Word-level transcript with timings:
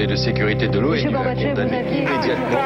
Conseil 0.00 0.06
de 0.06 0.16
sécurité 0.16 0.68
de 0.68 0.78
l'ONU 0.78 1.14
a 1.14 1.34
condamné 1.34 1.80
immédiatement. 1.92 2.58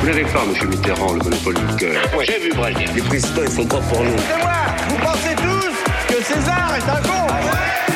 Vous 0.00 0.06
n'avez 0.06 0.24
pas, 0.24 0.40
M. 0.42 0.68
Mitterrand, 0.68 1.12
le 1.12 1.18
monopole 1.22 1.54
du 1.54 1.76
cœur. 1.76 2.02
Moi, 2.12 2.24
j'ai 2.24 2.40
vu 2.40 2.50
Brady. 2.56 2.86
Les 2.92 3.02
présidents, 3.02 3.42
ils 3.44 3.52
sont 3.52 3.66
pas 3.66 3.78
pour 3.78 4.02
nous. 4.02 4.16
C'est 4.16 4.42
moi 4.42 4.50
Vous 4.88 4.96
pensez 4.96 5.36
tous 5.36 6.12
que 6.12 6.22
César 6.24 6.72
est 6.76 6.90
un 6.90 7.02
con 7.02 7.26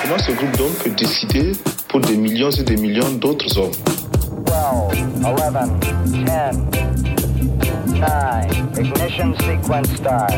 Comment 0.05 0.19
ce 0.19 0.31
groupe 0.33 0.57
d'hommes 0.57 0.75
peut 0.85 0.91
décider 0.91 1.51
pour 1.89 2.01
des 2.01 2.17
millions 2.17 2.51
et 2.53 2.63
des 2.63 2.77
millions 2.77 3.11
d'autres 3.15 3.59
hommes 3.59 3.73
12, 4.47 4.55
11, 5.25 5.37
10, 6.07 6.19
9, 6.21 6.57
ignition 8.79 9.35
sequence 9.35 9.89
start. 9.97 10.33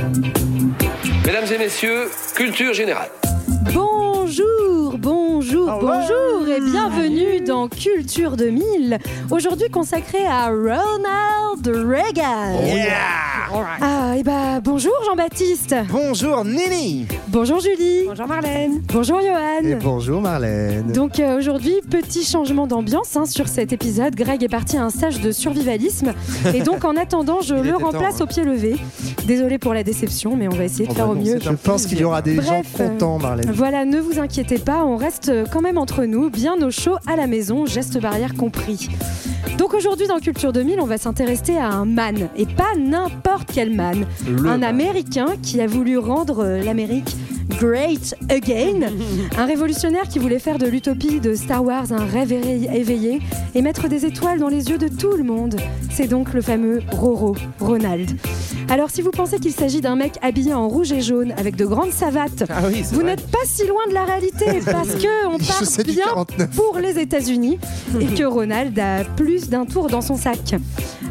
Mesdames 1.26 1.52
et 1.54 1.58
messieurs, 1.58 2.10
culture 2.34 2.72
générale. 2.72 3.10
Bonjour, 3.74 4.79
bonjour, 5.40 5.78
bonjour 5.80 6.48
et 6.48 6.60
bienvenue 6.60 7.40
dans 7.40 7.66
Culture 7.68 8.36
2000, 8.36 8.98
aujourd'hui 9.30 9.70
consacré 9.70 10.26
à 10.26 10.48
Ronald 10.48 11.66
Reagan. 11.66 12.60
Ah, 13.80 14.16
et 14.18 14.22
bah 14.22 14.60
bonjour 14.62 14.92
Jean-Baptiste. 15.06 15.74
Bonjour 15.90 16.44
Nini 16.44 17.06
Bonjour 17.28 17.58
Julie. 17.58 18.04
Bonjour 18.06 18.26
Marlène. 18.26 18.82
Bonjour 18.92 19.20
Johan. 19.20 19.64
Et 19.64 19.74
bonjour 19.76 20.20
Marlène. 20.20 20.92
Donc 20.92 21.18
euh, 21.18 21.38
aujourd'hui, 21.38 21.74
petit 21.88 22.24
changement 22.24 22.66
d'ambiance 22.66 23.16
hein, 23.16 23.24
sur 23.24 23.48
cet 23.48 23.72
épisode. 23.72 24.14
Greg 24.14 24.42
est 24.42 24.48
parti 24.48 24.76
à 24.76 24.84
un 24.84 24.90
stage 24.90 25.20
de 25.20 25.32
survivalisme 25.32 26.12
et 26.54 26.60
donc 26.60 26.84
en 26.84 26.96
attendant, 26.96 27.40
je 27.40 27.54
Il 27.54 27.62
le 27.62 27.72
temps, 27.72 27.86
remplace 27.86 28.20
hein. 28.20 28.24
au 28.24 28.26
pied 28.26 28.44
levé. 28.44 28.76
Désolé 29.26 29.58
pour 29.58 29.74
la 29.74 29.84
déception, 29.84 30.36
mais 30.36 30.48
on 30.48 30.54
va 30.54 30.64
essayer 30.64 30.86
de 30.86 30.92
Oh 30.92 30.94
faire 30.94 31.06
bah 31.06 31.12
au 31.12 31.16
mieux. 31.16 31.38
Je 31.40 31.50
pense 31.50 31.86
qu'il 31.86 31.98
y 31.98 32.04
aura 32.04 32.20
des 32.20 32.36
gens 32.36 32.42
Bref, 32.42 32.66
euh, 32.78 32.88
contents 32.88 33.18
Marlène. 33.18 33.50
Voilà, 33.52 33.84
ne 33.84 33.98
vous 33.98 34.18
inquiétez 34.18 34.58
pas, 34.58 34.84
on 34.84 34.96
reste 34.96 35.29
quand 35.50 35.60
même 35.60 35.78
entre 35.78 36.04
nous, 36.04 36.30
bien 36.30 36.60
au 36.62 36.70
chaud 36.70 36.96
à 37.06 37.16
la 37.16 37.26
maison, 37.26 37.66
geste 37.66 38.00
barrière 38.00 38.34
compris. 38.34 38.88
Donc 39.58 39.74
aujourd'hui 39.74 40.06
dans 40.06 40.18
Culture 40.18 40.52
2000, 40.52 40.80
on 40.80 40.86
va 40.86 40.98
s'intéresser 40.98 41.56
à 41.56 41.68
un 41.68 41.84
man, 41.84 42.28
et 42.36 42.46
pas 42.46 42.74
n'importe 42.78 43.50
quel 43.52 43.74
man. 43.74 44.06
un 44.46 44.62
Américain 44.62 45.26
qui 45.42 45.60
a 45.60 45.66
voulu 45.66 45.98
rendre 45.98 46.44
euh, 46.44 46.62
l'Amérique 46.62 47.16
great 47.58 48.14
again. 48.30 48.90
un 49.36 49.44
révolutionnaire 49.46 50.08
qui 50.08 50.18
voulait 50.18 50.38
faire 50.38 50.58
de 50.58 50.66
l'utopie 50.66 51.20
de 51.20 51.34
Star 51.34 51.64
Wars 51.64 51.92
un 51.92 52.04
rêve 52.04 52.32
éveillé 52.32 53.20
et 53.54 53.62
mettre 53.62 53.88
des 53.88 54.04
étoiles 54.06 54.38
dans 54.38 54.48
les 54.48 54.68
yeux 54.68 54.78
de 54.78 54.88
tout 54.88 55.12
le 55.16 55.24
monde. 55.24 55.56
C'est 55.90 56.06
donc 56.06 56.32
le 56.32 56.40
fameux 56.42 56.80
Roro, 56.92 57.36
Ronald. 57.58 58.10
Alors 58.68 58.90
si 58.90 59.02
vous 59.02 59.10
pensez 59.10 59.38
qu'il 59.38 59.52
s'agit 59.52 59.80
d'un 59.80 59.96
mec 59.96 60.14
habillé 60.22 60.54
en 60.54 60.68
rouge 60.68 60.92
et 60.92 61.00
jaune 61.00 61.32
avec 61.36 61.56
de 61.56 61.64
grandes 61.66 61.92
savates, 61.92 62.44
Ah 62.48 62.62
oui, 62.68 62.82
vous 62.92 63.02
n'êtes 63.02 63.26
pas 63.28 63.38
si 63.44 63.66
loin 63.66 63.86
de 63.88 63.94
la 63.94 64.04
réalité 64.04 64.44
parce 64.64 64.94
que 64.94 65.26
on 65.28 65.38
Je 65.38 65.46
part 65.46 65.84
bien 65.84 66.04
49. 66.14 66.50
pour 66.50 66.78
les 66.78 66.98
États-Unis 66.98 67.58
et 68.00 68.06
que 68.06 68.24
Ronald 68.24 68.78
a 68.78 69.04
plus 69.16 69.48
d'un 69.48 69.64
tour 69.66 69.88
dans 69.88 70.00
son 70.00 70.16
sac. 70.16 70.54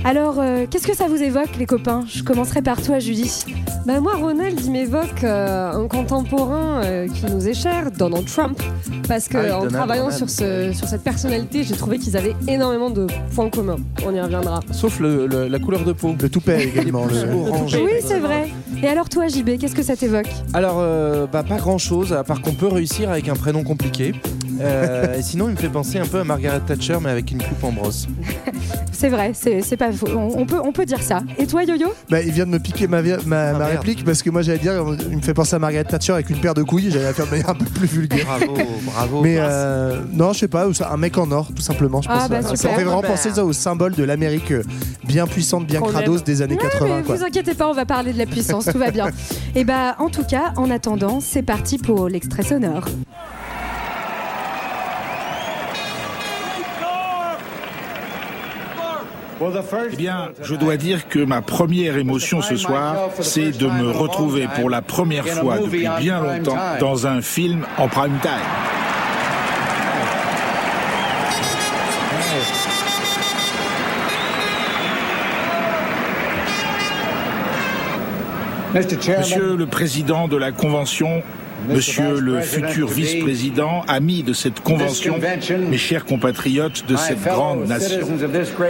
Alors, 0.06 0.36
euh, 0.40 0.66
qu'est-ce 0.70 0.88
que 0.88 0.96
ça 0.96 1.08
vous 1.08 1.22
évoque, 1.22 1.58
les 1.58 1.66
copains? 1.66 2.06
Je 2.08 2.24
commencerai 2.24 2.62
par 2.62 2.82
toi, 2.82 3.00
Julie. 3.00 3.44
Bah 3.86 4.00
moi, 4.00 4.14
Ronald, 4.16 4.58
il 4.64 4.72
m'évoque 4.72 5.24
euh, 5.24 5.74
un 5.74 5.88
contemporain 5.88 6.29
euh, 6.34 7.08
qui 7.08 7.26
nous 7.26 7.48
est 7.48 7.54
cher, 7.54 7.90
Donald 7.98 8.26
Trump. 8.26 8.62
Parce 9.08 9.28
que 9.28 9.38
Ah 9.38 9.42
oui, 9.42 9.48
en 9.52 9.56
Donald, 9.58 9.74
travaillant 9.76 10.04
Donald. 10.10 10.18
sur, 10.18 10.30
ce, 10.30 10.72
sur 10.74 10.88
cette 10.88 11.04
personnalité, 11.04 11.64
j'ai 11.64 11.76
trouvé 11.76 11.98
qu'ils 11.98 12.16
avaient 12.18 12.36
énormément 12.48 12.90
de 12.90 13.08
points 13.34 13.50
communs. 13.50 13.78
On 14.06 14.14
y 14.14 14.20
reviendra. 14.22 14.60
Sauf 14.72 15.00
le- 15.00 15.28
le- 15.28 15.48
la 15.48 15.60
couleur 15.60 15.84
de 15.84 15.94
peau. 15.94 16.16
Le 16.22 16.30
toupet 16.30 16.64
également. 16.66 17.08
plus 17.08 17.24
le- 17.26 17.34
orangé. 17.50 17.82
Oui, 17.84 17.92
c'est 18.04 18.20
vrai. 18.20 18.50
Et 18.82 18.88
alors, 18.88 19.10
toi, 19.10 19.28
JB, 19.28 19.58
qu'est-ce 19.58 19.76
que 19.76 19.84
ça 19.84 19.96
t'évoque? 19.96 20.30
Alors, 20.54 20.78
euh, 20.80 21.26
bah, 21.32 21.44
pas 21.44 21.58
grand 21.58 21.78
chose, 21.78 22.14
à 22.14 22.24
part 22.24 22.42
qu'on 22.42 22.54
peut 22.54 22.68
réussir 22.68 23.10
avec 23.10 23.28
un 23.30 23.36
prénom 23.36 23.64
compliqué. 23.64 24.14
Euh, 24.60 25.18
et 25.18 25.22
sinon, 25.22 25.48
il 25.50 25.52
me 25.52 25.58
fait 25.58 25.70
penser 25.70 26.00
un 26.00 26.06
peu 26.06 26.20
à 26.20 26.24
Margaret 26.24 26.60
Thatcher, 26.66 26.98
mais 27.02 27.10
avec 27.10 27.32
une 27.32 27.42
coupe 27.42 27.64
en 27.64 27.72
brosse. 27.72 28.08
C'est 28.92 29.08
vrai, 29.08 29.32
c'est 29.34 29.78
pas 29.78 29.94
faux. 29.94 30.08
On, 30.14 30.42
on 30.42 30.46
peut, 30.46 30.60
on 30.62 30.74
peut 30.74 30.84
dire 30.86 31.02
ça. 31.02 31.22
Et 31.38 31.48
toi, 31.48 31.64
Yo-Yo? 31.64 31.88
Bah, 32.10 32.22
il 32.22 32.34
vient 32.34 32.46
de 32.46 32.52
me 32.52 32.60
piquer 32.60 32.86
ma, 32.86 33.02
ma, 33.02 33.16
Ah, 33.16 33.54
ma 33.54 33.66
réplique 33.68 34.04
parce 34.04 34.22
que 34.22 34.30
moi 34.30 34.42
j'allais 34.42 34.60
dire, 34.60 34.74
il 35.10 35.16
me 35.16 35.22
fait 35.22 35.34
penser 35.34 35.56
à 35.56 35.60
Margaret 35.60 35.86
Thatcher 35.86 36.12
avec 36.12 36.30
une 36.30 36.42
paire 36.42 36.54
de 36.54 36.64
couilles, 36.64 36.92
j'allais 36.92 37.06
la 37.06 37.14
faire 37.14 37.26
de 37.26 37.32
manière 37.32 37.50
un 37.50 37.54
peu 37.56 37.64
plus 37.64 37.88
vulgaire. 37.88 38.26
Bravo, 38.26 38.58
bravo. 38.84 39.22
Mais 39.22 39.38
euh, 39.40 40.02
non, 40.12 40.34
je 40.34 40.40
sais 40.40 40.48
pas, 40.50 40.68
ou 40.68 40.74
ça- 40.74 40.92
un 40.92 40.98
mec 40.98 41.18
en 41.18 41.32
or, 41.32 41.48
tout 41.56 41.62
simplement. 41.62 42.02
Je 42.02 42.10
Ah, 42.12 42.18
pense, 42.20 42.30
bah, 42.30 42.36
Euh, 42.40 42.42
ça 42.42 42.56
super. 42.58 42.72
me 42.74 42.78
fait 42.78 42.84
vraiment 42.84 43.02
Bah. 43.02 43.08
penser 43.08 43.30
ça 43.30 43.46
au 43.46 43.54
symbole 43.54 43.94
de 43.94 44.04
l'Amérique 44.04 44.52
euh, 44.52 44.64
bien 45.06 45.28
puissante, 45.28 45.66
bien 45.66 45.80
crados 45.80 46.18
aime. 46.18 46.24
des 46.24 46.42
années 46.42 46.58
80. 46.58 46.98
Mais 46.98 47.04
Quoi. 47.04 47.16
vous 47.16 47.24
inquiétez 47.24 47.54
pas, 47.54 47.70
on 47.70 47.74
va 47.74 47.86
parler 47.86 48.12
de 48.12 48.18
la 48.18 48.26
puissance, 48.26 48.66
tout 48.66 48.78
va 48.80 48.92
bien. 48.92 49.08
Et 49.56 49.64
bah, 49.64 49.96
en 50.00 50.10
tout 50.10 50.24
cas, 50.26 50.52
en 50.58 50.70
attendant, 50.70 51.20
c'est 51.22 51.44
parti 51.44 51.78
pour 51.78 52.10
l'extrait 52.10 52.44
sonore. 52.44 52.84
Eh 59.92 59.96
bien, 59.96 60.30
je 60.42 60.56
dois 60.56 60.76
dire 60.78 61.08
que 61.08 61.20
ma 61.20 61.42
première 61.42 61.98
émotion 61.98 62.42
ce 62.42 62.56
soir, 62.58 63.10
c'est 63.22 63.58
de 63.58 63.68
me 63.68 63.90
retrouver 63.90 64.48
pour 64.56 64.70
la 64.70 64.82
première 64.82 65.26
fois 65.28 65.58
depuis 65.60 65.88
bien 66.00 66.22
longtemps 66.22 66.58
dans 66.80 67.08
un 67.08 67.22
film 67.22 67.66
en 67.78 67.88
prime 67.88 68.20
time. 68.22 68.32
Monsieur 78.74 79.56
le 79.56 79.66
Président 79.66 80.28
de 80.28 80.38
la 80.38 80.52
Convention, 80.52 81.24
Monsieur 81.68 82.20
le 82.20 82.42
futur 82.42 82.88
vice-président, 82.88 83.84
ami 83.88 84.24
de 84.24 84.34
cette 84.34 84.62
convention, 84.62 85.20
mes 85.70 85.78
chers 85.78 86.06
compatriotes 86.06 86.86
de 86.88 86.96
cette 86.96 87.24
grande 87.24 87.68
nation, 87.68 88.08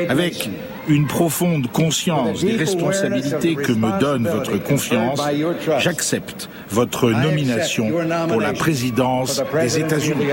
avec 0.09 0.49
une 0.87 1.07
profonde 1.07 1.67
conscience 1.71 2.41
des 2.41 2.55
responsabilités 2.55 3.55
que 3.55 3.71
me 3.71 3.99
donne 3.99 4.27
votre 4.27 4.57
confiance, 4.57 5.21
j'accepte 5.79 6.49
votre 6.69 7.09
nomination 7.11 7.91
pour 8.27 8.41
la 8.41 8.53
présidence 8.53 9.41
des 9.61 9.79
États-Unis. 9.79 10.25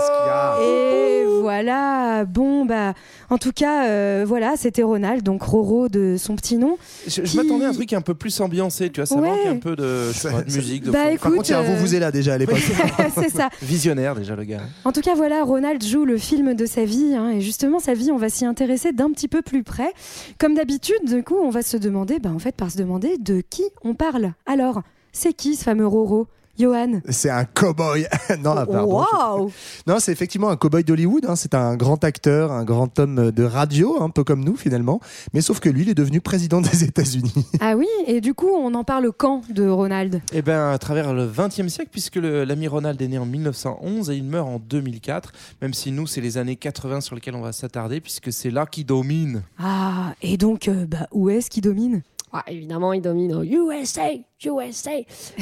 Qu'est-ce 0.00 0.10
qu'il 0.10 0.26
y 0.26 0.30
a 0.30 0.56
Et 0.62 1.40
voilà, 1.42 2.24
bon 2.24 2.64
bah, 2.64 2.94
en 3.30 3.38
tout 3.38 3.52
cas, 3.52 3.86
euh, 3.88 4.24
voilà, 4.26 4.54
c'était 4.56 4.82
Ronald, 4.82 5.22
donc 5.22 5.42
Roro 5.42 5.88
de 5.88 6.16
son 6.18 6.36
petit 6.36 6.56
nom. 6.56 6.76
Je, 7.06 7.10
je 7.10 7.20
Qui- 7.22 7.36
m'attendais 7.36 7.64
à 7.64 7.68
un 7.68 7.72
truc 7.72 7.92
un 7.92 8.00
peu 8.00 8.14
plus 8.14 8.40
ambiancé, 8.40 8.90
tu 8.90 9.00
vois, 9.00 9.06
ça 9.06 9.16
Ouais. 9.16 9.28
manque 9.28 9.46
un 9.46 9.56
peu 9.56 9.76
de, 9.76 10.08
je 10.12 10.18
sais 10.18 10.30
pas, 10.30 10.42
de 10.42 10.52
musique, 10.52 10.84
de 10.84 10.90
Bah. 10.90 10.98
Par 11.04 11.08
écoute, 11.12 11.34
contre, 11.36 11.48
il 11.48 11.52
y 11.52 11.54
a 11.54 11.58
un 11.58 11.62
euh, 11.64 11.74
vous 11.74 11.76
vous 11.80 11.94
êtes 11.94 12.00
là 12.00 12.10
déjà 12.12 12.34
à 12.34 12.38
l'époque. 12.38 12.58
c'est 13.14 13.30
ça. 13.30 13.48
Visionnaire 13.62 14.14
déjà 14.14 14.36
le 14.36 14.44
gars. 14.44 14.60
En 14.84 14.92
tout 14.92 15.00
cas, 15.00 15.14
voilà, 15.14 15.42
Ronald 15.44 15.82
joue 15.84 16.04
le 16.04 16.18
film 16.18 16.54
de 16.54 16.66
sa 16.66 16.84
vie. 16.84 17.14
hein, 17.16 17.30
et 17.30 17.40
justement, 17.40 17.78
sa 17.78 17.94
vie, 17.94 18.10
on 18.12 18.16
va 18.18 18.28
s'y 18.28 18.44
intéresser 18.44 18.92
d'un 18.92 19.10
petit 19.10 19.28
peu 19.28 19.42
plus 19.42 19.62
près. 19.62 19.92
Comme 20.38 20.54
d'habitude, 20.54 21.04
du 21.04 21.22
coup, 21.22 21.36
on 21.42 21.50
va 21.50 21.62
se 21.62 21.76
demander, 21.76 22.18
bah, 22.18 22.30
en 22.34 22.38
fait, 22.38 22.54
par 22.54 22.70
se 22.70 22.76
demander 22.76 23.16
de 23.18 23.42
qui 23.48 23.64
on 23.82 23.94
parle. 23.94 24.32
Alors, 24.46 24.82
c'est 25.12 25.32
qui 25.32 25.56
ce 25.56 25.64
fameux 25.64 25.86
Roro? 25.86 26.26
Johan 26.58 27.00
C'est 27.08 27.30
un 27.30 27.44
cow-boy. 27.44 28.06
non, 28.42 28.54
ah, 28.56 28.66
pardon. 28.66 29.04
Wow 29.40 29.50
Non, 29.86 29.98
c'est 29.98 30.12
effectivement 30.12 30.50
un 30.50 30.56
cow-boy 30.56 30.84
d'Hollywood. 30.84 31.24
hein. 31.26 31.36
C'est 31.36 31.54
un 31.54 31.76
grand 31.76 32.02
acteur, 32.04 32.52
un 32.52 32.64
grand 32.64 32.98
homme 32.98 33.30
de 33.30 33.44
radio, 33.44 34.02
un 34.02 34.10
peu 34.10 34.24
comme 34.24 34.44
nous 34.44 34.56
finalement. 34.56 35.00
Mais 35.32 35.40
sauf 35.40 35.60
que 35.60 35.68
lui, 35.68 35.82
il 35.82 35.88
est 35.88 35.94
devenu 35.94 36.20
président 36.20 36.60
des 36.60 36.84
États-Unis. 36.84 37.32
Ah 37.62 37.76
oui, 37.76 37.86
et 38.06 38.20
du 38.20 38.32
coup, 38.34 38.48
on 38.48 38.74
en 38.74 38.84
parle 38.84 39.10
quand 39.16 39.42
de 39.50 39.68
Ronald? 39.68 40.22
Eh 40.32 40.40
ben, 40.42 40.70
à 40.70 40.78
travers 40.78 41.12
le 41.12 41.26
20e 41.26 41.68
siècle, 41.68 41.90
puisque 41.92 42.16
l'ami 42.16 42.68
Ronald 42.68 43.00
est 43.00 43.08
né 43.08 43.18
en 43.18 43.26
1911 43.26 44.10
et 44.10 44.16
il 44.16 44.24
meurt 44.24 44.48
en 44.48 44.58
2004, 44.58 45.32
même 45.62 45.74
si 45.74 45.92
nous, 45.92 46.06
c'est 46.06 46.20
les 46.20 46.38
années 46.38 46.56
80 46.56 47.00
sur 47.02 47.14
lesquelles 47.14 47.34
on 47.34 47.42
va 47.42 47.52
s'attarder, 47.52 48.00
puisque 48.00 48.32
c'est 48.32 48.50
là 48.50 48.66
qui 48.66 48.84
domine. 48.84 49.42
Ah, 49.58 50.14
et 50.22 50.36
donc, 50.36 50.68
euh, 50.68 50.86
bah, 50.86 51.06
où 51.12 51.28
est-ce 51.30 51.50
qui 51.50 51.60
domine? 51.60 52.02
Ah, 52.32 52.44
évidemment, 52.48 52.92
il 52.92 53.02
domine 53.02 53.34
au 53.34 53.42
USA, 53.42 54.08
USA. 54.44 54.90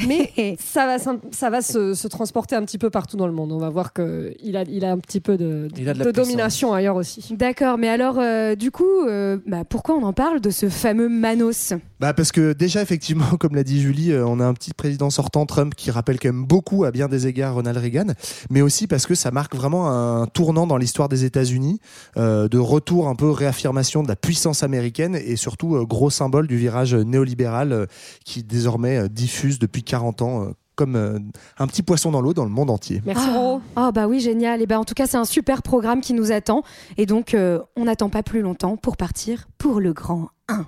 Mais 0.07 0.57
ça 0.59 0.85
va, 0.85 0.97
ça 1.31 1.49
va 1.49 1.61
se, 1.61 1.93
se 1.93 2.07
transporter 2.07 2.55
un 2.55 2.63
petit 2.63 2.77
peu 2.77 2.89
partout 2.89 3.17
dans 3.17 3.27
le 3.27 3.33
monde. 3.33 3.51
On 3.51 3.57
va 3.57 3.69
voir 3.69 3.93
qu'il 3.93 4.57
a, 4.57 4.63
il 4.63 4.85
a 4.85 4.91
un 4.91 4.99
petit 4.99 5.19
peu 5.19 5.37
de, 5.37 5.67
domination 6.11 6.73
ailleurs 6.73 6.95
aussi. 6.95 7.35
D'accord, 7.35 7.77
mais 7.77 7.89
alors, 7.89 8.19
euh, 8.19 8.55
du 8.55 8.71
coup, 8.71 9.05
euh, 9.07 9.37
bah, 9.45 9.63
pourquoi 9.63 9.95
on 9.95 10.03
en 10.03 10.13
parle 10.13 10.41
de 10.41 10.49
ce 10.49 10.69
fameux 10.69 11.09
Manos? 11.09 11.73
Bah 11.99 12.13
parce 12.13 12.31
que 12.31 12.53
déjà 12.53 12.81
effectivement, 12.81 13.25
comme 13.39 13.55
l'a 13.55 13.63
dit 13.63 13.81
Julie, 13.81 14.11
euh, 14.11 14.25
on 14.25 14.39
a 14.39 14.45
un 14.45 14.53
petit 14.53 14.73
président 14.73 15.09
sortant 15.09 15.45
Trump 15.45 15.75
qui 15.75 15.91
rappelle 15.91 16.19
quand 16.19 16.29
même 16.29 16.45
beaucoup 16.45 16.85
à 16.85 16.91
bien 16.91 17.07
des 17.07 17.27
égards 17.27 17.55
Ronald 17.55 17.77
Reagan, 17.77 18.13
mais 18.49 18.61
aussi 18.61 18.87
parce 18.87 19.05
que 19.05 19.15
ça 19.15 19.31
marque 19.31 19.55
vraiment 19.55 19.89
un 19.89 20.25
tournant 20.27 20.65
dans 20.65 20.77
l'histoire 20.77 21.09
des 21.09 21.25
États-Unis, 21.25 21.79
euh, 22.17 22.47
de 22.47 22.57
retour 22.57 23.07
un 23.07 23.15
peu 23.15 23.29
réaffirmation 23.29 24.03
de 24.03 24.07
la 24.07 24.15
puissance 24.15 24.63
américaine 24.63 25.15
et 25.15 25.35
surtout 25.35 25.75
euh, 25.75 25.85
gros 25.85 26.09
symbole 26.09 26.47
du 26.47 26.57
virage 26.57 26.95
néolibéral 26.95 27.73
euh, 27.73 27.85
qui 28.23 28.43
désormais 28.43 28.88
euh, 28.97 29.07
diffuse 29.07 29.59
depuis 29.59 29.83
40 29.83 30.21
ans. 30.21 30.43
euh, 30.43 30.49
comme 30.75 30.95
euh, 30.95 31.19
un 31.57 31.67
petit 31.67 31.83
poisson 31.83 32.09
dans 32.09 32.21
l'eau 32.21 32.33
dans 32.33 32.45
le 32.45 32.49
monde 32.49 32.69
entier. 32.69 33.01
Merci 33.05 33.25
Ah. 33.29 33.37
Roro. 33.37 33.61
Ah 33.75 33.91
bah 33.91 34.07
oui, 34.07 34.21
génial. 34.21 34.61
Et 34.61 34.65
bah 34.65 34.79
en 34.79 34.85
tout 34.85 34.93
cas, 34.93 35.07
c'est 35.07 35.17
un 35.17 35.25
super 35.25 35.61
programme 35.61 35.99
qui 35.99 36.13
nous 36.13 36.31
attend. 36.31 36.63
Et 36.95 37.05
donc, 37.05 37.33
euh, 37.33 37.59
on 37.75 37.83
n'attend 37.83 38.07
pas 38.07 38.23
plus 38.23 38.39
longtemps 38.39 38.77
pour 38.77 38.95
partir 38.95 39.49
pour 39.57 39.81
le 39.81 39.91
grand 39.91 40.29
1. 40.47 40.65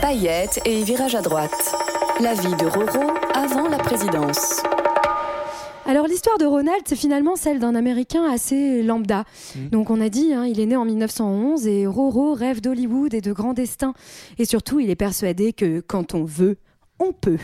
Paillettes 0.00 0.60
et 0.64 0.82
virage 0.84 1.14
à 1.14 1.20
droite. 1.20 1.52
La 2.22 2.32
vie 2.32 2.54
de 2.56 2.64
Roro 2.64 3.10
avant 3.34 3.68
la 3.68 3.76
présidence. 3.76 4.62
Alors 5.84 6.06
l'histoire 6.08 6.38
de 6.38 6.46
Ronald, 6.46 6.82
c'est 6.86 6.96
finalement 6.96 7.36
celle 7.36 7.60
d'un 7.60 7.74
Américain 7.76 8.24
assez 8.24 8.82
lambda. 8.82 9.24
Mm. 9.54 9.68
Donc 9.68 9.90
on 9.90 10.00
a 10.00 10.08
dit, 10.08 10.32
hein, 10.34 10.44
il 10.46 10.58
est 10.60 10.66
né 10.66 10.76
en 10.76 10.84
1911 10.84 11.66
et 11.68 11.86
Roro 11.86 12.34
rêve 12.34 12.60
d'Hollywood 12.60 13.14
et 13.14 13.20
de 13.20 13.32
grands 13.32 13.52
destins. 13.52 13.94
Et 14.38 14.46
surtout, 14.46 14.80
il 14.80 14.90
est 14.90 14.96
persuadé 14.96 15.52
que 15.52 15.80
quand 15.80 16.14
on 16.14 16.24
veut, 16.24 16.56
on 16.98 17.12
peut. 17.12 17.36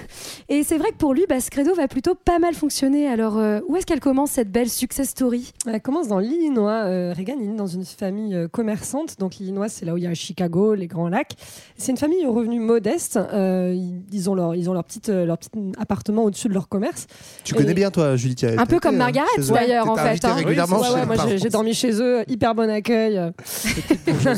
Et 0.49 0.63
c'est 0.63 0.79
vrai 0.79 0.91
que 0.91 0.97
pour 0.97 1.13
lui, 1.15 1.25
bah, 1.29 1.41
ce 1.41 1.51
credo 1.51 1.75
va 1.75 1.87
plutôt 1.89 2.15
pas 2.15 2.39
mal 2.39 2.55
fonctionner. 2.55 3.07
Alors 3.09 3.39
euh, 3.39 3.61
où 3.69 3.77
est-ce 3.77 3.85
qu'elle 3.87 4.01
commence 4.01 4.31
cette 4.33 4.51
belle 4.51 4.69
success 4.71 5.11
story? 5.11 5.53
Elle 5.67 5.81
commence 5.83 6.09
dans 6.09 6.19
l'Illinois. 6.19 6.85
Euh, 6.87 7.13
Reagan 7.17 7.37
il 7.41 7.51
est 7.51 7.55
dans 7.57 7.67
une 7.67 7.85
famille 7.85 8.35
euh, 8.35 8.49
commerçante. 8.49 9.19
Donc 9.19 9.37
l'Illinois, 9.37 9.69
c'est 9.69 9.85
là 9.85 9.93
où 9.95 9.99
il 9.99 10.05
y 10.05 10.07
a 10.07 10.15
Chicago, 10.15 10.75
les 10.75 10.87
Grands 10.87 11.09
Lacs. 11.09 11.33
C'est 11.77 11.93
une 11.93 11.99
famille 11.99 12.25
aux 12.27 12.33
revenus 12.33 12.61
modestes. 12.63 13.17
Euh, 13.17 13.77
ils, 14.11 14.31
ont 14.31 14.35
leur, 14.35 14.55
ils 14.55 14.71
ont 14.71 14.73
leur, 14.73 14.85
petite, 14.85 15.09
leur 15.09 15.37
petit 15.39 15.51
appartement 15.79 16.25
au-dessus 16.25 16.49
de 16.49 16.55
leur 16.55 16.69
commerce. 16.69 17.07
Tu 17.45 17.55
connais 17.55 17.75
bien, 17.75 17.91
toi, 17.91 18.17
Julie 18.17 18.37
Un 18.57 18.67
peu 18.67 18.81
comme 18.81 18.97
Margaret 18.97 19.27
d'ailleurs 19.51 19.89
en 19.91 19.97
fait. 19.97 20.25
hein. 20.25 20.35
régulièrement 20.35 20.81
Ouais, 20.81 21.05
moi 21.07 21.17
j'ai- 21.29 21.39
j'ai 21.39 21.49
dormi 21.49 21.75
chez 21.75 21.93
eux, 22.01 22.23
hyper 22.29 22.55
bon 22.55 22.71
accueil. 22.71 23.21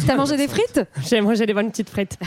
T'as 0.06 0.16
mangé 0.16 0.36
des 0.36 0.48
frites? 0.48 0.80
J'ai 1.06 1.20
mangé 1.20 1.46
des 1.46 1.54
bonnes 1.54 1.70
petites 1.70 1.90
frites. 1.90 2.18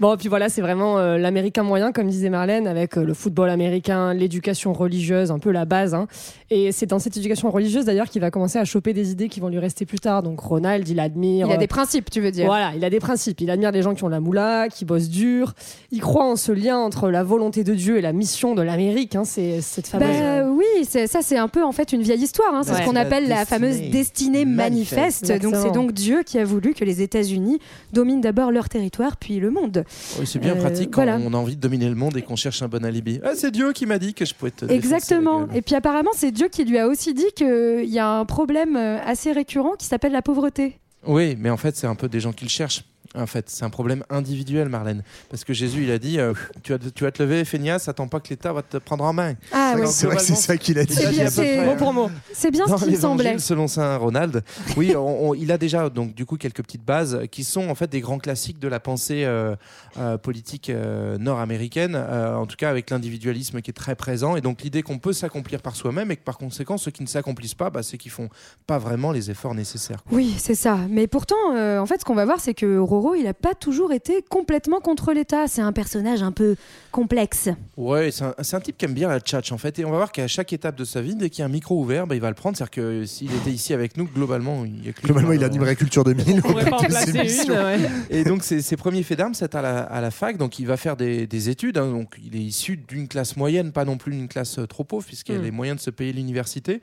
bon, 0.00 0.16
puis 0.16 0.28
voilà, 0.28 0.48
c'est 0.48 0.60
vraiment 0.60 0.98
euh, 0.98 1.16
l'américain 1.18 1.62
moyen, 1.62 1.92
comme 1.92 2.08
disait 2.08 2.23
Marlène, 2.30 2.66
avec 2.66 2.96
euh, 2.96 3.04
le 3.04 3.14
football 3.14 3.50
américain, 3.50 4.12
l'éducation 4.14 4.72
religieuse, 4.72 5.30
un 5.30 5.38
peu 5.38 5.50
la 5.50 5.64
base. 5.64 5.94
hein. 5.94 6.06
Et 6.50 6.72
c'est 6.72 6.86
dans 6.86 6.98
cette 6.98 7.16
éducation 7.16 7.50
religieuse 7.50 7.84
d'ailleurs 7.84 8.08
qu'il 8.08 8.20
va 8.20 8.30
commencer 8.30 8.58
à 8.58 8.64
choper 8.64 8.92
des 8.92 9.10
idées 9.10 9.28
qui 9.28 9.40
vont 9.40 9.48
lui 9.48 9.58
rester 9.58 9.86
plus 9.86 9.98
tard. 9.98 10.22
Donc 10.22 10.40
Ronald, 10.40 10.88
il 10.88 11.00
admire. 11.00 11.46
Il 11.48 11.52
a 11.52 11.56
euh, 11.56 11.58
des 11.58 11.66
principes, 11.66 12.10
tu 12.10 12.20
veux 12.20 12.30
dire 12.30 12.46
Voilà, 12.46 12.72
il 12.76 12.84
a 12.84 12.90
des 12.90 13.00
principes. 13.00 13.40
Il 13.40 13.50
admire 13.50 13.72
les 13.72 13.82
gens 13.82 13.94
qui 13.94 14.04
ont 14.04 14.08
la 14.08 14.20
moula, 14.20 14.68
qui 14.68 14.84
bossent 14.84 15.08
dur. 15.08 15.54
Il 15.90 16.00
croit 16.00 16.24
en 16.30 16.36
ce 16.36 16.52
lien 16.52 16.78
entre 16.78 17.10
la 17.10 17.22
volonté 17.24 17.64
de 17.64 17.74
Dieu 17.74 17.98
et 17.98 18.00
la 18.00 18.12
mission 18.12 18.54
de 18.54 18.62
l'Amérique. 18.62 19.16
hein. 19.16 19.24
C'est 19.24 19.60
cette 19.60 19.86
fameuse. 19.86 20.08
Bah 20.08 20.44
oui, 20.48 20.84
ça 20.84 21.22
c'est 21.22 21.38
un 21.38 21.48
peu 21.48 21.64
en 21.64 21.72
fait 21.72 21.92
une 21.92 22.02
vieille 22.02 22.22
histoire. 22.22 22.54
hein. 22.54 22.62
C'est 22.62 22.72
Ouais. 22.72 22.82
ce 22.82 22.84
qu'on 22.86 22.96
appelle 22.96 23.28
la 23.28 23.44
fameuse 23.46 23.80
destinée 23.90 24.44
manifeste. 24.44 25.22
manifeste. 25.28 25.42
Donc 25.42 25.54
c'est 25.56 25.72
donc 25.72 25.92
Dieu 25.92 26.22
qui 26.24 26.38
a 26.38 26.44
voulu 26.44 26.74
que 26.74 26.84
les 26.84 27.02
États-Unis 27.02 27.58
dominent 27.92 28.20
d'abord 28.20 28.50
leur 28.50 28.68
territoire 28.68 29.16
puis 29.16 29.40
le 29.40 29.50
monde. 29.50 29.84
Oui, 30.18 30.26
c'est 30.26 30.38
bien 30.38 30.54
Euh, 30.56 30.60
pratique 30.60 30.90
quand 30.90 31.02
voilà. 31.04 31.18
on 31.24 31.32
a 31.34 31.36
envie 31.36 31.56
de 31.56 31.60
dominer 31.60 31.88
le 31.88 31.94
monde 31.94 32.13
et 32.16 32.22
qu'on 32.22 32.36
cherche 32.36 32.62
un 32.62 32.68
bon 32.68 32.84
alibi. 32.84 33.20
Ah, 33.22 33.32
c'est 33.34 33.50
Dieu 33.50 33.72
qui 33.72 33.86
m'a 33.86 33.98
dit 33.98 34.14
que 34.14 34.24
je 34.24 34.34
pouvais 34.34 34.50
te 34.50 34.66
Exactement. 34.66 35.48
Et 35.54 35.62
puis 35.62 35.74
apparemment 35.74 36.10
c'est 36.14 36.30
Dieu 36.30 36.48
qui 36.48 36.64
lui 36.64 36.78
a 36.78 36.88
aussi 36.88 37.14
dit 37.14 37.32
qu'il 37.34 37.84
y 37.88 37.98
a 37.98 38.08
un 38.08 38.24
problème 38.24 38.76
euh, 38.76 38.98
assez 39.04 39.32
récurrent 39.32 39.74
qui 39.78 39.86
s'appelle 39.86 40.12
la 40.12 40.22
pauvreté. 40.22 40.78
Oui, 41.06 41.36
mais 41.38 41.50
en 41.50 41.56
fait, 41.56 41.76
c'est 41.76 41.86
un 41.86 41.94
peu 41.94 42.08
des 42.08 42.20
gens 42.20 42.32
qui 42.32 42.44
le 42.44 42.50
cherchent. 42.50 42.84
En 43.16 43.26
fait, 43.26 43.48
c'est 43.48 43.64
un 43.64 43.70
problème 43.70 44.02
individuel, 44.10 44.68
Marlène. 44.68 45.02
Parce 45.30 45.44
que 45.44 45.52
Jésus, 45.52 45.84
il 45.84 45.90
a 45.90 45.98
dit 45.98 46.18
euh, 46.18 46.32
tu, 46.62 46.72
vas, 46.72 46.78
tu 46.78 47.04
vas 47.04 47.10
te 47.12 47.22
lever, 47.22 47.44
feignasse, 47.44 47.88
attends 47.88 48.08
pas 48.08 48.20
que 48.20 48.28
l'État 48.30 48.52
va 48.52 48.62
te 48.62 48.76
prendre 48.78 49.04
en 49.04 49.12
main. 49.12 49.34
Ah 49.52 49.74
oui. 49.76 49.82
C'est 49.86 50.06
vrai 50.06 50.16
que 50.16 50.22
c'est 50.22 50.34
ça 50.34 50.56
qu'il 50.56 50.78
a 50.78 50.84
dit. 50.84 50.94
C'est 50.94 51.10
bien, 51.10 51.22
à 51.22 51.24
peu 51.26 51.30
c'est- 51.30 51.56
près, 51.58 51.66
Mot 51.66 51.76
pour 51.76 51.92
mot. 51.92 52.10
C'est 52.32 52.50
bien 52.50 52.66
Dans 52.66 52.76
ce 52.78 52.84
qu'il 52.84 52.94
me 52.94 52.98
semblait. 53.00 53.38
selon 53.38 53.68
saint 53.68 53.96
Ronald, 53.96 54.42
oui, 54.76 54.94
on- 54.96 55.30
on- 55.30 55.34
il 55.34 55.52
a 55.52 55.58
déjà 55.58 55.88
donc 55.90 56.14
du 56.14 56.26
coup 56.26 56.36
quelques 56.36 56.62
petites 56.62 56.84
bases 56.84 57.20
qui 57.30 57.44
sont 57.44 57.68
en 57.68 57.74
fait 57.74 57.88
des 57.90 58.00
grands 58.00 58.18
classiques 58.18 58.58
de 58.58 58.68
la 58.68 58.80
pensée 58.80 59.24
euh, 59.24 59.54
euh, 59.98 60.18
politique 60.18 60.70
euh, 60.70 61.16
nord-américaine, 61.18 61.94
euh, 61.96 62.34
en 62.34 62.46
tout 62.46 62.56
cas 62.56 62.70
avec 62.70 62.90
l'individualisme 62.90 63.60
qui 63.60 63.70
est 63.70 63.74
très 63.74 63.94
présent 63.94 64.36
et 64.36 64.40
donc 64.40 64.62
l'idée 64.62 64.82
qu'on 64.82 64.98
peut 64.98 65.12
s'accomplir 65.12 65.62
par 65.62 65.76
soi-même 65.76 66.10
et 66.10 66.16
que 66.16 66.24
par 66.24 66.38
conséquent 66.38 66.78
ceux 66.78 66.90
qui 66.90 67.02
ne 67.02 67.08
s'accomplissent 67.08 67.54
pas, 67.54 67.70
bah, 67.70 67.82
c'est 67.82 67.98
qu'ils 67.98 68.10
font 68.10 68.28
pas 68.66 68.78
vraiment 68.78 69.12
les 69.12 69.30
efforts 69.30 69.54
nécessaires. 69.54 70.02
Oui, 70.10 70.34
c'est 70.38 70.54
ça. 70.54 70.78
Mais 70.90 71.06
pourtant, 71.06 71.36
euh, 71.54 71.78
en 71.78 71.86
fait, 71.86 72.00
ce 72.00 72.04
qu'on 72.04 72.14
va 72.14 72.24
voir, 72.24 72.40
c'est 72.40 72.54
que 72.54 72.78
Roro, 72.78 73.03
il 73.14 73.24
n'a 73.24 73.34
pas 73.34 73.54
toujours 73.54 73.92
été 73.92 74.22
complètement 74.28 74.80
contre 74.80 75.12
l'État. 75.12 75.46
C'est 75.48 75.60
un 75.62 75.72
personnage 75.72 76.22
un 76.22 76.32
peu 76.32 76.56
complexe. 76.90 77.48
Ouais, 77.76 78.10
c'est 78.10 78.54
un, 78.54 78.60
type 78.60 78.78
qui 78.78 78.84
aime 78.84 78.94
bien 78.94 79.08
la 79.08 79.20
tchatch 79.20 79.52
en 79.52 79.58
fait 79.58 79.78
et 79.78 79.84
on 79.84 79.90
va 79.90 79.96
voir 79.96 80.12
qu'à 80.12 80.28
chaque 80.28 80.52
étape 80.52 80.76
de 80.76 80.84
sa 80.84 81.02
vie, 81.02 81.14
dès 81.16 81.28
qu'il 81.28 81.40
y 81.40 81.42
a 81.42 81.46
un 81.46 81.50
micro 81.50 81.78
ouvert, 81.78 82.06
bah, 82.06 82.14
il 82.14 82.20
va 82.20 82.28
le 82.28 82.34
prendre. 82.34 82.56
C'est-à-dire 82.56 82.70
que 82.70 83.04
s'il 83.04 83.34
était 83.34 83.50
ici 83.50 83.74
avec 83.74 83.96
nous, 83.96 84.06
globalement, 84.06 84.64
il 84.64 84.86
y 84.86 84.88
a. 84.88 84.92
Globalement, 84.92 85.32
il 85.32 85.44
animerait 85.44 85.76
Culture 85.76 86.04
2000. 86.04 86.38
On 86.38 86.40
pourrait 86.40 86.64
pas 86.70 86.76
en 86.76 86.78
avec 86.78 86.88
placer 86.90 87.12
ses 87.12 87.18
émissions. 87.18 87.54
une. 87.54 87.60
ouais. 87.60 87.90
Et 88.10 88.24
donc, 88.24 88.44
ses, 88.44 88.62
ses 88.62 88.76
premiers 88.76 89.02
faits 89.02 89.18
d'armes, 89.18 89.34
c'est 89.34 89.54
à 89.54 89.62
la, 89.62 89.80
à 89.80 90.00
la 90.00 90.10
fac. 90.10 90.36
Donc, 90.36 90.58
il 90.58 90.66
va 90.66 90.76
faire 90.76 90.96
des, 90.96 91.26
des 91.26 91.50
études. 91.50 91.78
hein. 91.78 91.90
donc, 91.90 92.14
il 92.24 92.36
est 92.36 92.42
issu 92.42 92.76
d'une 92.76 93.08
classe 93.08 93.36
moyenne, 93.36 93.72
pas 93.72 93.84
non 93.84 93.96
plus 93.96 94.12
une 94.14 94.28
classe 94.28 94.58
euh, 94.58 94.66
trop 94.66 94.84
pauvre, 94.84 95.04
puisqu'il 95.04 95.34
a 95.34 95.38
les 95.38 95.50
moyens 95.50 95.78
de 95.78 95.82
se 95.82 95.90
payer 95.90 96.12
l'université. 96.12 96.80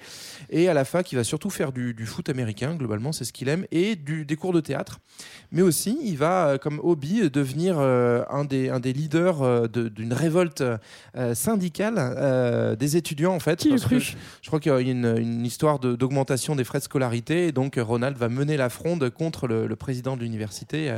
Et 0.49 0.67
à 0.67 0.73
la 0.73 0.85
fac, 0.85 1.09
il 1.11 1.15
va 1.15 1.23
surtout 1.23 1.49
faire 1.49 1.71
du, 1.71 1.93
du 1.93 2.05
foot 2.05 2.29
américain, 2.29 2.75
globalement, 2.75 3.11
c'est 3.11 3.23
ce 3.25 3.31
qu'il 3.33 3.47
aime, 3.47 3.65
et 3.71 3.95
du, 3.95 4.25
des 4.25 4.35
cours 4.35 4.53
de 4.53 4.59
théâtre. 4.59 4.99
Mais 5.51 5.61
aussi, 5.61 5.97
il 6.11 6.17
va, 6.17 6.47
euh, 6.47 6.57
comme 6.57 6.79
hobby, 6.83 7.21
euh, 7.21 7.29
devenir 7.29 7.75
euh, 7.79 8.23
un, 8.29 8.45
des, 8.45 8.69
un 8.69 8.79
des 8.79 8.93
leaders 8.93 9.67
de- 9.69 9.89
d'une 9.89 10.13
révolte 10.13 10.63
syndicale 11.33 12.75
des 12.77 12.97
étudiants, 12.97 13.33
en 13.33 13.39
fait. 13.39 13.57
Qui 13.59 13.69
parce 13.69 13.85
que 13.85 13.99
je, 13.99 14.13
je 14.41 14.47
crois 14.47 14.59
qu'il 14.59 14.71
y 14.71 14.75
a 14.75 14.79
une, 14.79 15.15
une 15.17 15.45
histoire 15.45 15.79
de- 15.79 15.95
d'augmentation 15.95 16.55
des 16.55 16.63
frais 16.63 16.79
de 16.79 16.83
scolarité. 16.83 17.47
Et 17.47 17.51
donc, 17.51 17.77
Ronald 17.81 18.17
va 18.17 18.29
mener 18.29 18.57
la 18.57 18.69
fronde 18.69 19.09
contre 19.09 19.47
le, 19.47 19.67
le 19.67 19.75
président 19.75 20.15
de 20.17 20.21
l'université. 20.21 20.91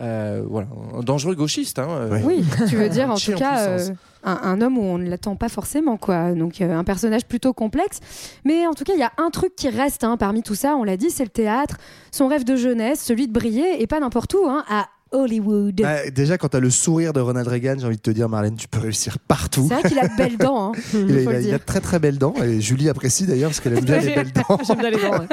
Euh, 0.00 0.42
voilà, 0.48 0.68
un 0.96 1.00
dangereux 1.00 1.34
gauchiste. 1.34 1.78
Hein, 1.78 1.88
euh. 1.90 2.20
Oui, 2.24 2.44
tu 2.68 2.76
veux 2.76 2.88
dire 2.90 3.10
en 3.10 3.16
tout 3.16 3.32
cas 3.32 3.66
euh, 3.68 3.88
un, 4.24 4.38
un 4.42 4.60
homme 4.60 4.78
où 4.78 4.82
on 4.82 4.98
ne 4.98 5.08
l'attend 5.08 5.36
pas 5.36 5.48
forcément, 5.48 5.96
quoi. 5.96 6.32
Donc 6.32 6.60
euh, 6.60 6.76
un 6.76 6.84
personnage 6.84 7.24
plutôt 7.26 7.52
complexe. 7.52 8.00
Mais 8.44 8.66
en 8.66 8.74
tout 8.74 8.84
cas, 8.84 8.92
il 8.94 9.00
y 9.00 9.04
a 9.04 9.12
un 9.18 9.30
truc 9.30 9.54
qui 9.56 9.68
reste 9.68 10.04
hein, 10.04 10.16
parmi 10.16 10.42
tout 10.42 10.54
ça. 10.54 10.76
On 10.76 10.84
l'a 10.84 10.96
dit, 10.96 11.10
c'est 11.10 11.24
le 11.24 11.30
théâtre, 11.30 11.76
son 12.12 12.28
rêve 12.28 12.44
de 12.44 12.56
jeunesse, 12.56 13.00
celui 13.02 13.26
de 13.28 13.32
briller 13.32 13.82
et 13.82 13.86
pas 13.86 14.00
n'importe 14.00 14.34
où, 14.34 14.44
hein, 14.46 14.64
à 14.68 14.86
Hollywood. 15.10 15.80
Bah, 15.80 16.10
déjà, 16.10 16.36
quand 16.36 16.48
t'as 16.48 16.60
le 16.60 16.68
sourire 16.68 17.14
de 17.14 17.20
Ronald 17.20 17.48
Reagan, 17.48 17.76
j'ai 17.78 17.86
envie 17.86 17.96
de 17.96 18.02
te 18.02 18.10
dire, 18.10 18.28
Marlène, 18.28 18.56
tu 18.56 18.68
peux 18.68 18.78
réussir 18.80 19.18
partout. 19.18 19.64
C'est 19.66 19.80
vrai 19.80 19.88
qu'il 19.88 19.98
a 19.98 20.06
de 20.06 20.16
belles 20.18 20.36
dents. 20.36 20.72
hein, 20.74 20.78
Il 20.92 21.28
a, 21.28 21.40
il 21.40 21.48
il 21.48 21.58
très 21.60 21.80
très 21.80 21.98
belles 21.98 22.18
dents 22.18 22.34
et 22.42 22.60
Julie 22.60 22.90
apprécie 22.90 23.24
d'ailleurs 23.24 23.48
parce 23.48 23.60
qu'elle 23.60 23.78
aime 23.78 23.84
bien 23.84 24.00
les 24.00 24.14
belles 24.14 24.32
dents. 24.48 24.58
J'aime 24.66 24.76
bien 24.78 24.90
les 24.90 24.96
dents. 24.98 25.12
ouais. 25.18 25.26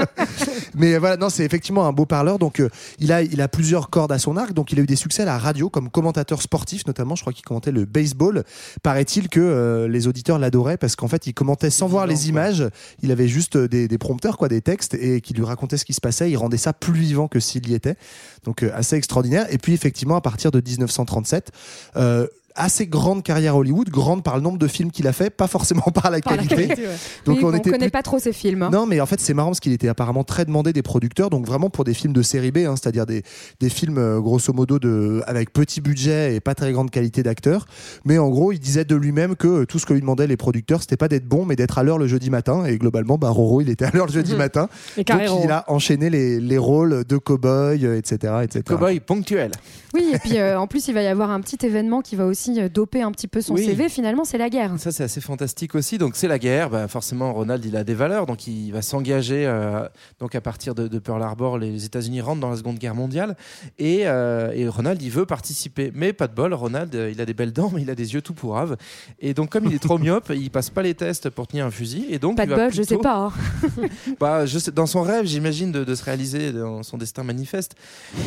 Mais 0.75 0.97
voilà, 0.97 1.17
non, 1.17 1.29
c'est 1.29 1.43
effectivement 1.43 1.85
un 1.87 1.93
beau 1.93 2.05
parleur. 2.05 2.39
Donc, 2.39 2.59
euh, 2.59 2.69
il, 2.99 3.11
a, 3.11 3.21
il 3.21 3.41
a 3.41 3.47
plusieurs 3.47 3.89
cordes 3.89 4.11
à 4.11 4.19
son 4.19 4.37
arc. 4.37 4.53
Donc, 4.53 4.71
il 4.71 4.79
a 4.79 4.83
eu 4.83 4.85
des 4.85 4.95
succès 4.95 5.23
à 5.23 5.25
la 5.25 5.37
radio 5.37 5.69
comme 5.69 5.89
commentateur 5.89 6.41
sportif, 6.41 6.85
notamment. 6.87 7.15
Je 7.15 7.21
crois 7.21 7.33
qu'il 7.33 7.43
commentait 7.45 7.71
le 7.71 7.85
baseball. 7.85 8.43
Paraît-il 8.83 9.29
que 9.29 9.39
euh, 9.39 9.87
les 9.87 10.07
auditeurs 10.07 10.39
l'adoraient 10.39 10.77
parce 10.77 10.95
qu'en 10.95 11.07
fait, 11.07 11.27
il 11.27 11.33
commentait 11.33 11.69
sans 11.69 11.87
voir 11.87 12.07
les 12.07 12.15
quoi. 12.15 12.23
images. 12.25 12.69
Il 13.01 13.11
avait 13.11 13.27
juste 13.27 13.57
des, 13.57 13.87
des 13.87 13.97
prompteurs, 13.97 14.37
quoi, 14.37 14.47
des 14.47 14.61
textes 14.61 14.93
et 14.93 15.21
qui 15.21 15.33
lui 15.33 15.43
racontaient 15.43 15.77
ce 15.77 15.85
qui 15.85 15.93
se 15.93 16.01
passait. 16.01 16.29
Il 16.29 16.37
rendait 16.37 16.57
ça 16.57 16.73
plus 16.73 16.93
vivant 16.93 17.27
que 17.27 17.39
s'il 17.39 17.67
y 17.69 17.73
était. 17.73 17.95
Donc, 18.43 18.63
euh, 18.63 18.71
assez 18.73 18.95
extraordinaire. 18.95 19.47
Et 19.49 19.57
puis, 19.57 19.73
effectivement, 19.73 20.15
à 20.15 20.21
partir 20.21 20.51
de 20.51 20.61
1937, 20.61 21.51
euh, 21.95 22.27
assez 22.55 22.87
grande 22.87 23.23
carrière 23.23 23.53
à 23.53 23.57
Hollywood, 23.57 23.89
grande 23.89 24.23
par 24.23 24.35
le 24.35 24.41
nombre 24.41 24.57
de 24.57 24.67
films 24.67 24.91
qu'il 24.91 25.07
a 25.07 25.13
fait, 25.13 25.29
pas 25.29 25.47
forcément 25.47 25.81
par 25.93 26.09
la 26.11 26.19
Par 26.21 26.35
la 26.37 26.43
qualité. 26.45 26.81
ouais. 26.83 26.87
Donc 27.25 27.37
Oui, 27.37 27.43
on 27.45 27.53
était 27.53 27.69
connaît 27.69 27.85
plus- 27.87 27.91
pas 27.91 28.01
trop 28.03 28.19
ces 28.19 28.33
films. 28.33 28.63
hein. 28.63 28.69
non, 28.71 28.85
mais 28.85 28.99
en 29.01 29.05
fait, 29.05 29.19
c'est 29.19 29.33
marrant 29.33 29.49
parce 29.49 29.59
qu'il 29.59 29.73
était 29.73 29.87
apparemment 29.87 30.23
très 30.23 30.45
demandé 30.45 30.73
des 30.73 30.81
producteurs, 30.81 31.29
donc 31.29 31.45
vraiment 31.45 31.69
pour 31.69 31.83
des 31.83 31.93
films 31.93 32.13
de 32.13 32.21
série 32.21 32.51
B, 32.51 32.59
hein, 32.59 32.75
c'est-à-dire 32.81 33.05
des, 33.05 33.23
des 33.59 33.69
films 33.69 33.97
euh, 33.97 34.19
grosso 34.19 34.53
modo 34.53 34.79
de, 34.79 35.21
avec 35.27 35.51
petit 35.53 35.81
budget 35.81 36.35
et 36.35 36.39
pas 36.39 36.55
très 36.55 36.71
grande 36.71 36.91
qualité 36.91 37.23
d'acteurs. 37.23 37.65
Mais 38.05 38.17
en 38.17 38.29
gros, 38.29 38.51
il 38.51 38.59
disait 38.59 38.85
de 38.85 38.95
lui-même 38.95 39.35
que 39.35 39.47
euh, 39.47 39.65
tout 39.65 39.79
ce 39.79 39.85
que 39.85 39.93
lui 39.93 40.01
demandaient 40.01 40.27
les 40.27 40.37
producteurs, 40.37 40.81
c'était 40.81 40.97
pas 40.97 41.07
d'être 41.07 41.27
bon, 41.27 41.45
mais 41.45 41.55
d'être 41.55 41.77
à 41.77 41.83
l'heure 41.83 41.97
le 41.97 42.07
jeudi 42.07 42.29
matin. 42.29 42.65
Et 42.65 42.77
globalement, 42.77 43.17
bah, 43.17 43.29
Roro, 43.29 43.61
il 43.61 43.69
était 43.69 43.85
à 43.85 43.91
l'heure 43.93 44.05
le 44.07 44.11
jeudi 44.13 44.35
matin. 44.37 44.69
Et 44.97 45.03
Donc 45.03 45.07
Carrero. 45.07 45.41
il 45.43 45.51
a 45.51 45.63
enchaîné 45.67 46.09
les, 46.09 46.39
les 46.39 46.57
rôles 46.57 47.03
de 47.05 47.17
cow-boy, 47.17 47.85
euh, 47.85 47.97
etc. 47.97 48.33
etc. 48.43 48.61
Cowboy 48.67 48.99
ponctuel. 48.99 49.51
Oui, 49.93 50.09
et 50.13 50.19
puis 50.19 50.37
euh, 50.37 50.59
en 50.59 50.67
plus, 50.67 50.87
il 50.87 50.93
va 50.93 51.01
y 51.01 51.07
avoir 51.07 51.31
un 51.31 51.39
petit 51.41 51.65
événement 51.65 52.01
qui 52.01 52.15
va 52.15 52.25
aussi 52.25 52.44
euh, 52.57 52.69
doper 52.69 53.01
un 53.01 53.11
petit 53.11 53.27
peu 53.27 53.41
son 53.41 53.53
Oui. 53.55 53.65
CV. 53.65 53.89
Finalement, 53.89 54.23
c'est 54.25 54.37
la 54.37 54.49
guerre. 54.49 54.71
Ça, 54.77 54.91
c'est 54.91 55.03
assez 55.03 55.21
fantastique 55.21 55.75
aussi. 55.75 55.97
Donc, 55.97 56.15
c'est 56.15 56.27
la 56.27 56.39
guerre. 56.39 56.69
Bah, 56.69 56.87
forcément, 56.87 57.33
Ronald, 57.33 57.63
il 57.65 57.75
a 57.75 57.83
des 57.83 57.93
valeurs. 57.93 58.25
Donc, 58.25 58.47
il 58.47 58.71
va 58.71 58.81
s'engager. 58.81 59.45
euh, 59.45 59.87
donc, 60.19 60.35
à 60.35 60.41
partir 60.41 60.75
de, 60.75 60.87
de 60.87 60.99
Pearl 60.99 61.21
Harbor, 61.21 61.57
les 61.57 61.85
États-Unis 61.85 62.21
rentrent 62.21 62.41
dans 62.41 62.49
la 62.49 62.57
Seconde 62.57 62.77
Guerre 62.77 62.95
mondiale. 62.95 63.35
Et, 63.79 64.07
euh, 64.07 64.51
et 64.53 64.67
Ronald, 64.67 65.01
il 65.01 65.11
veut 65.11 65.25
participer. 65.25 65.91
Mais 65.93 66.13
pas 66.13 66.27
de 66.27 66.33
bol. 66.35 66.53
Ronald, 66.53 66.93
il 67.11 67.19
a 67.21 67.25
des 67.25 67.33
belles 67.33 67.53
dents, 67.53 67.71
mais 67.73 67.81
il 67.81 67.89
a 67.89 67.95
des 67.95 68.13
yeux 68.13 68.21
tout 68.21 68.33
pourraves. 68.33 68.77
Et 69.19 69.33
donc, 69.33 69.49
comme 69.49 69.65
il 69.65 69.73
est 69.73 69.79
trop 69.79 69.97
myope, 69.99 70.31
il 70.35 70.49
passe 70.51 70.69
pas 70.69 70.81
les 70.81 70.93
tests 70.95 71.29
pour 71.29 71.47
tenir 71.47 71.65
un 71.65 71.71
fusil. 71.71 72.05
Et 72.09 72.19
donc, 72.19 72.37
Pas 72.37 72.45
de 72.45 72.55
bol, 72.55 72.73
je 72.73 72.83
sais 72.83 72.97
pas. 72.97 73.15
hein. 73.17 73.33
bah, 74.19 74.45
je 74.45 74.59
sais- 74.59 74.71
dans 74.71 74.85
son 74.85 75.01
rêve, 75.01 75.25
j'imagine, 75.25 75.71
de, 75.71 75.83
de 75.83 75.95
se 75.95 76.03
réaliser 76.03 76.51
dans 76.51 76.83
son 76.83 76.97
destin 76.97 77.23
manifeste. 77.23 77.75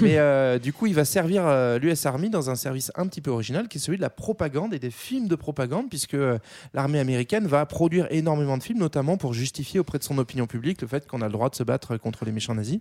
Mais 0.02 0.18
euh, 0.18 0.58
du 0.58 0.72
coup, 0.72 0.87
il 0.87 0.94
va 0.94 1.04
servir 1.04 1.44
l'US 1.80 2.06
Army 2.06 2.30
dans 2.30 2.50
un 2.50 2.54
service 2.54 2.90
un 2.96 3.06
petit 3.06 3.20
peu 3.20 3.30
original, 3.30 3.68
qui 3.68 3.78
est 3.78 3.80
celui 3.80 3.96
de 3.98 4.02
la 4.02 4.08
propagande 4.11 4.75
et 4.75 4.79
des 4.79 4.91
films 4.91 5.29
de 5.29 5.35
propagande, 5.35 5.88
puisque 5.88 6.15
euh, 6.15 6.38
l'armée 6.75 6.99
américaine 6.99 7.47
va 7.47 7.65
produire 7.67 8.07
énormément 8.11 8.57
de 8.59 8.62
films, 8.62 8.79
notamment 8.79 9.17
pour 9.17 9.35
justifier 9.35 9.81
auprès 9.81 9.99
de 9.99 10.05
son 10.05 10.19
opinion 10.19 10.47
publique 10.47 10.83
le 10.83 10.88
fait 10.88 11.07
qu'on 11.07 11.21
a 11.23 11.27
le 11.27 11.33
droit 11.33 11.49
de 11.50 11.55
se 11.55 11.62
battre 11.62 11.97
contre 11.97 12.25
les 12.25 12.33
méchants 12.33 12.55
nazis. 12.55 12.79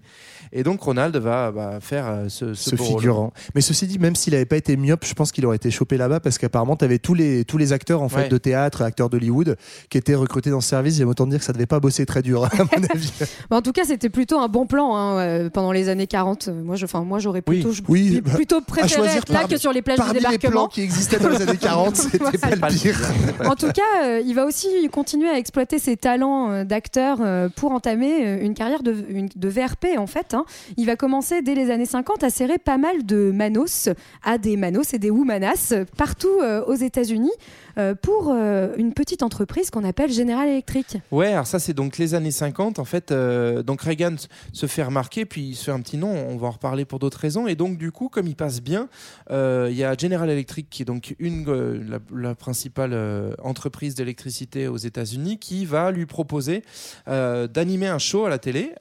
Et 0.51 0.63
donc, 0.63 0.81
Ronald 0.81 1.15
va 1.17 1.51
bah, 1.51 1.79
faire 1.81 2.07
euh, 2.07 2.29
ce, 2.29 2.53
ce 2.53 2.71
ce 2.71 2.75
beau 2.75 2.83
rôle. 2.83 2.99
figurant. 2.99 3.33
Mais 3.55 3.61
ceci 3.61 3.87
dit, 3.87 3.99
même 3.99 4.15
s'il 4.15 4.33
n'avait 4.33 4.45
pas 4.45 4.57
été 4.57 4.75
myope, 4.77 5.05
je 5.05 5.13
pense 5.13 5.31
qu'il 5.31 5.45
aurait 5.45 5.55
été 5.57 5.71
chopé 5.71 5.97
là-bas 5.97 6.19
parce 6.19 6.37
qu'apparemment, 6.37 6.75
tu 6.75 6.85
avais 6.85 6.99
tous 6.99 7.13
les, 7.13 7.45
tous 7.45 7.57
les 7.57 7.73
acteurs 7.73 8.01
en 8.01 8.09
fait, 8.09 8.17
Ouais. 8.17 8.29
de 8.29 8.37
théâtre, 8.37 8.81
acteurs 8.81 9.09
d'Hollywood, 9.09 9.57
qui 9.89 9.97
étaient 9.97 10.15
recrutés 10.15 10.49
dans 10.49 10.61
ce 10.61 10.69
service. 10.69 10.95
J'aime 10.97 11.09
autant 11.09 11.27
dire 11.27 11.39
que 11.39 11.45
ça 11.45 11.53
devait 11.53 11.65
pas 11.67 11.79
bosser 11.79 12.05
très 12.05 12.21
dur, 12.21 12.45
à 12.45 12.49
mon 12.57 12.83
avis. 12.93 13.11
Bah, 13.49 13.57
en 13.57 13.61
tout 13.61 13.71
cas, 13.73 13.83
c'était 13.85 14.09
plutôt 14.09 14.39
un 14.39 14.47
bon 14.47 14.65
plan 14.65 14.95
hein, 14.95 15.49
pendant 15.53 15.71
les 15.71 15.89
années 15.89 16.07
40. 16.07 16.47
Euh, 16.47 16.63
Moi, 16.63 16.75
je, 16.75 16.85
enfin, 16.85 17.01
moi, 17.03 17.19
j'aurais 17.19 17.43
Oui. 17.47 17.61
plutôt, 17.61 17.71
Oui, 17.87 18.21
bah, 18.21 18.31
plutôt 18.33 18.61
préféré 18.61 18.89
choisir 19.03 19.17
être 19.21 19.31
là 19.31 19.41
par- 19.41 19.49
que 19.49 19.57
sur 19.57 19.71
les 19.71 19.81
plages 19.81 19.97
du 19.97 20.03
Parmi 20.03 20.15
les 20.15 20.21
plans 20.21 20.31
débarquement. 20.31 20.67
qui 20.67 20.81
existaient 20.81 21.16
dans 21.19 21.29
les 21.29 21.41
années 21.41 21.57
40, 21.57 21.95
c'était 21.95 22.17
pas 22.57 22.69
le 22.69 22.75
pire. 22.77 22.99
En 23.45 23.55
tout 23.55 23.71
cas, 23.71 24.03
euh, 24.03 24.21
il 24.25 24.33
va 24.35 24.45
aussi 24.45 24.67
continuer 24.91 25.29
à 25.29 25.37
exploiter 25.37 25.79
ses 25.79 25.95
talents 25.97 26.51
euh, 26.51 26.63
d'acteur 26.63 27.19
euh, 27.21 27.49
pour 27.49 27.71
entamer 27.71 28.39
une 28.41 28.53
carrière 28.53 28.83
de, 28.83 28.95
une- 29.09 29.29
de 29.35 29.47
VRP 29.49 29.97
en 29.97 30.07
fait. 30.07 30.33
hein. 30.33 30.45
Il 30.77 30.85
va 30.85 30.95
commencer 30.95 31.41
dès 31.41 31.55
les 31.55 31.71
années 31.71 31.85
50 31.85 32.23
à 32.23 32.29
serrer 32.29 32.57
pas 32.57 32.77
mal 32.77 33.05
de 33.05 33.31
manos 33.31 33.89
à 34.23 34.37
des 34.37 34.57
manos 34.57 34.93
et 34.93 34.99
des 34.99 35.09
womanas 35.11 35.73
partout 35.97 36.27
euh, 36.41 36.63
aux 36.65 36.73
États-Unis 36.75 37.31
euh, 37.77 37.93
pour 37.95 38.31
euh, 38.31 38.73
une 38.77 38.93
petite 38.93 39.21
entreprise 39.23 39.69
qu'on 39.69 39.83
appelle 39.83 40.11
General 40.11 40.47
Electric. 40.47 40.97
Ouais, 41.11 41.27
alors 41.33 41.47
ça 41.47 41.59
c'est 41.59 41.73
donc 41.73 41.97
les 41.97 42.13
années 42.15 42.31
50. 42.31 42.79
En 42.79 42.85
fait, 42.85 43.11
euh, 43.11 43.61
donc 43.63 43.81
Reagan 43.81 44.15
se 44.53 44.65
fait 44.65 44.83
remarquer, 44.83 45.25
puis 45.25 45.41
il 45.49 45.55
se 45.55 45.65
fait 45.65 45.71
un 45.71 45.81
petit 45.81 45.97
nom. 45.97 46.09
On 46.29 46.37
va 46.37 46.47
en 46.47 46.51
reparler 46.51 46.85
pour 46.85 46.99
d'autres 46.99 47.19
raisons. 47.19 47.47
Et 47.47 47.55
donc 47.55 47.77
du 47.77 47.91
coup, 47.91 48.09
comme 48.09 48.27
il 48.27 48.35
passe 48.35 48.61
bien, 48.61 48.87
euh, 49.31 49.67
il 49.69 49.77
y 49.77 49.83
a 49.83 49.95
General 49.97 50.29
Electric 50.29 50.69
qui 50.69 50.81
est 50.81 50.85
une 51.19 51.45
euh, 51.47 51.99
la, 52.11 52.35
principale 52.35 52.91
euh, 52.93 53.33
entreprise 53.41 53.95
d'électricité 53.95 54.67
aux 54.67 54.77
États-Unis, 54.77 55.39
qui 55.39 55.65
va 55.65 55.91
lui 55.91 56.05
proposer 56.05 56.63
euh, 57.07 57.47
d'animer 57.47 57.87
un 57.87 57.99
show 57.99 58.25
à 58.25 58.29
la 58.29 58.37
télé. 58.37 58.73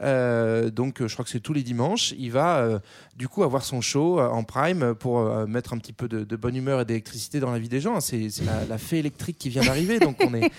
Donc 0.73 1.07
je 1.07 1.13
crois 1.13 1.25
que 1.25 1.31
c'est 1.31 1.41
tous 1.41 1.53
les 1.53 1.63
dimanches. 1.63 2.15
Il 2.19 2.33
va 2.33 2.81
du 3.17 3.29
coup 3.29 3.43
avoir 3.43 3.65
son 3.65 3.81
show 3.81 4.21
en 4.21 4.45
prime 4.45 4.95
pour 4.95 5.47
mettre 5.47 5.73
un 5.73 5.79
petit 5.79 5.93
peu 5.93 6.09
de, 6.09 6.37
bonne 6.37 6.57
humeur 6.57 6.81
et 6.81 6.85
d'électricité 6.85 7.41
dans 7.41 7.51
la 7.51 7.59
vie 7.59 7.69
des 7.69 7.81
gens. 7.81 8.01
C'est 8.01 8.29
la, 8.45 8.65
la 8.69 8.79
fée 8.79 8.99
électrique 8.99 9.39
qui 9.39 9.49
vient 9.49 9.65
d'arriver. 9.65 9.99
Donc 9.99 10.17
on 10.21 10.35
est 10.35 10.51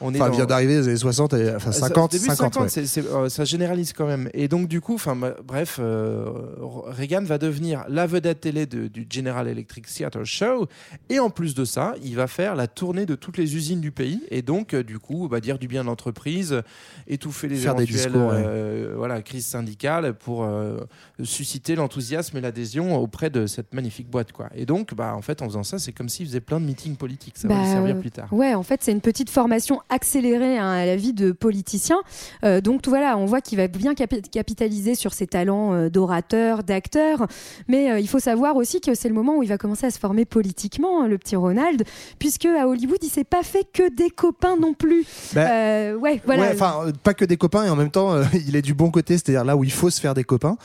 on 0.00 0.12
est 0.12 0.16
Enfin, 0.16 0.26
il 0.26 0.30
dans- 0.30 0.36
vient 0.36 0.46
d'arriver 0.46 0.76
les 0.78 0.88
années 0.88 0.96
60, 0.96 1.32
et, 1.34 1.54
enfin 1.54 1.72
ça- 1.72 1.80
50, 1.88 2.12
début 2.12 2.24
50. 2.26 2.56
ouais. 2.56 2.68
c'est- 2.68 2.86
c'est- 2.86 3.06
euh, 3.06 3.28
ça 3.28 3.44
généralise 3.44 3.92
quand 3.92 4.06
même. 4.06 4.28
Et 4.34 4.48
donc 4.48 4.68
du 4.68 4.80
coup, 4.80 4.94
enfin 4.94 5.16
bah, 5.16 5.34
bref, 5.44 5.78
euh, 5.80 6.24
Reagan 6.86 7.22
va 7.22 7.38
devenir 7.38 7.84
la 7.88 8.06
vedette 8.06 8.40
télé 8.40 8.66
de- 8.66 8.88
du 8.88 9.06
General 9.08 9.46
Electric 9.48 9.86
Theater 9.86 10.24
Show. 10.24 10.66
Et 11.08 11.18
en 11.18 11.30
plus 11.30 11.54
de 11.54 11.64
ça, 11.64 11.94
il 12.02 12.14
va 12.16 12.26
faire 12.26 12.54
la 12.54 12.66
tournée 12.66 13.06
de 13.06 13.14
toutes 13.14 13.38
les 13.38 13.56
usines 13.56 13.80
du 13.80 13.90
pays. 13.92 14.22
Et 14.30 14.42
donc 14.42 14.74
euh, 14.74 14.82
du 14.82 14.98
coup, 14.98 15.28
bah, 15.28 15.40
dire 15.40 15.58
du 15.58 15.68
bien 15.68 15.82
de 15.82 15.86
l'entreprise, 15.86 16.62
étouffer 17.06 17.48
les 17.48 17.56
Faire 17.56 17.74
des 17.74 17.84
éventuelles 17.84 18.12
discours, 18.12 18.28
ouais. 18.30 18.42
euh, 18.44 18.94
voilà, 18.96 19.22
crises 19.22 19.46
syndicales 19.46 20.14
pour 20.14 20.44
euh, 20.44 20.78
susciter 21.22 21.74
l'enthousiasme 21.74 22.36
et 22.36 22.40
l'adhésion 22.40 22.96
auprès 22.96 23.30
de 23.30 23.46
cette 23.46 23.74
magnifique 23.74 24.08
boîte. 24.10 24.32
Quoi. 24.32 24.48
Et 24.54 24.66
donc, 24.66 24.94
bah, 24.94 25.14
en 25.16 25.22
fait, 25.22 25.42
en 25.42 25.46
faisant 25.46 25.62
ça, 25.62 25.78
c'est 25.78 25.92
comme 25.92 26.08
s'il 26.08 26.26
faisait 26.26 26.40
plein 26.40 26.60
de 26.60 26.66
meetings 26.66 26.96
politiques. 26.96 27.36
Ça 27.36 27.48
va 27.48 27.54
Bah, 27.54 27.62
lui 27.62 27.70
servir 27.70 27.98
plus 27.98 28.10
tard. 28.10 28.32
Ouais, 28.32 28.54
en 28.54 28.62
fait, 28.62 28.82
c'est 28.82 28.92
une 28.92 29.00
petite 29.00 29.30
formation 29.30 29.80
accélérée 29.88 30.58
hein, 30.58 30.70
à 30.70 30.86
la 30.86 30.96
vie 30.96 31.12
de 31.12 31.32
politicien. 31.32 31.98
Euh, 32.44 32.60
donc 32.60 32.86
voilà, 32.88 33.16
on 33.18 33.26
voit 33.26 33.40
qu'il 33.40 33.58
va 33.58 33.68
bien 33.68 33.94
capi- 33.94 34.22
capitaliser 34.28 34.94
sur 34.94 35.12
ses 35.12 35.26
talents 35.26 35.72
euh, 35.74 35.88
d'orateur, 35.88 36.62
d'acteur. 36.62 37.26
Mais 37.68 37.90
euh, 37.92 38.00
il 38.00 38.08
faut 38.08 38.18
savoir 38.18 38.56
aussi 38.56 38.80
que 38.80 38.94
c'est 38.94 39.08
le 39.08 39.14
moment 39.14 39.36
où 39.36 39.42
il 39.42 39.48
va 39.48 39.58
commencer 39.58 39.86
à 39.86 39.90
se 39.90 39.98
former 39.98 40.24
politiquement, 40.24 41.02
hein, 41.02 41.08
le 41.08 41.18
petit 41.18 41.36
Ronald, 41.36 41.84
puisque 42.18 42.46
à 42.46 42.66
Hollywood, 42.68 42.98
il 43.02 43.08
s'est 43.10 43.24
pas 43.24 43.42
fait 43.42 43.66
que 43.72 43.94
des 43.94 44.10
copains 44.10 44.56
non 44.56 44.74
plus. 44.74 45.04
Bah, 45.34 45.94
ouais, 45.94 46.20
voilà. 46.24 46.42
Ouais, 46.42 46.50
enfin, 46.52 46.92
pas 47.02 47.14
que 47.14 47.24
des 47.24 47.36
copains, 47.36 47.64
et 47.64 47.70
en 47.70 47.76
même 47.76 47.90
temps, 47.90 48.20
il 48.32 48.56
est 48.56 48.62
du 48.62 48.74
bon 48.74 48.90
côté, 48.90 49.14
c'est-à-dire 49.14 49.44
là 49.44 49.56
où 49.56 49.64
il 49.64 49.72
faut 49.72 49.90
se 49.90 50.00
faire 50.00 50.14
des 50.14 50.24
copains. 50.24 50.56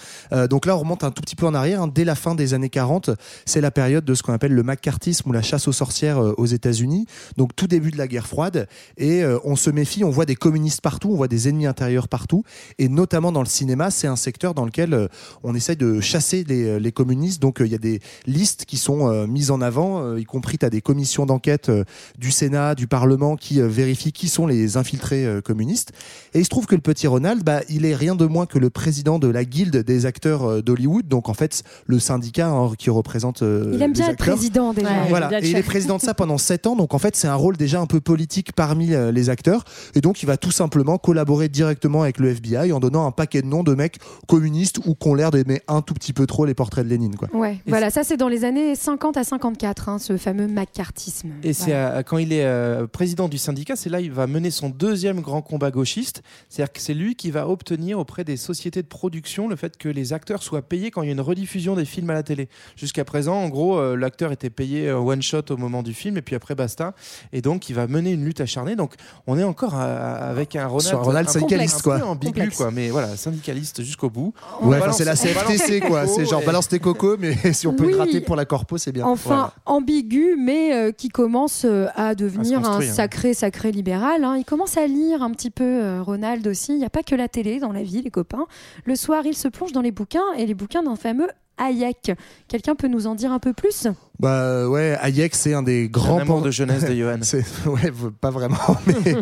Donc 0.49 0.65
là, 0.65 0.75
on 0.75 0.79
remonte 0.79 1.03
un 1.03 1.11
tout 1.11 1.21
petit 1.21 1.35
peu 1.35 1.45
en 1.45 1.53
arrière. 1.53 1.81
hein. 1.81 1.87
Dès 1.93 2.05
la 2.05 2.15
fin 2.15 2.35
des 2.35 2.53
années 2.53 2.69
40, 2.69 3.11
c'est 3.45 3.61
la 3.61 3.71
période 3.71 4.05
de 4.05 4.13
ce 4.13 4.23
qu'on 4.23 4.33
appelle 4.33 4.53
le 4.53 4.63
McCarthyisme 4.63 5.29
ou 5.29 5.33
la 5.33 5.41
chasse 5.41 5.67
aux 5.67 5.71
sorcières 5.73 6.19
aux 6.19 6.45
États-Unis. 6.45 7.05
Donc 7.37 7.55
tout 7.55 7.67
début 7.67 7.91
de 7.91 7.97
la 7.97 8.07
guerre 8.07 8.27
froide. 8.27 8.67
Et 8.97 9.10
euh, 9.21 9.37
on 9.43 9.55
se 9.55 9.69
méfie, 9.69 10.03
on 10.03 10.09
voit 10.09 10.25
des 10.25 10.35
communistes 10.35 10.81
partout, 10.81 11.09
on 11.11 11.15
voit 11.15 11.27
des 11.27 11.49
ennemis 11.49 11.65
intérieurs 11.65 12.07
partout. 12.07 12.43
Et 12.79 12.87
notamment 12.87 13.31
dans 13.31 13.41
le 13.41 13.47
cinéma, 13.47 13.91
c'est 13.91 14.07
un 14.07 14.15
secteur 14.15 14.53
dans 14.53 14.65
lequel 14.65 14.93
euh, 14.93 15.07
on 15.43 15.53
essaye 15.55 15.75
de 15.75 15.99
chasser 15.99 16.43
les, 16.47 16.79
les 16.79 16.91
communistes. 16.91 17.41
Donc 17.41 17.61
euh, 17.61 17.65
il 17.65 17.71
y 17.71 17.75
a 17.75 17.79
des 17.79 17.99
listes 18.25 18.65
qui 18.65 18.77
sont 18.77 19.09
euh, 19.09 19.27
mises 19.27 19.51
en 19.51 19.61
avant, 19.61 20.01
euh, 20.03 20.19
y 20.19 20.23
compris 20.23 20.57
tu 20.57 20.65
as 20.65 20.69
des 20.69 20.81
commissions 20.81 21.25
d'enquête 21.25 21.69
euh, 21.69 21.83
du 22.17 22.31
Sénat, 22.31 22.75
du 22.75 22.87
Parlement 22.87 23.35
qui 23.35 23.59
euh, 23.59 23.67
vérifient 23.67 24.11
qui 24.13 24.29
sont 24.29 24.47
les 24.47 24.77
infiltrés 24.77 25.25
euh, 25.25 25.41
communistes. 25.41 25.91
Et 26.33 26.39
il 26.39 26.43
se 26.45 26.49
trouve 26.49 26.65
que 26.65 26.75
le 26.75 26.81
petit 26.81 27.07
Ronald, 27.07 27.43
bah, 27.43 27.61
il 27.69 27.85
est 27.85 27.95
rien 27.95 28.15
de 28.15 28.25
moins 28.25 28.45
que 28.45 28.59
le 28.59 28.69
président 28.69 29.19
de 29.19 29.27
la 29.27 29.43
guilde 29.45 29.77
des 29.77 30.05
acteurs 30.05 30.43
euh, 30.49 30.61
d'Hollywood, 30.61 31.07
donc 31.07 31.29
en 31.29 31.33
fait 31.33 31.63
le 31.87 31.99
syndicat 31.99 32.49
hein, 32.49 32.71
qui 32.77 32.89
représente. 32.89 33.41
euh, 33.41 33.71
il 33.73 33.81
aime 33.81 33.93
bien 33.93 34.09
être 34.09 34.17
président 34.17 34.73
déjà. 34.73 34.89
Ouais. 34.89 35.09
Voilà, 35.09 35.41
et 35.41 35.49
il 35.49 35.57
est 35.57 35.63
président 35.63 35.97
de 35.97 36.01
ça 36.01 36.13
pendant 36.13 36.37
7 36.37 36.67
ans, 36.67 36.75
donc 36.75 36.93
en 36.93 36.99
fait 36.99 37.15
c'est 37.15 37.27
un 37.27 37.35
rôle 37.35 37.57
déjà 37.57 37.79
un 37.79 37.85
peu 37.87 37.99
politique 37.99 38.53
parmi 38.53 38.93
euh, 39.01 39.11
les 39.11 39.29
acteurs, 39.29 39.63
et 39.95 40.01
donc 40.01 40.23
il 40.23 40.25
va 40.25 40.37
tout 40.37 40.51
simplement 40.51 40.97
collaborer 40.97 41.49
directement 41.49 42.03
avec 42.03 42.19
le 42.19 42.29
FBI 42.29 42.71
en 42.71 42.79
donnant 42.79 43.05
un 43.05 43.11
paquet 43.11 43.41
de 43.41 43.47
noms 43.47 43.63
de 43.63 43.73
mecs 43.75 43.97
communistes 44.27 44.79
ou 44.85 44.95
qui 44.95 45.07
ont 45.07 45.15
l'air 45.15 45.31
d'aimer 45.31 45.61
un 45.67 45.81
tout 45.81 45.93
petit 45.93 46.13
peu 46.13 46.25
trop 46.25 46.45
les 46.45 46.53
portraits 46.53 46.85
de 46.85 46.89
Lénine. 46.89 47.15
Quoi. 47.15 47.27
Ouais, 47.33 47.57
voilà, 47.67 47.89
ça 47.89 48.03
c'est 48.03 48.17
dans 48.17 48.27
les 48.27 48.45
années 48.45 48.75
50 48.75 49.17
à 49.17 49.23
54, 49.23 49.89
hein, 49.89 49.99
ce 49.99 50.17
fameux 50.17 50.47
McCarthyisme. 50.47 51.29
Et 51.43 51.53
c'est 51.53 51.73
à- 51.73 52.03
quand 52.03 52.17
il 52.17 52.31
est 52.33 52.45
euh, 52.45 52.87
président 52.87 53.27
du 53.27 53.37
syndicat, 53.37 53.75
c'est 53.75 53.89
là 53.89 53.99
il 54.01 54.11
va 54.11 54.27
mener 54.27 54.51
son 54.51 54.69
deuxième 54.69 55.21
grand 55.21 55.41
combat 55.41 55.71
gauchiste. 55.71 56.21
C'est-à-dire 56.49 56.71
que 56.73 56.79
c'est 56.81 56.93
lui 56.93 57.15
qui 57.15 57.31
va 57.31 57.47
obtenir 57.47 57.99
auprès 57.99 58.23
des 58.23 58.37
sociétés 58.37 58.81
de 58.81 58.87
production 58.87 59.47
le 59.47 59.55
fait 59.55 59.77
que 59.77 59.89
les 59.89 60.13
acteurs 60.13 60.43
soient 60.43 60.61
payés 60.61 60.91
quand 60.91 61.01
il 61.01 61.07
y 61.07 61.09
a 61.09 61.13
une 61.13 61.21
rediffusion 61.21 61.75
des 61.75 61.85
films 61.85 62.09
à 62.09 62.13
la 62.13 62.23
télé. 62.23 62.49
Jusqu'à 62.75 63.03
présent, 63.05 63.35
en 63.35 63.49
gros, 63.49 63.77
euh, 63.77 63.95
l'acteur 63.95 64.31
était 64.31 64.49
payé 64.49 64.87
euh, 64.89 64.97
one 64.97 65.21
shot 65.21 65.43
au 65.49 65.57
moment 65.57 65.83
du 65.83 65.93
film 65.93 66.17
et 66.17 66.21
puis 66.21 66.35
après 66.35 66.55
basta. 66.55 66.93
Et 67.33 67.41
donc 67.41 67.69
il 67.69 67.73
va 67.75 67.87
mener 67.87 68.11
une 68.11 68.23
lutte 68.25 68.41
acharnée. 68.41 68.75
Donc 68.75 68.90
on 69.27 69.37
est 69.37 69.43
encore 69.43 69.75
à- 69.75 69.85
avec 70.15 70.55
un 70.55 70.67
Ronald, 70.67 70.87
Sur 70.87 71.03
Ronald 71.03 71.27
un 71.29 71.33
peu- 71.33 71.39
syndicaliste, 71.39 71.75
un 71.75 71.77
peu 71.77 71.99
quoi. 71.99 72.07
ambigu, 72.09 72.33
Complexe. 72.33 72.57
quoi. 72.57 72.71
Mais 72.71 72.89
voilà, 72.89 73.15
syndicaliste 73.17 73.83
jusqu'au 73.83 74.09
bout. 74.09 74.33
On 74.61 74.69
Ouais, 74.69 74.79
balance- 74.79 74.97
c'est 74.97 75.05
la 75.05 75.15
CFTC, 75.15 75.79
quoi. 75.81 76.07
C'est 76.07 76.25
genre 76.25 76.41
et- 76.41 76.45
balance 76.45 76.67
tes 76.67 76.79
cocos, 76.79 77.17
mais 77.19 77.35
si 77.53 77.67
on 77.67 77.73
peut 77.73 77.85
Oui. 77.85 77.93
gratter 77.93 78.21
pour 78.21 78.35
la 78.35 78.45
corpo, 78.45 78.77
c'est 78.77 78.91
bien. 78.91 79.05
Enfin, 79.05 79.29
Voilà. 79.29 79.53
ambigu, 79.65 80.35
mais 80.37 80.73
euh, 80.73 80.91
qui 80.91 81.09
commence 81.09 81.63
euh, 81.65 81.87
à 81.95 82.15
devenir 82.15 82.59
un 82.67 82.81
sacré, 82.81 83.33
sacré 83.33 83.71
libéral. 83.71 84.23
hein. 84.23 84.35
Il 84.37 84.45
commence 84.45 84.77
à 84.77 84.87
lire 84.87 85.21
un 85.21 85.31
petit 85.31 85.49
peu 85.49 85.63
euh, 85.63 86.01
Ronald 86.01 86.45
aussi. 86.47 86.73
Il 86.73 86.79
n'y 86.79 86.85
a 86.85 86.89
pas 86.89 87.03
que 87.03 87.15
la 87.15 87.27
télé 87.27 87.59
dans 87.59 87.71
la 87.71 87.83
vie, 87.83 88.01
les 88.01 88.11
copains. 88.11 88.45
Le 88.85 88.95
soir, 88.95 89.23
il 89.25 89.35
se 89.35 89.47
plonge 89.47 89.71
dans 89.71 89.81
les 89.81 89.91
bouquins, 89.91 90.33
et 90.37 90.45
les 90.45 90.53
bouquins 90.53 90.83
d'un 90.83 90.95
fameux 90.95 91.27
Hayek. 91.57 92.11
Quelqu'un 92.47 92.75
peut 92.75 92.87
nous 92.87 93.07
en 93.07 93.15
dire 93.15 93.31
un 93.31 93.39
peu 93.39 93.53
plus? 93.53 93.87
Bah 94.19 94.67
ouais, 94.69 94.97
Hayek, 95.01 95.33
c'est 95.35 95.53
un 95.53 95.63
des 95.63 95.89
grands 95.89 96.19
Un 96.19 96.21
amour 96.21 96.41
de 96.41 96.51
jeunesse 96.51 96.85
de 96.85 96.93
Johan. 96.95 97.19
Ouais, 97.65 97.91
pas 98.19 98.29
vraiment. 98.29 98.57
Mais 99.05 99.15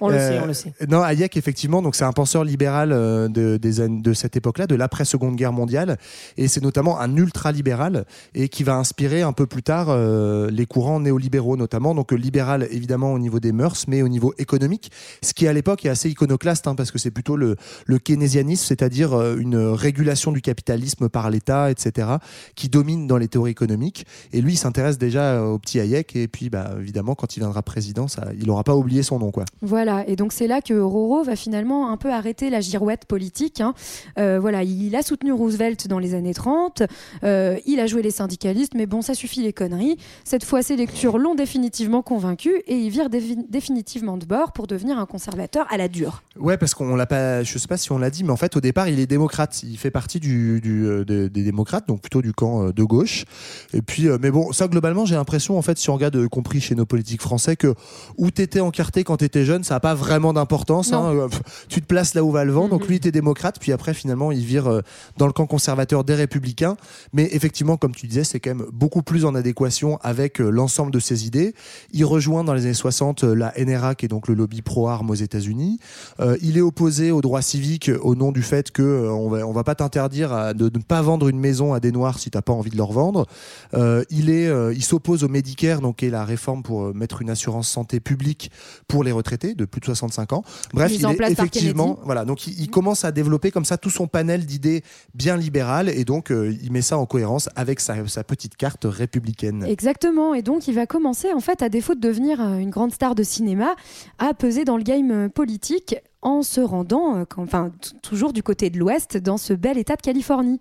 On 0.00 0.08
le 0.08 0.14
Euh, 0.16 0.28
sait, 0.30 0.40
on 0.42 0.46
le 0.46 0.54
sait. 0.54 0.72
non, 0.88 1.02
Hayek 1.02 1.36
effectivement, 1.36 1.82
donc 1.82 1.94
c'est 1.94 2.04
un 2.04 2.12
penseur 2.12 2.42
libéral 2.42 2.90
euh, 2.92 3.28
de, 3.28 3.58
des 3.58 3.80
années- 3.80 4.00
de 4.02 4.12
cette 4.12 4.36
époque-là, 4.36 4.66
de 4.66 4.74
l'après 4.74 5.04
Seconde 5.04 5.36
Guerre 5.36 5.52
mondiale, 5.52 5.98
et 6.36 6.48
c'est 6.48 6.62
notamment 6.62 6.98
un 7.00 7.14
ultra 7.16 7.52
libéral 7.52 8.06
et 8.34 8.48
qui 8.48 8.64
va 8.64 8.74
inspirer 8.76 9.22
un 9.22 9.32
peu 9.32 9.46
plus 9.46 9.62
tard 9.62 9.86
euh, 9.90 10.50
les 10.50 10.66
courants 10.66 10.98
néolibéraux 11.00 11.56
notamment. 11.56 11.94
Donc 11.94 12.12
euh, 12.12 12.16
libéral 12.16 12.66
évidemment 12.72 13.12
au 13.12 13.18
niveau 13.18 13.38
des 13.40 13.52
mœurs, 13.52 13.86
mais 13.88 14.02
au 14.02 14.08
niveau 14.08 14.34
économique, 14.38 14.90
ce 15.22 15.32
qui 15.32 15.46
à 15.46 15.52
l'époque 15.52 15.84
est 15.84 15.90
assez 15.90 16.08
iconoclaste 16.10 16.66
hein, 16.66 16.74
parce 16.74 16.90
que 16.90 16.98
c'est 16.98 17.10
plutôt 17.12 17.36
le, 17.36 17.56
le 17.86 17.98
keynésianisme, 17.98 18.64
c'est-à-dire 18.66 19.12
euh, 19.12 19.36
une 19.38 19.56
régulation 19.56 20.32
du 20.32 20.40
capitalisme 20.40 21.08
par 21.08 21.30
l'État, 21.30 21.69
etc., 21.70 22.08
qui 22.54 22.68
domine 22.68 23.06
dans 23.06 23.16
les 23.16 23.28
théories 23.28 23.50
économiques. 23.52 24.06
Et 24.32 24.40
lui, 24.40 24.54
il 24.54 24.56
s'intéresse 24.56 24.98
déjà 24.98 25.34
euh, 25.34 25.46
au 25.46 25.58
petit 25.58 25.78
Hayek, 25.80 26.16
et 26.16 26.28
puis 26.28 26.50
bah, 26.50 26.72
évidemment, 26.80 27.14
quand 27.14 27.36
il 27.36 27.40
viendra 27.40 27.62
président, 27.62 28.08
ça, 28.08 28.28
il 28.38 28.46
n'aura 28.46 28.64
pas 28.64 28.76
oublié 28.76 29.02
son 29.02 29.18
nom, 29.18 29.30
quoi. 29.30 29.44
Voilà, 29.62 30.04
et 30.08 30.16
donc 30.16 30.32
c'est 30.32 30.46
là 30.46 30.60
que 30.60 30.74
Roro 30.74 31.22
va 31.22 31.36
finalement 31.36 31.90
un 31.90 31.96
peu 31.96 32.10
arrêter 32.12 32.50
la 32.50 32.60
girouette 32.60 33.04
politique. 33.06 33.60
hein. 33.60 33.74
Euh, 34.18 34.38
voilà, 34.40 34.62
il 34.62 34.94
a 34.96 35.02
soutenu 35.02 35.32
Roosevelt 35.32 35.86
dans 35.88 35.98
les 35.98 36.14
années 36.14 36.34
30, 36.34 36.82
euh, 37.24 37.58
il 37.66 37.80
a 37.80 37.86
joué 37.86 38.02
les 38.02 38.10
syndicalistes, 38.10 38.72
mais 38.74 38.86
bon, 38.86 39.02
ça 39.02 39.14
suffit 39.14 39.42
les 39.42 39.52
conneries. 39.52 39.96
Cette 40.24 40.44
fois, 40.44 40.62
ses 40.62 40.76
lectures 40.76 41.18
l'ont 41.18 41.34
définitivement 41.34 42.02
convaincu 42.02 42.50
et 42.66 42.76
il 42.76 42.90
vire 42.90 43.08
défi- 43.08 43.44
définitivement 43.48 44.16
de 44.16 44.24
bord 44.24 44.52
pour 44.52 44.66
devenir 44.66 44.98
un 44.98 45.06
conservateur 45.06 45.66
à 45.70 45.76
la 45.76 45.88
dure. 45.88 46.22
Ouais, 46.38 46.56
parce 46.56 46.74
qu'on 46.74 46.96
l'a 46.96 47.06
pas, 47.06 47.42
je 47.42 47.58
sais 47.58 47.68
pas 47.68 47.76
si 47.76 47.92
on 47.92 47.98
l'a 47.98 48.10
dit, 48.10 48.24
mais 48.24 48.30
en 48.30 48.36
fait, 48.36 48.56
au 48.56 48.60
départ, 48.60 48.88
il 48.88 48.98
est 49.00 49.06
démocrate. 49.06 49.62
Il 49.62 49.76
fait 49.76 49.90
partie 49.90 50.20
du, 50.20 50.60
du, 50.60 50.86
euh, 50.86 51.04
de- 51.04 51.28
des 51.28 51.42
démocrates, 51.42 51.59
donc 51.86 52.00
plutôt 52.00 52.22
du 52.22 52.32
camp 52.32 52.66
euh, 52.66 52.72
de 52.72 52.82
gauche. 52.84 53.24
Et 53.72 53.82
puis, 53.82 54.08
euh, 54.08 54.18
mais 54.20 54.30
bon, 54.30 54.52
ça, 54.52 54.68
globalement, 54.68 55.04
j'ai 55.04 55.14
l'impression, 55.14 55.58
en 55.58 55.62
fait, 55.62 55.78
si 55.78 55.90
on 55.90 55.94
regarde, 55.94 56.16
euh, 56.16 56.28
compris 56.28 56.60
chez 56.60 56.74
nos 56.74 56.86
politiques 56.86 57.22
français, 57.22 57.56
que 57.56 57.74
où 58.18 58.30
t'étais 58.30 58.60
encarté 58.60 59.04
quand 59.04 59.18
t'étais 59.18 59.44
jeune, 59.44 59.64
ça 59.64 59.76
a 59.76 59.80
pas 59.80 59.94
vraiment 59.94 60.32
d'importance. 60.32 60.92
Hein. 60.92 61.28
Tu 61.68 61.80
te 61.80 61.86
places 61.86 62.14
là 62.14 62.24
où 62.24 62.30
va 62.30 62.44
le 62.44 62.52
vent. 62.52 62.68
Donc, 62.68 62.82
Mhm. 62.82 62.88
lui, 62.88 62.94
il 62.94 62.98
était 62.98 63.12
démocrate. 63.12 63.58
Puis 63.60 63.72
après, 63.72 63.94
finalement, 63.94 64.32
il 64.32 64.44
vire 64.44 64.82
dans 65.16 65.26
le 65.26 65.32
camp 65.32 65.46
conservateur 65.46 66.04
des 66.04 66.14
républicains. 66.14 66.76
Mais 67.12 67.28
effectivement, 67.32 67.76
comme 67.76 67.94
tu 67.94 68.06
disais, 68.06 68.24
c'est 68.24 68.40
quand 68.40 68.54
même 68.54 68.66
beaucoup 68.72 69.02
plus 69.02 69.24
en 69.24 69.34
adéquation 69.34 69.98
avec 70.02 70.38
l'ensemble 70.38 70.90
de 70.92 70.98
ses 70.98 71.26
idées. 71.26 71.54
Il 71.92 72.04
rejoint 72.04 72.44
dans 72.44 72.54
les 72.54 72.64
années 72.64 72.74
60 72.74 73.24
euh, 73.24 73.34
la 73.34 73.52
NRA, 73.58 73.94
qui 73.94 74.06
est 74.06 74.08
donc 74.08 74.28
le 74.28 74.34
lobby 74.34 74.62
pro-armes 74.62 75.10
aux 75.10 75.14
États-Unis. 75.14 75.78
Euh, 76.20 76.36
il 76.42 76.56
est 76.56 76.60
opposé 76.60 77.10
aux 77.10 77.20
droits 77.20 77.42
civiques 77.42 77.90
au 78.02 78.14
nom 78.14 78.32
du 78.32 78.42
fait 78.42 78.70
que 78.70 78.82
euh, 78.82 79.10
on 79.12 79.28
va, 79.28 79.46
on 79.46 79.52
va 79.52 79.64
pas 79.64 79.74
t'interdire 79.74 80.54
de 80.54 80.64
ne 80.64 80.82
pas 80.82 81.02
vendre 81.02 81.28
une 81.28 81.38
maison 81.38 81.49
maison 81.50 81.74
à 81.74 81.80
des 81.80 81.90
noirs 81.90 82.20
si 82.20 82.30
t'as 82.30 82.42
pas 82.42 82.52
envie 82.52 82.70
de 82.70 82.76
leur 82.76 82.92
vendre. 82.92 83.26
Euh, 83.74 84.04
il 84.08 84.30
est, 84.30 84.46
euh, 84.46 84.72
il 84.72 84.84
s'oppose 84.84 85.24
au 85.24 85.28
Medicare, 85.28 85.80
donc 85.80 85.96
qui 85.96 86.06
est 86.06 86.10
la 86.10 86.24
réforme 86.24 86.62
pour 86.62 86.84
euh, 86.84 86.92
mettre 86.94 87.22
une 87.22 87.30
assurance 87.30 87.68
santé 87.68 87.98
publique 87.98 88.52
pour 88.86 89.02
les 89.02 89.10
retraités 89.10 89.54
de 89.54 89.64
plus 89.64 89.80
de 89.80 89.86
65 89.86 90.32
ans. 90.32 90.44
Bref, 90.72 90.92
Mise 90.92 91.00
il 91.00 91.22
est 91.22 91.30
effectivement, 91.32 91.98
voilà, 92.04 92.24
donc 92.24 92.46
il, 92.46 92.60
il 92.60 92.70
commence 92.70 93.04
à 93.04 93.10
développer 93.10 93.50
comme 93.50 93.64
ça 93.64 93.78
tout 93.78 93.90
son 93.90 94.06
panel 94.06 94.46
d'idées 94.46 94.84
bien 95.14 95.36
libérales 95.36 95.88
et 95.88 96.04
donc 96.04 96.30
euh, 96.30 96.54
il 96.62 96.70
met 96.70 96.82
ça 96.82 96.98
en 96.98 97.06
cohérence 97.06 97.48
avec 97.56 97.80
sa, 97.80 98.06
sa 98.06 98.22
petite 98.22 98.56
carte 98.56 98.84
républicaine. 98.84 99.64
Exactement, 99.64 100.32
et 100.34 100.42
donc 100.42 100.68
il 100.68 100.74
va 100.74 100.86
commencer 100.86 101.32
en 101.32 101.40
fait, 101.40 101.62
à 101.62 101.68
défaut 101.68 101.96
de 101.96 102.00
devenir 102.00 102.40
une 102.40 102.70
grande 102.70 102.92
star 102.92 103.16
de 103.16 103.24
cinéma, 103.24 103.74
à 104.18 104.34
peser 104.34 104.64
dans 104.64 104.76
le 104.76 104.84
game 104.84 105.28
politique 105.30 105.96
en 106.22 106.42
se 106.42 106.60
rendant, 106.60 107.24
enfin 107.38 107.72
toujours 108.02 108.32
du 108.32 108.42
côté 108.42 108.70
de 108.70 108.78
l'Ouest, 108.78 109.16
dans 109.16 109.38
ce 109.38 109.52
bel 109.52 109.78
État 109.78 109.96
de 109.96 110.02
Californie. 110.02 110.60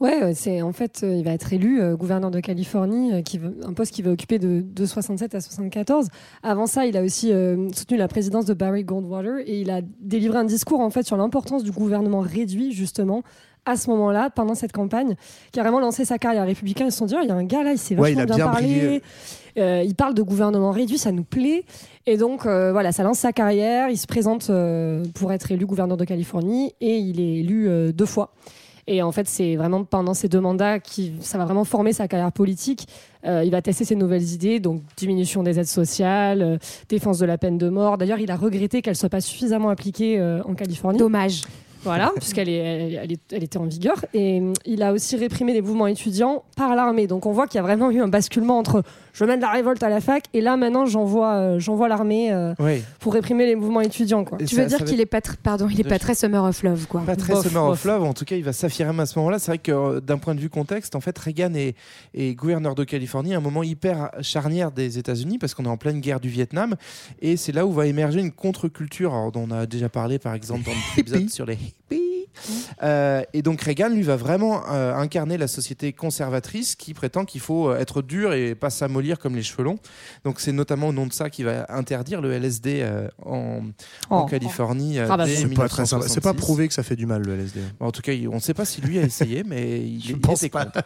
Ouais, 0.00 0.22
euh, 0.22 0.32
c'est 0.34 0.60
en 0.62 0.72
fait, 0.72 1.00
euh, 1.02 1.14
il 1.14 1.24
va 1.24 1.30
être 1.32 1.52
élu 1.52 1.80
euh, 1.80 1.96
gouverneur 1.96 2.30
de 2.30 2.40
Californie, 2.40 3.12
euh, 3.14 3.22
qui 3.22 3.38
veut- 3.38 3.56
un 3.66 3.72
poste 3.72 3.94
qu'il 3.94 4.04
va 4.04 4.10
occuper 4.10 4.38
de, 4.38 4.60
de 4.62 4.86
67 4.86 5.34
à 5.34 5.40
74. 5.40 6.08
Avant 6.42 6.66
ça, 6.66 6.84
il 6.86 6.96
a 6.96 7.02
aussi 7.02 7.32
euh, 7.32 7.70
soutenu 7.72 7.96
la 7.96 8.08
présidence 8.08 8.44
de 8.44 8.52
Barry 8.54 8.84
Goldwater 8.84 9.38
et 9.46 9.60
il 9.60 9.70
a 9.70 9.80
délivré 10.00 10.38
un 10.38 10.44
discours 10.44 10.80
en 10.80 10.90
fait 10.90 11.04
sur 11.04 11.16
l'importance 11.16 11.62
du 11.64 11.70
gouvernement 11.70 12.20
réduit 12.20 12.72
justement 12.72 13.22
à 13.64 13.76
ce 13.76 13.88
moment-là, 13.90 14.28
pendant 14.28 14.56
cette 14.56 14.72
campagne, 14.72 15.14
qui 15.52 15.60
a 15.60 15.62
vraiment 15.62 15.78
lancé 15.78 16.04
sa 16.04 16.18
carrière 16.18 16.44
républicaine. 16.44 16.88
Ils 16.88 16.92
se 16.92 16.98
sont 16.98 17.06
dit, 17.06 17.14
Ah, 17.16 17.20
il 17.22 17.28
y 17.28 17.30
a 17.30 17.34
un 17.36 17.44
gars 17.44 17.62
là, 17.62 17.72
il 17.74 17.78
Ouais, 18.00 18.12
vachement 18.12 18.16
il 18.16 18.20
a 18.20 18.26
bien, 18.26 18.34
bien. 18.36 19.00
Euh, 19.58 19.82
il 19.86 19.94
parle 19.94 20.14
de 20.14 20.22
gouvernement 20.22 20.72
réduit, 20.72 20.98
ça 20.98 21.12
nous 21.12 21.22
plaît. 21.22 21.64
Et 22.06 22.16
donc, 22.16 22.44
euh, 22.44 22.72
voilà, 22.72 22.90
ça 22.90 23.04
lance 23.04 23.20
sa 23.20 23.32
carrière. 23.32 23.88
Il 23.88 23.98
se 23.98 24.08
présente 24.08 24.50
euh, 24.50 25.04
pour 25.14 25.32
être 25.32 25.52
élu 25.52 25.64
gouverneur 25.64 25.96
de 25.96 26.04
Californie 26.04 26.72
et 26.80 26.96
il 26.98 27.20
est 27.20 27.36
élu 27.38 27.92
deux 27.92 28.06
fois. 28.06 28.34
Et 28.88 29.00
en 29.02 29.12
fait, 29.12 29.28
c'est 29.28 29.54
vraiment 29.56 29.84
pendant 29.84 30.12
ces 30.14 30.28
deux 30.28 30.40
mandats 30.40 30.80
qui 30.80 31.12
ça 31.20 31.38
va 31.38 31.44
vraiment 31.44 31.64
former 31.64 31.92
sa 31.92 32.08
carrière 32.08 32.32
politique. 32.32 32.88
Euh, 33.24 33.44
il 33.44 33.50
va 33.52 33.62
tester 33.62 33.84
ses 33.84 33.94
nouvelles 33.94 34.32
idées, 34.32 34.58
donc 34.58 34.82
diminution 34.96 35.44
des 35.44 35.58
aides 35.60 35.66
sociales, 35.66 36.42
euh, 36.42 36.58
défense 36.88 37.18
de 37.18 37.26
la 37.26 37.38
peine 37.38 37.58
de 37.58 37.68
mort. 37.68 37.96
D'ailleurs, 37.96 38.18
il 38.18 38.30
a 38.30 38.36
regretté 38.36 38.82
qu'elle 38.82 38.96
soit 38.96 39.08
pas 39.08 39.20
suffisamment 39.20 39.68
appliquée 39.68 40.18
euh, 40.18 40.42
en 40.44 40.54
Californie. 40.54 40.98
Dommage. 40.98 41.42
Voilà, 41.84 42.12
puisqu'elle 42.16 42.48
est, 42.48 42.54
elle, 42.94 43.12
est- 43.12 43.32
elle 43.32 43.42
était 43.44 43.58
en 43.58 43.64
vigueur. 43.64 44.04
Et 44.14 44.38
hum, 44.40 44.52
il 44.66 44.82
a 44.82 44.92
aussi 44.92 45.16
réprimé 45.16 45.52
les 45.52 45.62
mouvements 45.62 45.86
étudiants 45.88 46.42
par 46.56 46.74
l'armée. 46.74 47.06
Donc 47.06 47.26
on 47.26 47.32
voit 47.32 47.46
qu'il 47.46 47.56
y 47.56 47.60
a 47.60 47.62
vraiment 47.62 47.90
eu 47.90 48.00
un 48.00 48.08
basculement 48.08 48.58
entre 48.58 48.82
je 49.12 49.24
mène 49.24 49.40
la 49.40 49.50
révolte 49.50 49.82
à 49.82 49.88
la 49.88 50.00
fac 50.00 50.24
et 50.32 50.40
là 50.40 50.56
maintenant 50.56 50.86
j'envoie 50.86 51.34
euh, 51.34 51.58
j'envoie 51.58 51.88
l'armée 51.88 52.32
euh, 52.32 52.54
Oui. 52.58 52.82
pour 53.00 53.12
réprimer 53.14 53.46
les 53.46 53.56
mouvements 53.56 53.80
étudiants. 53.82 54.24
Quoi. 54.24 54.38
Et 54.40 54.44
Tu 54.46 54.56
ça- 54.56 54.62
veux 54.62 54.68
dire 54.68 54.78
va 54.78 54.84
qu'il 54.84 55.00
est 55.00 55.06
pas, 55.06 55.18
tr- 55.20 55.36
pardon, 55.42 55.68
il 55.70 55.78
est 55.80 55.84
De- 55.84 55.88
pas 55.88 55.98
très 55.98 56.14
Summer 56.14 56.42
of 56.44 56.62
Love, 56.62 56.86
quoi. 56.86 57.02
Pas 57.02 57.16
très 57.16 57.34
Bof, 57.34 57.46
Summer 57.46 57.62
bof. 57.64 57.72
of 57.72 57.84
Love, 57.84 58.02
en 58.04 58.14
tout 58.14 58.24
cas, 58.24 58.36
il 58.36 58.44
va 58.44 58.52
s'affirmer 58.52 59.02
à 59.02 59.06
ce 59.06 59.18
moment-là. 59.18 59.38
C'est 59.38 59.50
vrai 59.50 59.58
que 59.58 59.72
euh, 59.72 60.00
d'un 60.00 60.18
point 60.18 60.34
de 60.34 60.40
vue 60.40 60.48
contexte, 60.50 60.94
en 60.96 61.00
fait, 61.00 61.18
Reagan 61.18 61.52
est, 61.54 61.74
est 62.14 62.34
gouverneur 62.34 62.74
de 62.74 62.84
Californie 62.84 63.34
à 63.34 63.38
un 63.38 63.40
moment 63.40 63.62
hyper 63.62 64.10
charnière 64.22 64.70
des 64.72 64.98
États-Unis 64.98 65.38
parce 65.38 65.54
qu'on 65.54 65.64
est 65.64 65.68
en 65.68 65.76
pleine 65.76 66.00
guerre 66.00 66.20
du 66.20 66.28
Vietnam 66.28 66.74
et 67.20 67.36
c'est 67.36 67.52
là 67.52 67.66
où 67.66 67.72
va 67.72 67.86
émerger 67.86 68.20
une 68.20 68.32
contre-culture 68.32 69.12
dont 69.32 69.46
on 69.48 69.50
a 69.50 69.66
déjà 69.66 69.88
parlé, 69.88 70.18
par 70.18 70.34
exemple, 70.34 70.62
dans 70.64 70.72
l'épisode 70.96 71.28
sur 71.30 71.46
les 71.46 71.54
hippies. 71.54 72.01
Euh, 72.82 73.22
et 73.32 73.42
donc 73.42 73.60
Reagan, 73.62 73.88
lui, 73.90 74.02
va 74.02 74.16
vraiment 74.16 74.62
euh, 74.70 74.94
incarner 74.94 75.38
la 75.38 75.48
société 75.48 75.92
conservatrice 75.92 76.74
qui 76.76 76.94
prétend 76.94 77.24
qu'il 77.24 77.40
faut 77.40 77.68
euh, 77.70 77.78
être 77.78 78.02
dur 78.02 78.32
et 78.32 78.54
pas 78.54 78.70
s'amollir 78.70 79.18
comme 79.18 79.34
les 79.36 79.42
cheveux 79.42 79.62
longs. 79.64 79.78
Donc 80.24 80.40
c'est 80.40 80.52
notamment 80.52 80.88
au 80.88 80.92
nom 80.92 81.06
de 81.06 81.12
ça 81.12 81.30
qu'il 81.30 81.44
va 81.44 81.66
interdire 81.68 82.20
le 82.20 82.32
LSD 82.32 82.80
euh, 82.82 83.08
en, 83.24 83.60
en 84.10 84.22
Oh. 84.22 84.26
Californie. 84.26 84.98
euh, 84.98 85.06
Ah 85.10 85.16
bah, 85.16 85.26
C'est 85.26 85.48
pas 85.54 85.68
très 85.68 85.86
sympa. 85.86 86.06
C'est 86.08 86.20
pas 86.20 86.30
1966. 86.32 86.36
prouvé 86.36 86.68
que 86.68 86.74
ça 86.74 86.82
fait 86.82 86.96
du 86.96 87.06
mal 87.06 87.22
le 87.22 87.34
LSD. 87.34 87.60
Bon, 87.80 87.86
en 87.86 87.92
tout 87.92 88.02
cas, 88.02 88.12
on 88.30 88.34
ne 88.36 88.40
sait 88.40 88.54
pas 88.54 88.64
si 88.64 88.80
lui 88.80 88.98
a 88.98 89.02
essayé, 89.02 89.42
mais 89.46 89.80
il, 89.80 90.00
Je 90.02 90.10
il 90.12 90.20
pense 90.20 90.42
était 90.42 90.50
pas. 90.50 90.64
contre. 90.66 90.82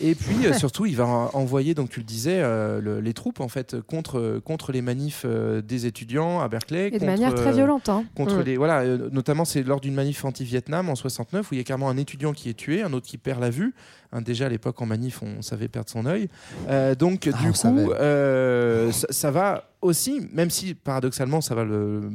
Et 0.00 0.14
puis, 0.14 0.46
euh, 0.46 0.52
surtout, 0.52 0.86
il 0.86 0.96
va 0.96 1.06
en- 1.06 1.30
envoyer, 1.34 1.74
donc 1.74 1.90
tu 1.90 2.00
le 2.00 2.04
disais, 2.06 2.38
euh, 2.40 2.80
le- 2.80 3.00
les 3.00 3.12
troupes 3.14 3.40
en 3.40 3.48
fait 3.48 3.80
contre 3.80 4.40
contre 4.44 4.72
les 4.72 4.82
manifs 4.82 5.24
des 5.26 5.86
étudiants 5.86 6.40
à 6.40 6.48
Berkeley. 6.48 6.88
Et 6.88 6.90
de 6.92 6.98
contre, 6.98 7.06
manière 7.06 7.34
très 7.34 7.52
violente. 7.52 7.88
Hein. 7.88 8.04
Contre 8.16 8.36
Mm. 8.36 8.42
les 8.42 8.56
voilà, 8.56 8.80
euh, 8.80 9.08
notamment 9.12 9.44
c'est 9.44 9.62
lors 9.62 9.80
d'une 9.80 9.94
manif 9.94 10.24
anti-Vietnam 10.24 10.88
en 10.96 11.00
69 11.00 11.50
où 11.50 11.54
il 11.54 11.58
y 11.58 11.60
a 11.60 11.64
carrément 11.64 11.90
un 11.90 11.96
étudiant 11.96 12.32
qui 12.32 12.48
est 12.48 12.54
tué, 12.54 12.82
un 12.82 12.92
autre 12.92 13.06
qui 13.06 13.18
perd 13.18 13.40
la 13.40 13.50
vue. 13.50 13.74
Hein, 14.12 14.20
déjà 14.22 14.46
à 14.46 14.48
l'époque 14.48 14.80
en 14.80 14.86
manif, 14.86 15.22
on 15.22 15.42
savait 15.42 15.68
perdre 15.68 15.90
son 15.90 16.06
œil. 16.06 16.28
Euh, 16.68 16.94
donc 16.94 17.28
Ah, 17.32 17.36
du 17.42 17.52
coup, 17.52 17.92
euh, 17.92 18.92
ça, 18.92 19.06
ça 19.10 19.30
va 19.30 19.64
aussi, 19.82 20.26
même 20.32 20.50
si 20.50 20.74
paradoxalement 20.74 21.40
ça 21.40 21.54
va 21.54 21.62
le 21.64 22.10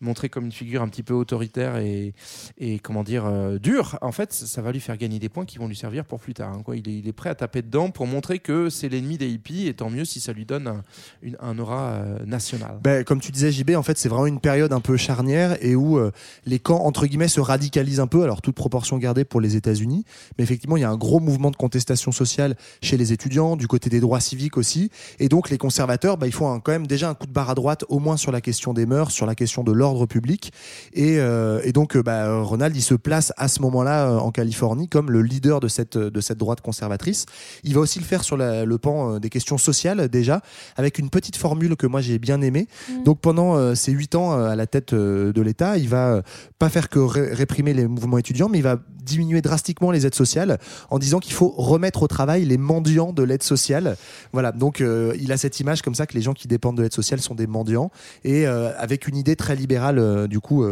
montrer 0.00 0.28
comme 0.28 0.44
une 0.44 0.52
figure 0.52 0.82
un 0.82 0.88
petit 0.88 1.02
peu 1.02 1.14
autoritaire 1.14 1.78
et, 1.78 2.12
et 2.58 2.78
comment 2.78 3.02
dire 3.02 3.24
euh, 3.24 3.58
dure, 3.58 3.96
en 4.02 4.12
fait, 4.12 4.32
ça 4.34 4.60
va 4.60 4.72
lui 4.72 4.80
faire 4.80 4.98
gagner 4.98 5.18
des 5.18 5.30
points 5.30 5.46
qui 5.46 5.56
vont 5.56 5.66
lui 5.68 5.76
servir 5.76 6.04
pour 6.04 6.20
plus 6.20 6.34
tard. 6.34 6.52
hein, 6.52 6.62
quoi. 6.62 6.76
Il, 6.76 6.86
est, 6.88 6.98
il 6.98 7.08
est 7.08 7.12
prêt 7.14 7.30
à 7.30 7.34
taper 7.34 7.62
dedans 7.62 7.90
pour 7.90 8.06
montrer 8.06 8.40
que 8.40 8.68
c'est 8.68 8.90
l'ennemi 8.90 9.16
des 9.16 9.28
hippies 9.30 9.66
et 9.68 9.72
tant 9.74 9.88
mieux 9.88 10.04
si 10.04 10.20
ça 10.20 10.32
lui 10.34 10.44
donne 10.44 10.66
un, 10.66 10.82
une- 11.22 11.36
un 11.40 11.58
aura 11.58 11.92
euh, 11.92 12.18
national. 12.26 12.78
Ben, 12.82 13.04
comme 13.04 13.20
tu 13.20 13.32
disais, 13.32 13.50
JB, 13.52 13.70
en 13.76 13.82
fait, 13.82 13.96
c'est 13.96 14.08
vraiment 14.10 14.26
une 14.26 14.40
période 14.40 14.72
un 14.74 14.80
peu 14.80 14.96
charnière 14.98 15.56
et 15.64 15.74
où 15.76 15.98
les 16.44 16.58
camps, 16.58 16.80
entre 16.84 17.06
guillemets, 17.06 17.28
se 17.28 17.40
radicalisent 17.40 18.00
un 18.00 18.06
peu. 18.06 18.22
Alors, 18.24 18.42
toute 18.42 18.56
proportion 18.56 18.98
gardée 18.98 19.24
pour 19.24 19.40
les 19.40 19.56
États-Unis. 19.56 20.04
Mais 20.36 20.44
effectivement, 20.44 20.76
il 20.76 20.80
y 20.80 20.84
a 20.84 20.90
un 20.90 20.96
gros 20.96 21.20
mouvement 21.20 21.33
de 21.50 21.56
contestation 21.56 22.12
sociale 22.12 22.56
chez 22.82 22.96
les 22.96 23.12
étudiants, 23.12 23.56
du 23.56 23.66
côté 23.68 23.90
des 23.90 24.00
droits 24.00 24.20
civiques 24.20 24.56
aussi. 24.56 24.90
Et 25.18 25.28
donc, 25.28 25.50
les 25.50 25.58
conservateurs, 25.58 26.16
ben, 26.16 26.26
ils 26.26 26.32
font 26.32 26.50
un- 26.52 26.60
quand 26.60 26.72
même 26.72 26.86
déjà 26.86 27.08
un 27.08 27.14
coup 27.14 27.26
de 27.26 27.32
barre 27.32 27.50
à 27.50 27.54
droite, 27.54 27.84
au 27.88 27.98
moins 27.98 28.16
sur 28.16 28.32
la 28.32 28.40
question 28.40 28.72
des 28.74 28.86
mœurs, 28.86 29.10
sur 29.10 29.26
la 29.26 29.34
question 29.34 29.64
de 29.64 29.72
l'ordre 29.72 30.06
public. 30.06 30.52
Et, 30.92 31.18
euh, 31.18 31.60
et 31.64 31.72
donc, 31.72 31.96
euh, 31.96 32.02
bah, 32.02 32.40
Ronald, 32.42 32.76
il 32.76 32.82
se 32.82 32.94
place 32.94 33.32
à 33.36 33.48
ce 33.48 33.60
moment-là 33.62 34.08
euh, 34.10 34.18
en 34.18 34.30
Californie 34.30 34.88
comme 34.88 35.10
le 35.10 35.22
leader 35.22 35.60
de 35.60 35.68
cette, 35.68 35.98
de 35.98 36.20
cette 36.20 36.38
droite 36.38 36.60
conservatrice. 36.60 37.26
Il 37.64 37.74
va 37.74 37.80
aussi 37.80 37.98
le 37.98 38.04
faire 38.04 38.24
sur 38.24 38.36
la- 38.36 38.64
le 38.64 38.78
pan 38.78 39.14
euh, 39.14 39.18
des 39.18 39.30
questions 39.30 39.58
sociales, 39.58 40.08
déjà, 40.08 40.40
avec 40.76 40.98
une 40.98 41.10
petite 41.10 41.36
formule 41.36 41.76
que 41.76 41.86
moi 41.86 42.00
j'ai 42.00 42.18
bien 42.18 42.40
aimée. 42.42 42.66
Donc, 43.04 43.20
pendant 43.20 43.56
euh, 43.56 43.74
ces 43.74 43.92
huit 43.92 44.14
ans 44.14 44.32
à 44.32 44.56
la 44.56 44.66
tête 44.66 44.94
de 44.94 45.40
l'État, 45.42 45.78
il 45.78 45.88
va 45.88 46.22
pas 46.58 46.68
faire 46.68 46.88
que 46.88 46.98
ré- 46.98 47.32
réprimer 47.34 47.74
les 47.74 47.86
mouvements 47.86 48.18
étudiants, 48.18 48.48
mais 48.48 48.58
il 48.58 48.62
va 48.62 48.78
diminuer 49.02 49.42
drastiquement 49.42 49.90
les 49.90 50.06
aides 50.06 50.14
sociales 50.14 50.58
en 50.90 50.98
disant 50.98 51.20
qu'il 51.24 51.32
faut 51.32 51.54
remettre 51.56 52.02
au 52.02 52.08
travail 52.08 52.44
les 52.44 52.58
mendiants 52.58 53.12
de 53.12 53.22
l'aide 53.22 53.42
sociale. 53.42 53.96
Voilà, 54.32 54.52
donc 54.52 54.80
euh, 54.80 55.16
il 55.18 55.32
a 55.32 55.36
cette 55.36 55.58
image 55.58 55.80
comme 55.80 55.94
ça 55.94 56.06
que 56.06 56.14
les 56.14 56.20
gens 56.20 56.34
qui 56.34 56.48
dépendent 56.48 56.76
de 56.76 56.82
l'aide 56.82 56.92
sociale 56.92 57.20
sont 57.20 57.34
des 57.34 57.46
mendiants 57.46 57.90
et 58.24 58.46
euh, 58.46 58.70
avec 58.78 59.08
une 59.08 59.16
idée 59.16 59.34
très 59.34 59.56
libérale 59.56 59.98
euh, 59.98 60.26
du 60.26 60.40
coup 60.40 60.64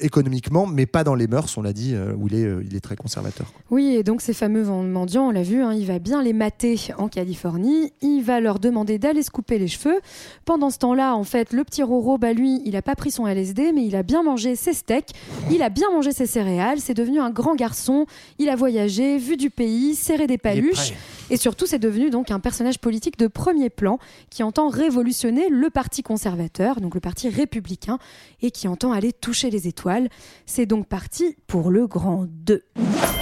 économiquement, 0.00 0.66
mais 0.66 0.86
pas 0.86 1.04
dans 1.04 1.14
les 1.14 1.26
mœurs, 1.26 1.56
on 1.58 1.62
l'a 1.62 1.72
dit, 1.72 1.94
où 2.16 2.28
il 2.28 2.34
est, 2.34 2.48
il 2.64 2.74
est 2.74 2.80
très 2.80 2.96
conservateur. 2.96 3.52
Oui, 3.70 3.96
et 3.96 4.02
donc 4.02 4.20
ces 4.22 4.32
fameux 4.32 4.64
mendiants, 4.64 5.28
on 5.28 5.30
l'a 5.30 5.42
vu, 5.42 5.62
hein, 5.62 5.72
il 5.74 5.86
va 5.86 5.98
bien 5.98 6.22
les 6.22 6.32
mater 6.32 6.76
en 6.96 7.08
Californie. 7.08 7.92
Il 8.00 8.22
va 8.22 8.40
leur 8.40 8.58
demander 8.58 8.98
d'aller 8.98 9.22
se 9.22 9.30
couper 9.30 9.58
les 9.58 9.68
cheveux. 9.68 10.00
Pendant 10.44 10.70
ce 10.70 10.78
temps-là, 10.78 11.14
en 11.14 11.24
fait, 11.24 11.52
le 11.52 11.64
petit 11.64 11.82
Roro, 11.82 12.18
bah 12.18 12.32
lui, 12.32 12.62
il 12.64 12.76
a 12.76 12.82
pas 12.82 12.96
pris 12.96 13.10
son 13.10 13.26
LSD, 13.26 13.72
mais 13.72 13.84
il 13.84 13.96
a 13.96 14.02
bien 14.02 14.22
mangé 14.22 14.56
ses 14.56 14.72
steaks, 14.72 15.12
il 15.50 15.62
a 15.62 15.68
bien 15.68 15.90
mangé 15.90 16.12
ses 16.12 16.26
céréales. 16.26 16.80
C'est 16.80 16.94
devenu 16.94 17.20
un 17.20 17.30
grand 17.30 17.54
garçon. 17.54 18.06
Il 18.38 18.48
a 18.48 18.56
voyagé, 18.56 19.18
vu 19.18 19.36
du 19.36 19.50
pays, 19.50 19.94
serré 19.98 20.26
des 20.26 20.38
paluches. 20.38 20.92
Et 21.30 21.36
surtout, 21.36 21.66
c'est 21.66 21.78
devenu 21.78 22.10
donc 22.10 22.30
un 22.30 22.40
personnage 22.40 22.78
politique 22.78 23.18
de 23.18 23.26
premier 23.26 23.70
plan 23.70 23.98
qui 24.30 24.42
entend 24.42 24.68
révolutionner 24.68 25.48
le 25.50 25.68
parti 25.70 26.02
conservateur, 26.02 26.80
donc 26.80 26.94
le 26.94 27.00
parti 27.00 27.28
républicain, 27.28 27.98
et 28.40 28.50
qui 28.50 28.68
entend 28.68 28.92
aller 28.92 29.12
toucher 29.12 29.50
les 29.50 29.68
étoiles. 29.68 30.08
C'est 30.46 30.66
donc 30.66 30.86
parti 30.86 31.36
pour 31.46 31.70
le 31.70 31.86
grand 31.86 32.26
2. 32.28 32.64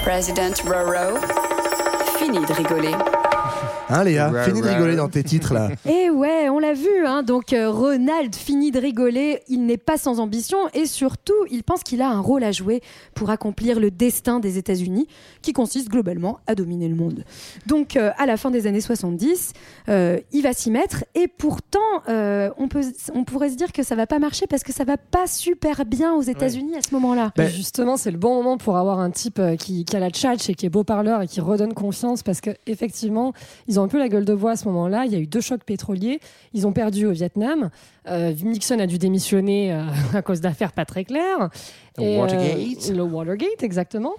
President 0.05 0.55
Roro. 0.65 1.19
Fini 2.19 2.39
de 2.39 2.53
rigoler. 2.53 3.16
Hein 3.89 4.03
Léa, 4.03 4.31
Ouais, 4.31 4.45
fini 4.45 4.61
de 4.61 4.67
rigoler 4.67 4.97
dans 4.97 5.09
tes 5.09 5.23
titres 5.23 5.55
là. 5.55 5.71
Et 5.85 6.11
ouais, 6.11 6.49
on 6.49 6.59
l'a 6.59 6.73
vu, 6.73 7.07
hein, 7.07 7.23
donc 7.23 7.53
euh, 7.53 7.71
Ronald 7.71 8.35
finit 8.35 8.73
de 8.73 8.81
rigoler, 8.81 9.43
il 9.49 9.65
n'est 9.65 9.77
pas 9.77 9.97
sans 9.97 10.19
ambition 10.19 10.59
et 10.75 10.87
surtout, 10.87 11.35
il 11.53 11.63
pense 11.63 11.85
qu'il 11.85 12.03
a 12.03 12.09
un 12.09 12.19
rôle 12.19 12.43
à 12.43 12.51
jouer 12.51 12.83
pour 13.15 13.31
accomplir 13.31 13.79
le 13.79 13.93
destin 13.93 14.41
des 14.41 14.59
États-Unis, 14.59 15.07
qui 15.41 15.53
consiste 15.53 15.89
globalement 15.89 16.41
à 16.49 16.57
dominer 16.57 16.89
le 16.89 16.97
monde. 16.97 17.25
Donc 17.67 17.97
euh, 17.97 18.11
à 18.19 18.27
la 18.27 18.37
fin 18.37 18.51
des 18.51 18.67
années 18.67 18.81
70, 18.81 19.53
euh, 19.89 20.19
il 20.33 20.43
va 20.43 20.53
s'y 20.53 20.73
mettre 20.73 21.05
et 21.15 21.29
pourtant, 21.29 21.79
euh, 22.09 22.51
on, 22.59 22.67
peut, 22.67 22.83
on 23.15 23.23
pourrait 23.23 23.51
se 23.51 23.57
dire 23.57 23.73
que 23.73 23.85
ça 23.85 23.95
va 23.95 24.09
pas 24.09 24.19
marcher 24.19 24.49
parce 24.49 24.65
que 24.65 24.73
ça 24.73 24.83
va 24.83 24.97
pas 24.97 25.29
super 25.29 25.85
bien 25.85 26.13
aux 26.13 26.23
États-Unis 26.23 26.75
à 26.77 26.83
ce 26.83 26.93
moment-là. 26.95 27.31
Et 27.39 27.49
justement, 27.49 27.97
c'est 27.97 28.11
le 28.11 28.19
bon 28.19 28.35
moment 28.35 28.59
pour 28.59 28.77
avoir 28.79 28.99
un 28.99 29.11
type 29.11 29.39
euh, 29.39 29.55
qui, 29.55 29.85
qui 29.85 29.95
a 29.95 30.01
la 30.01 30.11
tchatch 30.11 30.51
et 30.51 30.55
qui 30.55 30.67
est 30.67 30.71
beau 30.71 30.83
parleur 30.83 31.23
et 31.23 31.29
qui 31.29 31.41
redonne 31.41 31.73
confiance 31.73 32.25
parce 32.25 32.41
que 32.41 32.51
effectivement, 32.67 33.33
ils 33.69 33.76
ils 33.77 33.83
un 33.83 33.89
peu 33.89 33.99
la 33.99 34.09
gueule 34.09 34.25
de 34.25 34.35
bois 34.35 34.53
à 34.53 34.57
ce 34.57 34.65
moment-là. 34.69 35.05
Il 35.05 35.13
y 35.13 35.17
a 35.17 35.19
eu 35.19 35.27
deux 35.27 35.41
chocs 35.41 35.63
pétroliers. 35.63 36.21
Ils 36.55 36.67
ont 36.67 36.73
perdu 36.73 37.07
au 37.07 37.13
Vietnam. 37.13 37.71
Euh, 38.09 38.33
Nixon 38.45 38.79
a 38.79 38.87
dû 38.87 38.99
démissionner 38.99 39.73
euh, 39.73 39.83
à 40.15 40.23
cause 40.23 40.41
d'affaires 40.41 40.73
pas 40.73 40.85
très 40.85 41.05
claires. 41.05 41.51
Et, 41.99 42.19
euh, 42.19 42.21
Watergate. 42.21 42.91
le 42.95 43.03
Watergate, 43.03 43.63
exactement. 43.63 44.13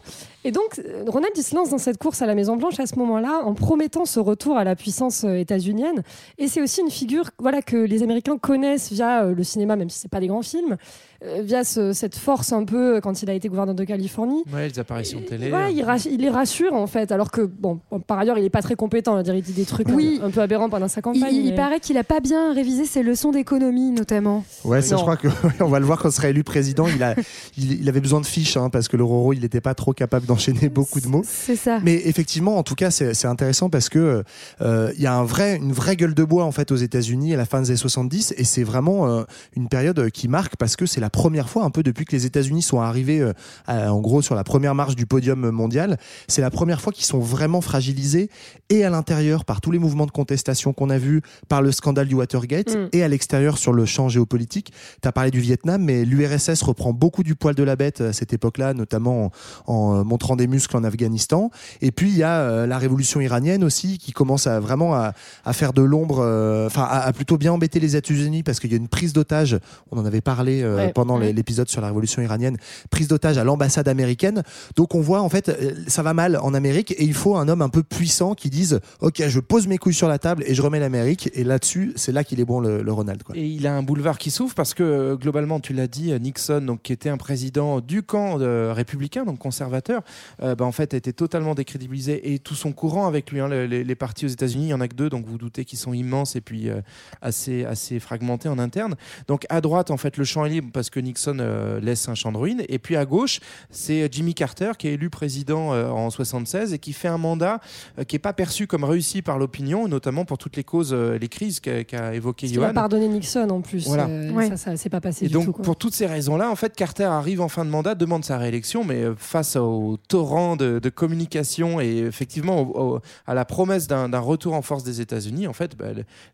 Et 0.44 0.52
donc, 0.52 0.80
euh, 0.80 1.04
Ronald 1.08 1.32
il 1.38 1.44
se 1.44 1.54
lance 1.56 1.70
dans 1.70 1.78
cette 1.78 2.00
course 2.00 2.22
à 2.24 2.26
la 2.26 2.34
Maison-Blanche 2.34 2.80
à 2.80 2.88
ce 2.88 2.98
moment-là, 2.98 3.42
en 3.46 3.54
promettant 3.54 4.06
ce 4.06 4.20
retour 4.20 4.58
à 4.58 4.64
la 4.64 4.76
puissance 4.76 5.24
états-unienne. 5.24 6.02
Et 6.40 6.48
c'est 6.48 6.62
aussi 6.62 6.82
une 6.82 6.90
figure 6.90 7.30
voilà, 7.38 7.62
que 7.62 7.78
les 7.78 8.02
Américains 8.02 8.38
connaissent 8.40 8.92
via 8.92 9.26
le 9.26 9.44
cinéma, 9.44 9.76
même 9.76 9.90
si 9.92 10.00
ce 10.00 10.08
pas 10.08 10.20
des 10.20 10.26
grands 10.28 10.42
films, 10.42 10.78
euh, 11.24 11.42
via 11.44 11.64
ce- 11.64 11.94
cette 11.94 12.16
force 12.16 12.52
un 12.52 12.64
peu 12.66 13.00
quand 13.02 13.22
il 13.22 13.30
a 13.30 13.34
été 13.34 13.48
gouverneur 13.48 13.76
de 13.76 13.84
Californie. 13.84 14.44
Ouais, 14.52 14.68
les 14.70 14.80
apparitions 14.80 15.22
télé. 15.22 15.52
Ouais, 15.52 15.72
il, 15.74 15.86
il 16.12 16.20
les 16.22 16.30
rassure 16.30 16.74
en 16.74 16.88
fait, 16.88 17.12
alors 17.12 17.30
que 17.30 17.42
bon, 17.42 17.80
par 18.08 18.18
ailleurs, 18.18 18.40
il 18.40 18.46
est 18.46 18.50
pas 18.50 18.62
très 18.64 18.76
compétent. 18.76 19.22
Dire, 19.22 19.36
il 19.36 19.44
dit 19.44 19.54
des 19.54 19.66
trucs 19.66 19.88
Oui. 19.90 20.20
un, 20.24 20.32
peu 20.32 20.42
aberrants 20.42 20.70
pendant 20.70 20.88
sa 20.88 21.00
Il, 21.00 21.04
campagne. 21.04 21.36
il 21.36 21.50
mais- 21.52 21.56
paraît 21.56 21.80
qu'il 21.80 21.98
a 22.00 22.04
pas 22.04 22.22
bien 22.22 22.54
révisé 22.54 22.86
ses 22.86 23.04
leçons 23.04 23.32
d'économie, 23.32 23.77
notamment. 23.80 24.44
Ouais, 24.64 24.82
ça, 24.82 24.96
je 24.98 25.02
crois 25.02 25.18
que 25.18 25.28
on 25.60 25.68
va 25.68 25.80
le 25.80 25.86
voir 25.86 26.00
quand 26.00 26.10
il 26.10 26.14
sera 26.14 26.30
élu 26.30 26.44
président. 26.44 26.88
Il, 26.88 27.02
a, 27.04 27.16
il, 27.58 27.82
il 27.82 27.90
avait 27.90 28.02
besoin 28.02 28.22
de 28.22 28.26
fiches 28.26 28.58
hein, 28.58 28.70
parce 28.70 28.88
que 28.88 28.98
le 28.98 29.04
Roro, 29.04 29.34
il 29.34 29.42
n'était 29.42 29.62
pas 29.62 29.74
trop 29.76 29.94
capable 29.94 30.26
d'enchaîner 30.26 30.70
beaucoup 30.70 31.00
de 31.00 31.08
mots. 31.08 31.24
C'est 31.26 31.56
ça. 31.56 31.80
Mais 31.84 32.02
effectivement, 32.06 32.58
en 32.58 32.64
tout 32.64 32.76
cas, 32.76 32.92
c'est 32.92 33.26
intéressant 33.26 33.70
parce 33.70 33.90
que 33.90 34.24
euh, 34.62 34.92
il 34.96 35.02
y 35.02 35.08
a 35.08 35.14
un 35.16 35.24
vrai, 35.24 35.56
une 35.58 35.72
vraie 35.74 35.96
gueule 35.96 36.14
de 36.14 36.24
bois 36.24 36.44
en 36.44 36.52
fait 36.52 36.72
aux 36.72 36.76
États-Unis 36.76 37.34
à 37.34 37.38
la 37.38 37.46
fin 37.46 37.62
des 37.62 37.70
années 37.70 37.78
70 37.78 38.34
et 38.38 38.44
c'est 38.44 38.64
vraiment 38.64 39.08
euh, 39.08 39.24
une 39.56 39.68
période 39.70 40.10
qui 40.12 40.28
marque 40.28 40.56
parce 40.58 40.76
que 40.76 40.86
c'est 40.86 41.02
la 41.02 41.10
première 41.10 41.50
fois 41.50 41.64
un 41.64 41.70
peu 41.70 41.84
depuis 41.84 42.06
que 42.06 42.16
les 42.16 42.26
États-Unis 42.26 42.62
sont 42.62 42.80
arrivés 42.82 43.20
euh, 43.22 43.34
à- 43.68 43.94
en 43.94 44.00
gros 44.02 44.22
sur 44.22 44.36
la 44.36 44.44
première 44.44 44.76
marche 44.76 44.96
du 44.96 45.06
podium 45.06 45.50
mondial, 45.52 45.98
c'est 46.28 46.42
la 46.42 46.50
première 46.52 46.82
fois 46.82 46.92
qu'ils 46.94 47.06
sont 47.06 47.20
vraiment 47.20 47.62
fragilisés 47.62 48.30
et 48.70 48.84
à 48.84 48.90
l'intérieur 48.90 49.46
par 49.46 49.62
tous 49.62 49.72
les 49.72 49.80
mouvements 49.80 50.06
de 50.06 50.12
contestation 50.12 50.74
qu'on 50.74 50.90
a 50.90 50.98
vus, 50.98 51.22
par 51.48 51.62
le 51.62 51.72
scandale 51.72 52.08
du 52.08 52.16
Watergate 52.16 52.76
Mm. 52.76 52.90
et 52.94 53.04
à 53.04 53.08
l'extérieur 53.08 53.58
sur 53.68 53.74
le 53.74 53.84
champ 53.86 54.08
géopolitique. 54.08 54.72
Tu 55.02 55.08
as 55.10 55.12
parlé 55.12 55.30
du 55.30 55.42
Vietnam, 55.42 55.84
mais 55.84 56.06
l'URSS 56.06 56.62
reprend 56.62 56.94
beaucoup 56.94 57.22
du 57.22 57.36
poil 57.36 57.54
de 57.54 57.64
la 57.64 57.76
bête 57.76 58.00
à 58.00 58.14
cette 58.14 58.32
époque-là, 58.32 58.74
notamment 58.74 59.26
en, 59.26 59.74
en, 59.74 59.96
euh, 60.00 60.04
montrant 60.06 60.38
des 60.38 60.48
muscles 60.48 60.78
en 60.78 60.86
Afghanistan. 60.86 61.52
Et 61.82 61.92
puis 61.92 62.08
il 62.10 62.16
y 62.18 62.24
a 62.24 62.40
euh, 62.40 62.66
la 62.66 62.78
révolution 62.78 63.20
iranienne 63.20 63.66
aussi 63.66 63.98
qui 63.98 64.14
commence 64.14 64.48
à 64.48 64.62
vraiment 64.62 64.96
à, 64.96 65.12
à 65.44 65.52
faire 65.52 65.74
de 65.74 65.82
l'ombre, 65.82 66.20
euh, 66.22 66.68
enfin 66.68 66.84
à, 66.84 67.00
à 67.02 67.12
plutôt 67.12 67.38
bien 67.38 67.52
embêter 67.52 67.82
les 67.82 67.98
États-Unis 67.98 68.42
parce 68.42 68.62
qu'il 68.62 68.72
y 68.72 68.74
a 68.74 68.78
une 68.78 68.88
prise 68.88 69.12
d'otage. 69.12 69.60
On 69.92 69.98
en 70.00 70.06
avait 70.06 70.22
parlé 70.22 70.62
euh, 70.62 70.78
Ouais. 70.78 70.94
pendant 70.94 71.18
l'épisode 71.18 71.68
sur 71.68 71.82
la 71.82 71.88
révolution 71.88 72.22
iranienne, 72.22 72.56
prise 72.90 73.10
d'otage 73.10 73.38
à 73.38 73.44
l'ambassade 73.44 73.90
américaine. 73.90 74.44
Donc 74.78 74.96
on 74.96 75.02
voit 75.02 75.22
en 75.22 75.28
fait 75.30 75.50
euh, 75.50 75.74
ça 75.88 76.04
va 76.04 76.14
mal 76.14 76.38
en 76.42 76.54
Amérique 76.54 76.92
et 76.92 77.04
il 77.04 77.14
faut 77.16 77.36
un 77.36 77.50
homme 77.50 77.62
un 77.64 77.70
peu 77.70 77.84
puissant 77.84 78.34
qui 78.34 78.50
dise 78.50 78.80
ok 79.02 79.24
je 79.28 79.40
pose 79.42 79.68
mes 79.68 79.78
couilles 79.78 79.94
sur 79.94 80.08
la 80.08 80.20
table 80.20 80.44
et 80.48 80.56
je 80.56 80.62
remets 80.62 80.80
l'Amérique 80.80 81.30
et 81.34 81.44
là-dessus 81.44 81.92
c'est 81.98 82.14
là 82.14 82.24
qu'il 82.24 82.40
est 82.40 82.46
bon 82.46 82.60
le, 82.62 82.82
le 82.84 82.94
Ronald 82.94 83.24
quoi. 83.24 83.36
Et 83.36 83.57
il 83.58 83.68
a 83.68 83.76
un 83.76 83.84
boulevard 83.84 84.18
qui 84.18 84.32
s'ouvre 84.32 84.54
parce 84.56 84.74
que 84.74 84.84
euh, 84.84 85.16
globalement, 85.16 85.60
tu 85.60 85.74
l'as 85.74 85.88
dit, 85.88 86.12
euh, 86.12 86.20
Nixon, 86.20 86.62
donc 86.62 86.82
qui 86.84 86.94
était 86.94 87.10
un 87.10 87.18
président 87.18 87.82
du 87.82 88.04
camp 88.04 88.40
euh, 88.40 88.72
républicain, 88.74 89.26
donc 89.26 89.40
conservateur, 89.40 90.02
euh, 90.42 90.56
bah, 90.56 90.66
en 90.66 90.72
fait, 90.72 90.94
a 90.94 90.98
été 90.98 91.12
totalement 91.14 91.56
décrédibilisé 91.56 92.34
et 92.34 92.40
tout 92.40 92.56
son 92.56 92.72
courant 92.72 93.08
avec 93.08 93.32
lui. 93.32 93.40
hein, 93.40 93.48
le- 93.48 93.66
les, 93.66 93.84
les 93.84 93.96
partis 93.96 94.26
aux 94.26 94.30
États-Unis, 94.30 94.66
il 94.66 94.70
y 94.70 94.74
en 94.74 94.82
a 94.82 94.88
que 94.88 94.96
deux, 94.96 95.10
donc 95.10 95.26
vous 95.26 95.38
doutez 95.38 95.66
qu'ils 95.66 95.80
sont 95.80 95.94
immenses 95.94 96.36
et 96.36 96.42
puis 96.42 96.70
euh, 96.70 96.82
assez 97.22 97.66
assez 97.66 98.00
fragmentés 98.00 98.50
en 98.50 98.60
interne. 98.60 98.96
Donc 99.28 99.46
à 99.50 99.62
droite, 99.62 99.92
en 99.92 99.98
fait, 99.98 100.18
le 100.18 100.24
champ 100.24 100.46
est 100.46 100.50
libre 100.50 100.70
parce 100.74 100.90
que 100.90 101.00
Nixon 101.00 101.38
laisse 101.82 102.08
un 102.10 102.16
champ 102.16 102.32
de 102.32 102.38
ruines, 102.38 102.64
et 102.70 102.80
puis 102.80 102.96
à 102.96 103.06
gauche, 103.06 103.40
c'est 103.70 104.08
Jimmy 104.12 104.34
Carter 104.34 104.72
qui 104.78 104.88
est 104.88 104.94
élu 104.94 105.10
président 105.10 105.70
en 105.70 106.10
76 106.10 106.74
et 106.74 106.80
qui 106.80 106.94
fait 106.94 107.08
un 107.08 107.18
mandat 107.18 107.60
qui 108.08 108.16
est 108.16 108.20
pas 108.20 108.34
perçu 108.34 108.68
comme 108.68 108.84
réussi 108.84 109.22
par 109.22 109.38
l'opinion, 109.38 109.88
notamment 109.88 110.26
pour 110.26 110.38
toutes 110.38 110.56
les 110.56 110.64
causes, 110.64 110.94
les 110.94 111.28
crises 111.30 111.60
qu'a 111.60 111.84
qu'a 111.84 112.14
évoqué 112.14 112.48
Il 112.48 112.52
a 112.60 112.64
Johan. 112.68 112.74
pardonné 112.74 113.08
Nixon 113.08 113.37
en 113.50 113.62
plus. 113.62 113.88
Voilà. 113.88 114.08
Euh, 114.08 114.32
Ouais. 114.32 114.48
Ça, 114.50 114.58
ça 114.58 114.78
s'est 114.78 114.90
pas 114.90 115.02
passé 115.02 115.26
Et 115.26 115.28
du 115.28 115.34
donc, 115.34 115.46
tout. 115.46 115.52
quoi. 115.54 115.64
pour 115.64 115.76
toutes 115.76 115.94
ces 115.94 116.06
raisons-là, 116.06 116.50
en 116.52 116.56
fait, 116.56 116.76
Carter 116.76 117.04
arrive 117.06 117.42
en 117.42 117.48
fin 117.48 117.66
de 117.66 117.70
mandat, 117.70 117.96
demande 117.96 118.24
sa 118.26 118.38
réélection, 118.38 118.84
mais 118.84 119.04
euh, 119.04 119.14
face 119.18 119.56
au 119.56 119.98
torrent 120.08 120.56
de, 120.56 120.80
de 120.80 120.90
communication 120.90 121.80
et 121.82 121.98
effectivement 122.00 122.62
au- 122.62 122.96
au- 122.96 123.00
à 123.26 123.34
la 123.34 123.46
promesse 123.46 123.88
d'un 123.88 124.08
retour 124.20 124.54
en 124.54 124.62
force 124.62 124.84
des 124.84 125.02
États-Unis, 125.02 125.48
en 125.48 125.54
fait, 125.54 125.76
bah, 125.78 125.88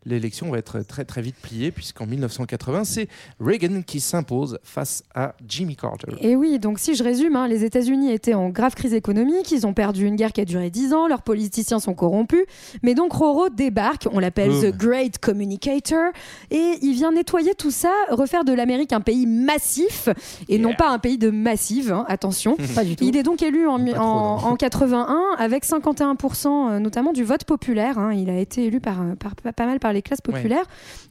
l'élection 0.04 0.50
va 0.50 0.58
être 0.58 0.80
très 0.80 1.04
très 1.04 1.22
vite 1.22 1.36
pliée, 1.40 1.70
puisqu'en 1.70 2.06
1980, 2.06 2.84
c'est 2.84 3.08
Reagan 3.40 3.82
qui 3.86 4.00
s'impose 4.00 4.58
face 4.62 5.02
à 5.14 5.34
Jimmy 5.48 5.76
Carter. 5.76 6.12
Et 6.20 6.36
oui, 6.36 6.58
donc 6.58 6.78
si 6.78 6.94
je 6.94 7.02
résume, 7.04 7.36
hein, 7.36 7.48
les 7.48 7.64
États-Unis 7.64 8.12
étaient 8.12 8.34
en 8.34 8.48
grave 8.50 8.74
crise 8.74 8.94
économique, 8.94 9.50
ils 9.52 9.66
ont 9.66 9.74
perdu 9.74 10.06
une 10.06 10.16
guerre 10.16 10.32
qui 10.32 10.40
a 10.40 10.44
duré 10.44 10.70
10 10.70 10.92
ans, 10.94 11.06
leurs 11.08 11.22
politiciens 11.22 11.80
sont 11.80 11.94
corrompus, 11.94 12.44
mais 12.82 12.94
donc 12.94 13.12
Roro 13.12 13.48
débarque, 13.48 14.06
on 14.12 14.18
l'appelle. 14.18 14.50
The 14.60 14.76
Great 14.76 15.18
Communicator, 15.18 16.10
et 16.50 16.78
il 16.82 16.93
vient 16.94 17.12
nettoyer 17.12 17.54
tout 17.54 17.70
ça, 17.70 17.92
refaire 18.10 18.44
de 18.44 18.52
l'Amérique 18.52 18.92
un 18.92 19.00
pays 19.02 19.26
massif, 19.26 20.08
et 20.48 20.58
non 20.58 20.74
pas 20.74 20.88
un 20.90 20.98
pays 20.98 21.18
de 21.18 21.30
massive, 21.30 21.92
hein, 21.92 22.04
attention. 22.08 22.56
Pas 22.74 22.84
du 22.84 22.96
tout. 22.96 23.04
Il 23.04 23.16
est 23.16 23.22
donc 23.22 23.42
élu 23.42 23.66
en, 23.68 23.78
mi- 23.78 23.90
Pas 23.92 23.98
trop, 23.98 24.06
en, 24.06 24.40
non. 24.40 24.46
en 24.48 24.56
81 24.56 25.18
avec 25.38 25.64
51% 25.64 26.46
euh, 26.72 26.78
notamment 26.78 27.12
du 27.12 27.24
vote 27.24 27.44
populaire. 27.44 27.98
hein. 27.98 28.12
Il 28.14 28.30
a 28.30 28.38
été 28.38 28.64
élu 28.64 28.80
par, 28.80 28.96
par- 29.18 29.34
pas- 29.36 29.52
pas 29.52 29.66
mal 29.66 29.80
par 29.80 29.92
les 29.92 30.02
classes 30.02 30.20
populaires 30.20 30.64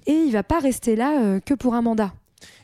et 0.07 0.13
il 0.13 0.31
va 0.31 0.43
pas 0.43 0.59
rester 0.59 0.95
là 0.95 1.19
euh, 1.21 1.39
que 1.39 1.53
pour 1.53 1.75
un 1.75 1.81
mandat. 1.81 2.11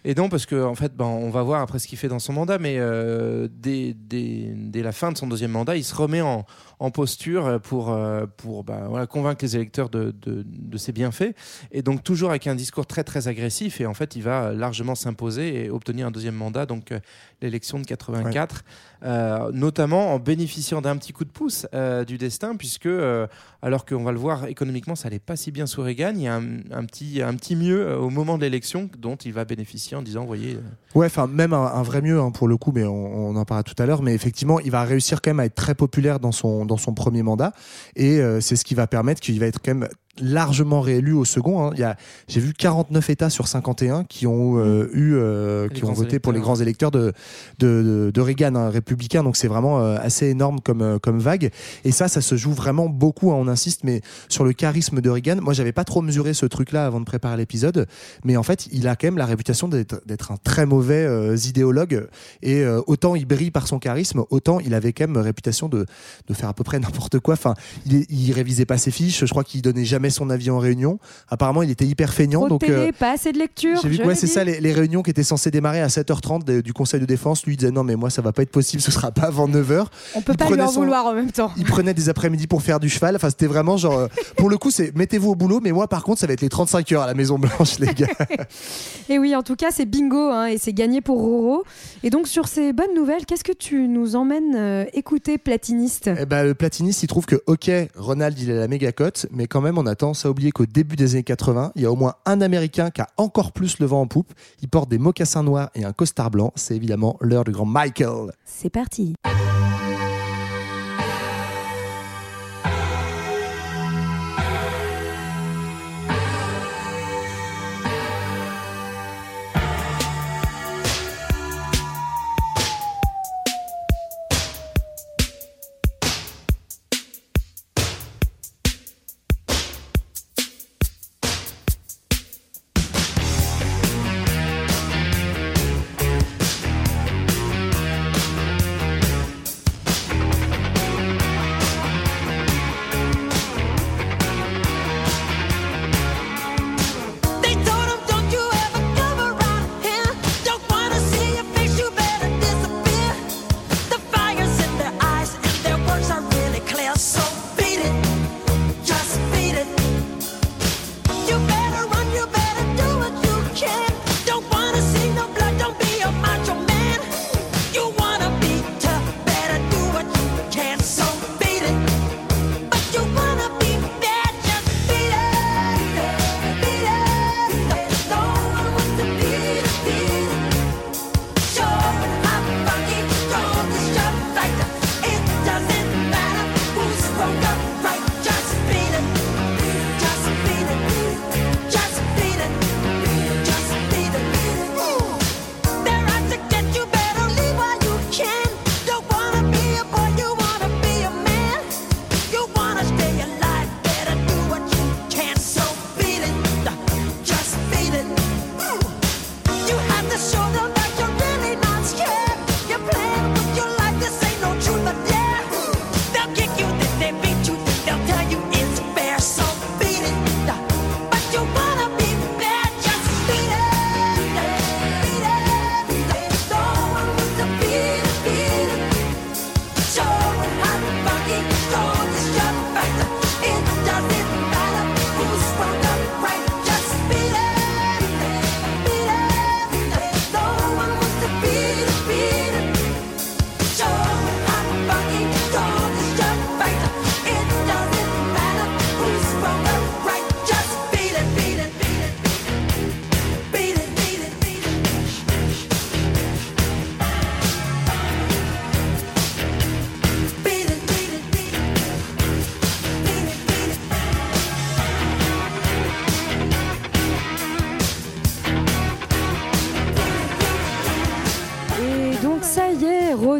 Et 0.05 0.15
non, 0.15 0.29
parce 0.29 0.45
que 0.45 0.61
en 0.63 0.75
fait, 0.75 0.95
ben, 0.95 1.05
on 1.05 1.29
va 1.29 1.43
voir 1.43 1.61
après 1.61 1.77
ce 1.79 1.87
qu'il 1.87 1.97
fait 1.97 2.07
dans 2.07 2.19
son 2.19 2.31
mandat, 2.33 2.57
mais 2.57 2.75
euh, 2.79 3.47
dès, 3.51 3.93
dès- 3.97 4.53
dès 4.55 4.81
la 4.81 4.91
fin 4.93 5.11
de 5.11 5.17
son 5.17 5.27
deuxième 5.27 5.51
mandat, 5.51 5.75
il 5.75 5.83
se 5.83 5.93
remet 5.95 6.21
en, 6.21 6.45
en 6.79 6.91
posture 6.91 7.59
pour, 7.61 7.91
euh, 7.91 8.25
pour 8.37 8.63
ben, 8.63 8.87
voilà, 8.87 9.05
convaincre 9.05 9.43
les 9.43 9.55
électeurs 9.55 9.89
de, 9.89 10.13
de- 10.21 10.45
de 10.47 10.77
ses 10.77 10.91
bienfaits. 10.93 11.35
Et 11.71 11.81
donc 11.81 12.03
toujours 12.03 12.29
avec 12.29 12.47
un 12.47 12.55
discours 12.55 12.85
très 12.87 13.03
très 13.03 13.27
agressif. 13.27 13.81
Et 13.81 13.85
en 13.85 13.93
fait, 13.93 14.15
il 14.15 14.23
va 14.23 14.53
largement 14.53 14.95
s'imposer 14.95 15.65
et 15.65 15.69
obtenir 15.69 16.07
un 16.07 16.11
deuxième 16.11 16.35
mandat, 16.35 16.65
donc 16.65 16.91
euh, 16.91 16.99
l'élection 17.41 17.79
de 17.79 17.85
84, 17.85 18.63
euh, 19.03 19.51
notamment 19.53 20.13
en 20.13 20.19
bénéficiant 20.19 20.81
d'un 20.81 20.97
petit 20.97 21.13
coup 21.13 21.25
de 21.25 21.29
pouce 21.29 21.67
euh, 21.73 22.03
du 22.05 22.17
destin, 22.17 22.55
puisque 22.55 22.85
euh, 22.85 23.27
alors 23.61 23.85
qu'on 23.85 24.03
va 24.03 24.11
le 24.11 24.17
voir 24.19 24.45
économiquement, 24.47 24.95
ça 24.95 25.07
allait 25.07 25.19
pas 25.19 25.35
si 25.35 25.51
bien 25.51 25.65
sous 25.65 25.81
Reagan, 25.81 26.13
il 26.15 26.21
y 26.23 26.27
a 26.27 26.35
un, 26.35 26.43
un 26.71 26.85
petit, 26.85 27.21
un 27.21 27.33
petit 27.35 27.55
mieux 27.55 27.81
euh, 27.87 27.97
au 27.97 28.09
moment 28.09 28.37
de 28.37 28.41
l'élection 28.43 28.89
dont 28.97 29.15
il 29.17 29.33
va 29.33 29.43
bénéficier 29.45 29.97
en 29.97 30.01
disant, 30.01 30.25
voyez. 30.25 30.55
euh, 30.55 30.59
Ouais, 30.95 31.05
enfin 31.05 31.27
même 31.27 31.53
un, 31.53 31.65
un 31.67 31.83
vrai 31.83 32.01
mieux 32.01 32.19
hein, 32.19 32.31
pour 32.31 32.47
le 32.47 32.57
coup, 32.57 32.71
mais 32.73 32.83
on, 32.83 33.29
on 33.29 33.35
en 33.35 33.45
parlera 33.45 33.63
tout 33.63 33.75
à 33.81 33.85
l'heure. 33.85 34.01
Mais 34.01 34.13
effectivement, 34.15 34.59
il 34.59 34.71
va 34.71 34.83
réussir 34.83 35.21
quand 35.21 35.29
même 35.29 35.39
à 35.39 35.45
être 35.45 35.55
très 35.55 35.75
populaire 35.75 36.19
dans 36.19 36.31
son 36.31 36.65
dans 36.69 36.77
son 36.77 36.93
premier 36.93 37.23
mandat, 37.23 37.51
et 37.97 38.19
euh, 38.19 38.39
c'est 38.39 38.55
ce 38.55 38.63
qui 38.63 38.75
va 38.75 38.87
permettre 38.87 39.19
qu'il 39.19 39.37
va 39.39 39.47
être 39.47 39.59
quand 39.61 39.75
même 39.75 39.89
largement 40.21 40.81
réélu 40.81 41.13
au 41.13 41.25
second. 41.25 41.63
hein. 41.67 41.71
Il 41.73 41.79
y 41.79 41.83
a, 41.83 41.95
j'ai 42.27 42.39
vu 42.39 42.53
49 42.53 43.09
États 43.09 43.29
sur 43.29 43.47
51 43.47 44.03
qui 44.03 44.27
ont 44.27 44.57
euh, 44.57 44.89
eu, 44.93 45.13
euh, 45.15 45.67
qui 45.69 45.83
ont 45.83 45.93
voté 45.93 46.19
pour 46.19 46.31
les 46.33 46.39
grands 46.39 46.55
électeurs 46.55 46.91
de 46.91 47.13
de, 47.59 47.83
de, 47.83 48.11
de 48.13 48.21
Reagan, 48.21 48.55
hein, 48.55 48.69
républicain. 48.69 49.23
Donc 49.23 49.37
c'est 49.37 49.47
vraiment 49.47 49.79
euh, 49.79 49.97
assez 50.01 50.27
énorme 50.27 50.59
comme 50.61 50.99
comme 50.99 51.19
vague. 51.19 51.51
Et 51.85 51.91
ça, 51.91 52.07
ça 52.07 52.21
se 52.21 52.35
joue 52.35 52.51
vraiment 52.53 52.87
beaucoup. 52.89 53.31
hein, 53.31 53.35
on 53.37 53.47
insiste, 53.47 53.83
mais 53.83 54.01
sur 54.27 54.43
le 54.43 54.53
charisme 54.53 55.01
de 55.01 55.09
Reagan. 55.09 55.37
Moi, 55.41 55.53
j'avais 55.53 55.71
pas 55.71 55.83
trop 55.83 56.01
mesuré 56.01 56.33
ce 56.33 56.45
truc-là 56.45 56.85
avant 56.85 56.99
de 56.99 57.05
préparer 57.05 57.37
l'épisode, 57.37 57.87
mais 58.23 58.37
en 58.37 58.43
fait, 58.43 58.67
il 58.71 58.87
a 58.87 58.95
quand 58.95 59.07
même 59.07 59.17
la 59.17 59.25
réputation 59.25 59.67
d'être 59.67 60.01
d'être 60.05 60.31
un 60.31 60.37
très 60.37 60.65
mauvais 60.65 61.07
idéologue. 61.45 62.07
Et 62.41 62.65
autant 62.87 63.15
il 63.15 63.25
brille 63.25 63.51
par 63.51 63.67
son 63.67 63.79
charisme, 63.79 64.23
autant 64.29 64.59
il 64.59 64.73
avait 64.73 64.93
quand 64.93 65.07
même 65.07 65.17
réputation 65.17 65.69
de 65.69 65.85
de 66.27 66.33
faire 66.33 66.49
à 66.49 66.53
peu 66.53 66.63
près 66.63 66.79
n'importe 66.79 67.19
quoi. 67.19 67.33
Enfin, 67.33 67.53
il, 67.85 68.05
il 68.09 68.31
révisait 68.33 68.65
pas 68.65 68.77
ses 68.77 68.91
fiches. 68.91 69.25
Je 69.25 69.29
crois 69.29 69.43
qu'il 69.43 69.61
donnait 69.61 69.85
jamais 69.85 70.08
son 70.09 70.29
avis 70.29 70.49
en 70.49 70.57
réunion. 70.59 70.99
Apparemment, 71.29 71.61
il 71.63 71.69
était 71.71 71.85
hyper 71.85 72.13
feignant. 72.13 72.39
Trop 72.41 72.49
donc 72.49 72.61
télé, 72.61 72.73
euh, 72.73 72.91
pas 72.97 73.11
assez 73.13 73.31
de 73.31 73.37
lecture. 73.37 73.79
j'ai 73.81 73.89
vu 73.89 74.03
ouais, 74.05 74.15
c'est 74.15 74.27
ça, 74.27 74.43
les, 74.43 74.59
les 74.59 74.73
réunions 74.73 75.01
qui 75.03 75.09
étaient 75.11 75.23
censées 75.23 75.51
démarrer 75.51 75.81
à 75.81 75.87
7h30 75.87 76.43
de- 76.43 76.61
du 76.61 76.73
Conseil 76.73 76.99
de 76.99 77.05
défense. 77.05 77.45
Lui 77.45 77.53
il 77.53 77.57
disait 77.57 77.71
non, 77.71 77.83
mais 77.83 77.95
moi 77.95 78.09
ça 78.09 78.21
va 78.21 78.31
pas 78.31 78.41
être 78.43 78.51
possible, 78.51 78.81
ce 78.81 78.91
sera 78.91 79.11
pas 79.11 79.23
avant 79.27 79.47
9h. 79.47 79.85
On 80.15 80.21
peut 80.21 80.33
il 80.33 80.37
pas 80.37 80.49
lui 80.49 80.61
en 80.61 80.67
son- 80.69 80.81
vouloir 80.81 81.05
en 81.05 81.13
même 81.13 81.31
temps. 81.31 81.51
Il 81.57 81.65
prenait 81.65 81.93
des 81.93 82.09
après-midi 82.09 82.47
pour 82.47 82.61
faire 82.61 82.79
du 82.79 82.89
cheval. 82.89 83.15
Enfin, 83.15 83.29
c'était 83.29 83.47
vraiment 83.47 83.77
genre. 83.77 83.97
euh, 83.97 84.07
pour 84.37 84.49
le 84.49 84.57
coup, 84.57 84.71
c'est 84.71 84.95
mettez-vous 84.95 85.31
au 85.31 85.35
boulot, 85.35 85.59
mais 85.61 85.71
moi 85.71 85.87
par 85.87 86.03
contre, 86.03 86.19
ça 86.21 86.27
va 86.27 86.33
être 86.33 86.41
les 86.41 86.49
35 86.49 86.91
heures 86.91 87.01
à 87.03 87.07
la 87.07 87.13
Maison 87.13 87.37
Blanche, 87.39 87.79
les 87.79 87.93
gars. 87.93 88.07
Et 89.09 89.19
oui, 89.19 89.35
en 89.35 89.43
tout 89.43 89.55
cas, 89.55 89.67
c'est 89.71 89.85
bingo 89.85 90.29
hein, 90.29 90.45
et 90.47 90.57
c'est 90.57 90.73
gagné 90.73 91.01
pour 91.01 91.19
Roro. 91.19 91.63
Et 92.03 92.09
donc, 92.09 92.27
sur 92.27 92.47
ces 92.47 92.73
bonnes 92.73 92.93
nouvelles, 92.95 93.25
qu'est-ce 93.25 93.43
que 93.43 93.51
tu 93.51 93.87
nous 93.87 94.15
emmènes 94.15 94.55
euh, 94.55 94.85
écouter, 94.93 95.37
platiniste? 95.37 96.09
Eh 96.19 96.25
ben, 96.25 96.43
le 96.43 96.53
platiniste, 96.53 97.03
il 97.03 97.07
trouve 97.07 97.25
que, 97.25 97.41
ok, 97.47 97.71
Ronald, 97.95 98.37
il 98.39 98.51
a 98.51 98.55
la 98.55 98.67
méga 98.67 98.91
cote, 98.91 99.25
mais 99.31 99.47
quand 99.47 99.61
même, 99.61 99.77
on 99.77 99.85
a 99.87 99.95
tendance 99.99 100.25
à 100.25 100.29
oublier 100.29 100.51
qu'au 100.51 100.65
début 100.65 100.95
des 100.95 101.13
années 101.13 101.23
80, 101.23 101.73
il 101.75 101.83
y 101.83 101.85
a 101.85 101.91
au 101.91 101.95
moins 101.95 102.15
un 102.25 102.41
Américain 102.41 102.89
qui 102.89 103.01
a 103.01 103.07
encore 103.17 103.51
plus 103.51 103.79
le 103.79 103.85
vent 103.85 104.01
en 104.01 104.07
poupe. 104.07 104.33
Il 104.61 104.69
porte 104.69 104.89
des 104.89 104.97
mocassins 104.97 105.43
noirs 105.43 105.69
et 105.75 105.83
un 105.83 105.93
costard 105.93 106.31
blanc. 106.31 106.51
C'est 106.55 106.75
évidemment 106.75 107.17
l'heure 107.21 107.43
du 107.43 107.51
grand 107.51 107.65
Michael. 107.65 108.31
C'est 108.45 108.69
parti. 108.69 109.13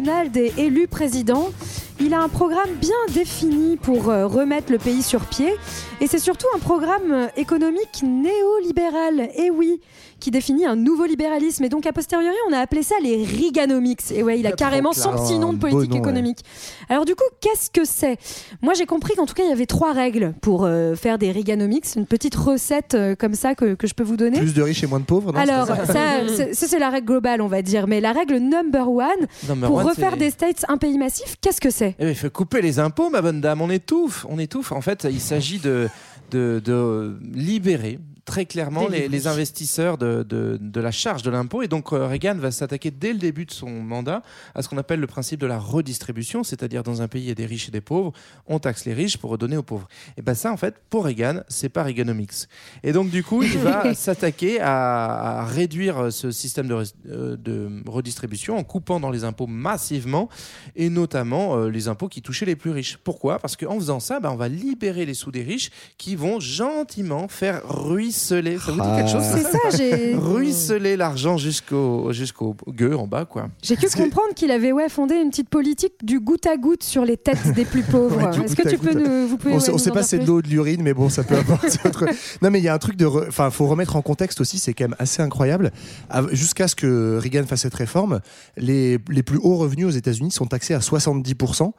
Est 0.08 0.58
élu 0.58 0.88
président, 0.88 1.50
il 2.00 2.14
a 2.14 2.22
un 2.22 2.30
programme 2.30 2.70
bien 2.80 2.96
défini 3.12 3.76
pour 3.76 4.08
euh, 4.08 4.26
remettre 4.26 4.72
le 4.72 4.78
pays 4.78 5.02
sur 5.02 5.26
pied. 5.26 5.54
Et 6.00 6.06
c'est 6.06 6.18
surtout 6.18 6.46
un 6.56 6.58
programme 6.58 7.12
euh, 7.12 7.26
économique 7.36 8.02
néolibéral. 8.02 9.28
Et 9.36 9.50
oui, 9.50 9.82
qui 10.20 10.30
définit 10.30 10.66
un 10.66 10.76
nouveau 10.76 11.06
libéralisme. 11.06 11.64
Et 11.64 11.68
donc, 11.68 11.86
a 11.86 11.92
posteriori, 11.92 12.34
on 12.48 12.52
a 12.52 12.58
appelé 12.58 12.82
ça 12.82 12.94
les 13.02 13.24
Reaganomics. 13.24 14.12
Et 14.12 14.22
ouais, 14.22 14.38
il 14.38 14.46
a 14.46 14.52
carrément 14.52 14.92
son 14.92 15.12
petit 15.12 15.38
nom 15.38 15.52
de 15.52 15.58
politique 15.58 15.80
Beau 15.80 15.86
nom, 15.86 15.92
ouais. 15.94 15.98
économique. 15.98 16.38
Alors, 16.88 17.04
du 17.04 17.14
coup, 17.14 17.24
qu'est-ce 17.40 17.70
que 17.70 17.84
c'est? 17.84 18.18
Moi, 18.62 18.74
j'ai 18.74 18.86
compris 18.86 19.14
qu'en 19.16 19.26
tout 19.26 19.34
cas, 19.34 19.42
il 19.44 19.48
y 19.48 19.52
avait 19.52 19.66
trois 19.66 19.92
règles 19.92 20.34
pour 20.40 20.64
euh, 20.64 20.94
faire 20.94 21.18
des 21.18 21.32
Reaganomics. 21.32 21.96
Une 21.96 22.06
petite 22.06 22.34
recette 22.34 22.94
euh, 22.94 23.14
comme 23.16 23.34
ça 23.34 23.54
que, 23.54 23.74
que 23.74 23.86
je 23.86 23.94
peux 23.94 24.04
vous 24.04 24.16
donner. 24.16 24.38
Plus 24.38 24.54
de 24.54 24.62
riches 24.62 24.82
et 24.84 24.86
moins 24.86 25.00
de 25.00 25.04
pauvres. 25.04 25.32
non, 25.32 25.38
Alors, 25.40 25.66
c'est 25.66 25.86
ça? 25.92 26.52
ça, 26.54 26.66
c'est- 26.68 26.78
la 26.78 26.90
règle 26.90 27.06
globale, 27.08 27.40
on 27.42 27.46
va 27.48 27.62
dire. 27.62 27.86
Mais 27.86 28.00
la 28.00 28.12
règle 28.12 28.36
number 28.36 28.88
one, 28.90 29.06
Number 29.48 29.68
pour 29.68 29.78
one, 29.78 29.86
refaire 29.88 30.16
des 30.16 30.30
States 30.30 30.64
un 30.68 30.76
pays 30.78 30.96
massif, 30.98 31.36
qu'est-ce 31.40 31.60
que 31.60 31.70
c'est? 31.70 31.94
Eh 31.98 32.04
ben, 32.04 32.10
il 32.10 32.14
faut 32.14 32.30
couper 32.30 32.60
les 32.62 32.78
impôts, 32.78 33.10
ma 33.10 33.20
bonne 33.22 33.40
dame. 33.40 33.60
On 33.62 33.70
étouffe, 33.70 34.26
on 34.28 34.38
étouffe. 34.38 34.72
En 34.72 34.80
fait, 34.80 35.06
il 35.10 35.20
s'agit 35.20 35.58
de, 35.58 35.88
de, 36.30 36.60
de 36.64 37.18
libérer 37.34 37.98
très 38.30 38.46
clairement 38.46 38.86
les, 38.86 39.26
investisseurs 39.26 39.98
de, 39.98 40.22
de, 40.22 40.56
de 40.60 40.80
la 40.80 40.92
charge 40.92 41.24
de 41.24 41.30
l'impôt. 41.30 41.62
Et 41.62 41.68
donc, 41.68 41.92
euh, 41.92 42.06
Reagan 42.06 42.36
va 42.36 42.52
s'attaquer 42.52 42.92
dès 42.92 43.12
le 43.12 43.18
début 43.18 43.44
de 43.44 43.50
son 43.50 43.68
mandat 43.68 44.22
à 44.54 44.62
ce 44.62 44.68
qu'on 44.68 44.78
appelle 44.78 45.00
le 45.00 45.08
principe 45.08 45.40
de 45.40 45.46
la 45.46 45.58
redistribution, 45.58 46.44
c'est-à-dire 46.44 46.84
dans 46.84 47.02
un 47.02 47.08
pays, 47.08 47.22
il 47.22 47.28
y 47.28 47.32
a 47.32 47.34
des 47.34 47.44
riches 47.44 47.66
et 47.66 47.72
des 47.72 47.80
pauvres, 47.80 48.12
on 48.46 48.60
taxe 48.60 48.84
les 48.84 48.94
riches 48.94 49.18
pour 49.18 49.30
redonner 49.30 49.56
aux 49.56 49.64
pauvres. 49.64 49.88
Et 50.16 50.22
ben 50.22 50.34
ça, 50.34 50.52
en 50.52 50.56
fait, 50.56 50.76
pour 50.90 51.06
Reagan, 51.06 51.40
c'est 51.48 51.70
pas 51.70 51.82
Reaganomics. 51.82 52.46
Et 52.84 52.92
donc, 52.92 53.10
du 53.10 53.24
coup, 53.24 53.42
il 53.42 53.58
va 53.58 53.94
s'attaquer 53.94 54.60
à, 54.60 55.40
à 55.40 55.44
réduire 55.44 56.12
ce 56.12 56.30
système 56.30 56.68
de, 56.68 56.84
euh, 57.08 57.36
de 57.36 57.82
redistribution 57.86 58.56
en 58.56 58.62
coupant 58.62 59.00
dans 59.00 59.10
les 59.10 59.24
impôts 59.24 59.48
massivement 59.48 60.28
et 60.76 60.88
notamment 60.88 61.56
euh, 61.56 61.68
les 61.68 61.88
impôts 61.88 62.08
qui 62.08 62.22
touchaient 62.22 62.46
les 62.46 62.54
plus 62.54 62.70
riches. 62.70 62.96
Pourquoi? 62.96 63.40
Parce 63.40 63.56
qu'en 63.56 63.74
faisant 63.74 63.98
ça, 63.98 64.20
bah, 64.20 64.30
on 64.32 64.36
va 64.36 64.46
libérer 64.46 65.04
les 65.04 65.14
sous 65.14 65.32
des 65.32 65.42
riches 65.42 65.72
qui 65.98 66.14
vont 66.14 66.38
gentiment 66.38 67.26
faire 67.26 67.62
ruisseler. 67.68 68.19
Ça 68.20 68.72
vous 68.72 68.80
dit 68.80 68.88
quelque 68.96 69.10
chose 69.10 69.22
C'est 69.32 69.42
ça, 69.42 69.58
j'ai. 69.76 70.14
Ruisseler 70.14 70.96
l'argent 70.96 71.36
jusqu'au 71.36 72.12
jusqu'au 72.12 72.54
gueux 72.68 72.96
en 72.96 73.06
bas, 73.06 73.24
quoi. 73.24 73.48
J'ai 73.62 73.76
cru 73.76 73.86
comprendre 73.90 74.34
qu'il 74.34 74.50
avait 74.50 74.72
ouais, 74.72 74.88
fondé 74.88 75.14
une 75.16 75.30
petite 75.30 75.48
politique 75.48 75.94
du 76.02 76.20
goutte 76.20 76.46
à 76.46 76.56
goutte 76.56 76.82
sur 76.82 77.04
les 77.04 77.16
têtes 77.16 77.52
des 77.54 77.64
plus 77.64 77.82
pauvres. 77.90 78.16
Ouais, 78.24 78.30
du 78.30 78.42
Est-ce 78.42 78.56
que 78.56 78.68
tu 78.68 78.78
peux 78.78 78.92
nous, 78.94 79.26
vous 79.28 79.36
pouvez, 79.36 79.54
on 79.54 79.58
ouais, 79.58 79.78
sait, 79.78 79.90
pas 79.90 80.02
si 80.02 80.10
c'est 80.10 80.18
de 80.18 80.26
l'eau 80.26 80.38
ou 80.38 80.42
de 80.42 80.48
l'urine, 80.48 80.82
mais 80.82 80.94
bon, 80.94 81.08
ça 81.08 81.22
peut 81.24 81.36
apporter 81.36 81.68
autre. 81.84 82.06
Non, 82.42 82.50
mais 82.50 82.58
il 82.60 82.64
y 82.64 82.68
a 82.68 82.74
un 82.74 82.78
truc 82.78 82.96
de. 82.96 83.06
re- 83.06 83.26
Enfin, 83.28 83.50
faut 83.50 83.66
remettre 83.66 83.96
en 83.96 84.02
contexte 84.02 84.40
aussi, 84.40 84.58
c'est 84.58 84.72
quand 84.74 84.84
même 84.84 84.96
assez 84.98 85.22
incroyable. 85.22 85.70
Jusqu'à 86.32 86.68
ce 86.68 86.74
que 86.76 87.18
Reagan 87.20 87.44
fasse 87.46 87.60
cette 87.62 87.74
réforme, 87.74 88.20
les, 88.56 88.98
les 89.08 89.22
plus 89.22 89.38
hauts 89.42 89.56
revenus 89.56 89.86
aux 89.86 89.90
États-Unis 89.90 90.30
sont 90.30 90.46
taxés 90.46 90.74
à 90.74 90.78
70%. 90.78 91.72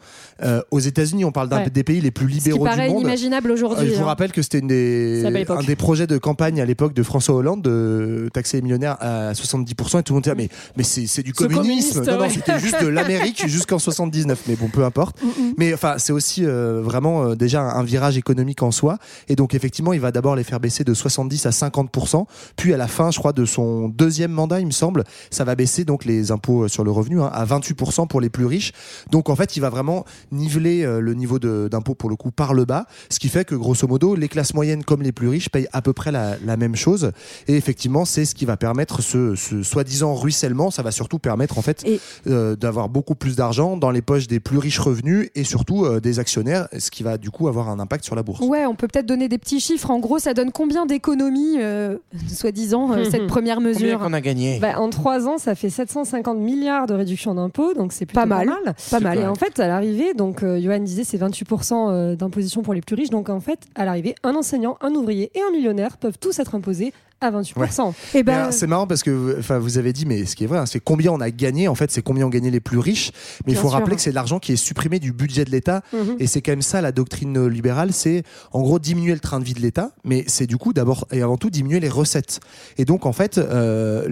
Euh, 0.44 0.62
aux 0.72 0.80
États-Unis, 0.80 1.26
on 1.26 1.32
parle 1.32 1.50
d'un 1.50 1.62
Ouais. 1.62 1.70
des 1.70 1.84
pays 1.84 2.02
les 2.02 2.12
plus 2.12 2.26
Ce 2.26 2.30
qui 2.32 2.38
libéraux 2.38 2.64
du 2.66 2.70
paraît 2.70 2.88
monde. 2.90 3.02
inimaginable 3.02 3.50
Euh, 3.52 3.54
aujourd'hui. 3.54 3.90
Je 3.90 3.94
vous 3.96 4.02
hein. 4.02 4.06
rappelle 4.06 4.32
que 4.32 4.42
c'était 4.42 4.60
une 4.60 4.68
des, 4.68 5.24
un 5.26 5.64
des 5.64 5.76
projets 5.76 6.08
de 6.08 6.18
campagne 6.18 6.31
à 6.40 6.66
l'époque 6.66 6.94
de 6.94 7.04
François 7.04 7.36
Hollande 7.36 7.62
de 7.62 8.30
taxer 8.34 8.58
les 8.58 8.62
millionnaires 8.62 8.98
à 9.00 9.34
70% 9.34 10.00
et 10.00 10.04
tout 10.04 10.14
le 10.14 10.16
monde 10.16 10.24
disait 10.24 10.36
mais, 10.36 10.50
mais 10.78 10.84
c'est 10.84 11.24
du 11.24 11.34
communisme. 11.34 12.04
non, 12.04 12.14
non, 12.14 12.22
ouais. 12.22 12.30
c'était 12.30 12.60
juste 12.60 12.82
de 12.82 12.88
l'Amérique 12.88 13.44
jusqu'en 13.48 13.80
79. 13.80 14.44
Mais 14.48 14.56
bon, 14.56 14.68
peu 14.68 14.84
importe. 14.84 15.18
Mais 15.58 15.74
enfin, 15.74 15.96
c'est 15.98 16.14
aussi 16.14 16.46
euh, 16.46 16.82
vraiment 16.82 17.24
euh, 17.24 17.36
déjà 17.36 17.62
un, 17.62 17.80
un 17.80 17.84
virage 17.84 18.18
économique 18.18 18.64
en 18.64 18.72
soi. 18.72 18.98
Et 19.28 19.36
donc, 19.36 19.54
effectivement, 19.54 19.94
il 19.94 20.00
va 20.00 20.12
d'abord 20.12 20.36
les 20.36 20.44
faire 20.44 20.60
baisser 20.60 20.84
de 20.84 20.94
70 20.94 21.46
à 21.46 21.50
50%. 21.50 22.26
Puis, 22.56 22.74
à 22.74 22.78
la 22.78 22.88
fin, 22.88 23.12
je 23.12 23.20
crois, 23.20 23.34
de 23.34 23.46
son 23.46 23.90
deuxième 23.90 24.32
mandat, 24.32 24.60
il 24.60 24.66
me 24.66 24.72
semble, 24.72 25.04
ça 25.30 25.44
va 25.44 25.56
baisser 25.56 25.86
donc 25.86 26.06
les 26.06 26.32
impôts 26.32 26.64
euh, 26.64 26.68
sur 26.68 26.84
le 26.84 26.92
revenu 26.92 27.22
hein, 27.22 27.30
à 27.34 27.46
28% 27.46 28.08
pour 28.08 28.22
les 28.22 28.30
plus 28.30 28.46
riches. 28.46 28.72
Donc, 29.10 29.30
en 29.30 29.36
fait, 29.36 29.58
il 29.58 29.60
va 29.60 29.70
vraiment 29.70 30.06
niveler 30.32 30.84
euh, 30.84 31.00
le 31.00 31.14
niveau 31.14 31.40
d'impôt 31.40 31.96
pour 31.96 32.10
le 32.10 32.16
coup 32.16 32.32
par 32.32 32.54
le 32.54 32.66
bas. 32.66 32.86
Ce 33.10 33.20
qui 33.20 33.30
fait 33.30 33.46
que, 33.46 33.56
grosso 33.56 33.88
modo, 33.88 34.16
les 34.16 34.28
classes 34.28 34.54
moyennes 34.54 34.84
comme 34.84 35.02
les 35.02 35.12
plus 35.12 35.28
riches 35.28 35.50
payent 35.50 35.68
à 35.74 35.82
peu 35.82 35.94
près 35.94 36.11
la, 36.12 36.36
la 36.46 36.58
même 36.58 36.76
chose. 36.76 37.12
Et 37.48 37.56
effectivement, 37.56 38.06
c'est 38.06 38.26
ce 38.26 38.36
qui 38.36 38.46
va 38.46 38.58
permettre 38.58 39.02
ce, 39.02 39.36
ce 39.36 39.64
soi-disant 39.64 40.14
ruissellement. 40.14 40.72
Ça 40.72 40.84
va 40.84 40.92
surtout 40.92 41.20
permettre, 41.20 41.58
en 41.58 41.62
fait, 41.62 41.86
euh, 42.28 42.56
d'avoir 42.56 42.90
beaucoup 42.90 43.16
plus 43.16 43.36
d'argent 43.36 43.78
dans 43.78 43.92
les 43.92 44.02
poches 44.02 44.28
des 44.28 44.40
plus 44.40 44.58
riches 44.58 44.80
revenus 44.80 45.30
et 45.36 45.44
surtout 45.44 45.86
euh, 45.86 46.00
des 46.00 46.20
actionnaires, 46.20 46.68
ce 46.78 46.92
qui 46.92 47.04
va 47.04 47.18
du 47.18 47.30
coup 47.32 47.48
avoir 47.48 47.70
un 47.70 47.80
impact 47.80 48.06
sur 48.06 48.16
la 48.16 48.24
bourse. 48.24 48.42
Ouais, 48.42 48.66
on 48.66 48.76
peut 48.76 48.88
peut-être 48.88 49.06
donner 49.06 49.28
des 49.28 49.38
petits 49.38 49.60
chiffres. 49.60 49.92
En 49.92 50.00
gros, 50.00 50.20
ça 50.20 50.34
donne 50.34 50.52
combien 50.52 50.86
d'économies, 50.86 51.58
euh, 51.60 51.98
soi-disant, 52.28 52.92
euh, 52.92 53.06
cette 53.10 53.28
première 53.28 53.58
Combien 53.58 53.74
mesure 53.74 54.00
qu'on 54.00 54.14
a 54.14 54.22
gagné? 54.22 54.60
Bah, 54.60 54.80
en 54.80 54.90
trois 54.90 55.28
ans, 55.28 55.38
ça 55.38 55.56
fait 55.56 55.70
750 55.70 56.38
milliards 56.38 56.86
de 56.88 56.94
réduction 56.94 57.36
d'impôts, 57.36 57.74
donc 57.74 57.94
c'est 57.94 58.06
plutôt 58.06 58.22
Pas 58.22 58.26
mal. 58.26 58.50
Pas 58.90 59.00
mal. 59.00 59.20
Et 59.20 59.26
en 59.26 59.36
fait, 59.36 59.60
à 59.60 59.68
l'arrivée, 59.68 60.14
donc 60.14 60.44
euh, 60.44 60.60
Johan 60.60 60.80
disait 60.80 61.04
c'est 61.04 61.18
28% 61.18 61.74
euh, 61.74 62.16
d'imposition 62.16 62.62
pour 62.62 62.74
les 62.74 62.82
plus 62.82 62.96
riches. 62.96 63.10
Donc 63.10 63.30
en 63.30 63.40
fait, 63.40 63.60
à 63.76 63.86
l'arrivée, 63.86 64.16
un 64.24 64.36
enseignant, 64.36 64.78
un 64.82 64.92
ouvrier 64.92 65.32
et 65.36 65.42
un 65.42 65.52
millionnaire 65.52 65.98
peuvent 66.02 66.20
tous 66.20 66.40
être 66.40 66.56
imposés 66.56 66.94
à 67.22 67.32
28%. 67.32 67.92
Et 67.92 67.94
Mais 68.16 68.24
ben, 68.24 68.34
alors, 68.34 68.54
c'est 68.54 68.68
marrant 68.68 68.88
parce 68.88 69.04
que 69.04 69.38
enfin 69.40 69.60
vous 69.60 69.78
avez 69.78 69.94
dit 69.94 70.06
mais 70.06 70.26
ce 70.26 70.36
qui 70.36 70.44
est 70.44 70.48
vrai 70.48 70.58
hein, 70.58 70.66
c'est 70.66 70.80
combien 70.80 71.12
on 71.12 71.22
a 71.22 71.30
gagné 71.30 71.68
en 71.68 71.76
fait 71.76 71.92
c'est 71.92 72.02
combien 72.02 72.26
ont 72.26 72.30
gagné 72.30 72.50
les 72.50 72.60
plus 72.60 72.80
riches. 72.80 73.12
Mais 73.46 73.54
il 73.54 73.56
faut 73.56 73.70
sûr. 73.70 73.78
rappeler 73.78 73.96
que 73.96 74.02
c'est 74.02 74.12
l'argent 74.12 74.40
qui 74.40 74.54
est 74.54 74.58
supprimé 74.58 75.00
du 75.00 75.14
budget 75.14 75.46
de 75.46 75.52
l'État. 75.52 75.82
Mhm. 75.94 76.16
et 76.20 76.28
c'est 76.28 76.42
quand 76.42 76.52
même 76.52 76.62
ça 76.62 76.82
la 76.82 76.92
doctrine 76.92 77.48
libérale 77.48 77.94
c'est 77.94 78.24
en 78.52 78.62
gros 78.62 78.80
diminuer 78.80 79.14
le 79.14 79.20
train 79.20 79.40
de 79.40 79.46
vie 79.46 79.54
de 79.54 79.60
l'État 79.62 79.92
mais 80.04 80.24
c'est 80.28 80.48
du 80.48 80.58
coup 80.58 80.74
d'abord 80.74 81.08
et 81.12 81.22
avant 81.22 81.38
tout 81.38 81.50
diminuer 81.50 81.80
les 81.80 81.90
recettes. 81.90 82.40
Et 82.78 82.86
donc 82.86 83.06
en 83.06 83.14
fait 83.14 83.38
euh, 83.38 84.08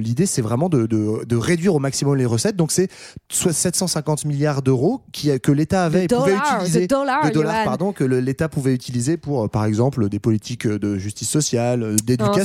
l'idée 0.00 0.26
c'est 0.26 0.42
vraiment 0.42 0.68
de, 0.68 0.86
de, 0.86 1.24
de 1.24 1.36
réduire 1.36 1.74
au 1.74 1.78
maximum 1.78 2.16
les 2.16 2.26
recettes. 2.26 2.56
Donc 2.56 2.72
c'est 2.72 2.90
soit 3.30 3.52
750 3.52 4.24
milliards 4.24 4.62
d'euros 4.62 5.02
que 5.12 5.52
l'État 5.52 5.84
avait 5.84 6.04
et 6.04 6.08
pouvait 6.08 6.34
utiliser. 6.34 6.80
de 6.82 6.86
dollars, 6.86 7.64
pardon 7.64 7.92
que 7.92 8.04
l'État 8.04 8.48
pouvait 8.48 8.74
utiliser 8.74 9.16
pour 9.16 9.44
euh, 9.44 9.48
par 9.48 9.64
exemple 9.64 10.08
des 10.08 10.18
politiques 10.18 10.66
de 10.66 10.98
justice 10.98 11.28
sociale 11.28 11.82
euh, 11.82 11.96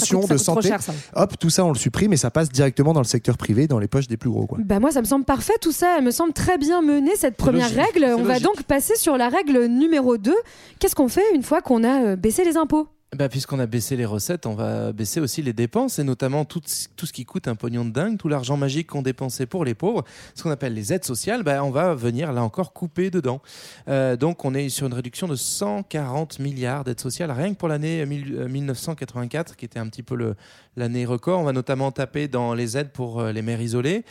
Coûte- 0.06 0.30
de 0.32 0.38
santé 0.38 0.68
cher, 0.70 0.80
hop, 1.16 1.34
tout 1.40 1.50
ça 1.50 1.66
on 1.66 1.70
le 1.70 1.78
supprime 1.78 2.14
et 2.14 2.18
ça 2.18 2.32
passe 2.32 2.50
directement 2.50 2.94
dans 2.94 3.00
le 3.02 3.06
secteur 3.06 3.38
privé, 3.38 3.68
dans 3.68 3.80
les 3.80 3.88
poches 3.88 4.08
des 4.08 4.18
plus 4.18 4.30
gros. 4.30 4.46
Quoi. 4.46 4.58
Bah 4.64 4.80
moi 4.80 4.92
ça 4.92 5.02
me 5.02 5.06
semble 5.06 5.26
parfait 5.26 5.54
tout 5.62 5.72
ça, 5.72 5.96
elle 5.98 6.04
me 6.04 6.12
semble 6.12 6.34
très 6.34 6.58
bien 6.58 6.82
menée 6.82 7.16
cette 7.16 7.38
première 7.38 7.70
logique, 7.70 7.94
règle. 7.94 8.16
On 8.18 8.24
va 8.24 8.40
donc 8.40 8.64
passer 8.64 8.96
sur 8.96 9.18
la 9.18 9.30
règle 9.30 9.66
numéro 9.66 10.18
2. 10.18 10.34
Qu'est-ce 10.80 10.96
qu'on 10.96 11.08
fait 11.08 11.24
une 11.34 11.44
fois 11.44 11.62
qu'on 11.62 11.84
a 11.84 12.04
euh, 12.04 12.16
baissé 12.16 12.44
les 12.44 12.58
impôts? 12.58 12.88
Bah, 13.16 13.30
Puisqu'on 13.30 13.60
a 13.60 13.68
baissé 13.68 13.96
les 13.96 14.06
recettes, 14.06 14.46
on 14.48 14.56
va 14.56 14.92
baisser 14.92 15.20
aussi 15.20 15.42
les 15.44 15.54
dépenses 15.54 16.00
et 16.00 16.04
notamment 16.04 16.46
tout, 16.46 16.62
tout 16.96 17.06
ce 17.06 17.14
qui 17.14 17.26
coûte 17.26 17.48
un 17.48 17.56
pognon 17.56 17.86
de 17.86 17.92
dingue, 17.92 18.18
tout 18.18 18.28
l'argent 18.28 18.58
magique 18.58 18.88
qu'on 18.88 19.04
dépensait 19.04 19.46
pour 19.46 19.66
les 19.66 19.76
pauvres, 19.76 20.04
ce 20.34 20.42
qu'on 20.42 20.50
appelle 20.50 20.74
les 20.74 20.94
aides 20.94 21.04
sociales, 21.06 21.44
bah, 21.44 21.64
on 21.64 21.70
va 21.70 21.94
venir 21.94 22.34
là 22.34 22.44
encore 22.44 22.74
couper 22.74 23.12
dedans. 23.12 23.42
Euh, 23.88 24.16
donc 24.16 24.46
on 24.46 24.56
est 24.56 24.70
sur 24.70 24.88
une 24.88 24.94
réduction 24.94 25.28
de 25.28 25.36
140 25.36 26.40
milliards 26.40 26.84
d'aides 26.84 27.00
sociales 27.00 27.30
rien 27.32 27.54
que 27.54 27.58
pour 27.58 27.68
l'année 27.68 28.06
mille- 28.06 28.36
euh, 28.36 28.48
1984 28.48 29.56
qui 29.56 29.66
était 29.66 29.80
un 29.80 29.88
petit 29.90 30.04
peu 30.04 30.34
l'année 30.76 31.06
record. 31.06 31.40
On 31.40 31.44
va 31.44 31.54
notamment 31.54 31.92
taper 31.92 32.28
dans 32.28 32.56
les 32.56 32.78
aides 32.78 32.90
pour 32.92 33.20
euh, 33.20 33.32
les 33.32 33.42
mères 33.44 33.62
isolées, 33.62 34.06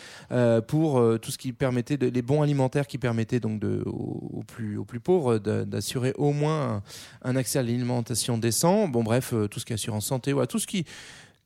pour 0.69 1.03
tout 1.21 1.31
ce 1.31 1.39
qui 1.39 1.53
permettait 1.53 1.97
de, 1.97 2.07
les 2.09 2.23
bons 2.23 2.43
alimentaires 2.43 2.87
qui 2.87 2.99
permettaient 2.99 3.41
donc 3.41 3.63
aux, 3.65 4.43
plus, 4.47 4.79
plus 4.85 5.01
pauvres 5.01 5.39
d'assurer 5.39 6.13
au 6.17 6.33
moins 6.33 6.83
un 7.23 7.37
accès 7.37 7.59
à 7.59 7.63
l'alimentation 7.63 8.39
décent. 8.39 8.89
Bon 8.93 9.03
bref, 9.03 9.33
euh, 9.33 9.49
tout 9.49 9.59
ce 9.59 9.65
qui 9.65 9.73
est 9.73 9.75
assurance 9.75 10.05
santé, 10.07 10.33
voilà, 10.33 10.47
tout 10.47 10.59
ce 10.59 10.67
qui 10.67 10.85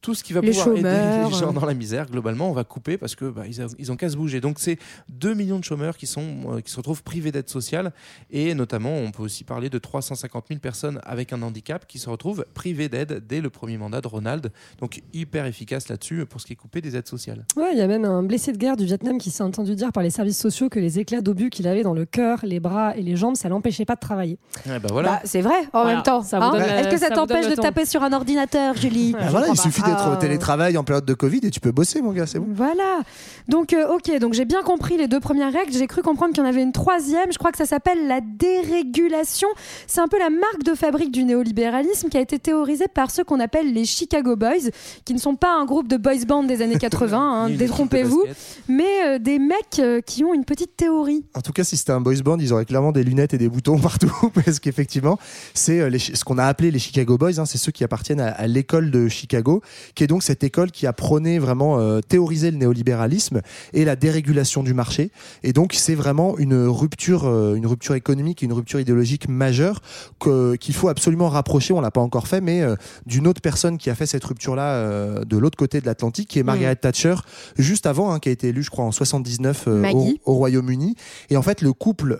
tout 0.07 0.15
ce 0.15 0.23
qui 0.23 0.33
va 0.33 0.41
Les 0.41 0.51
pouvoir 0.51 0.69
aider 0.69 0.83
les 1.25 1.33
gens 1.33 1.53
dans 1.53 1.67
la 1.67 1.75
misère, 1.75 2.07
globalement, 2.09 2.49
on 2.49 2.53
va 2.53 2.63
couper 2.63 2.97
parce 2.97 3.17
que 3.17 3.25
bah, 3.25 3.43
ils, 3.49 3.61
a- 3.61 3.67
ils 3.77 3.91
ont 3.91 3.97
qu'à 3.97 4.09
se 4.09 4.17
bouger. 4.17 4.41
Donc 4.41 4.61
c'est 4.61 4.79
2 5.09 5.35
millions 5.35 5.59
de 5.59 5.65
chômeurs 5.65 5.97
qui, 5.97 6.07
sont, 6.07 6.23
euh, 6.49 6.61
qui 6.61 6.71
se 6.71 6.77
retrouvent 6.77 7.03
privés 7.03 7.33
d'aide 7.33 7.49
sociale 7.51 7.93
et 8.31 8.55
notamment 8.55 8.95
on 8.97 9.11
peut 9.11 9.25
aussi 9.25 9.43
parler 9.43 9.69
de 9.69 9.79
350 9.79 10.45
000 10.49 10.61
personnes 10.61 11.01
avec 11.03 11.33
un 11.33 11.43
handicap 11.43 11.89
qui 11.89 11.99
se 11.99 12.09
retrouvent 12.09 12.45
privées 12.55 12.89
d'aide 12.89 13.25
dès 13.29 13.41
le 13.41 13.51
premier 13.51 13.79
mandat 13.79 14.01
de 14.01 14.07
Ronald. 14.07 14.53
Donc 14.79 15.03
hyper 15.13 15.45
efficace 15.47 15.89
là-dessus 15.89 16.25
pour 16.25 16.41
ce 16.41 16.47
qui 16.47 16.53
est 16.53 16.57
coupé 16.57 16.81
des 16.81 16.95
aides 16.97 17.09
sociales. 17.09 17.45
Ouais, 17.57 17.71
il 17.73 17.79
y 17.79 17.83
a 17.83 17.89
même 17.89 18.05
un 18.05 18.23
blessé 18.23 18.53
de 18.53 18.59
guerre 18.59 18.77
du 18.77 18.85
Vietnam 18.85 19.19
qui 19.19 19.33
s'est 19.33 19.43
entendu 19.43 19.75
dire 19.75 19.91
par 19.91 20.05
les 20.05 20.11
services 20.11 20.39
sociaux 20.39 20.69
que 20.69 20.79
les 20.79 21.01
éclats 21.01 21.21
d'obus 21.21 21.51
qu'il 21.51 21.67
avait 21.67 21.83
dans 21.83 21.95
le 21.95 22.05
cœur, 22.05 22.39
les 22.45 22.61
bras 22.61 22.97
et 22.97 23.03
les 23.03 23.17
jambes, 23.17 23.35
ça 23.35 23.49
l'empêchait 23.49 23.85
pas 23.85 23.97
de 23.97 24.01
travailler. 24.01 24.39
Ouais, 24.67 24.79
bah 24.79 24.91
voilà. 24.93 25.09
Bah, 25.15 25.21
c'est 25.25 25.41
vrai 25.43 25.59
en 25.73 25.83
Voilà, 25.83 25.95
même 25.95 26.03
temps. 26.05 26.23
hein. 26.33 26.55
Est-ce 26.55 26.89
que 26.91 26.99
ça 26.99 27.09
donne 27.09 27.27
t'empêche 27.27 27.49
de 27.49 27.57
taper 27.61 27.85
sur 27.87 28.05
un 28.05 28.13
ordinateur, 28.13 28.77
Julie? 28.77 29.15
Ah, 29.19 29.31
voilà, 29.31 29.49
il 29.49 29.57
suffit 29.59 29.83
d'être 29.83 29.96
Ah. 29.99 30.13
au 30.13 30.17
télétravail 30.17 30.77
en 30.77 30.85
période 30.85 31.05
de 31.05 31.15
Covid 31.15 31.41
et 31.43 31.51
tu 31.51 31.61
peux 31.61 31.73
bosser, 31.73 32.01
mon 32.03 32.13
gars, 32.13 32.27
c'est 32.27 32.39
bon. 32.39 32.47
Voilà. 32.55 33.01
Donc, 33.49 33.73
euh, 33.73 33.87
ok, 33.95 34.19
donc 34.19 34.35
j'ai 34.35 34.45
bien 34.45 34.63
compris 34.63 34.97
les 34.97 35.09
deux 35.09 35.21
premières 35.21 35.53
règles. 35.53 35.73
J'ai 35.73 35.87
cru 35.87 36.03
comprendre 36.03 36.35
qu'il 36.35 36.43
y 36.43 36.47
en 36.47 36.49
avait 36.49 36.63
une 36.63 36.73
troisième. 36.73 37.33
Je 37.33 37.39
crois 37.39 37.53
que 37.53 37.59
ça 37.59 37.67
s'appelle 37.67 38.07
la 38.07 38.21
dérégulation. 38.21 39.49
C'est 39.87 40.01
un 40.01 40.09
peu 40.09 40.19
la 40.19 40.31
marque 40.31 40.63
de 40.65 40.75
fabrique 40.75 41.11
du 41.13 41.25
néolibéralisme 41.25 42.09
qui 42.09 42.17
a 42.17 42.21
été 42.21 42.39
théorisée 42.39 42.89
par 42.93 43.11
ceux 43.11 43.25
qu'on 43.25 43.41
appelle 43.41 43.73
les 43.73 43.85
Chicago 43.85 44.37
Boys, 44.37 44.71
qui 45.05 45.15
ne 45.15 45.19
sont 45.19 45.37
pas 45.37 45.53
un 45.53 45.65
groupe 45.65 45.89
de 45.89 45.97
boys 45.97 46.25
band 46.27 46.43
des 46.45 46.63
années 46.63 46.77
80, 46.79 47.19
hein, 47.19 47.51
de 47.51 47.55
détrompez-vous, 47.57 48.25
mais 48.69 48.85
euh, 49.05 49.19
des 49.19 49.39
mecs 49.39 49.79
euh, 49.79 50.01
qui 50.01 50.25
ont 50.25 50.35
une 50.35 50.45
petite 50.45 50.77
théorie. 50.77 51.25
En 51.35 51.41
tout 51.41 51.53
cas, 51.53 51.65
si 51.65 51.77
c'était 51.77 51.93
un 51.93 52.01
boys 52.01 52.23
band, 52.25 52.39
ils 52.39 52.53
auraient 52.53 52.65
clairement 52.65 52.93
des 52.93 53.05
lunettes 53.05 53.35
et 53.35 53.39
des 53.39 53.49
boutons 53.49 53.79
partout, 53.81 54.13
parce 54.35 54.61
qu'effectivement, 54.61 55.19
c'est 55.55 55.81
euh, 55.81 55.99
ce 55.99 56.25
qu'on 56.25 56.39
a 56.39 56.45
appelé 56.45 56.71
les 56.71 56.79
Chicago 56.79 57.17
Boys. 57.19 57.39
hein, 57.39 57.45
c'est 57.47 57.59
ceux 57.59 57.73
qui 57.73 57.85
appartiennent 57.85 58.21
à, 58.21 58.29
à 58.29 58.47
l'école 58.47 58.91
de 58.91 59.09
Chicago, 59.09 59.63
qui 59.95 60.05
est 60.05 60.07
donc 60.07 60.23
cette 60.23 60.45
école 60.45 60.71
qui 60.71 60.87
a 60.87 60.93
prôné 60.93 61.39
vraiment 61.39 61.79
euh, 61.79 62.01
théorisé 62.01 62.51
le 62.51 62.57
néolibéralisme 62.59 63.41
et 63.73 63.85
la 63.85 63.97
dérégulation 63.97 64.63
du 64.63 64.75
marché. 64.75 65.11
Et 65.43 65.53
donc 65.53 65.73
c'est 65.75 65.95
vraiment 65.95 66.37
une 66.39 66.67
rupture, 66.67 67.25
euh, 67.27 67.55
une 67.55 67.67
rupture 67.67 67.95
économique, 67.95 68.43
une 68.43 68.53
rupture 68.53 68.81
idéologique 68.81 69.29
majeure 69.29 69.81
que- 70.21 70.57
qu'il 70.57 70.75
faut 70.75 70.89
absolument 70.89 71.29
rapprocher. 71.29 71.73
On 71.75 71.81
l'a 71.81 71.91
pas 71.91 72.01
encore 72.01 72.29
fait, 72.29 72.41
mais 72.41 72.63
euh, 72.63 72.77
d'une 73.07 73.27
autre 73.27 73.41
personne 73.41 73.79
qui 73.79 73.91
a 73.91 73.95
fait 73.95 74.07
cette 74.07 74.25
rupture-là 74.25 75.25
de 75.25 75.37
l'autre 75.37 75.57
côté 75.59 75.81
de 75.81 75.87
l'Atlantique, 75.87 76.29
qui 76.29 76.39
est 76.39 76.43
Margaret 76.43 76.77
Thatcher, 76.77 77.15
juste 77.59 77.87
avant, 77.87 78.13
hein, 78.13 78.19
qui 78.19 78.29
a 78.29 78.33
été 78.33 78.49
élue, 78.49 78.63
je 78.63 78.71
crois, 78.71 78.85
en 78.85 78.93
79 78.93 79.65
euh, 79.69 79.83
au, 80.25 80.33
au 80.33 80.35
Royaume-Uni. 80.35 80.95
Et 81.31 81.37
en 81.37 81.43
fait, 81.43 81.63
le 81.63 81.73
couple 81.73 82.19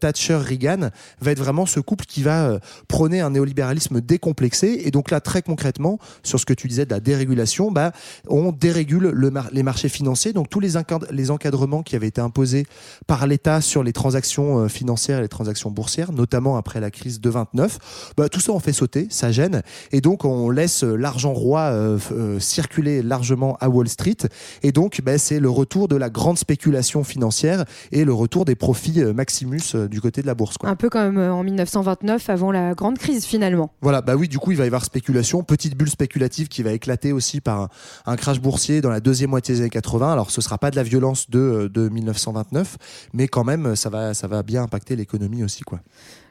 Thatcher-Reagan 0.00 0.90
va 1.20 1.30
être 1.32 1.38
vraiment 1.38 1.66
ce 1.66 1.80
couple 1.80 2.04
qui 2.06 2.22
va 2.22 2.58
prôner 2.88 3.20
un 3.20 3.30
néolibéralisme 3.30 4.00
décomplexé. 4.00 4.82
Et 4.84 4.90
donc 4.90 5.10
là, 5.10 5.20
très 5.20 5.42
concrètement, 5.42 5.98
sur 6.22 6.38
ce 6.40 6.46
que 6.46 6.52
tu 6.54 6.68
disais 6.68 6.77
de 6.84 6.90
la 6.90 7.00
dérégulation, 7.00 7.70
bah, 7.70 7.92
on 8.28 8.52
dérégule 8.52 9.08
le 9.14 9.30
mar- 9.30 9.48
les 9.52 9.62
marchés 9.62 9.88
financiers. 9.88 10.32
Donc 10.32 10.48
tous 10.48 10.60
les, 10.60 10.76
encad- 10.76 11.06
les 11.10 11.30
encadrements 11.30 11.82
qui 11.82 11.96
avaient 11.96 12.08
été 12.08 12.20
imposés 12.20 12.66
par 13.06 13.26
l'État 13.26 13.60
sur 13.60 13.82
les 13.82 13.92
transactions 13.92 14.58
euh, 14.60 14.68
financières 14.68 15.18
et 15.18 15.22
les 15.22 15.28
transactions 15.28 15.70
boursières, 15.70 16.12
notamment 16.12 16.56
après 16.56 16.80
la 16.80 16.90
crise 16.90 17.20
de 17.20 17.30
29, 17.30 18.12
bah, 18.16 18.28
tout 18.28 18.40
ça 18.40 18.52
on 18.52 18.58
fait 18.60 18.72
sauter, 18.72 19.06
ça 19.10 19.30
gêne. 19.32 19.62
Et 19.92 20.00
donc 20.00 20.24
on 20.24 20.50
laisse 20.50 20.82
l'argent 20.82 21.32
roi 21.32 21.60
euh, 21.60 21.98
euh, 22.12 22.38
circuler 22.40 23.02
largement 23.02 23.56
à 23.60 23.68
Wall 23.68 23.88
Street. 23.88 24.16
Et 24.62 24.72
donc 24.72 25.00
bah, 25.02 25.18
c'est 25.18 25.40
le 25.40 25.50
retour 25.50 25.88
de 25.88 25.96
la 25.96 26.10
grande 26.10 26.38
spéculation 26.38 27.04
financière 27.04 27.64
et 27.92 28.04
le 28.04 28.12
retour 28.12 28.44
des 28.44 28.54
profits 28.54 29.02
Maximus 29.14 29.60
du 29.90 30.00
côté 30.00 30.22
de 30.22 30.26
la 30.26 30.34
bourse. 30.34 30.58
Quoi. 30.58 30.68
Un 30.70 30.76
peu 30.76 30.88
comme 30.90 31.18
en 31.18 31.42
1929, 31.42 32.30
avant 32.30 32.52
la 32.52 32.74
grande 32.74 32.98
crise 32.98 33.24
finalement. 33.24 33.70
Voilà, 33.80 34.00
bah 34.02 34.14
oui, 34.16 34.28
du 34.28 34.38
coup, 34.38 34.50
il 34.52 34.56
va 34.56 34.64
y 34.64 34.66
avoir 34.66 34.84
spéculation, 34.84 35.42
petite 35.42 35.76
bulle 35.76 35.90
spéculative 35.90 36.48
qui 36.48 36.62
va 36.62 36.67
éclater 36.72 37.12
aussi 37.12 37.40
par 37.40 37.68
un, 38.06 38.16
crash 38.16 38.40
boursier 38.40 38.80
dans 38.80 38.90
la 38.90 39.00
deuxième 39.00 39.30
moitié 39.30 39.54
des 39.54 39.60
années 39.60 39.70
80. 39.70 40.12
Alors, 40.12 40.30
ce 40.30 40.40
sera 40.40 40.58
pas 40.58 40.70
de 40.70 40.76
la 40.76 40.82
violence 40.82 41.30
de, 41.30 41.70
de 41.72 41.88
1929, 41.88 42.76
mais 43.12 43.28
quand 43.28 43.44
même, 43.44 43.76
ça 43.76 43.90
va, 43.90 44.14
ça 44.14 44.26
va 44.26 44.42
bien 44.42 44.62
impacter 44.62 44.96
l'économie 44.96 45.44
aussi, 45.44 45.62
quoi. 45.62 45.80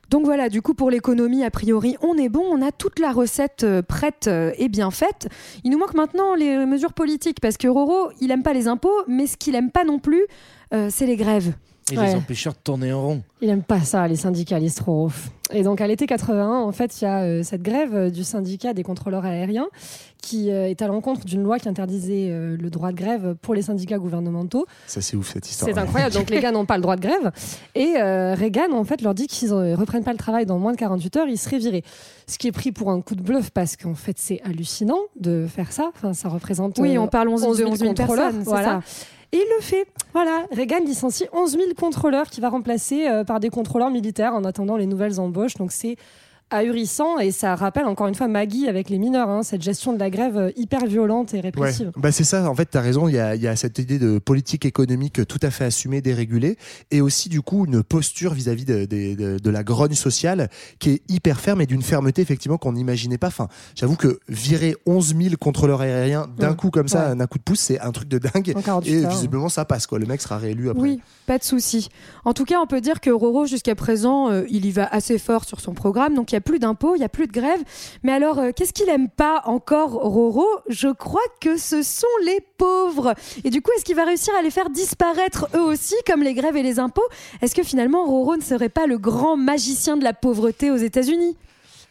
Donc 0.10 0.24
voilà, 0.24 0.48
du 0.48 0.62
coup 0.62 0.74
pour 0.74 0.90
l'économie, 0.90 1.44
a 1.44 1.52
priori, 1.52 1.98
on 2.02 2.18
est 2.18 2.30
bon, 2.30 2.44
on 2.50 2.66
a 2.66 2.72
toute 2.72 3.00
la 3.00 3.12
recette 3.12 3.64
euh, 3.64 3.82
prête 3.82 4.28
euh, 4.28 4.54
et 4.58 4.70
bien 4.70 4.90
faite. 4.90 5.28
Il 5.66 5.72
nous 5.72 5.78
manque 5.78 5.96
maintenant 5.96 6.34
les 6.34 6.66
mesures 6.66 6.94
politiques, 6.94 7.42
parce 7.42 7.58
que 7.58 7.68
Roro, 7.68 8.12
il 8.22 8.32
aime 8.32 8.44
pas 8.44 8.54
les 8.54 8.68
impôts, 8.68 9.04
mais 9.08 9.28
ce 9.28 9.36
qu'il 9.36 9.56
aime 9.56 9.70
pas 9.70 9.84
non 9.84 10.00
plus, 10.00 10.26
euh, 10.74 10.88
c'est 10.90 11.06
les 11.06 11.18
grèves. 11.18 11.54
Et 11.92 11.98
Ouais. 11.98 12.08
les 12.08 12.16
empêcheurs 12.16 12.54
de 12.54 12.60
tourner 12.64 12.92
en 12.92 13.02
rond. 13.02 13.22
Il 13.42 13.50
aime 13.50 13.64
pas 13.64 13.80
ça, 13.82 14.08
les 14.08 14.18
syndicalistes 14.18 14.80
trop. 14.80 15.10
Et 15.54 15.64
donc 15.64 15.80
à 15.80 15.88
l'été 15.88 16.06
81, 16.06 16.46
en 16.60 16.72
fait, 16.74 17.00
il 17.00 17.06
y 17.06 17.08
a 17.08 17.22
euh, 17.22 17.44
cette 17.44 17.62
grève 17.62 17.96
euh, 17.96 18.10
du 18.10 18.26
syndicat 18.26 18.74
des 18.74 18.84
contrôleurs 18.84 19.24
aériens 19.24 19.68
qui 20.22 20.52
euh, 20.52 20.68
est 20.68 20.82
à 20.82 20.88
l'encontre 20.88 21.24
d'une 21.24 21.42
loi 21.44 21.58
qui 21.60 21.70
interdisait 21.70 22.28
euh, 22.30 22.58
le 22.60 22.70
droit 22.70 22.92
de 22.92 22.98
grève 22.98 23.36
pour 23.42 23.54
les 23.54 23.62
syndicats 23.62 23.98
gouvernementaux. 24.00 24.66
Ça, 24.86 25.00
c'est 25.00 25.16
ouf, 25.16 25.32
cette 25.32 25.50
histoire. 25.50 25.72
C'est 25.74 25.80
incroyable. 25.80 26.14
Donc 26.14 26.30
les 26.30 26.42
gars 26.42 26.52
n'ont 26.52 26.66
pas 26.66 26.76
le 26.76 26.82
droit 26.82 26.98
de 26.98 27.02
grève. 27.02 27.32
Et 27.76 27.94
euh, 27.98 28.34
Reagan, 28.36 28.74
en 28.74 28.84
fait, 28.84 29.02
leur 29.02 29.14
dit 29.14 29.28
qu'ils 29.28 29.52
ne 29.52 29.74
reprennent 29.76 30.04
pas 30.04 30.12
le 30.12 30.18
travail 30.18 30.46
dans 30.46 30.60
moins 30.60 30.74
de 30.74 30.78
48 30.78 31.16
heures, 31.16 31.28
ils 31.30 31.38
seraient 31.38 31.60
virés. 31.60 31.84
Ce 32.28 32.38
qui 32.38 32.48
est 32.48 32.52
pris 32.52 32.74
pour 32.74 32.92
un 32.92 33.00
coup 33.00 33.16
de 33.16 33.22
bluff 33.22 33.52
parce 33.52 33.78
qu'en 33.78 33.96
fait, 33.96 34.18
c'est 34.20 34.42
hallucinant 34.44 35.00
de 35.22 35.48
faire 35.48 35.72
ça. 35.72 35.92
Enfin, 35.96 36.14
ça 36.14 36.28
représente. 36.28 36.78
Oui, 36.80 36.98
euh, 36.98 37.02
on 37.02 37.08
parle 37.08 37.30
11 37.30 37.42
de 37.60 37.64
11 37.64 37.78
000 37.80 37.94
contrôleurs. 37.94 38.26
personnes, 38.26 38.44
c'est 38.44 38.50
Voilà. 38.50 38.82
ça. 38.82 39.06
Et 39.32 39.38
il 39.38 39.46
le 39.58 39.62
fait. 39.62 39.88
Voilà, 40.14 40.46
Reagan 40.52 40.80
licencie 40.86 41.26
11 41.34 41.52
000 41.52 41.64
contrôleurs 41.78 42.30
qui 42.30 42.40
va 42.40 42.50
remplacer 42.50 43.08
euh, 43.08 43.24
par 43.24 43.40
des 43.40 43.50
contrôleurs 43.50 43.92
militaires 43.92 44.34
en 44.34 44.44
attendant 44.46 44.78
les 44.78 44.86
nouvelles 44.86 45.20
embauches. 45.20 45.56
Donc 45.56 45.72
c'est 45.72 45.98
ahurissant 46.50 47.20
et 47.20 47.32
ça 47.32 47.56
rappelle 47.56 47.86
encore 47.86 48.08
une 48.08 48.16
fois 48.16 48.28
Maggie 48.28 48.68
avec 48.68 48.90
les 48.90 48.98
mineurs, 48.98 49.30
hein, 49.30 49.44
cette 49.44 49.62
gestion 49.62 49.94
de 49.94 50.00
la 50.00 50.10
grève 50.10 50.38
euh, 50.38 50.52
hyper 50.56 50.86
violente 50.86 51.34
et 51.34 51.38
Ouais. 51.38 51.42
répressive. 51.44 51.92
Bah 51.98 52.12
c'est 52.12 52.24
ça, 52.24 52.50
en 52.50 52.56
fait, 52.56 52.70
tu 52.72 52.78
as 52.78 52.82
raison, 52.82 53.08
il 53.08 53.16
y 53.16 53.20
a, 53.20 53.36
il 53.36 53.42
y 53.42 53.48
a 53.48 53.56
cette 53.56 53.80
idée 53.80 54.00
de 54.00 54.18
politique 54.20 54.66
économique 54.66 55.26
tout 55.28 55.40
à 55.42 55.52
fait 55.52 55.66
assumée, 55.66 56.02
dérégulée, 56.02 56.58
et 56.92 57.02
aussi 57.02 57.30
du 57.30 57.42
coup 57.42 57.66
une 57.66 57.84
posture 57.84 58.34
vis-à-vis 58.34 58.66
de, 58.66 58.86
de- 58.86 59.16
de- 59.16 59.40
de 59.40 59.50
la 59.50 59.64
grogne 59.64 59.94
sociale 59.94 60.50
qui 60.80 60.92
est 60.92 61.02
hyper 61.10 61.40
ferme 61.40 61.62
et 61.62 61.66
d'une 61.66 61.82
fermeté 61.82 62.22
effectivement 62.22 62.58
qu'on 62.58 62.74
n'imaginait 62.74 63.18
pas. 63.18 63.28
Enfin, 63.28 63.48
j'avoue 63.76 63.96
que 63.98 64.20
virer 64.30 64.76
11 64.86 65.16
000 65.16 65.36
contrôleurs 65.40 65.82
aériens 65.82 66.28
d'un 66.38 66.52
Ouais. 66.52 66.56
coup 66.56 66.70
comme 66.70 66.88
ça, 66.88 67.10
Ouais. 67.10 67.16
d'un 67.16 67.28
coup 67.28 67.38
de 67.38 67.44
pouce, 67.44 67.60
c'est 67.60 67.80
un 67.80 67.92
truc 67.92 68.08
de 68.08 68.20
dingue. 68.20 68.54
En 68.56 68.62
48 68.62 68.92
Et 68.94 69.04
heures. 69.06 69.12
visiblement 69.12 69.50
ça 69.50 69.66
passe, 69.66 69.86
quoi. 69.88 70.00
Le 70.00 70.06
mec 70.06 70.22
sera 70.22 70.38
réélu 70.38 70.70
après. 70.70 70.82
Oui, 70.82 71.02
pas 71.26 71.38
de 71.38 71.44
souci. 71.44 71.90
En 72.26 72.34
tout 72.34 72.46
cas, 72.46 72.60
on 72.62 72.68
peut 72.68 72.82
dire 72.82 73.02
que 73.02 73.10
Roro, 73.10 73.46
jusqu'à 73.46 73.76
présent, 73.76 74.30
euh, 74.32 74.44
il 74.50 74.66
y 74.66 74.72
va 74.72 74.86
assez 74.86 75.18
fort 75.18 75.44
sur 75.46 75.60
son 75.60 75.74
programme. 75.74 76.14
Donc, 76.16 76.32
il 76.32 76.36
n'y 76.38 76.40
a 76.40 76.42
plus 76.42 76.60
d'impôts, 76.60 76.96
il 76.96 77.00
n'y 77.00 77.06
a 77.06 77.10
plus 77.10 77.28
de 77.28 77.32
grève. 77.32 77.62
Mais 78.04 78.12
alors, 78.12 78.40
euh, 78.40 78.52
qu'est-ce 78.56 78.74
qu'il 78.74 78.90
aime 78.90 79.10
pas 79.10 79.42
encore, 79.46 79.92
Roro? 79.92 80.46
Je 80.70 80.90
crois 80.90 81.22
que 81.42 81.58
ce 81.58 81.84
sont 81.84 82.08
les 82.26 82.40
pauvres. 82.58 83.14
Et 83.44 83.50
du 83.50 83.62
coup, 83.62 83.72
est-ce 83.76 83.86
qu'il 83.86 83.96
va 83.96 84.06
réussir 84.06 84.34
à 84.38 84.42
les 84.42 84.52
faire 84.52 84.70
disparaître 84.70 85.48
eux 85.56 85.62
aussi, 85.62 85.96
comme 86.06 86.24
les 86.24 86.34
grèves 86.34 86.58
et 86.58 86.64
les 86.64 86.80
impôts? 86.80 87.08
Est-ce 87.42 87.56
que 87.56 87.64
finalement, 87.64 88.06
Roro 88.06 88.36
ne 88.36 88.42
serait 88.42 88.70
pas 88.70 88.88
le 88.88 88.98
grand 88.98 89.38
magicien 89.38 89.98
de 89.98 90.04
la 90.04 90.14
pauvreté 90.14 90.72
aux 90.72 90.78
États-Unis? 90.78 91.36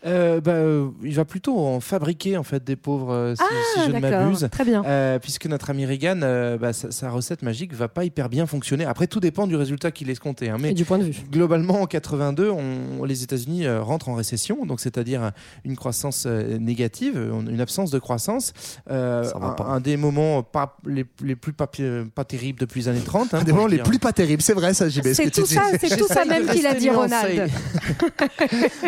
Euh, 0.04 0.40
bah, 0.40 0.52
euh, 0.52 0.88
il 1.02 1.14
va 1.14 1.24
plutôt 1.24 1.58
en 1.58 1.80
fabriquer 1.80 2.36
en 2.36 2.42
fait 2.42 2.62
des 2.62 2.76
pauvres, 2.76 3.12
euh, 3.12 3.34
si, 3.34 3.42
si 3.74 3.86
je 3.86 3.90
ne 3.90 3.96
Ah, 3.96 4.00
m'abuse. 4.00 4.46
Très 4.52 4.64
bien. 4.64 4.84
Euh, 4.86 5.18
puisque 5.18 5.46
notre 5.46 5.70
ami 5.70 5.84
Reagan, 5.86 6.20
euh, 6.22 6.58
bah, 6.58 6.72
sa, 6.72 6.90
sa 6.90 7.10
recette 7.10 7.42
magique 7.42 7.72
va 7.74 7.88
pas 7.88 8.04
hyper 8.04 8.28
bien 8.28 8.46
fonctionner. 8.46 8.84
Après, 8.84 9.06
tout 9.06 9.18
dépend 9.20 9.46
du 9.46 9.56
résultat 9.56 9.90
qu'il 9.90 10.10
escompté. 10.10 10.48
Hein, 10.50 10.58
mais 10.60 10.70
Et 10.70 10.74
du 10.74 10.84
point 10.84 10.98
de 10.98 11.04
vue. 11.04 11.16
globalement, 11.30 11.80
en 11.80 11.86
82, 11.86 12.50
on, 12.50 13.04
les 13.04 13.22
États-Unis 13.24 13.66
euh, 13.66 13.82
rentrent 13.82 14.08
en 14.08 14.14
récession, 14.14 14.64
donc 14.66 14.80
c'est-à-dire 14.80 15.32
une 15.64 15.76
croissance 15.76 16.24
euh, 16.26 16.58
négative, 16.58 17.16
une 17.48 17.60
absence 17.60 17.90
de 17.90 17.98
croissance. 17.98 18.52
Euh, 18.90 19.24
Ça 19.24 19.38
va 19.38 19.46
un, 19.48 19.50
pas. 19.52 19.64
un 19.64 19.80
des 19.80 19.96
moments 19.96 20.42
pas, 20.42 20.76
les, 20.86 21.04
les 21.22 21.34
plus 21.36 21.52
pas, 21.52 21.68
pas 22.14 22.24
terribles 22.24 22.60
depuis 22.60 22.82
les 22.82 22.88
années 22.88 23.00
30. 23.00 23.34
hein, 23.34 23.38
Un 23.40 23.44
des 23.44 23.52
moments 23.52 23.66
les 23.66 23.78
plus 23.78 23.98
pas 23.98 24.12
terribles, 24.12 24.42
c'est 24.42 24.52
vrai 24.54 24.72
ça, 24.74 24.88
JB. 24.88 25.04
ce 25.06 25.14
C'est 25.14 25.30
tout 25.30 25.46
ça, 25.46 25.62
c'est 25.80 25.96
tout 25.96 26.06
ça 26.06 26.24
même 26.24 26.46
qu'il 26.46 26.66
a 26.66 26.74
dit. 26.74 26.90
Ronald. 26.90 27.50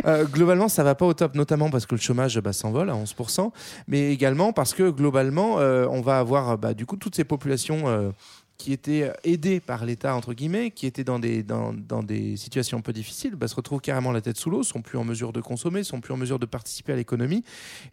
Euh, 0.05 0.25
globalement, 0.25 0.69
ça 0.69 0.83
va 0.85 0.95
pas 0.99 1.07
au 1.07 1.15
top, 1.15 1.35
notamment 1.35 1.71
parce 1.71 1.87
que 1.87 1.95
le 1.95 2.01
chômage 2.01 2.39
bah, 2.41 2.53
s'envole 2.53 2.91
à 2.91 2.95
11%, 2.95 3.51
mais 3.87 4.13
également 4.13 4.53
parce 4.53 4.75
que 4.75 4.91
globalement, 4.91 5.59
euh, 5.59 5.87
on 5.91 6.03
va 6.03 6.19
avoir 6.19 6.59
bah, 6.59 6.75
du 6.75 6.85
coup 6.85 6.97
toutes 6.97 7.15
ces 7.15 7.25
populations 7.25 7.89
euh, 7.89 8.11
qui 8.59 8.73
étaient 8.73 9.13
aidées 9.25 9.61
par 9.61 9.85
l'État 9.85 10.15
entre 10.15 10.35
guillemets, 10.35 10.73
qui 10.73 10.87
étaient 10.87 11.05
dans 11.05 11.19
des 11.19 11.43
dans, 11.43 11.73
dans 11.73 12.03
des 12.03 12.37
situations 12.37 12.79
un 12.79 12.81
peu 12.83 12.93
difficiles, 12.93 13.37
bah, 13.37 13.49
se 13.49 13.55
retrouvent 13.55 13.81
carrément 13.81 14.13
la 14.13 14.21
tête 14.21 14.37
sous 14.37 14.51
l'eau, 14.51 14.63
sont 14.65 14.83
plus 14.83 14.99
en 14.99 15.05
mesure 15.05 15.33
de 15.33 15.41
consommer, 15.41 15.85
sont 15.85 16.01
plus 16.01 16.13
en 16.13 16.17
mesure 16.17 16.39
de 16.39 16.47
participer 16.47 16.93
à 16.93 16.97
l'économie, 16.97 17.45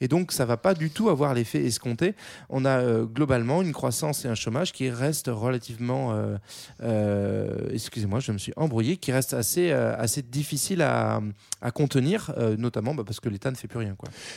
et 0.01 0.07
donc 0.07 0.32
ça 0.32 0.45
va 0.45 0.57
pas 0.57 0.74
du 0.74 0.89
tout 0.89 1.09
avoir 1.09 1.34
l'effet 1.34 1.63
escompté. 1.63 2.16
On 2.49 2.66
a 2.66 2.80
euh, 2.80 3.05
globalement 3.05 3.61
une 3.61 3.74
croissance 3.74 4.26
et 4.26 4.28
un 4.28 4.36
chômage 4.36 4.74
qui 4.74 4.89
restent 4.89 5.30
relativement, 5.32 6.13
euh, 6.13 6.38
euh, 6.82 7.70
excusez-moi, 7.72 8.20
je 8.20 8.32
me 8.32 8.38
suis 8.39 8.53
embrouillé, 8.55 8.97
qui 8.97 9.11
reste 9.11 9.34
assez 9.34 9.72
euh, 9.72 9.95
assez 9.97 10.24
difficile 10.24 10.82
à, 10.82 11.22
à 11.61 11.72
contenir, 11.72 12.34
euh, 12.38 12.57
notamment 12.57 12.95
bah, 12.95 13.03
parce 13.05 13.20
que 13.20 13.30
l'État 13.30 13.51
ne 13.51 13.55
fait 13.55 13.68
plus 13.68 13.80
rien. 13.80 13.95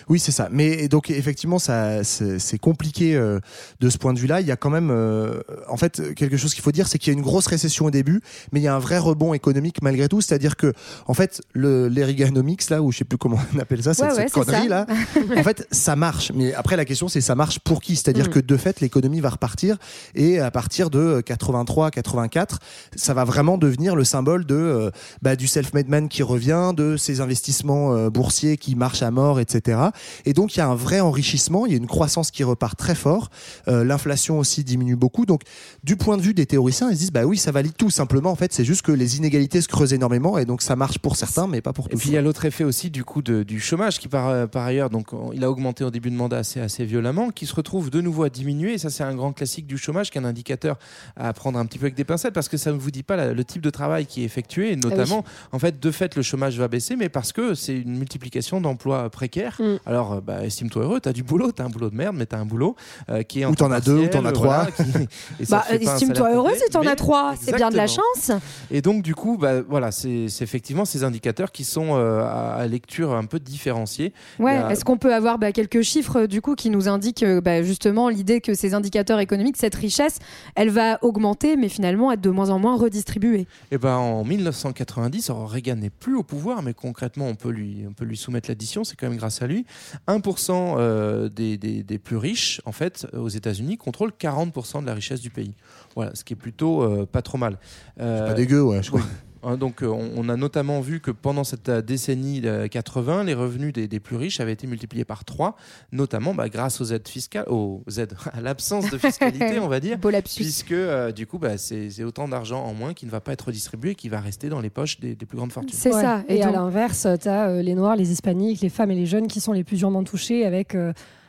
Oui, 0.08 0.18
c'est 0.18 0.32
ça. 0.32 0.48
Mais 0.52 0.88
donc 0.88 1.10
effectivement, 1.10 1.58
c'est 1.58 2.58
compliqué 2.60 3.16
euh, 3.16 3.40
de 3.80 3.88
ce 3.88 3.98
point 3.98 4.12
de 4.12 4.18
vue-là. 4.18 4.40
Il 4.40 4.46
y 4.46 4.50
a 4.50 4.56
quand 4.56 4.70
même, 4.70 4.90
euh, 4.90 5.40
en 5.68 5.76
fait, 5.76 6.14
quelque 6.18 6.36
chose 6.36 6.52
qu'il 6.54 6.62
faut 6.62 6.72
dire, 6.72 6.88
c'est 6.88 6.98
qu'il 6.98 7.12
y 7.12 7.16
a 7.16 7.18
une 7.18 7.24
grosse 7.24 7.46
récession 7.46 7.86
au 7.86 7.90
début, 7.90 8.20
mais 8.52 8.60
il 8.60 8.62
y 8.64 8.68
a 8.68 8.74
un 8.74 8.78
vrai 8.78 8.98
rebond 8.98 9.32
économique 9.34 9.80
malgré 9.82 10.08
tout. 10.08 10.20
C'est-à-dire 10.20 10.56
que, 10.56 10.72
en 11.06 11.14
fait, 11.14 11.40
le 11.54 11.88
l'Eriganomics 11.88 12.68
là, 12.70 12.82
ou 12.82 12.92
je 12.92 12.98
sais 12.98 13.04
plus 13.04 13.18
comment 13.18 13.38
on 13.54 13.58
appelle 13.58 13.82
ça, 13.82 13.94
cette, 13.94 14.04
Ouais, 14.04 14.10
ouais, 14.10 14.16
cette 14.16 14.28
c'est 14.28 14.40
connerie 14.44 14.62
ça. 14.64 14.68
là, 14.68 14.86
en 15.36 15.42
fait, 15.42 15.66
ça 15.70 15.96
marche. 15.96 16.32
Mais 16.34 16.52
après, 16.54 16.76
la 16.76 16.84
question, 16.84 17.08
c'est 17.08 17.20
ça 17.20 17.34
marche 17.34 17.58
pour 17.60 17.80
qui? 17.80 17.96
C'est-à-dire 17.96 18.26
Mm. 18.26 18.30
que 18.30 18.40
de 18.40 18.56
fait, 18.56 18.80
l'économie 18.80 19.20
va 19.20 19.30
repartir 19.30 19.76
et 20.14 20.40
à 20.40 20.50
partir 20.50 20.90
de 20.90 21.20
83, 21.24 21.90
84, 21.90 22.58
ça 22.96 23.14
va 23.14 23.24
vraiment 23.24 23.58
devenir 23.58 23.94
le 23.96 24.04
symbole 24.04 24.44
de 24.44 24.54
euh, 24.54 24.90
bah, 25.22 25.36
du 25.36 25.46
self-made 25.46 25.88
man 25.88 26.08
qui 26.08 26.22
revient, 26.22 26.72
de 26.76 26.96
ces 26.96 27.20
investissements 27.20 27.94
euh, 27.94 28.10
boursiers 28.10 28.56
qui 28.56 28.74
marchent 28.74 29.02
à 29.02 29.10
mort, 29.10 29.38
etc. 29.40 29.78
Et 30.24 30.32
donc, 30.32 30.56
il 30.56 30.58
y 30.58 30.62
a 30.62 30.66
un 30.68 30.74
vrai 30.74 31.00
enrichissement, 31.00 31.66
il 31.66 31.72
y 31.72 31.74
a 31.74 31.78
une 31.78 31.86
croissance 31.86 32.30
qui 32.30 32.42
repart 32.44 32.76
très 32.78 32.94
fort. 32.94 33.30
Euh, 33.68 33.84
L'inflation 33.84 34.38
aussi 34.38 34.64
diminue 34.64 34.96
beaucoup. 34.96 35.26
Donc, 35.26 35.42
du 35.84 35.96
point 35.96 36.07
de 36.16 36.22
vue 36.22 36.34
des 36.34 36.46
théoriciens, 36.46 36.88
ils 36.90 36.94
se 36.94 36.98
disent 37.00 37.12
bah 37.12 37.24
oui, 37.24 37.36
ça 37.36 37.52
valide 37.52 37.74
tout. 37.76 37.90
Simplement, 37.90 38.30
en 38.30 38.34
fait, 38.36 38.52
c'est 38.52 38.64
juste 38.64 38.82
que 38.82 38.92
les 38.92 39.16
inégalités 39.18 39.60
se 39.60 39.68
creusent 39.68 39.92
énormément 39.92 40.38
et 40.38 40.44
donc 40.44 40.62
ça 40.62 40.76
marche 40.76 40.98
pour 40.98 41.16
certains, 41.16 41.46
mais 41.46 41.60
pas 41.60 41.72
pour 41.72 41.86
Et 41.86 41.90
tous. 41.90 41.98
puis 41.98 42.08
il 42.10 42.12
y 42.12 42.16
a 42.16 42.22
l'autre 42.22 42.44
effet 42.44 42.64
aussi 42.64 42.90
du 42.90 43.04
coup 43.04 43.22
de- 43.22 43.42
du 43.42 43.60
chômage 43.60 43.98
qui 43.98 44.08
par, 44.08 44.28
euh, 44.28 44.46
par 44.46 44.64
ailleurs 44.64 44.90
donc 44.90 45.12
on- 45.12 45.32
il 45.32 45.44
a 45.44 45.50
augmenté 45.50 45.84
au 45.84 45.90
début 45.90 46.10
de 46.10 46.16
mandat 46.16 46.38
assez 46.38 46.60
assez 46.60 46.84
violemment, 46.84 47.30
qui 47.30 47.46
se 47.46 47.54
retrouve 47.54 47.90
de 47.90 48.00
nouveau 48.00 48.22
à 48.24 48.30
diminuer. 48.30 48.74
Et 48.74 48.78
ça 48.78 48.90
c'est 48.90 49.04
un 49.04 49.14
grand 49.14 49.32
classique 49.32 49.66
du 49.66 49.76
chômage, 49.78 50.10
qui 50.10 50.18
est 50.18 50.20
un 50.20 50.24
indicateur 50.24 50.78
à 51.16 51.32
prendre 51.32 51.58
un 51.58 51.66
petit 51.66 51.78
peu 51.78 51.86
avec 51.86 51.94
des 51.94 52.04
pincettes 52.04 52.34
parce 52.34 52.48
que 52.48 52.56
ça 52.56 52.72
ne 52.72 52.78
vous 52.78 52.90
dit 52.90 53.02
pas 53.02 53.16
la- 53.16 53.32
le 53.32 53.44
type 53.44 53.62
de 53.62 53.70
travail 53.70 54.06
qui 54.06 54.22
est 54.22 54.24
effectué. 54.24 54.72
Et 54.72 54.76
notamment 54.76 55.24
en 55.52 55.58
fait 55.58 55.80
de 55.80 55.90
fait 55.90 56.14
le 56.16 56.22
chômage 56.22 56.58
va 56.58 56.68
baisser, 56.68 56.96
mais 56.96 57.08
parce 57.08 57.32
que 57.32 57.54
c'est 57.54 57.76
une 57.76 57.96
multiplication 57.98 58.60
d'emplois 58.60 59.10
précaires. 59.10 59.56
Mm. 59.60 59.76
Alors 59.86 60.12
euh, 60.14 60.20
bah, 60.20 60.44
estime-toi 60.44 60.82
heureux, 60.84 61.00
t'as 61.00 61.12
du 61.12 61.22
boulot, 61.22 61.52
t'as 61.52 61.64
un 61.64 61.68
boulot 61.70 61.90
de 61.90 61.96
merde, 61.96 62.16
mais 62.16 62.26
t'as 62.26 62.38
un 62.38 62.46
boulot 62.46 62.76
euh, 63.10 63.22
qui 63.22 63.40
est 63.40 63.44
en 63.44 63.50
Ou 63.52 63.54
t'en 63.54 63.70
as 63.70 63.80
deux, 63.80 63.98
ou 63.98 64.06
t'en 64.08 64.24
as 64.24 64.32
trois. 64.32 64.64
voilà, 64.64 64.70
qui- 64.70 65.08
et 65.40 65.44
ça 65.44 65.56
Bah, 65.58 65.62
fait 65.68 65.78
pas 65.78 65.94
un 65.94 65.97
Estime-toi 66.00 66.34
heureux 66.34 66.52
si 66.54 66.70
t'en 66.70 66.82
as 66.82 66.96
trois. 66.96 67.34
C'est 67.40 67.54
bien 67.54 67.70
de 67.70 67.76
la 67.76 67.86
chance. 67.86 68.30
Et 68.70 68.82
donc, 68.82 69.02
du 69.02 69.14
coup, 69.14 69.36
bah, 69.38 69.62
voilà, 69.62 69.90
c'est 69.92 70.26
effectivement 70.40 70.84
ces 70.84 71.04
indicateurs 71.04 71.52
qui 71.52 71.64
sont 71.64 71.96
euh, 71.96 72.22
à, 72.22 72.66
lecture 72.66 73.14
un 73.14 73.24
peu 73.24 73.38
différenciée. 73.38 74.12
Ouais, 74.38 74.60
est-ce 74.70 74.84
qu'on 74.84 74.98
peut 74.98 75.14
avoir 75.14 75.38
bah, 75.38 75.52
quelques 75.52 75.82
chiffres 75.82 76.26
du 76.26 76.40
coup 76.40 76.54
qui 76.54 76.70
nous 76.70 76.88
indiquent 76.88 77.24
bah, 77.24 77.62
justement 77.62 78.08
l'idée 78.08 78.40
que 78.40 78.54
ces 78.54 78.74
indicateurs 78.74 79.20
économiques, 79.20 79.56
cette 79.56 79.74
richesse, 79.74 80.18
elle 80.54 80.70
va 80.70 80.98
augmenter, 81.02 81.56
mais 81.56 81.68
finalement 81.68 82.12
être 82.12 82.20
de 82.20 82.30
moins 82.30 82.50
en 82.50 82.58
moins 82.58 82.76
redistribuée? 82.76 83.46
Et 83.70 83.78
ben 83.78 83.96
en 83.96 84.24
1990, 84.24 85.30
alors 85.30 85.50
Reagan 85.50 85.76
n'est 85.76 85.90
plus 85.90 86.16
au 86.16 86.22
pouvoir, 86.22 86.62
mais 86.62 86.74
concrètement, 86.74 87.26
on 87.26 87.34
peut 87.34 87.50
lui, 87.50 87.84
on 87.88 87.92
peut 87.92 88.04
lui 88.04 88.16
soumettre 88.16 88.48
l'addition, 88.48 88.84
c'est 88.84 88.96
quand 88.96 89.08
même 89.08 89.18
grâce 89.18 89.42
à 89.42 89.46
lui. 89.46 89.66
1% 90.06 90.76
euh, 90.78 91.28
des, 91.28 91.56
des, 91.56 91.82
des, 91.82 91.98
plus 91.98 92.16
riches, 92.16 92.60
en 92.64 92.72
fait, 92.72 93.06
aux 93.12 93.28
États-Unis, 93.28 93.76
contrôlent 93.76 94.12
40% 94.18 94.82
de 94.82 94.86
la 94.86 94.94
richesse 94.94 95.20
du 95.20 95.30
pays. 95.30 95.54
Voilà, 95.98 96.14
ce 96.14 96.22
qui 96.22 96.32
est 96.32 96.36
plutôt 96.36 96.82
euh, 96.82 97.06
pas 97.10 97.22
trop 97.22 97.38
mal. 97.38 97.58
Euh, 98.00 98.28
pas 98.28 98.34
dégueu, 98.34 98.62
ouais, 98.62 98.82
je 98.84 98.90
crois. 98.90 99.02
Hein, 99.42 99.56
donc, 99.56 99.82
euh, 99.82 99.86
on, 99.86 100.28
a 100.28 100.36
notamment 100.36 100.80
vu 100.80 101.00
que 101.00 101.10
pendant 101.10 101.44
cette 101.44 101.68
euh, 101.68 101.82
décennie 101.82 102.42
80, 102.70 103.24
les 103.24 103.34
revenus 103.34 103.72
des, 103.72 104.00
plus 104.00 104.16
riches 104.16 104.40
avaient 104.40 104.52
été 104.52 104.66
multipliés 104.66 105.04
par 105.04 105.24
3, 105.24 105.56
notamment 105.92 106.34
bah, 106.34 106.48
grâce 106.48 106.80
aux 106.80 106.86
aides 106.86 107.06
fiscales, 107.06 107.44
aux 107.48 107.82
aides, 107.96 108.14
à 108.32 108.40
l'absence 108.40 108.90
de 108.90 108.98
fiscalité, 108.98 109.58
on 109.60 109.68
va 109.68 109.80
dire, 109.80 109.98
puisque 110.24 110.72
euh, 110.72 111.12
du 111.12 111.26
coup, 111.26 111.38
bah, 111.38 111.56
c'est 111.58 112.04
autant 112.04 112.28
d'argent 112.28 112.64
en 112.64 112.74
moins 112.74 112.94
qui 112.94 113.06
ne 113.06 113.10
va 113.10 113.20
pas 113.20 113.32
être 113.32 113.46
redistribué, 113.46 113.94
qui 113.94 114.08
va 114.08 114.20
rester 114.20 114.48
dans 114.48 114.60
les 114.60 114.70
poches 114.70 114.98
des, 115.00 115.14
plus 115.14 115.36
grandes 115.36 115.52
fortunes. 115.52 115.76
C'est 115.76 115.92
ça. 115.92 116.22
Et, 116.28 116.42
à 116.42 116.50
l'inverse, 116.50 117.06
tu 117.20 117.28
as 117.28 117.62
les 117.62 117.74
Noirs, 117.74 117.96
les 117.96 118.10
Hispaniques, 118.10 118.60
les 118.60 118.68
femmes 118.68 118.90
et 118.90 118.96
les 118.96 119.06
jeunes 119.06 119.28
qui 119.28 119.40
sont 119.40 119.52
les 119.52 119.64
plus 119.64 119.76
durement 119.76 120.02
touchés 120.02 120.44
avec 120.44 120.76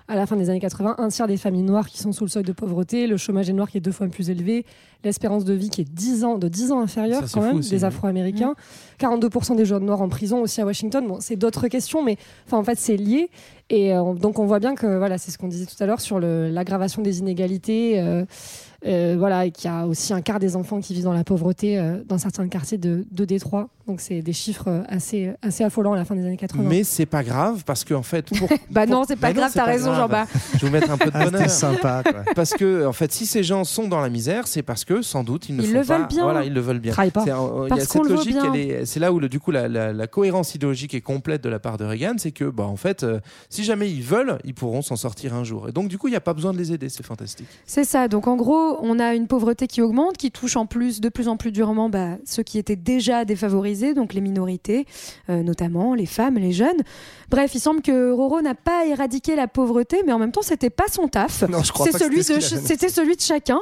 à 0.09 0.15
la 0.15 0.25
fin 0.25 0.35
des 0.35 0.49
années 0.49 0.59
80, 0.59 0.95
un 0.97 1.07
tiers 1.09 1.27
des 1.27 1.37
familles 1.37 1.61
noires 1.61 1.87
qui 1.87 1.99
sont 1.99 2.11
sous 2.11 2.25
le 2.25 2.29
seuil 2.29 2.43
de 2.43 2.51
pauvreté, 2.51 3.05
le 3.05 3.15
chômage 3.15 3.47
est 3.47 3.53
noir 3.53 3.69
qui 3.69 3.77
est 3.77 3.81
deux 3.81 3.91
fois 3.91 4.07
plus 4.07 4.31
élevé, 4.31 4.65
l'espérance 5.03 5.45
de 5.45 5.53
vie 5.53 5.69
qui 5.69 5.81
est 5.81 5.89
10 5.89 6.23
ans, 6.23 6.37
de 6.39 6.47
10 6.47 6.71
ans 6.71 6.81
inférieure 6.81 7.23
quand 7.31 7.41
même 7.41 7.59
des 7.59 7.85
Afro-Américains, 7.85 8.55
42% 8.99 9.55
des 9.55 9.65
jeunes 9.65 9.85
noirs 9.85 10.01
en 10.01 10.09
prison 10.09 10.41
aussi 10.41 10.61
à 10.61 10.65
Washington. 10.65 11.07
Bon, 11.07 11.17
c'est 11.19 11.35
d'autres 11.35 11.67
questions, 11.67 12.03
mais 12.03 12.17
en 12.51 12.63
fait, 12.63 12.79
c'est 12.79 12.97
lié. 12.97 13.29
Et 13.69 13.93
euh, 13.93 14.13
donc, 14.15 14.39
on 14.39 14.45
voit 14.45 14.59
bien 14.59 14.73
que 14.73 14.97
voilà, 14.97 15.19
c'est 15.19 15.29
ce 15.29 15.37
qu'on 15.37 15.47
disait 15.47 15.67
tout 15.67 15.81
à 15.81 15.85
l'heure 15.85 16.01
sur 16.01 16.19
l'aggravation 16.19 17.03
des 17.03 17.19
inégalités. 17.19 17.99
Euh, 17.99 18.25
euh, 18.87 19.15
voilà, 19.17 19.45
et 19.45 19.51
qu'il 19.51 19.69
y 19.69 19.73
a 19.73 19.85
aussi 19.85 20.13
un 20.13 20.21
quart 20.21 20.39
des 20.39 20.55
enfants 20.55 20.79
qui 20.79 20.93
vivent 20.93 21.03
dans 21.03 21.13
la 21.13 21.23
pauvreté 21.23 21.79
dans 22.07 22.17
certains 22.17 22.47
quartiers 22.47 22.79
de, 22.79 23.05
de 23.11 23.25
Détroit. 23.25 23.69
Donc 23.89 24.01
c'est 24.01 24.21
des 24.21 24.33
chiffres 24.33 24.83
assez, 24.87 25.31
assez 25.41 25.63
affolants 25.63 25.93
à 25.93 25.95
la 25.95 26.05
fin 26.05 26.13
des 26.15 26.23
années 26.23 26.37
80. 26.37 26.63
Mais 26.69 26.83
c'est 26.83 27.07
pas 27.07 27.23
grave 27.23 27.63
parce 27.65 27.83
qu'en 27.83 27.95
en 27.95 28.03
fait. 28.03 28.27
Pour, 28.37 28.47
bah 28.69 28.85
non, 28.85 29.03
c'est 29.07 29.15
pas 29.15 29.33
grave, 29.33 29.51
t'as 29.51 29.63
raison, 29.65 29.95
Jean-Bas. 29.95 30.27
Je 30.53 30.59
vais 30.59 30.67
vous 30.67 30.71
mettre 30.71 30.91
un 30.91 30.97
peu 30.97 31.05
de 31.09 31.11
Ah, 31.15 31.25
bonheur. 31.29 31.49
sympa. 31.49 32.03
Quoi. 32.03 32.23
Parce 32.35 32.51
que 32.51 32.85
en 32.85 32.93
fait, 32.93 33.11
si 33.11 33.25
ces 33.25 33.41
gens 33.41 33.63
sont 33.63 33.87
dans 33.87 33.99
la 33.99 34.09
misère, 34.09 34.45
c'est 34.47 34.61
parce 34.61 34.85
que 34.85 35.01
sans 35.01 35.23
doute 35.23 35.49
ils 35.49 35.55
ne 35.55 35.63
Ils 35.63 35.69
font 35.69 35.79
le 35.79 35.83
pas. 35.85 35.97
veulent 35.97 36.07
bien. 36.07 36.23
Voilà, 36.23 36.45
ils 36.45 36.53
le 36.53 36.61
veulent 36.61 36.77
bien. 36.79 36.91
Travaillent 36.91 37.09
pas. 37.09 37.23
C'est 37.25 37.31
un- 37.31 37.49
Il 37.57 37.61
y 37.63 37.65
a 37.65 37.67
Parce 37.69 37.87
qu'on 37.87 38.03
cette 38.03 38.03
le 38.03 38.09
veut 38.09 38.15
logique, 38.17 38.33
bien. 38.33 38.53
elle 38.53 38.59
est- 38.59 38.85
c'est 38.85 38.99
là 38.99 39.11
où 39.11 39.19
le, 39.19 39.27
du 39.27 39.39
coup 39.39 39.49
la, 39.49 39.67
la- 39.67 39.91
la 39.91 40.05
cohérence 40.07 40.53
idéologique 40.53 40.93
est 40.93 41.01
complète 41.01 41.43
de 41.43 41.49
la 41.49 41.57
part 41.57 41.77
de 41.77 41.85
Reagan, 41.85 42.13
c'est 42.17 42.31
que 42.31 42.45
bah 42.45 42.65
en 42.65 42.75
fait, 42.75 43.01
euh, 43.01 43.19
si 43.49 43.63
jamais 43.63 43.89
ils 43.89 44.03
veulent, 44.03 44.37
ils 44.43 44.53
pourront 44.53 44.83
s'en 44.83 44.97
sortir 44.97 45.33
un 45.33 45.43
jour. 45.43 45.67
Et 45.67 45.71
donc 45.71 45.87
du 45.87 45.97
coup, 45.97 46.07
il 46.09 46.11
n'y 46.11 46.17
a 46.17 46.21
pas 46.21 46.35
besoin 46.35 46.53
de 46.53 46.59
les 46.59 46.71
aider, 46.73 46.89
c'est 46.89 47.03
fantastique. 47.03 47.47
C'est 47.65 47.85
ça. 47.85 48.07
Donc 48.07 48.27
en 48.27 48.35
gros, 48.35 48.77
on 48.83 48.99
a 48.99 49.15
une 49.15 49.25
pauvreté 49.25 49.65
qui 49.65 49.81
augmente, 49.81 50.15
qui 50.17 50.29
touche 50.29 50.57
en 50.57 50.67
plus 50.67 51.01
de 51.01 51.09
plus 51.09 51.27
en 51.27 51.37
plus 51.37 51.51
durement 51.51 51.89
bah, 51.89 52.17
ceux 52.23 52.43
qui 52.43 52.59
étaient 52.59 52.75
déjà 52.75 53.25
défavorisés, 53.25 53.78
donc 53.93 54.13
les 54.13 54.21
minorités, 54.21 54.85
euh, 55.29 55.43
notamment 55.43 55.93
les 55.93 56.05
femmes, 56.05 56.35
les 56.35 56.51
jeunes. 56.51 56.81
Bref, 57.29 57.51
il 57.55 57.59
semble 57.59 57.81
que 57.81 58.11
Roro 58.11 58.41
n'a 58.41 58.55
pas 58.55 58.85
éradiqué 58.85 59.35
la 59.35 59.47
pauvreté, 59.47 60.03
mais 60.05 60.13
en 60.13 60.19
même 60.19 60.31
temps, 60.31 60.41
c'était 60.41 60.69
pas 60.69 60.87
son 60.89 61.07
taf. 61.07 61.43
Non, 61.49 61.63
je 61.63 61.71
crois 61.71 61.85
C'est 61.85 61.91
pas 61.91 61.99
que 61.99 62.05
celui 62.05 62.23
ce 62.23 62.39
c'était 62.39 62.89
celui 62.89 63.15
de 63.15 63.21
chacun. 63.21 63.59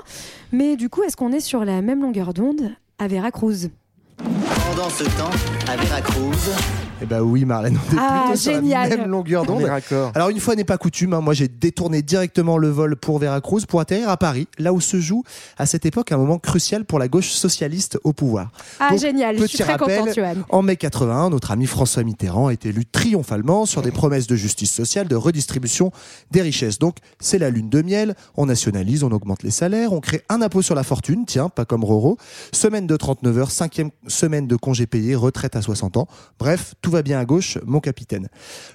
Mais 0.51 0.76
du 0.76 0.89
coup, 0.89 1.03
est-ce 1.03 1.18
qu'on 1.18 1.32
est 1.32 1.39
sur 1.39 1.65
la 1.65 1.82
même 1.82 2.01
longueur 2.01 2.34
d'onde 2.34 2.72
à 2.99 3.07
Veracruz? 3.07 3.70
Pendant 4.18 4.89
ce 4.89 5.03
temps, 5.03 5.30
à 5.72 5.76
Veracruz, 5.78 6.51
Eh 7.00 7.06
ben 7.06 7.22
oui, 7.22 7.45
Marlène, 7.45 7.78
on 7.91 7.93
est 7.95 8.00
Ah, 8.00 8.24
plutôt 8.26 8.39
sur 8.39 8.54
génial. 8.54 8.89
la 8.89 8.98
même 8.98 9.10
longueur 9.12 9.43
On 9.43 9.60
d'onde. 9.60 9.70
Alors 10.16 10.30
une 10.30 10.39
fois 10.39 10.56
n'est 10.56 10.64
pas 10.64 10.80
coutume, 10.80 11.14
hein, 11.14 11.22
moi 11.22 11.36
j'ai 11.36 11.48
détourné 11.48 12.02
directement 12.02 12.58
le 12.58 12.70
vol 12.70 12.95
pour 12.95 13.20
Veracruz 13.20 13.62
pour 13.68 13.80
atterrir 13.80 14.10
à 14.10 14.18
Paris, 14.18 14.48
là 14.58 14.74
où 14.74 14.82
se 14.82 15.00
joue 15.00 15.24
à 15.60 15.68
cette 15.68 15.86
époque 15.86 16.12
un 16.12 16.18
moment 16.18 16.39
crucial 16.39 16.86
pour 16.86 16.98
la 16.98 17.08
gauche 17.08 17.30
socialiste 17.30 18.00
au 18.04 18.14
pouvoir. 18.14 18.50
Ah, 18.80 18.89
Donc, 18.89 19.00
génial. 19.00 19.36
Je 19.38 19.45
suis 19.45 19.58
petit 19.58 19.64
très 19.64 19.74
rappel, 19.74 20.12
Johan. 20.16 20.34
En 20.50 20.64
mai 20.64 20.76
81, 20.76 21.30
notre 21.30 21.52
ami 21.52 21.68
François 21.68 22.04
Mitterrand 22.04 22.50
est 22.50 22.66
élu 22.66 22.84
triomphalement 22.86 23.68
sur 23.68 23.84
des 23.84 23.91
promesses 23.91 24.26
de 24.26 24.36
justice 24.36 24.74
sociale, 24.74 25.08
de 25.08 25.16
redistribution 25.16 25.91
des 26.32 26.41
richesses. 26.41 26.80
Donc 26.80 26.98
c'est 27.20 27.38
la 27.38 27.52
lune 27.52 27.70
de 27.70 27.84
miel, 27.84 28.16
on 28.36 28.48
nationalise, 28.48 29.04
on 29.04 29.12
augmente 29.12 29.43
les 29.43 29.52
salaires, 29.52 29.93
on 29.93 30.00
crée 30.00 30.24
un 30.30 30.41
impôt 30.41 30.64
sur 30.64 30.74
la 30.74 30.84
fortune, 30.84 31.26
tiens, 31.28 31.50
pas 31.50 31.66
comme 31.66 31.84
Roro, 31.84 32.18
semaine 32.52 32.88
de 32.88 32.95
39 32.98 33.38
heures, 33.38 33.52
cinquième 33.52 33.91
semaine 34.08 34.48
de 34.48 34.56
congé 34.56 34.88
payé, 34.88 35.14
retraite 35.14 35.56
à 35.56 35.62
60 35.62 35.98
ans. 35.98 36.08
Bref, 36.39 36.74
tout 36.82 36.87
va 36.90 37.02
bien 37.02 37.20
à 37.20 37.26
gauche, 37.26 37.58
mon 37.66 37.80
capitaine. 37.80 38.30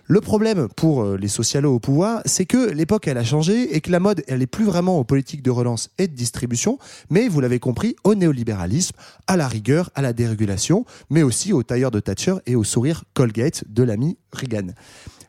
Le 0.07 0.21
problème 0.21 0.69
pour 0.77 1.03
euh, 1.03 1.17
les 1.17 1.29
socialos 1.29 1.75
au 1.75 1.81
pouvoir, 1.81 2.23
c'est 2.27 2.47
que 2.47 2.71
l'époque 2.71 3.09
elle 3.09 3.19
a 3.19 3.25
changé 3.25 3.75
et 3.75 3.81
que 3.81 3.91
la 3.91 4.01
mode 4.01 4.23
elle 4.29 4.43
plus 4.47 4.65
vraiment 4.65 4.99
aux 4.99 5.05
politiques 5.05 5.43
de 5.43 5.51
relance 5.51 5.91
et 5.99 6.09
de 6.09 6.15
distribution, 6.15 6.79
mais 7.11 7.29
vous 7.29 7.41
l'avez 7.41 7.59
compris, 7.59 7.97
au 8.05 8.15
néolibéralisme, 8.15 8.97
à 9.27 9.37
la 9.37 9.49
rigueur, 9.49 9.91
à 9.95 10.03
la 10.03 10.13
dérégulation, 10.13 10.85
mais 11.11 11.23
aussi 11.23 11.53
au 11.53 11.63
tailleur 11.63 11.91
de 11.91 12.01
Thatcher 12.01 12.37
et 12.47 12.57
au 12.57 12.65
sourire 12.65 13.05
Colgate 13.15 13.65
de 13.69 13.83
l'ami 13.83 14.19
Reagan. 14.33 14.69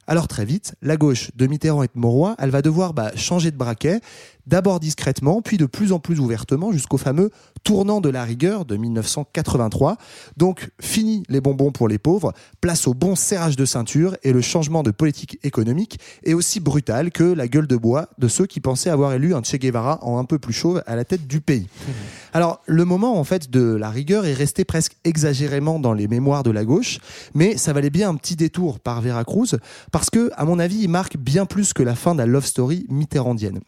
Alors 0.06 0.28
très 0.28 0.44
vite, 0.44 0.76
la 0.82 0.98
gauche 0.98 1.32
de 1.36 1.48
Mitterrand 1.48 1.84
et 1.84 1.88
de 1.88 1.98
Mauroy, 1.98 2.36
elle 2.38 2.50
va 2.50 2.62
devoir 2.62 2.94
bah, 2.94 3.16
changer 3.16 3.52
de 3.52 3.56
braquet, 3.56 4.02
d'abord 4.48 4.80
discrètement, 4.80 5.42
puis 5.42 5.58
de 5.58 5.66
plus 5.66 5.92
en 5.92 6.00
plus 6.00 6.20
ouvertement, 6.20 6.72
jusqu'au 6.72 6.98
fameux 6.98 7.30
tournant 7.64 8.02
de 8.02 8.10
la 8.10 8.24
rigueur 8.24 8.66
de 8.66 8.76
1983. 8.76 9.98
Donc 10.38 10.70
fini 10.82 11.24
les 11.30 11.42
bonbons 11.42 11.72
pour 11.72 11.88
les 11.88 11.98
pauvres, 11.98 12.34
place 12.62 12.88
au 12.88 12.94
bon 12.94 13.16
serrage 13.16 13.56
de 13.56 13.66
ceinture 13.66 14.16
et 14.24 14.34
le 14.34 14.42
changement 14.42 14.84
de 14.84 14.92
politique 14.92 15.40
économique 15.44 16.00
est 16.24 16.34
aussi 16.34 16.60
brutal 16.60 17.12
que 17.12 17.24
la 17.24 17.48
gueule 17.48 17.68
de 17.68 17.76
bois 17.76 18.10
de 18.18 18.28
ceux 18.28 18.46
qui 18.46 18.60
pensaient 18.60 18.90
avoir 18.90 19.14
élu 19.14 19.34
un 19.34 19.44
Che 19.44 19.56
Guevara 19.56 20.00
en 20.04 20.18
un 20.18 20.26
peu 20.26 20.40
plus 20.40 20.54
chauve 20.54 20.84
à 20.86 20.96
la 20.96 21.06
tête 21.06 21.28
du 21.28 21.42
pays. 21.42 21.68
Alors 22.34 22.62
le 22.66 22.86
moment 22.86 23.20
en 23.20 23.24
fait 23.24 23.50
de 23.50 23.76
la 23.76 23.90
rigueur 23.90 24.26
est 24.26 24.34
resté 24.34 24.66
presque 24.66 24.98
exagérément 25.04 25.80
dans 25.80 25.94
les 25.94 26.08
mémoires 26.08 26.44
de 26.44 26.52
la 26.52 26.66
gauche, 26.66 27.00
mais 27.34 27.58
ça 27.58 27.74
valait 27.74 27.90
bien 27.90 28.10
un 28.10 28.16
petit 28.16 28.36
détour 28.36 28.80
par 28.80 29.02
Veracruz 29.02 29.56
parce 29.92 30.10
que 30.10 30.32
à 30.36 30.46
mon 30.46 30.60
avis 30.60 30.80
il 30.82 30.90
marque 30.90 31.18
bien 31.18 31.46
plus 31.46 31.74
que 31.74 31.84
la 31.84 31.96
fin 31.96 32.14
de 32.14 32.20
la 32.20 32.26
love 32.26 32.46
story 32.46 32.86
mitterrandienne. 32.90 33.60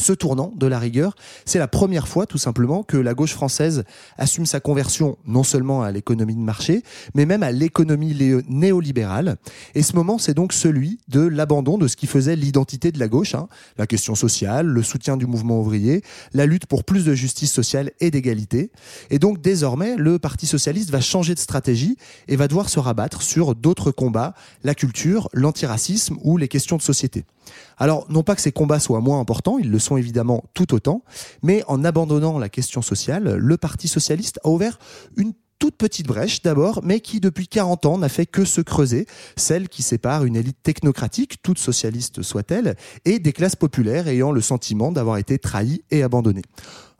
Ce 0.00 0.14
tournant 0.14 0.50
de 0.56 0.66
la 0.66 0.78
rigueur, 0.78 1.14
c'est 1.44 1.58
la 1.58 1.68
première 1.68 2.08
fois 2.08 2.24
tout 2.24 2.38
simplement 2.38 2.82
que 2.82 2.96
la 2.96 3.12
gauche 3.12 3.34
française 3.34 3.84
assume 4.16 4.46
sa 4.46 4.58
conversion 4.58 5.18
non 5.26 5.42
seulement 5.42 5.82
à 5.82 5.92
l'économie 5.92 6.34
de 6.34 6.40
marché, 6.40 6.82
mais 7.14 7.26
même 7.26 7.42
à 7.42 7.52
l'économie 7.52 8.14
lé- 8.14 8.40
néolibérale. 8.48 9.36
Et 9.74 9.82
ce 9.82 9.94
moment, 9.94 10.16
c'est 10.16 10.32
donc 10.32 10.54
celui 10.54 11.00
de 11.08 11.20
l'abandon 11.20 11.76
de 11.76 11.86
ce 11.86 11.96
qui 11.96 12.06
faisait 12.06 12.34
l'identité 12.34 12.92
de 12.92 12.98
la 12.98 13.08
gauche, 13.08 13.34
hein. 13.34 13.46
la 13.76 13.86
question 13.86 14.14
sociale, 14.14 14.66
le 14.66 14.82
soutien 14.82 15.18
du 15.18 15.26
mouvement 15.26 15.60
ouvrier, 15.60 16.02
la 16.32 16.46
lutte 16.46 16.64
pour 16.64 16.84
plus 16.84 17.04
de 17.04 17.12
justice 17.14 17.52
sociale 17.52 17.90
et 18.00 18.10
d'égalité. 18.10 18.70
Et 19.10 19.18
donc 19.18 19.42
désormais, 19.42 19.96
le 19.96 20.18
Parti 20.18 20.46
socialiste 20.46 20.88
va 20.90 21.02
changer 21.02 21.34
de 21.34 21.40
stratégie 21.40 21.98
et 22.26 22.36
va 22.36 22.48
devoir 22.48 22.70
se 22.70 22.78
rabattre 22.80 23.20
sur 23.20 23.54
d'autres 23.54 23.90
combats, 23.90 24.34
la 24.64 24.74
culture, 24.74 25.28
l'antiracisme 25.34 26.16
ou 26.22 26.38
les 26.38 26.48
questions 26.48 26.78
de 26.78 26.82
société. 26.82 27.26
Alors, 27.78 28.06
non 28.10 28.22
pas 28.22 28.34
que 28.34 28.42
ces 28.42 28.52
combats 28.52 28.80
soient 28.80 29.00
moins 29.00 29.20
importants, 29.20 29.58
ils 29.58 29.70
le 29.70 29.78
sont 29.78 29.96
évidemment 29.96 30.44
tout 30.54 30.74
autant, 30.74 31.02
mais 31.42 31.62
en 31.66 31.84
abandonnant 31.84 32.38
la 32.38 32.48
question 32.48 32.82
sociale, 32.82 33.34
le 33.36 33.56
Parti 33.56 33.88
socialiste 33.88 34.40
a 34.44 34.50
ouvert 34.50 34.78
une 35.16 35.32
toute 35.60 35.76
petite 35.76 36.06
brèche 36.06 36.42
d'abord, 36.42 36.80
mais 36.82 37.00
qui 37.00 37.20
depuis 37.20 37.46
40 37.46 37.86
ans 37.86 37.98
n'a 37.98 38.08
fait 38.08 38.26
que 38.26 38.44
se 38.44 38.62
creuser, 38.62 39.06
celle 39.36 39.68
qui 39.68 39.82
sépare 39.82 40.24
une 40.24 40.34
élite 40.34 40.56
technocratique, 40.62 41.42
toute 41.42 41.58
socialiste 41.58 42.22
soit-elle, 42.22 42.76
et 43.04 43.18
des 43.18 43.32
classes 43.32 43.56
populaires 43.56 44.08
ayant 44.08 44.32
le 44.32 44.40
sentiment 44.40 44.90
d'avoir 44.90 45.18
été 45.18 45.38
trahies 45.38 45.84
et 45.90 46.02
abandonnées. 46.02 46.42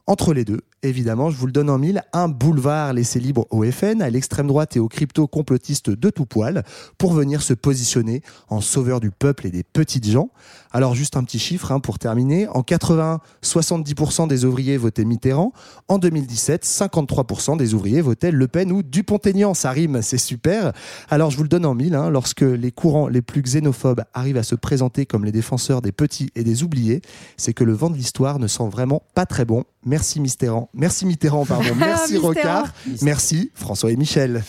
Entre 0.06 0.34
les 0.34 0.44
deux, 0.44 0.60
évidemment, 0.82 1.30
je 1.30 1.36
vous 1.36 1.46
le 1.46 1.52
donne 1.52 1.70
en 1.70 1.78
mille, 1.78 2.02
un 2.12 2.28
boulevard 2.28 2.92
laissé 2.92 3.20
libre 3.20 3.46
au 3.50 3.64
FN, 3.64 4.02
à 4.02 4.10
l'extrême 4.10 4.46
droite 4.46 4.76
et 4.76 4.80
aux 4.80 4.88
crypto-complotistes 4.88 5.90
de 5.90 6.10
tout 6.10 6.26
poil, 6.26 6.64
pour 6.98 7.12
venir 7.12 7.42
se 7.42 7.54
positionner 7.54 8.22
en 8.48 8.60
sauveur 8.60 9.00
du 9.00 9.10
peuple 9.10 9.46
et 9.46 9.50
des 9.50 9.62
petites 9.62 10.06
gens. 10.06 10.30
Alors 10.72 10.94
juste 10.94 11.16
un 11.16 11.24
petit 11.24 11.38
chiffre 11.38 11.72
hein, 11.72 11.80
pour 11.80 11.98
terminer. 11.98 12.46
En 12.48 12.62
80, 12.62 13.20
70% 13.42 14.28
des 14.28 14.44
ouvriers 14.44 14.76
votaient 14.76 15.04
Mitterrand. 15.04 15.52
En 15.88 15.98
2017, 15.98 16.64
53% 16.64 17.56
des 17.56 17.74
ouvriers 17.74 18.00
votaient 18.00 18.30
Le 18.30 18.46
Pen 18.46 18.70
ou 18.70 18.82
Dupont-Aignan. 18.82 19.54
Ça 19.54 19.70
rime, 19.72 20.00
c'est 20.02 20.18
super. 20.18 20.72
Alors 21.08 21.30
je 21.30 21.36
vous 21.36 21.42
le 21.42 21.48
donne 21.48 21.66
en 21.66 21.74
mille. 21.74 21.94
hein, 21.94 22.10
lorsque 22.10 22.42
les 22.42 22.70
courants 22.70 23.08
les 23.08 23.22
plus 23.22 23.42
xénophobes 23.42 24.04
arrivent 24.14 24.36
à 24.36 24.42
se 24.42 24.54
présenter 24.54 25.06
comme 25.06 25.24
les 25.24 25.32
défenseurs 25.32 25.82
des 25.82 25.92
petits 25.92 26.30
et 26.36 26.44
des 26.44 26.62
oubliés, 26.62 27.02
c'est 27.36 27.52
que 27.52 27.64
le 27.64 27.72
vent 27.72 27.90
de 27.90 27.96
l'histoire 27.96 28.38
ne 28.38 28.46
sent 28.46 28.68
vraiment 28.70 29.02
pas 29.14 29.26
très 29.26 29.44
bon. 29.44 29.64
Merci 29.84 30.20
Mitterrand. 30.20 30.68
Merci 30.74 31.06
Mitterrand, 31.06 31.46
pardon. 31.46 31.74
Merci. 31.76 32.18
Rocard. 32.18 32.72
Merci 33.02 33.50
François 33.54 33.90
et 33.90 33.96
Michel. 33.96 34.44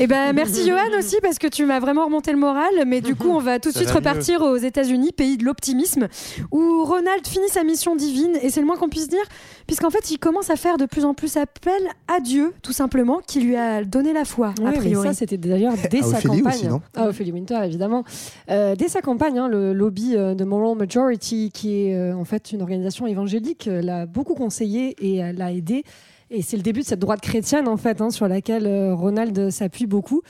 Eh 0.00 0.06
ben, 0.06 0.32
merci 0.32 0.64
Johan 0.66 0.96
aussi 0.96 1.16
parce 1.20 1.38
que 1.38 1.48
tu 1.48 1.66
m'as 1.66 1.80
vraiment 1.80 2.04
remonté 2.04 2.30
le 2.30 2.38
moral. 2.38 2.70
Mais 2.86 3.00
du 3.00 3.16
coup, 3.16 3.30
on 3.30 3.40
va 3.40 3.58
tout 3.58 3.70
de 3.72 3.76
suite 3.76 3.90
repartir 3.90 4.42
aux 4.42 4.56
États-Unis, 4.56 5.10
pays 5.12 5.36
de 5.36 5.44
l'optimisme, 5.44 6.06
où 6.52 6.84
Ronald 6.84 7.26
finit 7.26 7.48
sa 7.48 7.64
mission 7.64 7.96
divine 7.96 8.36
et 8.40 8.50
c'est 8.50 8.60
le 8.60 8.66
moins 8.66 8.76
qu'on 8.76 8.88
puisse 8.88 9.08
dire, 9.08 9.24
puisqu'en 9.66 9.90
fait, 9.90 10.10
il 10.12 10.18
commence 10.18 10.50
à 10.50 10.56
faire 10.56 10.76
de 10.76 10.86
plus 10.86 11.04
en 11.04 11.14
plus 11.14 11.36
appel 11.36 11.80
à 12.06 12.20
Dieu, 12.20 12.52
tout 12.62 12.72
simplement, 12.72 13.20
qui 13.26 13.40
lui 13.40 13.56
a 13.56 13.82
donné 13.84 14.12
la 14.12 14.24
foi, 14.24 14.54
Ouais, 14.60 14.68
a 14.68 14.70
mais 14.70 14.76
priori. 14.78 15.08
ça, 15.08 15.14
c'était 15.14 15.36
d'ailleurs 15.36 15.74
dès 15.90 15.98
À 15.98 16.02
sa 16.02 16.18
Ophélie 16.18 16.42
campagne. 16.42 16.54
aussi, 16.54 16.66
non 16.68 16.80
ah, 16.94 17.08
Ophélie 17.08 17.32
Winter, 17.32 17.58
évidemment. 17.64 18.04
Euh, 18.50 18.76
dès 18.76 18.88
sa 18.88 19.00
campagne, 19.02 19.38
hein, 19.38 19.48
le 19.48 19.72
lobby 19.72 20.14
euh, 20.14 20.34
de 20.34 20.44
Moral 20.44 20.76
Majority, 20.78 21.50
qui 21.52 21.88
est 21.88 21.96
euh, 21.96 22.14
en 22.14 22.24
fait 22.24 22.52
une 22.52 22.62
organisation 22.62 23.06
évangélique, 23.08 23.68
l'a 23.70 24.06
beaucoup 24.06 24.34
conseillé 24.34 24.94
et 25.00 25.32
l'a 25.32 25.52
aidé. 25.52 25.82
Et 26.30 26.42
c'est 26.42 26.56
le 26.56 26.62
début 26.62 26.80
de 26.80 26.86
cette 26.86 27.00
droite 27.00 27.20
chrétienne, 27.20 27.68
en 27.68 27.76
fait, 27.76 28.00
hein, 28.00 28.10
sur 28.10 28.28
laquelle 28.28 28.66
euh, 28.66 28.94
Ronald 28.94 29.50
s'appuie 29.50 29.86
beaucoup. 29.86 30.22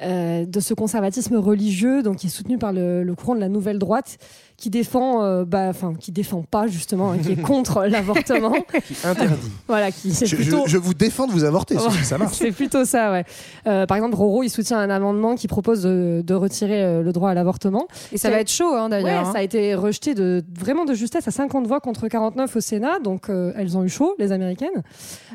euh, 0.00 0.46
de 0.46 0.60
ce 0.60 0.74
conservatisme 0.74 1.36
religieux, 1.36 2.02
donc 2.02 2.16
qui 2.16 2.26
est 2.26 2.30
soutenu 2.30 2.58
par 2.58 2.72
le, 2.72 3.04
le 3.04 3.14
courant 3.14 3.34
de 3.34 3.40
la 3.40 3.48
nouvelle 3.48 3.78
droite, 3.78 4.18
qui 4.62 4.70
défend, 4.70 5.24
euh, 5.24 5.44
bah, 5.44 5.66
enfin, 5.70 5.92
qui 5.98 6.12
défend 6.12 6.42
pas 6.48 6.68
justement, 6.68 7.10
hein, 7.10 7.18
qui 7.18 7.32
est 7.32 7.42
contre 7.42 7.84
l'avortement. 7.86 8.52
Qui 8.52 8.94
interdit. 9.04 9.50
Voilà, 9.66 9.90
qui 9.90 10.12
Je, 10.14 10.24
je- 10.24 10.36
plutôt. 10.36 10.62
je 10.66 10.78
vous 10.78 10.94
défends 10.94 11.26
de 11.26 11.32
vous 11.32 11.42
avorter, 11.42 11.76
ça, 11.76 11.90
ça 11.90 12.16
marche. 12.16 12.36
C'est 12.36 12.52
plutôt 12.52 12.84
ça, 12.84 13.10
ouais. 13.10 13.24
Euh, 13.66 13.86
par 13.86 13.96
exemple, 13.96 14.14
Roro, 14.14 14.44
il 14.44 14.50
soutient 14.50 14.78
un 14.78 14.88
amendement 14.88 15.34
qui 15.34 15.48
propose 15.48 15.82
de, 15.82 16.22
de 16.24 16.34
retirer 16.34 16.80
euh, 16.80 17.02
le 17.02 17.12
droit 17.12 17.30
à 17.30 17.34
l'avortement. 17.34 17.88
Et 18.12 18.18
ça 18.18 18.30
va 18.30 18.38
être 18.38 18.52
chaud, 18.52 18.72
hein, 18.72 18.88
d'ailleurs. 18.88 19.22
Ouais, 19.22 19.28
hein. 19.28 19.32
ça 19.32 19.38
a 19.38 19.42
été 19.42 19.74
rejeté 19.74 20.14
de, 20.14 20.44
vraiment 20.56 20.84
de 20.84 20.94
justesse 20.94 21.26
à 21.26 21.32
50 21.32 21.66
voix 21.66 21.80
contre 21.80 22.06
49 22.06 22.54
au 22.54 22.60
Sénat, 22.60 23.00
donc 23.00 23.30
euh, 23.30 23.52
elles 23.56 23.76
ont 23.76 23.82
eu 23.82 23.88
chaud, 23.88 24.14
les 24.20 24.30
américaines. 24.30 24.84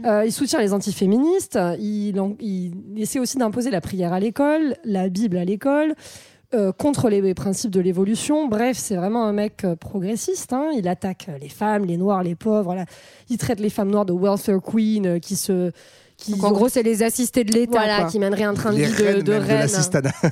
Euh, 0.05 0.23
il 0.25 0.31
soutient 0.31 0.59
les 0.61 0.71
antiféministes, 0.71 1.59
il, 1.81 2.17
en- 2.21 2.37
il 2.39 2.71
essaie 2.95 3.19
aussi 3.19 3.37
d'imposer 3.37 3.71
la 3.71 3.81
prière 3.81 4.13
à 4.13 4.21
l'école, 4.21 4.75
la 4.85 5.09
Bible 5.09 5.35
à 5.35 5.43
l'école. 5.43 5.95
Euh, 6.53 6.71
contre 6.71 7.09
les 7.09 7.33
principes 7.33 7.71
de 7.71 7.81
l'évolution. 7.81 8.47
Bref, 8.47 8.77
c'est 8.77 8.95
vraiment 8.95 9.25
un 9.25 9.33
mec 9.33 9.65
euh, 9.65 9.75
progressiste. 9.75 10.53
hein. 10.53 10.69
Il 10.75 10.87
attaque 10.87 11.27
euh, 11.27 11.37
les 11.37 11.49
femmes, 11.49 11.83
les 11.83 11.97
noirs, 11.97 12.23
les 12.23 12.35
pauvres. 12.35 12.85
Il 13.29 13.37
traite 13.37 13.59
les 13.59 13.69
femmes 13.69 13.91
noires 13.91 14.05
de 14.05 14.13
welfare 14.13 14.61
queen 14.61 15.19
qui 15.19 15.35
se. 15.35 15.71
Qui 16.17 16.31
Donc 16.31 16.43
en 16.43 16.51
gros, 16.51 16.67
c'est 16.67 16.81
les 16.81 17.03
assistés 17.03 17.43
de 17.43 17.53
l'État. 17.53 17.73
voilà, 17.77 17.97
quoi. 18.01 18.09
qui 18.09 18.17
mèneraient 18.17 18.43
un 18.43 18.55
train 18.55 18.71
de 18.71 18.77
vie 18.77 18.91
de, 18.91 19.03
reines 19.03 19.21
de 19.21 19.33
reines. 19.33 19.69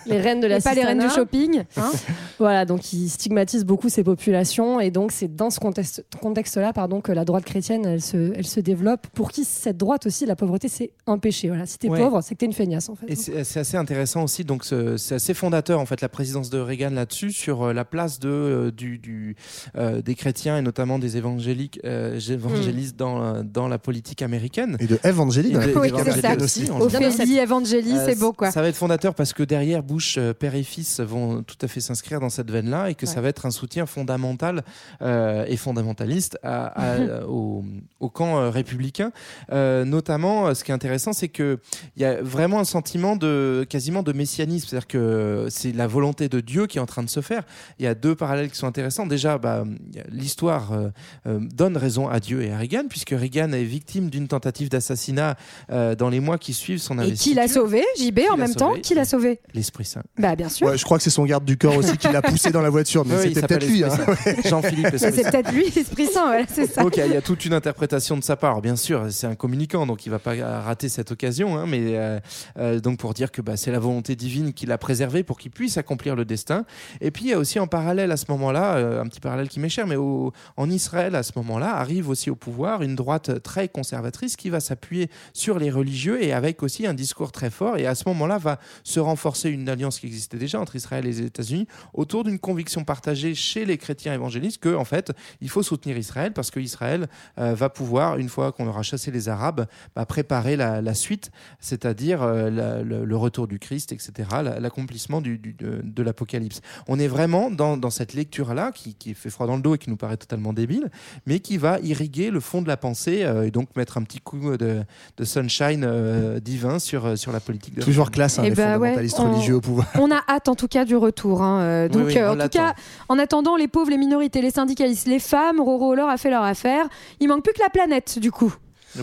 les 0.08 0.20
reines 0.20 0.40
de 0.42 0.48
la 0.48 0.58
Et 0.58 0.62
pas 0.62 0.74
les 0.74 0.84
reines 0.84 1.00
du 1.00 1.10
shopping. 1.10 1.64
hein. 1.78 1.92
voilà, 2.40 2.66
donc 2.66 2.92
il 2.92 3.08
stigmatise 3.08 3.64
beaucoup 3.66 3.88
ces 3.90 4.04
populations 4.04 4.80
et 4.80 4.90
donc 4.90 5.12
c'est 5.12 5.34
dans 5.36 5.52
ce 5.52 5.60
contexte, 5.60 6.04
contexte-là 6.22 6.74
pardon, 6.74 7.02
que 7.02 7.12
la 7.12 7.24
droite 7.24 7.46
chrétienne 7.46 7.86
elle 7.86 8.02
se, 8.02 8.34
elle 8.36 8.48
se 8.48 8.60
développe. 8.60 9.06
Pour 9.14 9.32
qui 9.32 9.46
cette 9.46 9.78
droite 9.78 10.08
aussi, 10.08 10.26
la 10.26 10.36
pauvreté 10.36 10.70
c'est 10.70 10.92
un 11.06 11.20
péché. 11.20 11.50
Voilà, 11.50 11.66
si 11.68 11.78
t'es 11.78 11.88
Ouais. 11.88 12.00
pauvre, 12.00 12.22
c'est 12.22 12.34
que 12.34 12.40
t'es 12.40 12.46
une 12.48 12.54
feignasse 12.54 12.90
en 12.90 12.96
fait. 12.96 13.06
Et 13.08 13.16
c'est 13.16 13.44
c'est 13.44 13.60
assez 13.60 13.78
intéressant 13.78 14.24
aussi, 14.24 14.44
donc 14.44 14.66
ce- 14.66 14.98
c'est 14.98 15.16
assez 15.16 15.36
fondateur 15.36 15.80
en 15.80 15.86
fait 15.86 16.02
la 16.02 16.10
présidence 16.10 16.50
de 16.50 16.58
Reagan 16.60 16.90
là-dessus 16.90 17.32
sur 17.32 17.62
euh, 17.62 17.74
la 17.74 17.86
place 17.86 18.20
de 18.20 18.28
euh, 18.30 18.72
du, 18.72 18.98
du, 18.98 19.36
euh, 19.78 20.02
des 20.02 20.16
chrétiens 20.16 20.58
et 20.58 20.62
notamment 20.64 20.98
des 20.98 21.16
évangéliques 21.18 21.80
euh, 21.86 22.20
évangélistes 22.28 22.96
dans 22.98 23.22
euh, 23.24 23.44
dans 23.44 23.68
la 23.68 23.78
politique 23.78 24.24
américaine. 24.24 24.78
Et 24.80 24.88
de 24.88 24.98
Evangélie 25.04 25.52
dans 25.52 25.60
la 25.60 25.68
Oui, 25.82 25.90
c'est 26.14 26.22
ça. 26.22 26.36
aussi. 26.44 26.66
Ophélie, 26.82 27.40
Evangélie, 27.40 27.98
Euh, 27.98 28.06
c'est 28.06 28.20
beau, 28.20 28.34
quoi. 28.34 28.52
Ça 28.52 28.62
va 28.62 28.68
être 28.68 28.76
fondateur 28.76 29.14
parce 29.16 29.34
que 29.34 29.44
derrière 29.44 29.84
Bush, 29.84 30.18
euh, 30.18 30.34
père 30.34 30.56
et 30.56 30.64
fils 30.64 31.00
vont 31.00 31.44
tout 31.44 31.56
à 31.62 31.68
fait 31.68 31.80
s'inscrire 31.82 32.20
dans 32.20 32.30
cette 32.30 32.50
veine-là 32.52 32.90
et 32.90 32.96
que 32.96 33.06
ça 33.06 33.22
va 33.22 33.30
être 33.30 33.46
un 33.46 33.52
soutien 33.52 33.86
fondamental 33.86 34.64
euh, 35.02 35.46
et 35.48 35.58
fondamentaliste 35.58 36.38
à- 36.44 36.66
à- 36.68 37.26
au, 37.28 37.64
au 38.00 38.10
camp 38.10 38.50
républicain. 38.52 39.12
Euh, 39.52 39.86
notamment, 39.86 40.54
ce 40.54 40.64
qui 40.64 40.72
est 40.72 40.74
intéressant, 40.74 41.14
c'est 41.14 41.28
que 41.30 41.60
il 41.96 42.02
y 42.02 42.06
a 42.06 42.22
vraiment 42.22 42.60
un 42.60 42.64
sentiment 42.66 43.16
de 43.16 43.66
quasiment 43.70 44.04
de 44.04 44.14
messianisme, 44.14 44.68
c'est-à-dire 44.70 44.88
que 44.88 45.48
c'est 45.50 45.72
la 45.72 45.88
volonté 45.88 46.30
de 46.30 46.40
Dieu 46.40 46.68
qui 46.68 46.78
est 46.78 46.82
en 46.82 46.86
train 46.86 47.04
de 47.04 47.10
se 47.10 47.22
faire. 47.22 47.44
Il 47.80 47.86
y 47.86 47.88
a 47.88 47.96
deux 47.96 48.16
parallèles 48.16 48.50
qui 48.50 48.58
sont 48.58 48.68
intéressants. 48.68 49.06
Déjà, 49.08 49.38
bah, 49.38 49.64
l'histoire 50.10 50.72
euh, 50.74 51.40
donne 51.54 51.78
raison 51.78 52.08
à 52.08 52.20
Dieu 52.20 52.42
et 52.44 52.52
à 52.52 52.58
Reagan, 52.58 52.84
puisque 52.90 53.12
Reagan 53.12 53.52
est 53.52 53.64
victime 53.64 54.10
d'une 54.10 54.28
tentative 54.28 54.70
d'assassinat 54.70 55.36
euh, 55.72 55.96
dans 55.96 56.10
les 56.10 56.20
mois 56.20 56.38
qui 56.38 56.54
suivent 56.54 56.80
son 56.80 57.00
Et 57.00 57.14
qui 57.14 57.34
l'a 57.34 57.48
sauvé, 57.48 57.84
JB, 58.00 58.20
en 58.32 58.38
même 58.38 58.54
temps 58.56 58.74
Qui 58.82 58.94
l'a 58.96 59.06
sauvé 59.06 59.40
L'Esprit 59.54 59.86
Saint. 59.86 60.04
Bah, 60.18 60.36
bien 60.36 60.50
sûr. 60.50 60.68
Ouais, 60.68 60.78
je 60.78 60.84
crois 60.84 60.98
que 60.98 61.04
c'est 61.04 61.10
son 61.10 61.26
garde 61.26 61.46
du 61.46 61.58
corps 61.58 61.76
aussi 61.78 61.98
qui 61.98 62.08
l'a 62.12 62.22
poussé 62.22 62.52
dans 62.52 62.62
la 62.62 62.70
voiture, 62.70 63.06
mais 63.06 63.22
c'était 63.22 63.42
peut-être 63.42 63.66
lui. 63.68 63.80
l'Esprit 63.80 64.04
hein. 64.12 64.16
Saint. 64.44 64.50
Jean-Philippe 64.50 64.88
c'est 64.98 65.12
Saint. 65.12 65.32
peut-être 65.32 65.52
lui, 65.52 65.70
l'Esprit 65.76 66.08
Saint, 66.08 66.26
voilà, 66.28 66.46
c'est 66.48 66.68
ça. 66.68 66.82
Donc 66.82 66.98
il 66.98 67.00
y 67.00 67.04
a- 67.04 67.08
il 67.08 67.14
y 67.14 67.18
a 67.18 67.22
toute 67.22 67.46
une 67.46 67.54
interprétation 67.54 68.18
de 68.18 68.24
sa 68.24 68.36
part, 68.36 68.62
bien 68.62 68.76
sûr, 68.76 69.06
c'est 69.10 69.28
un 69.28 69.36
communicant, 69.36 69.86
donc 69.86 70.06
il 70.06 70.10
va 70.10 70.20
pas 70.20 70.34
rater 70.62 70.90
cette 70.90 71.12
occasion, 71.12 71.58
hein, 71.58 71.66
mais 71.68 71.80
euh, 71.96 72.20
euh, 72.58 72.80
donc 72.80 73.00
pour 73.00 73.14
dire 73.14 73.32
que 73.32 73.42
bah, 73.42 73.58
c'est 73.58 73.72
la 73.72 73.80
volonté 73.80 74.16
divine 74.16 74.54
qui 74.54 74.66
l'a 74.66 74.78
préservé 74.78 75.24
pour 75.24 75.38
qu'il 75.38 75.52
puisse 75.52 75.78
accomplir 75.78 76.16
le 76.16 76.26
destin. 76.26 76.66
Et 77.02 77.12
puis 77.12 77.26
il 77.26 77.30
y 77.30 77.34
a 77.34 77.38
aussi 77.40 77.60
en 77.60 77.68
parallèle 77.68 78.12
à 78.12 78.18
ce 78.18 78.26
moment-là, 78.30 78.76
euh, 78.76 79.02
un 79.02 79.08
petit 79.08 79.20
parallèle 79.20 79.48
qui 79.50 79.60
m'est 79.60 79.70
cher, 79.70 79.88
mais 79.88 79.96
au- 79.96 80.32
en 80.58 80.70
Israël 80.70 81.16
à 81.16 81.24
ce 81.24 81.32
moment-là 81.38 81.76
arrive 81.76 82.10
aussi 82.10 82.30
au 82.30 82.36
pouvoir 82.36 82.82
une 82.82 82.96
droite 82.96 83.42
très 83.44 83.68
conservatrice 83.68 84.36
qui 84.36 84.50
va 84.50 84.60
s'appuyer 84.60 85.10
sur 85.34 85.55
les 85.60 85.72
religieux 85.72 86.24
et 86.24 86.34
avec 86.34 86.64
aussi 86.64 86.86
un 86.86 86.94
discours 86.94 87.32
très 87.32 87.50
fort. 87.50 87.78
Et 87.78 87.86
à 87.86 87.96
ce 87.96 88.04
moment-là 88.08 88.38
va 88.38 88.60
se 88.84 89.00
renforcer 89.00 89.50
une 89.50 89.70
alliance 89.70 90.00
qui 90.00 90.08
existait 90.08 90.38
déjà 90.38 90.60
entre 90.60 90.76
Israël 90.76 91.06
et 91.06 91.10
les 91.10 91.22
États-Unis 91.22 91.68
autour 91.94 92.24
d'une 92.24 92.40
conviction 92.40 92.84
partagée 92.84 93.36
chez 93.36 93.66
les 93.66 93.78
chrétiens 93.78 94.14
évangélistes 94.14 94.62
que 94.62 94.76
en 94.76 94.86
fait 94.86 95.12
il 95.42 95.50
faut 95.50 95.64
soutenir 95.64 95.98
Israël 95.98 96.34
parce 96.34 96.52
que 96.52 96.60
Israël 96.60 97.08
euh, 97.40 97.54
va 97.54 97.70
pouvoir 97.70 98.18
une 98.18 98.30
fois 98.30 98.52
qu'on 98.52 98.68
aura 98.68 98.84
chassé 98.84 99.12
les 99.12 99.30
Arabes 99.30 99.66
bah, 99.96 100.06
préparer 100.06 100.56
la, 100.56 100.94
suite, 100.94 101.32
c'est-à-dire 101.60 102.22
euh, 102.22 102.84
le, 102.84 103.18
retour 103.18 103.48
du 103.48 103.60
Christ, 103.60 103.92
etc., 103.92 104.30
la- 104.44 104.60
l'accomplissement 104.60 105.22
de, 105.22 106.02
l'Apocalypse. 106.02 106.62
On 106.88 107.00
est 107.00 107.08
vraiment 107.08 107.50
dans, 107.52 107.90
cette 107.90 108.14
lecture-là 108.14 108.72
qui, 108.72 108.96
qui 108.96 109.14
fait 109.14 109.30
froid 109.30 109.48
dans 109.48 109.56
le 109.56 109.62
dos 109.62 109.76
et 109.76 109.78
qui 109.78 109.90
nous 109.90 109.98
paraît 109.98 110.18
totalement 110.18 110.54
débile, 110.54 110.90
mais 111.26 111.40
qui 111.40 111.58
va 111.58 111.80
irriguer 111.80 112.30
le 112.30 112.40
fond 112.40 112.62
de 112.62 112.68
la 112.68 112.78
pensée 112.78 113.24
euh, 113.24 113.46
et 113.46 113.52
donc 113.52 113.76
mettre 113.76 113.98
un 113.98 114.04
petit 114.04 114.20
coup 114.20 114.58
de, 114.58 114.84
de 115.18 115.24
sunshine 115.50 115.84
euh, 115.86 116.40
divin 116.40 116.80
sur, 116.80 117.06
euh, 117.06 117.16
sur 117.16 117.32
la 117.32 117.40
politique. 117.40 117.76
De 117.76 117.82
Toujours 117.82 118.12
classe, 118.12 118.40
hein, 118.40 118.44
Eh 118.46 118.50
les 118.50 118.56
bah 118.56 118.64
ouais, 118.64 118.74
fondamentalistes 118.74 119.20
on- 119.20 119.32
religieux 119.32 119.56
au 119.56 119.62
pouvoir. 119.62 119.88
On 120.00 120.12
a 120.12 120.22
hâte 120.28 120.48
en 120.50 120.56
tout 120.56 120.68
cas 120.68 120.86
du 120.86 120.96
retour. 120.96 121.42
hein, 121.42 121.60
euh, 121.62 121.88
Oui, 121.88 121.98
Donc 121.98 122.08
oui, 122.08 122.18
euh, 122.18 122.30
en 122.30 122.34
tout 122.34 122.38
l'attend. 122.40 122.60
cas, 122.60 122.74
en 123.10 123.20
attendant, 123.20 123.56
les 123.56 123.68
pauvres, 123.68 123.90
les 123.92 123.98
minorités, 123.98 124.42
les 124.42 124.52
syndicalistes, 124.52 125.08
les 125.08 125.20
femmes, 125.20 125.60
Roro 125.60 125.92
Holler 125.92 126.06
a 126.10 126.18
fait 126.18 126.30
leur 126.30 126.44
affaire. 126.44 126.86
Il 127.20 127.28
manque 127.28 127.44
plus 127.44 127.54
que 127.54 127.62
la 127.62 127.70
planète 127.70 128.20
du 128.20 128.32
coup. 128.32 128.54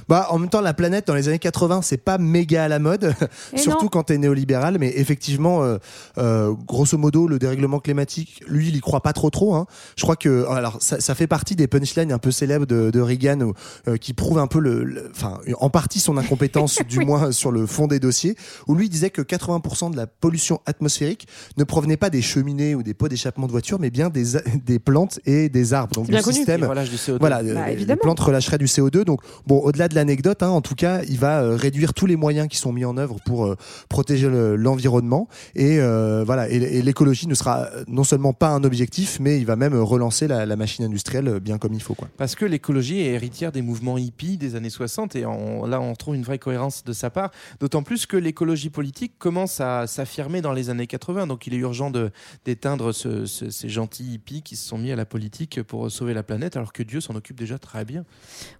Bah, 0.08 0.28
en 0.30 0.38
même 0.38 0.48
temps, 0.48 0.60
la 0.60 0.74
planète 0.74 1.06
dans 1.06 1.14
les 1.14 1.28
années 1.28 1.38
80, 1.38 1.82
c'est 1.82 1.96
pas 1.96 2.18
méga 2.18 2.64
à 2.64 2.68
la 2.68 2.78
mode, 2.78 3.14
surtout 3.56 3.84
non. 3.84 3.88
quand 3.88 4.02
t'es 4.04 4.18
néolibéral. 4.18 4.76
Mais 4.78 4.92
effectivement, 4.96 5.62
euh, 5.62 5.78
euh, 6.18 6.52
grosso 6.66 6.96
modo, 6.98 7.26
le 7.26 7.38
dérèglement 7.38 7.78
climatique, 7.80 8.42
lui, 8.46 8.68
il 8.68 8.76
y 8.76 8.80
croit 8.80 9.00
pas 9.02 9.12
trop 9.12 9.30
trop. 9.30 9.54
Hein. 9.54 9.66
Je 9.96 10.02
crois 10.02 10.16
que, 10.16 10.46
alors, 10.48 10.78
ça, 10.80 11.00
ça 11.00 11.14
fait 11.14 11.26
partie 11.26 11.56
des 11.56 11.66
punchlines 11.66 12.12
un 12.12 12.18
peu 12.18 12.30
célèbres 12.30 12.66
de, 12.66 12.90
de 12.90 13.00
Reagan, 13.00 13.40
où, 13.40 13.54
euh, 13.88 13.96
qui 13.96 14.12
prouvent 14.14 14.38
un 14.38 14.46
peu 14.46 14.58
le, 14.60 15.10
enfin, 15.10 15.38
en 15.58 15.70
partie 15.70 16.00
son 16.00 16.16
incompétence, 16.16 16.78
du 16.88 17.00
moins 17.00 17.32
sur 17.32 17.50
le 17.52 17.66
fond 17.66 17.86
des 17.86 18.00
dossiers, 18.00 18.36
où 18.66 18.74
lui 18.74 18.88
disait 18.88 19.10
que 19.10 19.22
80% 19.22 19.90
de 19.90 19.96
la 19.96 20.06
pollution 20.06 20.60
atmosphérique 20.66 21.26
ne 21.56 21.64
provenait 21.64 21.96
pas 21.96 22.10
des 22.10 22.22
cheminées 22.22 22.74
ou 22.74 22.82
des 22.82 22.94
pots 22.94 23.08
d'échappement 23.08 23.46
de 23.46 23.52
voitures, 23.52 23.78
mais 23.78 23.90
bien 23.90 24.08
des, 24.08 24.36
a- 24.36 24.42
des 24.66 24.78
plantes 24.78 25.20
et 25.26 25.48
des 25.48 25.74
arbres. 25.74 25.94
Donc 25.94 26.08
le 26.08 26.20
connu, 26.22 26.36
système, 26.36 26.60
du 26.60 26.66
CO2. 26.96 27.18
voilà, 27.18 27.42
Bah, 27.42 27.70
les 27.70 27.96
plantes 27.96 28.20
relâcheraient 28.20 28.58
du 28.58 28.66
CO2. 28.66 29.04
Donc, 29.04 29.20
bon, 29.46 29.58
au-delà 29.58 29.81
de 29.88 29.94
l'anecdote, 29.94 30.42
hein, 30.42 30.48
en 30.48 30.60
tout 30.60 30.74
cas, 30.74 31.02
il 31.08 31.18
va 31.18 31.42
euh, 31.42 31.56
réduire 31.56 31.94
tous 31.94 32.06
les 32.06 32.16
moyens 32.16 32.48
qui 32.48 32.56
sont 32.56 32.72
mis 32.72 32.84
en 32.84 32.96
œuvre 32.96 33.16
pour 33.24 33.44
euh, 33.46 33.56
protéger 33.88 34.28
le- 34.28 34.56
l'environnement. 34.56 35.28
et 35.54 35.78
euh, 35.80 36.22
voilà, 36.24 36.48
et, 36.50 36.56
et 36.56 36.82
l'écologie 36.82 37.26
ne 37.26 37.34
sera 37.34 37.68
non 37.88 38.04
seulement 38.04 38.32
pas 38.32 38.48
un 38.50 38.64
objectif, 38.64 39.18
mais 39.20 39.38
il 39.38 39.46
va 39.46 39.56
même 39.56 39.74
relancer 39.74 40.26
la, 40.28 40.46
la 40.46 40.56
machine 40.56 40.84
industrielle 40.84 41.40
bien 41.40 41.58
comme 41.58 41.74
il 41.74 41.82
faut. 41.82 41.94
Quoi. 41.94 42.08
Parce 42.16 42.34
que 42.34 42.44
l'écologie 42.44 43.00
est 43.00 43.12
héritière 43.12 43.52
des 43.52 43.62
mouvements 43.62 43.98
hippies 43.98 44.36
des 44.38 44.54
années 44.56 44.70
60 44.70 45.16
et 45.16 45.26
on- 45.26 45.66
là 45.66 45.80
on 45.80 45.94
trouve 45.94 46.14
une 46.14 46.22
vraie 46.22 46.38
cohérence 46.38 46.84
de 46.84 46.92
sa 46.92 47.10
part, 47.10 47.30
d'autant 47.60 47.82
plus 47.82 48.06
que 48.06 48.16
l'écologie 48.16 48.70
politique 48.70 49.12
commence 49.18 49.60
à 49.60 49.86
s'affirmer 49.86 50.40
dans 50.40 50.52
les 50.52 50.70
années 50.70 50.86
80, 50.86 51.26
donc 51.26 51.46
il 51.46 51.54
est 51.54 51.58
urgent 51.58 51.90
de- 51.90 52.10
d'éteindre 52.44 52.92
ce- 52.92 53.26
ce- 53.26 53.50
ces 53.50 53.68
gentils 53.68 54.14
hippies 54.14 54.42
qui 54.42 54.56
se 54.56 54.66
sont 54.66 54.78
mis 54.78 54.90
à 54.92 54.96
la 54.96 55.04
politique 55.04 55.62
pour 55.62 55.90
sauver 55.90 56.14
la 56.14 56.22
planète 56.22 56.56
alors 56.56 56.72
que 56.72 56.82
Dieu 56.82 57.00
s'en 57.00 57.14
occupe 57.14 57.38
déjà 57.38 57.58
très 57.58 57.84
bien. 57.84 58.04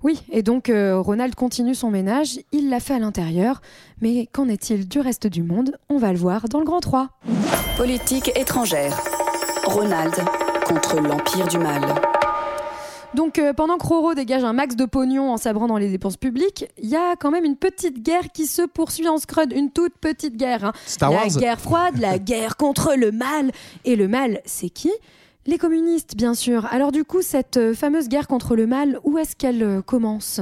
Oui, 0.03 0.23
et 0.31 0.43
donc 0.43 0.69
euh, 0.69 0.97
Ronald 1.13 1.35
continue 1.35 1.75
son 1.75 1.91
ménage. 1.91 2.41
Il 2.53 2.71
l'a 2.71 2.81
fait 2.81 2.95
à 2.95 2.99
l'intérieur. 2.99 3.61
Mais 4.01 4.31
qu'en 4.33 4.49
est-il 4.49 4.89
du 4.89 4.99
reste 4.99 5.27
du 5.27 5.43
monde? 5.43 5.77
On 5.91 5.99
va 5.99 6.11
le 6.11 6.17
voir 6.19 6.49
dans 6.49 6.59
le 6.59 6.65
Grand 6.65 6.81
3. 6.81 7.11
Politique 7.77 8.33
étrangère. 8.35 8.99
Ronald 9.67 10.15
contre 10.67 10.99
l'Empire 11.03 11.47
du 11.49 11.59
Mal. 11.59 11.83
Donc 13.13 13.39
euh, 13.39 13.53
pendant 13.53 13.77
que 13.77 13.87
Roro 13.87 14.15
dégage 14.15 14.43
un 14.43 14.55
max 14.55 14.75
de 14.75 14.87
pognon 14.87 15.31
en 15.31 15.37
sabrant 15.37 15.67
dans 15.67 15.77
les 15.77 15.91
dépenses 15.91 16.17
publiques, 16.17 16.65
il 16.83 16.89
y 16.89 16.97
a 16.97 17.15
quand 17.17 17.31
même 17.31 17.45
une 17.45 17.57
petite 17.57 18.03
guerre 18.03 18.33
qui 18.33 18.47
se 18.47 18.63
poursuit 18.63 19.07
en 19.07 19.19
Scrud, 19.19 19.53
une 19.55 19.71
toute 19.71 19.93
petite 19.99 20.39
guerre. 20.39 20.65
hein. 20.65 20.73
Star 20.87 21.11
la 21.11 21.17
Wars. 21.19 21.27
guerre 21.37 21.61
froide, 21.61 21.99
la 21.99 22.19
guerre 22.31 22.57
contre 22.57 22.95
le 22.97 23.13
mal. 23.13 23.51
Et 23.85 23.97
le 23.97 24.09
mal, 24.09 24.41
c'est 24.47 24.71
qui? 24.71 24.91
Les 25.45 25.59
communistes, 25.59 26.17
bien 26.17 26.33
sûr. 26.33 26.65
Alors 26.73 26.91
du 26.91 27.05
coup, 27.05 27.21
cette 27.21 27.59
euh, 27.59 27.75
fameuse 27.75 28.09
guerre 28.09 28.29
contre 28.29 28.57
le 28.57 28.67
mal, 28.67 28.99
où 29.05 29.19
est-ce 29.19 29.37
qu'elle 29.37 29.63
euh, 29.63 29.83
commence? 29.83 30.41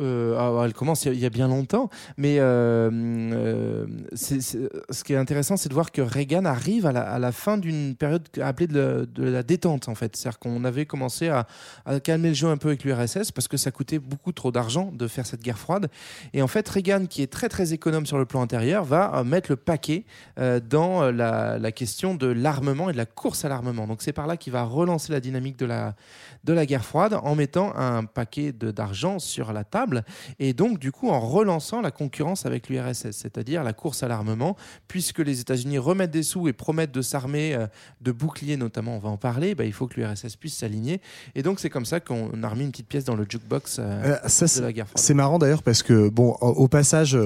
Euh, 0.00 0.36
ah, 0.38 0.64
elle 0.64 0.72
commence 0.72 1.04
il 1.04 1.18
y 1.18 1.26
a 1.26 1.30
bien 1.30 1.48
longtemps, 1.48 1.90
mais 2.16 2.38
euh, 2.38 2.90
euh, 2.90 3.86
ce 4.14 5.04
qui 5.04 5.12
est 5.12 5.16
intéressant, 5.16 5.58
c'est 5.58 5.68
de 5.68 5.74
voir 5.74 5.92
que 5.92 6.00
Reagan 6.00 6.46
arrive 6.46 6.86
à 6.86 7.18
la, 7.18 7.32
fin 7.32 7.58
d'une 7.58 7.94
période 7.94 8.26
appelée 8.40 8.66
de, 8.66 9.06
la 9.18 9.42
détente, 9.42 9.88
en 9.88 9.94
fait. 9.94 10.16
C'est-à-dire 10.16 10.38
qu'on 10.38 10.64
avait 10.64 10.86
commencé 10.86 11.28
à, 11.28 11.46
calmer 12.02 12.28
le 12.28 12.34
jeu 12.34 12.48
un 12.48 12.56
peu 12.56 12.68
avec 12.68 12.84
l'URSS 12.84 13.32
parce 13.32 13.48
que 13.48 13.58
ça 13.58 13.70
coûtait 13.70 13.98
beaucoup 13.98 14.32
trop 14.32 14.50
d'argent 14.50 14.90
de 14.92 15.06
faire 15.08 15.26
cette 15.26 15.42
guerre 15.42 15.58
froide. 15.58 15.88
Et 16.32 16.40
en 16.40 16.48
fait, 16.48 16.66
Reagan, 16.68 17.04
qui 17.06 17.22
est 17.22 17.30
très 17.30 17.50
très 17.50 17.74
économe 17.74 18.06
sur 18.06 18.18
le 18.18 18.24
plan 18.24 18.40
intérieur, 18.40 18.84
va 18.84 19.22
mettre 19.24 19.50
le 19.50 19.56
paquet 19.56 20.04
dans 20.38 21.10
la, 21.10 21.72
question 21.72 22.14
de 22.14 22.26
l'armement 22.26 22.88
et 22.88 22.92
de 22.92 22.98
la 22.98 23.06
course 23.06 23.44
à 23.44 23.48
l'armement. 23.50 23.86
Donc 23.86 24.00
c'est 24.02 24.12
par 24.12 24.26
là 24.26 24.36
qu'il 24.36 24.52
va 24.52 24.62
relancer 24.62 25.12
la 25.12 25.20
dynamique 25.20 25.58
de 25.58 25.66
la, 25.66 26.66
guerre 26.66 26.84
froide 26.84 27.18
en 27.22 27.34
mettant 27.34 27.76
un 27.76 28.04
paquet 28.04 28.52
d'argent 28.52 29.18
sur 29.18 29.52
la 29.52 29.64
table 29.64 29.81
et 30.38 30.52
donc 30.52 30.78
du 30.78 30.92
coup 30.92 31.08
en 31.08 31.20
relançant 31.20 31.80
la 31.80 31.90
concurrence 31.90 32.46
avec 32.46 32.68
l'URSS, 32.68 33.10
c'est-à-dire 33.12 33.62
la 33.62 33.72
course 33.72 34.02
à 34.02 34.08
l'armement, 34.08 34.56
puisque 34.88 35.18
les 35.18 35.40
États-Unis 35.40 35.78
remettent 35.78 36.10
des 36.10 36.22
sous 36.22 36.48
et 36.48 36.52
promettent 36.52 36.92
de 36.92 37.02
s'armer 37.02 37.54
euh, 37.54 37.66
de 38.00 38.12
boucliers 38.12 38.56
notamment, 38.56 38.96
on 38.96 38.98
va 38.98 39.08
en 39.08 39.16
parler, 39.16 39.54
bah, 39.54 39.64
il 39.64 39.72
faut 39.72 39.86
que 39.86 40.00
l'URSS 40.00 40.36
puisse 40.36 40.56
s'aligner. 40.56 41.00
Et 41.34 41.42
donc 41.42 41.60
c'est 41.60 41.70
comme 41.70 41.86
ça 41.86 42.00
qu'on 42.00 42.42
a 42.42 42.48
remis 42.48 42.64
une 42.64 42.70
petite 42.70 42.88
pièce 42.88 43.04
dans 43.04 43.16
le 43.16 43.26
jukebox 43.28 43.78
euh, 43.78 43.92
Euh, 44.04 44.28
ça, 44.28 44.46
de 44.60 44.64
la 44.64 44.72
guerre 44.72 44.88
froide. 44.88 45.02
C'est 45.02 45.14
marrant 45.14 45.38
d'ailleurs 45.38 45.62
parce 45.62 45.82
que, 45.82 46.08
bon, 46.08 46.32
au 46.40 46.68
passage, 46.68 47.16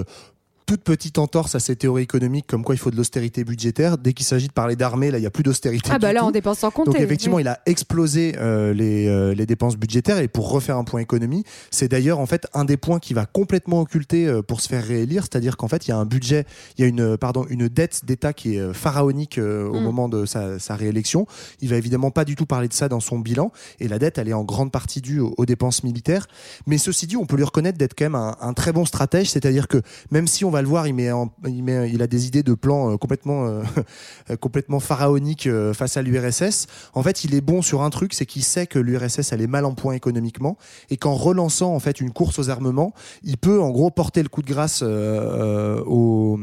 toute 0.66 0.82
petite 0.82 1.18
entorse 1.18 1.54
à 1.54 1.60
ces 1.60 1.76
théories 1.76 2.02
économiques 2.02 2.46
comme 2.48 2.64
quoi 2.64 2.74
il 2.74 2.78
faut 2.78 2.90
de 2.90 2.96
l'austérité 2.96 3.44
budgétaire. 3.44 3.98
Dès 3.98 4.12
qu'il 4.12 4.26
s'agit 4.26 4.48
de 4.48 4.52
parler 4.52 4.74
d'armée, 4.74 5.12
là, 5.12 5.18
il 5.18 5.20
n'y 5.20 5.26
a 5.26 5.30
plus 5.30 5.44
d'austérité. 5.44 5.88
Ah 5.92 5.98
bah 6.00 6.12
là, 6.12 6.20
tout. 6.20 6.26
on 6.26 6.30
dépense 6.32 6.58
sans 6.58 6.70
compter. 6.72 6.90
Donc 6.90 7.00
effectivement, 7.00 7.36
Oui. 7.36 7.42
il 7.42 7.48
a 7.48 7.60
explosé 7.66 8.34
euh, 8.38 8.74
les, 8.74 9.06
euh, 9.06 9.32
les 9.34 9.46
dépenses 9.46 9.76
budgétaires. 9.76 10.18
Et 10.18 10.26
pour 10.28 10.50
refaire 10.50 10.76
un 10.76 10.82
point 10.84 11.00
économie, 11.00 11.44
c'est 11.70 11.88
d'ailleurs 11.88 12.18
en 12.18 12.26
fait 12.26 12.46
un 12.52 12.64
des 12.64 12.76
points 12.76 12.98
qui 12.98 13.14
va 13.14 13.26
complètement 13.26 13.80
occulter 13.80 14.26
euh, 14.26 14.42
pour 14.42 14.60
se 14.60 14.68
faire 14.68 14.84
réélire. 14.84 15.22
C'est-à-dire 15.22 15.56
qu'en 15.56 15.68
fait, 15.68 15.86
il 15.86 15.90
y 15.90 15.92
a 15.92 15.96
un 15.98 16.04
budget, 16.04 16.44
il 16.76 16.82
y 16.82 16.84
a 16.84 16.88
une, 16.88 17.16
pardon, 17.16 17.46
une 17.48 17.68
dette 17.68 18.04
d'État 18.04 18.32
qui 18.32 18.56
est 18.56 18.72
pharaonique 18.74 19.38
au 19.38 19.72
Mm. 19.80 19.82
moment 19.84 20.08
de 20.08 20.26
sa, 20.26 20.58
sa 20.58 20.74
réélection. 20.74 21.26
Il 21.60 21.68
va 21.68 21.76
évidemment 21.76 22.10
pas 22.10 22.24
du 22.24 22.34
tout 22.34 22.46
parler 22.46 22.66
de 22.66 22.72
ça 22.74 22.88
dans 22.88 23.00
son 23.00 23.20
bilan. 23.20 23.52
Et 23.78 23.86
la 23.86 23.98
dette, 24.00 24.18
elle 24.18 24.28
est 24.28 24.32
en 24.32 24.42
grande 24.44 24.72
partie 24.72 25.00
due 25.00 25.20
aux, 25.20 25.32
aux 25.36 25.46
dépenses 25.46 25.84
militaires. 25.84 26.26
Mais 26.66 26.76
ceci 26.78 27.06
dit, 27.06 27.16
on 27.16 27.26
peut 27.26 27.36
lui 27.36 27.44
reconnaître 27.44 27.78
d'être 27.78 27.94
quand 27.96 28.06
même 28.06 28.14
un, 28.16 28.36
un 28.40 28.52
très 28.52 28.72
bon 28.72 28.84
stratège. 28.84 29.30
C'est-à-dire 29.30 29.68
que 29.68 29.80
même 30.10 30.26
si 30.26 30.44
on 30.44 30.50
va 30.50 30.55
le 30.62 30.68
voir, 30.68 30.86
il 30.86 30.94
met, 30.94 31.10
il 31.46 31.62
met, 31.62 31.90
il 31.90 32.02
a 32.02 32.06
des 32.06 32.26
idées 32.26 32.42
de 32.42 32.54
plans 32.54 32.92
euh, 32.92 32.96
complètement, 32.96 33.46
euh, 33.46 33.62
complètement 34.40 34.80
pharaoniques 34.80 35.46
euh, 35.46 35.72
face 35.72 35.96
à 35.96 36.02
l'URSS. 36.02 36.66
En 36.94 37.02
fait, 37.02 37.24
il 37.24 37.34
est 37.34 37.40
bon 37.40 37.62
sur 37.62 37.82
un 37.82 37.90
truc, 37.90 38.14
c'est 38.14 38.26
qu'il 38.26 38.42
sait 38.42 38.66
que 38.66 38.78
l'URSS 38.78 39.32
elle 39.32 39.40
est 39.42 39.46
mal 39.46 39.64
en 39.64 39.74
point 39.74 39.94
économiquement 39.94 40.56
et 40.90 40.96
qu'en 40.96 41.14
relançant 41.14 41.74
en 41.74 41.80
fait 41.80 42.00
une 42.00 42.12
course 42.12 42.38
aux 42.38 42.50
armements, 42.50 42.92
il 43.22 43.38
peut 43.38 43.60
en 43.60 43.70
gros 43.70 43.90
porter 43.90 44.22
le 44.22 44.28
coup 44.28 44.42
de 44.42 44.48
grâce 44.48 44.82
aux, 44.82 46.38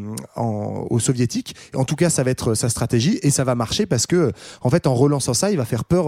soviétiques. 0.99 1.55
En 1.75 1.83
tout 1.83 1.95
cas, 1.95 2.09
ça 2.09 2.23
va 2.23 2.31
être 2.31 2.53
sa 2.53 2.69
stratégie 2.69 3.19
et 3.23 3.29
ça 3.29 3.43
va 3.43 3.55
marcher 3.55 3.85
parce 3.85 4.07
que 4.07 4.31
en 4.61 4.69
fait, 4.69 4.87
en 4.87 4.93
relançant 4.93 5.33
ça, 5.33 5.51
il 5.51 5.57
va 5.57 5.65
faire 5.65 5.83
peur 5.83 6.07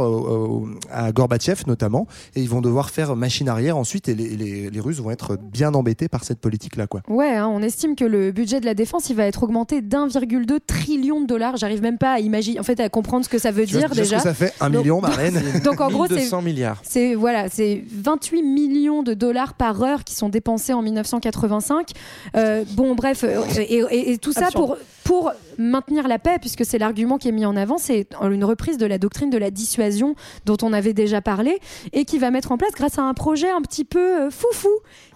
à 0.90 1.12
Gorbatchev 1.12 1.64
notamment 1.68 2.08
et 2.36 2.42
ils 2.42 2.50
vont 2.50 2.62
devoir 2.62 2.90
faire 2.90 3.16
machine 3.16 3.50
arrière 3.50 3.78
ensuite 3.78 4.08
et 4.08 4.16
les, 4.16 4.80
Russes 4.80 5.00
vont 5.00 5.12
être 5.12 5.38
bien 5.38 5.74
embêtés 5.74 6.08
par 6.08 6.24
cette 6.24 6.40
politique 6.40 6.76
là 6.76 6.86
quoi. 6.88 7.02
Ouais, 7.08 7.36
hein, 7.36 7.48
on 7.48 7.62
estime 7.62 7.95
que 7.96 8.06
le 8.06 8.32
budget 8.32 8.60
de 8.60 8.66
la 8.66 8.74
défense, 8.74 9.10
il 9.10 9.16
va 9.16 9.26
être 9.26 9.44
augmenté 9.44 9.82
d'1,2 9.82 10.60
trillion 10.66 11.22
de 11.22 11.26
dollars. 11.26 11.58
J'arrive 11.58 11.82
même 11.82 11.98
pas 11.98 12.14
à 12.14 12.20
imaginer, 12.20 12.60
en 12.60 12.64
fait, 12.64 12.80
à 12.80 12.90
comprendre 12.90 13.26
ce 13.26 13.30
que 13.30 13.38
ça 13.40 13.52
veut 13.52 13.66
Tu 13.66 13.78
dire 13.78 13.90
déjà. 13.90 14.18
que 14.18 14.24
ça 14.24 14.34
fait 14.34 14.54
un 14.60 14.70
Donc- 14.70 14.84
million, 14.84 15.02
Marlène 15.02 15.42
Donc 15.64 15.82
en 15.82 15.90
gros, 15.90 16.06
c'est 16.08 16.16
1200 16.16 16.42
milliards. 16.42 16.82
C'est 16.84 17.16
voilà, 17.16 17.50
c'est 17.50 17.84
28 17.92 18.44
millions 18.44 19.04
de 19.04 19.14
dollars 19.14 19.54
par 19.56 19.82
heure 19.84 20.04
qui 20.04 20.14
sont 20.16 20.30
dépensés 20.30 20.74
en 20.74 20.82
1985. 20.82 21.92
Euh, 22.36 22.64
bon, 22.72 22.96
bref, 22.96 23.24
euh, 23.24 23.42
et, 23.58 23.76
et- 23.90 24.12
et 24.12 24.18
tout 24.18 24.34
ça 24.34 24.50
pour 24.54 24.78
pour 25.04 25.32
maintenir 25.60 26.08
la 26.08 26.18
paix, 26.18 26.38
puisque 26.42 26.66
c'est 26.66 26.80
l'argument 26.80 27.20
qui 27.20 27.28
est 27.28 27.32
mis 27.32 27.46
en 27.46 27.56
avant, 27.56 27.78
c'est 27.78 28.08
une 28.24 28.44
reprise 28.44 28.80
de 28.80 28.88
la 28.88 28.98
doctrine 28.98 29.30
de 29.30 29.38
la 29.38 29.52
dissuasion 29.52 30.16
dont 30.48 30.58
on 30.64 30.74
avait 30.74 30.94
déjà 30.94 31.22
parlé 31.22 31.60
et 31.94 32.06
qui 32.06 32.18
va 32.18 32.32
mettre 32.32 32.52
en 32.52 32.58
place 32.58 32.72
grâce 32.76 32.98
à 32.98 33.04
un 33.04 33.14
projet 33.14 33.52
un 33.52 33.62
petit 33.62 33.86
peu 33.86 34.00
euh, 34.24 34.30
foufou 34.32 34.70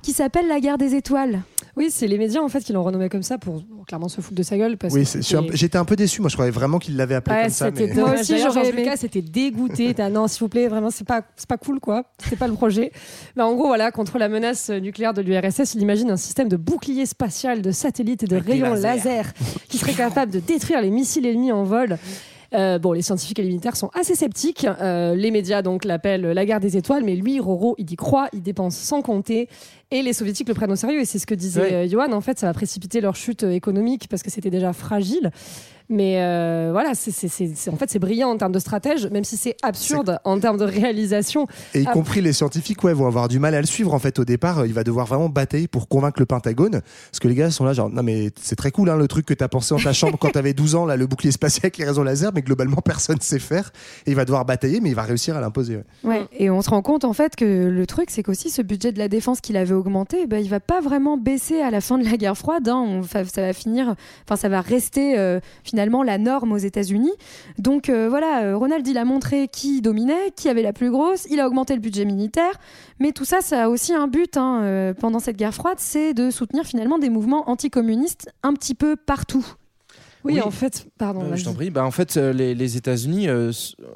qui 0.03 0.11
s'appelle 0.13 0.47
la 0.47 0.59
guerre 0.59 0.77
des 0.77 0.93
étoiles. 0.93 1.41
Oui, 1.78 1.89
c'est 1.91 2.07
les 2.07 2.17
médias 2.17 2.41
en 2.41 2.47
fait 2.49 2.61
qui 2.61 2.74
l'ont 2.74 2.84
renommé 2.84 3.09
comme 3.09 3.24
ça 3.24 3.38
pour, 3.38 3.63
clairement 3.88 4.09
se 4.09 4.22
foutre 4.22 4.36
de 4.36 4.43
sa 4.43 4.57
gueule. 4.57 4.78
Parce 4.78 4.93
Oui, 4.93 5.05
j'étais 5.53 5.78
un 5.78 5.86
peu 5.86 5.95
déçu. 5.95 6.22
Moi, 6.22 6.30
je 6.30 6.36
croyais 6.36 6.51
vraiment 6.51 6.80
qu'il 6.80 6.95
l'avait 6.97 7.15
appelé 7.15 7.36
Ouais, 7.36 7.41
comme 7.43 7.51
ça. 7.51 7.72
mais-. 7.72 7.93
Moi 7.93 8.13
aussi, 8.20 8.38
j'aurais 8.39 8.70
aimé. 8.70 8.89
C'était 8.95 9.22
dégoûté. 9.22 9.93
T'as, 9.93 10.09
non, 10.09 10.28
s'il 10.28 10.39
vous 10.41 10.49
plaît, 10.49 10.67
vraiment, 10.67 10.89
c'est 10.89 11.07
pas, 11.07 11.22
c'est 11.36 11.47
pas 11.47 11.57
cool, 11.57 11.80
quoi. 11.80 12.03
C'est 12.28 12.38
pas 12.38 12.47
le 12.47 12.53
projet. 12.53 12.91
Mais 13.36 13.43
en 13.43 13.53
gros, 13.55 13.67
voilà, 13.67 13.91
contre 13.91 14.17
la 14.17 14.30
menace 14.30 14.70
nucléaire 14.70 15.13
de 15.13 15.22
l'URSS, 15.22 15.76
il 15.76 15.82
imagine 15.82 16.11
un 16.11 16.17
système 16.17 16.49
de 16.49 16.57
bouclier 16.57 17.05
spatial, 17.05 17.61
de 17.61 17.72
satellites 17.72 18.24
et 18.24 18.28
de 18.28 18.36
Avec 18.36 18.47
rayons 18.47 18.74
lasers. 18.74 18.88
laser 19.07 19.34
qui 19.67 19.78
serait 19.78 19.93
capable 19.93 20.32
de 20.32 20.39
détruire 20.39 20.82
les 20.82 20.89
missiles 20.89 21.26
ennemis 21.26 21.51
en 21.51 21.63
vol. 21.63 21.97
Euh, 22.53 22.79
bon, 22.79 22.93
les 22.93 23.01
scientifiques 23.01 23.39
et 23.39 23.43
les 23.43 23.49
militaires 23.49 23.75
sont 23.75 23.89
assez 23.93 24.15
sceptiques. 24.15 24.65
Euh, 24.65 25.15
les 25.15 25.31
médias 25.31 25.61
donc 25.61 25.85
l'appellent 25.85 26.21
la 26.31 26.45
guerre 26.45 26.59
des 26.59 26.77
étoiles, 26.77 27.03
mais 27.03 27.15
lui, 27.15 27.39
Roro, 27.39 27.75
il 27.77 27.91
y 27.91 27.95
croit, 27.95 28.27
il 28.33 28.41
dépense 28.41 28.75
sans 28.75 29.01
compter. 29.01 29.47
Et 29.91 30.01
les 30.01 30.13
soviétiques 30.13 30.47
le 30.47 30.53
prennent 30.53 30.71
au 30.71 30.75
sérieux. 30.75 31.01
Et 31.01 31.05
c'est 31.05 31.19
ce 31.19 31.27
que 31.27 31.35
disait 31.35 31.61
Ouais. 31.61 31.73
euh, 31.73 31.87
Johan. 31.87 32.11
En 32.11 32.21
fait, 32.21 32.39
ça 32.39 32.47
va 32.47 32.53
précipiter 32.53 33.01
leur 33.01 33.15
chute 33.15 33.43
économique 33.43 34.07
parce 34.09 34.23
que 34.23 34.29
c'était 34.31 34.49
déjà 34.49 34.73
fragile. 34.73 35.31
Mais 35.89 36.21
euh, 36.21 36.69
voilà, 36.71 36.93
c'est, 36.93 37.09
c'est- 37.11 37.27
c'est- 37.27 37.51
c'est- 37.55 37.69
en 37.71 37.75
fait, 37.75 37.89
c'est 37.89 37.97
brillant 37.99 38.29
en 38.29 38.37
termes 38.37 38.51
de 38.51 38.59
stratège, 38.59 39.07
même 39.07 39.23
si 39.23 39.37
c'est 39.37 39.55
absurde 39.63 40.19
en 40.23 40.39
termes 40.39 40.57
de 40.57 40.65
réalisation. 40.65 41.47
Et 41.73 41.81
y 41.81 41.85
Ah, 41.87 41.91
compris 41.91 42.21
les 42.21 42.31
scientifiques, 42.33 42.83
ouais, 42.83 42.93
vont 42.93 43.07
avoir 43.07 43.27
du 43.27 43.39
mal 43.39 43.55
à 43.55 43.61
le 43.61 43.65
suivre. 43.65 43.93
En 43.93 43.99
fait, 43.99 44.19
au 44.19 44.25
départ, 44.25 44.65
il 44.67 44.73
va 44.73 44.83
devoir 44.83 45.07
vraiment 45.07 45.29
batailler 45.29 45.67
pour 45.67 45.87
convaincre 45.87 46.19
le 46.19 46.25
Pentagone. 46.27 46.81
Parce 47.11 47.19
que 47.19 47.27
les 47.27 47.33
gars 47.33 47.49
sont 47.49 47.65
là, 47.65 47.73
genre, 47.73 47.89
non, 47.89 48.03
mais 48.03 48.29
c'est 48.39 48.55
très 48.55 48.69
cool, 48.69 48.89
hein, 48.89 48.97
le 48.97 49.07
truc 49.07 49.25
que 49.25 49.33
t'as 49.33 49.47
pensé 49.47 49.73
dans 49.73 49.81
ta 49.81 49.93
chambre 49.93 50.17
quand 50.19 50.29
t'avais 50.29 50.53
12 50.53 50.75
ans, 50.75 50.85
là, 50.85 50.95
le 50.95 51.07
bouclier 51.07 51.31
spatial 51.31 51.61
avec 51.65 51.77
les 51.79 51.85
réseaux 51.85 52.03
laser, 52.03 52.31
mais 52.35 52.43
globalement, 52.43 52.77
personne 52.85 53.19
sait 53.19 53.39
faire. 53.39 53.71
Et 54.05 54.11
il 54.11 54.15
va 54.15 54.25
devoir 54.25 54.45
batailler, 54.45 54.81
mais 54.81 54.89
il 54.89 54.95
va 54.95 55.03
réussir 55.03 55.35
à 55.37 55.41
l'imposer. 55.41 55.77
ouais. 55.77 55.83
Ouais, 56.03 56.21
et 56.37 56.49
on 56.51 56.61
se 56.61 56.69
rend 56.69 56.81
compte 56.83 57.03
en 57.03 57.13
fait 57.13 57.35
que 57.35 57.67
le 57.67 57.85
truc, 57.87 58.09
c'est 58.11 58.21
qu'aussi 58.21 58.51
ce 58.51 58.61
budget 58.61 58.91
de 58.91 58.99
la 58.99 59.07
défense 59.07 59.41
qu'il 59.41 59.57
avait 59.57 59.73
augmenté, 59.73 60.27
ben, 60.27 60.37
il 60.37 60.49
va 60.49 60.59
pas 60.59 60.81
vraiment 60.81 61.17
baisser 61.17 61.61
à 61.61 61.71
la 61.71 61.81
fin 61.81 61.97
de 61.97 62.05
la 62.05 62.15
guerre 62.17 62.37
froide. 62.37 62.67
hein. 62.69 62.83
On- 62.87 63.01
ça 63.03 63.23
va 63.23 63.53
finir, 63.53 63.95
enfin 64.25 64.35
ça 64.35 64.49
va 64.49 64.61
rester 64.61 65.17
euh, 65.17 65.39
finalement 65.63 65.78
la 65.86 66.17
norme 66.17 66.51
aux 66.51 66.57
États-Unis. 66.57 67.11
Donc 67.57 67.89
euh, 67.89 68.07
voilà, 68.09 68.43
euh, 68.43 68.57
Ronald 68.57 68.88
il 68.88 68.97
a 68.97 69.05
montré 69.05 69.47
qui 69.47 69.82
dominait, 69.82 70.32
qui 70.36 70.49
avait 70.49 70.61
la 70.61 70.73
plus 70.73 70.91
grosse. 70.91 71.25
Il 71.30 71.39
a 71.39 71.47
augmenté 71.47 71.73
le 71.73 71.82
budget 71.82 72.05
militaire, 72.05 72.53
mais 72.99 73.11
tout 73.11 73.25
ça, 73.25 73.41
ça 73.41 73.63
a 73.63 73.69
aussi 73.69 73.93
un 73.93 74.07
but 74.07 74.38
hein, 74.38 74.61
euh, 74.63 74.93
pendant 74.93 75.19
cette 75.19 75.38
guerre 75.38 75.53
froide, 75.53 75.77
c'est 75.80 76.13
de 76.13 76.32
soutenir 76.32 76.65
finalement 76.65 76.99
des 76.99 77.09
mouvements 77.09 77.49
anticommunistes 77.49 78.30
un 78.43 78.53
petit 78.53 78.75
peu 78.75 78.95
partout. 78.95 79.45
Oui, 80.26 80.41
en 80.41 80.51
fait, 80.51 80.88
pardon. 80.97 81.22
Euh, 81.32 81.36
je 81.36 81.45
t'en 81.45 81.53
prie. 81.53 81.70
Bah, 81.70 81.86
en 81.86 81.91
fait, 81.91 82.17
euh, 82.17 82.34
les, 82.34 82.53
les 82.53 82.76
États-Unis 82.78 83.30
euh, 83.30 83.51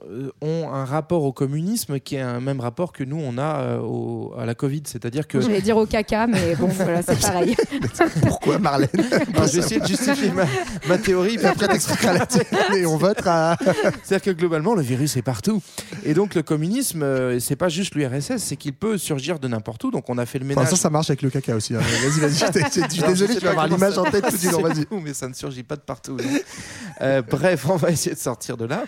euh, 0.10 0.30
ont 0.42 0.70
un 0.72 0.86
rapport 0.86 1.24
au 1.24 1.34
communisme 1.34 2.00
qui 2.00 2.16
est 2.16 2.22
un 2.22 2.40
même 2.40 2.62
rapport 2.62 2.94
que 2.94 3.04
nous 3.04 3.20
on 3.20 3.38
a 3.38 3.60
euh, 3.62 3.80
au- 3.80 4.34
à 4.38 4.46
la 4.46 4.56
Covid, 4.56 4.84
c'est-à-dire 4.86 5.28
que. 5.28 5.42
Je 5.42 5.48
vais 5.48 5.62
dire 5.62 5.76
au 5.78 5.86
caca, 5.86 6.28
mais 6.28 6.56
bon, 6.56 6.68
voilà, 6.76 7.02
c'est 7.02 7.20
pareil. 7.20 7.56
Pourquoi, 8.22 8.58
Marlène 8.60 8.88
Alors, 9.34 9.48
je 9.48 9.54
vais 9.54 9.60
essayer 9.60 9.82
de 9.82 9.86
justifier 9.86 10.32
ma, 10.32 10.46
ma 10.88 10.98
théorie. 10.98 11.36
Et 11.36 11.46
après, 11.46 11.68
t'expliqueras 11.68 12.14
la 12.14 12.26
tienne 12.26 12.44
et 12.78 12.86
on 12.86 12.98
votera. 12.98 13.58
C'est-à-dire 14.04 14.22
que 14.34 14.38
globalement, 14.40 14.76
le 14.76 14.82
virus 14.82 15.18
est 15.18 15.22
partout. 15.22 15.62
Et 16.06 16.14
donc, 16.14 16.36
le 16.36 16.44
communisme, 16.44 17.04
euh, 17.04 17.40
c'est 17.40 17.56
pas 17.58 17.70
juste 17.70 17.96
l'URSS, 17.96 18.38
c'est 18.38 18.56
qu'il 18.56 18.74
peut 18.74 18.98
surgir 18.98 19.40
de 19.40 19.48
n'importe 19.48 19.84
où. 19.84 19.92
Donc, 19.92 20.10
on 20.10 20.18
a 20.18 20.26
fait 20.26 20.40
le 20.40 20.46
ménage. 20.46 20.64
l'instant, 20.64 20.78
ça 20.78 20.90
marche 20.90 21.10
avec 21.10 21.22
le 21.22 21.30
caca 21.30 21.56
aussi. 21.56 21.76
hein. 21.76 21.80
Vas-y, 21.80 22.20
vas-y. 22.22 22.32
Je 22.34 22.94
suis 22.94 23.04
désolé, 23.04 23.34
tu 23.36 23.40
vas 23.42 23.54
pas 23.54 23.64
avoir 23.64 23.68
l'image 23.68 23.94
ça 23.96 24.02
en 24.02 24.06
tête 24.12 24.26
tout 24.30 24.38
du 24.38 24.50
long. 24.50 24.62
Vas-y. 24.62 24.86
Mais 25.04 25.14
ça 25.14 25.28
ne 25.28 25.34
surgit 25.34 25.64
pas 25.64 25.76
de 25.76 25.82
partout. 25.82 26.13
Euh, 27.02 27.22
bref, 27.22 27.68
on 27.70 27.76
va 27.76 27.90
essayer 27.90 28.16
de 28.16 28.20
sortir 28.20 28.56
de 28.56 28.66
là. 28.66 28.84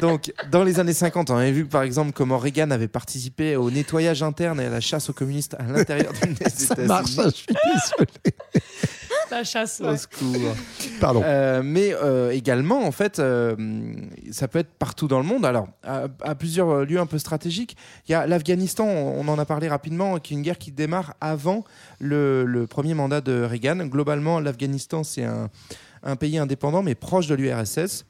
Donc, 0.00 0.32
dans 0.50 0.64
les 0.64 0.80
années 0.80 0.92
50, 0.92 1.30
on 1.30 1.36
avait 1.36 1.52
vu 1.52 1.64
par 1.64 1.82
exemple 1.82 2.12
comment 2.12 2.38
Reagan 2.38 2.70
avait 2.70 2.88
participé 2.88 3.56
au 3.56 3.70
nettoyage 3.70 4.22
interne 4.22 4.60
et 4.60 4.66
à 4.66 4.70
la 4.70 4.80
chasse 4.80 5.08
aux 5.10 5.12
communistes 5.12 5.54
à 5.58 5.62
l'intérieur 5.62 6.12
des 6.22 6.64
États-Unis. 6.64 6.86
marche, 6.86 7.10
je 7.10 7.30
suis 7.30 7.46
désolé. 7.46 8.36
La 9.30 9.44
chasse. 9.44 9.80
Au 9.80 9.96
secours. 9.96 10.54
Pardon. 11.00 11.22
Euh, 11.24 11.62
mais 11.64 11.92
euh, 11.92 12.30
également, 12.30 12.86
en 12.86 12.92
fait, 12.92 13.18
euh, 13.18 13.56
ça 14.30 14.48
peut 14.48 14.60
être 14.60 14.72
partout 14.78 15.08
dans 15.08 15.18
le 15.18 15.24
monde. 15.24 15.44
Alors, 15.44 15.68
à, 15.82 16.06
à 16.22 16.34
plusieurs 16.34 16.84
lieux 16.84 17.00
un 17.00 17.06
peu 17.06 17.18
stratégiques. 17.18 17.76
Il 18.08 18.12
y 18.12 18.14
a 18.14 18.26
l'Afghanistan, 18.26 18.86
on 18.86 19.26
en 19.28 19.38
a 19.38 19.44
parlé 19.44 19.68
rapidement, 19.68 20.18
qui 20.18 20.34
est 20.34 20.36
une 20.36 20.42
guerre 20.42 20.58
qui 20.58 20.70
démarre 20.70 21.14
avant 21.20 21.64
le, 21.98 22.44
le 22.44 22.66
premier 22.66 22.94
mandat 22.94 23.20
de 23.20 23.42
Reagan. 23.42 23.86
Globalement, 23.86 24.38
l'Afghanistan, 24.38 25.02
c'est 25.02 25.24
un, 25.24 25.50
un 26.02 26.16
pays 26.16 26.38
indépendant, 26.38 26.82
mais 26.82 26.94
proche 26.94 27.26
de 27.26 27.34
l'URSS. 27.34 28.04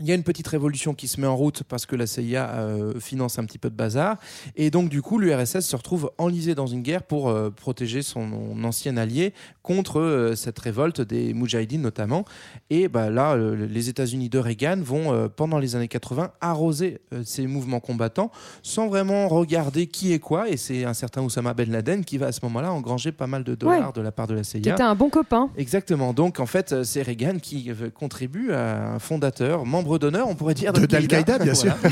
Il 0.00 0.06
y 0.06 0.12
a 0.12 0.14
une 0.14 0.22
petite 0.22 0.48
révolution 0.48 0.94
qui 0.94 1.08
se 1.08 1.20
met 1.20 1.26
en 1.26 1.36
route 1.36 1.62
parce 1.62 1.84
que 1.84 1.94
la 1.94 2.06
CIA 2.06 2.48
euh, 2.50 2.98
finance 3.00 3.38
un 3.38 3.44
petit 3.44 3.58
peu 3.58 3.68
de 3.68 3.74
bazar. 3.74 4.16
Et 4.56 4.70
donc, 4.70 4.88
du 4.88 5.02
coup, 5.02 5.18
l'URSS 5.18 5.60
se 5.60 5.76
retrouve 5.76 6.10
enlisé 6.18 6.54
dans 6.54 6.66
une 6.66 6.82
guerre 6.82 7.02
pour 7.02 7.28
euh, 7.28 7.50
protéger 7.50 8.02
son, 8.02 8.30
ancien 8.64 8.96
allié 8.96 9.34
contre 9.62 10.00
euh, 10.00 10.34
cette 10.34 10.58
révolte 10.58 11.00
des 11.00 11.34
Moudjahidines 11.34 11.82
notamment. 11.82 12.24
Et 12.70 12.88
bah, 12.88 13.10
là, 13.10 13.36
les 13.36 13.88
États-Unis 13.88 14.28
de 14.28 14.38
Reagan 14.38 14.78
vont, 14.80 15.28
pendant 15.28 15.58
les 15.58 15.76
années 15.76 15.88
80, 15.88 16.32
arroser 16.40 17.00
ces 17.24 17.46
mouvements 17.46 17.80
combattants 17.80 18.30
sans 18.62 18.88
vraiment 18.88 19.28
regarder 19.28 19.86
qui 19.86 20.12
est 20.12 20.18
quoi. 20.18 20.48
Et 20.48 20.56
c'est 20.56 20.84
un 20.84 20.94
certain 20.94 21.22
Oussama 21.22 21.54
Ben 21.54 21.70
Laden 21.70 22.04
qui 22.04 22.18
va 22.18 22.26
à 22.26 22.32
ce 22.32 22.40
moment-là 22.44 22.72
engranger 22.72 23.12
pas 23.12 23.26
mal 23.26 23.44
de 23.44 23.54
dollars 23.54 23.70
Ouais. 23.70 23.92
de 23.94 24.00
la 24.00 24.12
part 24.12 24.26
de 24.26 24.34
la 24.34 24.44
CIA. 24.44 24.60
Qui 24.60 24.68
était 24.70 24.82
un 24.82 24.94
bon 24.94 25.10
copain. 25.10 25.50
Exactement. 25.56 26.12
Donc, 26.12 26.40
en 26.40 26.46
fait, 26.46 26.82
c'est 26.84 27.02
Reagan 27.02 27.38
qui 27.40 27.70
contribue 27.94 28.52
à 28.52 28.94
un 28.94 28.98
fondateur, 28.98 29.64
membre 29.64 29.89
d'honneur, 29.98 30.28
on 30.28 30.34
pourrait 30.34 30.54
dire, 30.54 30.72
De- 30.72 30.86
d'Al-Qaïda, 30.86 31.38
bien 31.38 31.54
sûr. 31.54 31.74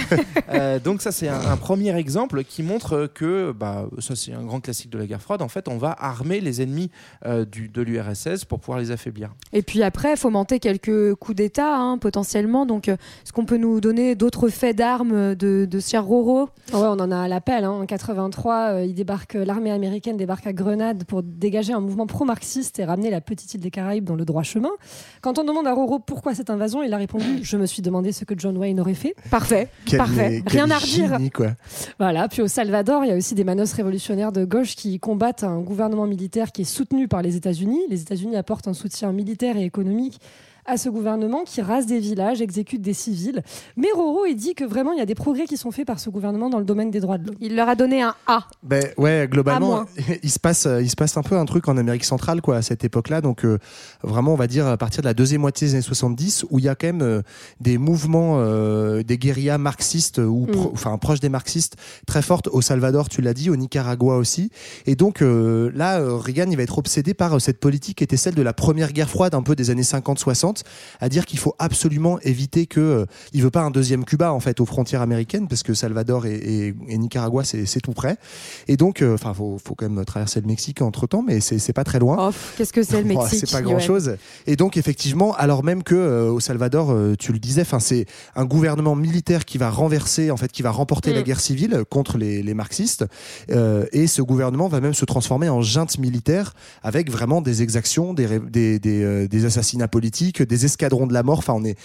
Euh, 0.50 0.78
donc, 0.78 1.02
ça, 1.02 1.12
c'est 1.12 1.28
un, 1.28 1.38
un 1.38 1.56
premier 1.58 1.94
exemple 1.94 2.42
qui 2.42 2.62
montre 2.62 3.06
que, 3.12 3.52
bah, 3.52 3.84
ça, 3.98 4.16
c'est 4.16 4.32
un 4.32 4.42
grand 4.44 4.60
classique 4.60 4.88
de 4.90 4.96
la 4.96 5.04
guerre 5.06 5.20
froide. 5.20 5.42
En 5.42 5.48
fait, 5.48 5.68
on 5.68 5.76
va 5.76 5.94
armer 5.98 6.40
les 6.40 6.62
ennemis 6.62 6.90
euh, 7.26 7.44
du, 7.44 7.68
de 7.68 7.82
l'URSS 7.82 8.46
pour 8.46 8.58
pouvoir 8.58 8.78
les 8.78 8.90
affaiblir. 8.90 9.28
Et 9.52 9.60
puis 9.60 9.82
après, 9.82 10.16
fomenter 10.16 10.58
quelques 10.58 11.14
coups 11.16 11.36
d'État, 11.36 11.76
hein, 11.76 11.98
potentiellement. 11.98 12.64
Donc, 12.64 12.88
euh, 12.88 12.94
est-ce 12.94 13.32
qu'on 13.34 13.44
peut 13.44 13.58
nous 13.58 13.82
donner 13.82 14.14
d'autres 14.14 14.48
faits 14.48 14.74
d'armes 14.76 15.34
de, 15.34 15.66
de 15.70 15.80
cher 15.80 16.02
Roro? 16.06 16.44
Ouais, 16.44 16.48
on 16.72 16.92
en 16.98 17.10
a 17.10 17.18
à 17.20 17.28
l'appel. 17.28 17.64
hein. 17.64 17.70
En 17.72 17.84
83, 17.84 18.54
euh, 18.72 18.84
il 18.86 18.94
débarque, 18.94 19.34
l'armée 19.34 19.70
américaine 19.70 20.16
débarque 20.16 20.46
à 20.46 20.54
Grenade 20.54 21.04
pour 21.04 21.22
dégager 21.22 21.74
un 21.74 21.80
mouvement 21.80 22.06
pro-marxiste 22.06 22.78
et 22.78 22.86
ramener 22.86 23.10
la 23.10 23.20
petite 23.20 23.52
île 23.52 23.60
des 23.60 23.70
Caraïbes 23.70 24.04
dans 24.04 24.16
le 24.16 24.24
droit 24.24 24.42
chemin. 24.44 24.70
Quand 25.20 25.38
on 25.38 25.44
demande 25.44 25.66
à 25.66 25.74
Roro 25.74 25.98
pourquoi 25.98 26.34
cette 26.34 26.48
invasion, 26.48 26.82
il 26.82 26.94
a 26.94 26.96
répondu 26.96 27.40
Je 27.42 27.56
me 27.58 27.66
suis 27.66 27.82
demandé 27.88 28.12
ce 28.12 28.24
que 28.24 28.34
John 28.36 28.56
Wayne 28.56 28.78
aurait 28.80 28.94
fait. 28.94 29.14
Parfait, 29.30 29.68
Quel- 29.84 29.98
parfait. 29.98 30.42
Rien 30.46 30.70
à 30.70 30.78
redire. 30.78 31.18
quoi. 31.34 31.48
Voilà. 31.98 32.28
Puis 32.28 32.42
au 32.42 32.48
Salvador, 32.48 33.04
il 33.04 33.08
y 33.08 33.12
a 33.12 33.16
aussi 33.16 33.34
des 33.34 33.44
manœuvres 33.44 33.74
révolutionnaires 33.74 34.32
de 34.32 34.44
gauche 34.44 34.76
qui 34.76 34.98
combattent 35.00 35.44
un 35.44 35.60
gouvernement 35.60 36.06
militaire 36.06 36.52
qui 36.52 36.62
est 36.62 36.64
soutenu 36.64 37.08
par 37.08 37.22
les 37.22 37.36
États-Unis. 37.36 37.80
Les 37.90 38.00
États-Unis 38.02 38.36
apportent 38.36 38.68
un 38.68 38.74
soutien 38.74 39.12
militaire 39.12 39.56
et 39.56 39.64
économique 39.64 40.20
à 40.68 40.76
ce 40.76 40.88
gouvernement 40.88 41.44
qui 41.44 41.62
rase 41.62 41.86
des 41.86 41.98
villages, 41.98 42.40
exécute 42.40 42.82
des 42.82 42.92
civils. 42.92 43.42
Mais 43.76 43.88
Roro, 43.94 44.26
il 44.26 44.34
dit 44.34 44.54
que 44.54 44.64
vraiment, 44.64 44.92
il 44.92 44.98
y 44.98 45.02
a 45.02 45.06
des 45.06 45.14
progrès 45.14 45.46
qui 45.46 45.56
sont 45.56 45.70
faits 45.70 45.86
par 45.86 45.98
ce 45.98 46.10
gouvernement 46.10 46.50
dans 46.50 46.58
le 46.58 46.64
domaine 46.64 46.90
des 46.90 47.00
droits 47.00 47.18
de 47.18 47.26
l'homme. 47.26 47.36
Il 47.40 47.56
leur 47.56 47.68
a 47.68 47.74
donné 47.74 48.02
un 48.02 48.14
A. 48.26 48.46
Ben 48.62 48.84
ouais, 48.96 49.28
globalement, 49.30 49.84
il 50.22 50.30
se 50.30 50.38
passe, 50.38 50.66
euh, 50.66 50.82
il 50.82 50.90
se 50.90 50.96
passe 50.96 51.16
un 51.16 51.22
peu 51.22 51.36
un 51.36 51.44
truc 51.44 51.68
en 51.68 51.76
Amérique 51.76 52.04
centrale, 52.04 52.40
quoi, 52.40 52.56
à 52.56 52.62
cette 52.62 52.84
époque-là. 52.84 53.20
Donc 53.20 53.44
euh, 53.44 53.58
vraiment, 54.02 54.32
on 54.32 54.36
va 54.36 54.46
dire 54.46 54.66
à 54.66 54.76
partir 54.76 55.02
de 55.02 55.06
la 55.06 55.14
deuxième 55.14 55.40
moitié 55.40 55.68
des 55.68 55.74
années 55.74 55.82
70, 55.82 56.46
où 56.50 56.58
il 56.58 56.64
y 56.64 56.68
a 56.68 56.74
quand 56.74 56.88
même 56.88 57.02
euh, 57.02 57.22
des 57.60 57.78
mouvements, 57.78 58.36
euh, 58.38 59.02
des 59.02 59.18
guérillas 59.18 59.58
marxistes 59.58 60.18
ou 60.18 60.48
Mm. 60.48 60.70
enfin 60.72 60.96
proches 60.98 61.20
des 61.20 61.28
marxistes 61.28 61.76
très 62.06 62.22
fortes 62.22 62.48
au 62.48 62.60
Salvador, 62.62 63.08
tu 63.08 63.22
l'as 63.22 63.34
dit, 63.34 63.50
au 63.50 63.56
Nicaragua 63.56 64.16
aussi. 64.16 64.50
Et 64.86 64.96
donc 64.96 65.22
euh, 65.22 65.70
là, 65.74 66.00
Reagan, 66.00 66.50
il 66.50 66.56
va 66.56 66.62
être 66.62 66.78
obsédé 66.78 67.14
par 67.14 67.34
euh, 67.34 67.38
cette 67.38 67.60
politique 67.60 67.98
qui 67.98 68.04
était 68.04 68.16
celle 68.16 68.34
de 68.34 68.42
la 68.42 68.52
première 68.52 68.92
guerre 68.92 69.10
froide, 69.10 69.34
un 69.34 69.42
peu 69.42 69.54
des 69.54 69.70
années 69.70 69.82
50-60, 69.82 70.57
à 71.00 71.08
dire 71.08 71.26
qu'il 71.26 71.38
faut 71.38 71.54
absolument 71.58 72.18
éviter 72.20 72.66
que, 72.66 72.80
euh, 72.80 73.06
il 73.32 73.42
veut 73.42 73.50
pas 73.50 73.62
un 73.62 73.70
deuxième 73.70 74.04
Cuba 74.04 74.32
en 74.32 74.40
fait 74.40 74.60
aux 74.60 74.66
frontières 74.66 75.02
américaines, 75.02 75.48
parce 75.48 75.62
que 75.62 75.74
Salvador 75.74 76.26
et, 76.26 76.34
et- 76.34 76.74
et 76.88 76.98
Nicaragua 76.98 77.44
c'est 77.44 77.80
tout 77.80 77.92
près. 77.92 78.16
Et 78.66 78.76
donc, 78.76 79.02
euh, 79.02 79.14
enfin, 79.14 79.34
faut, 79.34 79.58
faut 79.64 79.74
quand 79.74 79.88
même 79.88 80.04
traverser 80.04 80.40
le 80.40 80.46
Mexique 80.46 80.82
entre 80.82 81.06
temps, 81.06 81.22
mais 81.26 81.40
c'est 81.40 81.72
pas 81.72 81.84
très 81.84 81.98
loin. 81.98 82.16
Oh, 82.30 82.34
qu'est-ce 82.56 82.72
que 82.72 82.82
c'est 82.82 83.00
le 83.02 83.06
Mexique 83.08 83.40
c'est 83.46 83.50
pas 83.50 83.58
Ouais. 83.58 83.64
grand 83.64 83.78
chose. 83.80 84.16
Et 84.46 84.56
donc 84.56 84.76
effectivement, 84.76 85.34
alors 85.34 85.64
même 85.64 85.82
que 85.82 85.94
euh, 85.94 86.30
au 86.30 86.40
Salvador, 86.40 86.90
euh, 86.92 87.14
tu 87.18 87.32
le 87.32 87.38
disais, 87.38 87.62
enfin 87.62 87.80
c'est 87.80 88.06
un 88.36 88.44
gouvernement 88.44 88.94
militaire 88.96 89.44
qui 89.44 89.58
va 89.58 89.70
renverser, 89.70 90.30
en 90.30 90.36
fait, 90.36 90.50
qui 90.52 90.62
va 90.62 90.70
remporter 90.70 91.12
la 91.12 91.20
Mm. 91.20 91.24
guerre 91.24 91.40
civile 91.40 91.82
contre 91.90 92.18
les, 92.18 92.42
les 92.42 92.54
marxistes. 92.54 93.04
Et 93.92 94.06
ce 94.06 94.22
gouvernement 94.22 94.68
va 94.68 94.80
même 94.80 94.94
se 94.94 95.04
transformer 95.04 95.48
en 95.48 95.62
junte 95.62 95.98
militaire 95.98 96.54
avec 96.82 97.10
vraiment 97.10 97.40
des 97.40 97.62
exactions, 97.62 98.14
des 98.14 98.38
des, 98.40 98.78
des, 98.78 99.28
des 99.28 99.44
assassinats 99.44 99.88
politiques, 99.88 100.42
des 100.48 100.64
escadrons 100.64 101.06
de 101.06 101.12
la 101.14 101.22
mort. 101.22 101.38
Enfin, 101.38 101.54
on 101.56 101.64
est 101.64 101.76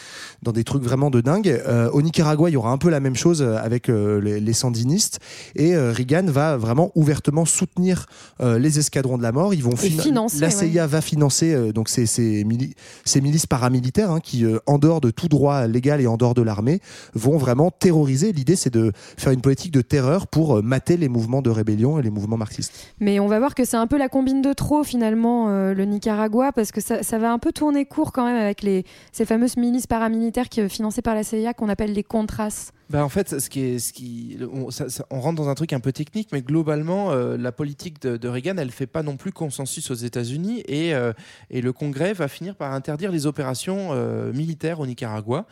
dans 0.41 0.51
des 0.51 0.63
trucs 0.63 0.83
vraiment 0.83 1.09
de 1.09 1.21
dingue. 1.21 1.47
Euh, 1.49 1.89
au 1.91 2.01
Nicaragua, 2.01 2.49
il 2.49 2.53
y 2.53 2.57
aura 2.57 2.71
un 2.71 2.77
peu 2.77 2.89
la 2.89 2.99
même 2.99 3.15
chose 3.15 3.41
euh, 3.41 3.57
avec 3.57 3.89
euh, 3.89 4.19
les, 4.21 4.39
les 4.39 4.53
sandinistes. 4.53 5.19
Et 5.55 5.77
Reagan 5.77 6.25
va 6.27 6.57
vraiment 6.57 6.91
ouvertement 6.95 7.45
soutenir 7.45 8.05
les 8.41 8.79
escadrons 8.79 9.17
de 9.17 9.23
la 9.23 9.31
mort. 9.31 9.53
Ils 9.53 9.63
vont 9.63 9.75
financer, 9.75 10.39
la 10.39 10.47
ouais. 10.47 10.53
CIA 10.53 10.87
va 10.87 11.01
financer 11.01 11.71
donc 11.73 11.89
ces, 11.89 12.05
ces, 12.05 12.43
mili- 12.43 12.73
ces 13.05 13.21
milices 13.21 13.45
paramilitaires 13.45 14.11
hein, 14.11 14.19
qui, 14.19 14.45
en 14.65 14.77
dehors 14.77 15.01
de 15.01 15.11
tout 15.11 15.27
droit 15.27 15.67
légal 15.67 16.01
et 16.01 16.07
en 16.07 16.17
dehors 16.17 16.33
de 16.33 16.41
l'armée, 16.41 16.79
vont 17.13 17.37
vraiment 17.37 17.71
terroriser. 17.71 18.31
L'idée, 18.31 18.55
c'est 18.55 18.73
de 18.73 18.91
faire 19.17 19.31
une 19.31 19.41
politique 19.41 19.71
de 19.71 19.81
terreur 19.81 20.27
pour 20.27 20.63
mater 20.63 20.97
les 20.97 21.09
mouvements 21.09 21.41
de 21.41 21.49
rébellion 21.49 21.99
et 21.99 22.01
les 22.01 22.09
mouvements 22.09 22.37
marxistes. 22.37 22.73
Mais 22.99 23.19
on 23.19 23.27
va 23.27 23.39
voir 23.39 23.55
que 23.55 23.65
c'est 23.65 23.77
un 23.77 23.87
peu 23.87 23.97
la 23.97 24.09
combine 24.09 24.41
de 24.41 24.53
trop 24.53 24.83
finalement 24.83 25.49
euh, 25.49 25.73
le 25.73 25.85
Nicaragua 25.85 26.51
parce 26.51 26.71
que 26.71 26.81
ça, 26.81 27.03
ça 27.03 27.17
va 27.17 27.31
un 27.31 27.39
peu 27.39 27.51
tourner 27.51 27.85
court 27.85 28.11
quand 28.11 28.25
même 28.25 28.52
avec 28.61 28.85
ces 29.11 29.25
fameuses 29.25 29.57
milices 29.57 29.87
paramilitaires 29.87 30.47
euh, 30.57 30.69
financées 30.69 31.01
par 31.01 31.15
la 31.15 31.23
CIA 31.23 31.53
qu'on 31.53 31.69
appelle 31.69 31.93
les 31.93 32.03
Contras. 32.03 32.71
Bah, 32.93 33.03
en 33.03 33.09
fait, 33.09 33.39
ce 33.39 33.49
qui 33.49 33.59
est, 33.61 33.79
ce 33.79 33.91
qui, 33.91 34.37
on, 34.53 34.69
ça- 34.69 34.87
ça- 34.87 35.03
on 35.09 35.19
rentre 35.19 35.41
dans 35.41 35.49
un 35.49 35.55
truc 35.55 35.73
un 35.73 35.79
peu 35.79 35.91
technique, 35.91 36.29
mais 36.31 36.43
globalement, 36.43 37.11
euh, 37.11 37.37
la 37.37 37.51
politique 37.51 37.99
de, 38.03 38.17
de 38.17 38.27
Reagan, 38.27 38.55
elle 38.59 38.69
fait 38.69 38.85
pas 38.85 39.01
non 39.01 39.17
plus 39.17 39.31
consensus 39.31 39.89
aux 39.89 39.95
États-Unis 39.95 40.61
et, 40.67 40.93
euh, 40.93 41.11
et 41.49 41.61
le 41.61 41.73
Congrès 41.73 42.13
va 42.13 42.27
finir 42.27 42.55
par 42.55 42.71
interdire 42.71 43.11
les 43.11 43.25
opérations 43.25 43.89
euh, 43.93 44.31
militaires 44.31 44.79
au 44.79 44.85
Nicaragua. 44.85 45.47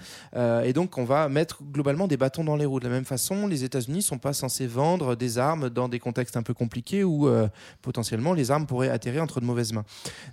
Et 0.63 0.73
donc, 0.73 0.99
on 0.99 1.03
va 1.03 1.29
mettre 1.29 1.63
globalement 1.63 2.07
des 2.07 2.15
bâtons 2.15 2.43
dans 2.43 2.55
les 2.55 2.65
roues. 2.65 2.79
De 2.79 2.85
la 2.85 2.91
même 2.91 3.05
façon, 3.05 3.47
les 3.47 3.63
États-Unis 3.63 4.03
sont 4.03 4.19
pas 4.19 4.33
censés 4.33 4.67
vendre 4.67 5.15
des 5.15 5.39
armes 5.39 5.71
dans 5.71 5.89
des 5.89 5.97
contextes 5.97 6.37
un 6.37 6.43
peu 6.43 6.53
compliqués 6.53 7.03
où 7.03 7.27
potentiellement 7.81 8.33
les 8.33 8.51
armes 8.51 8.67
pourraient 8.67 8.89
atterrir 8.89 9.23
entre 9.23 9.41
de 9.41 9.45
mauvaises 9.45 9.73
mains. 9.73 9.83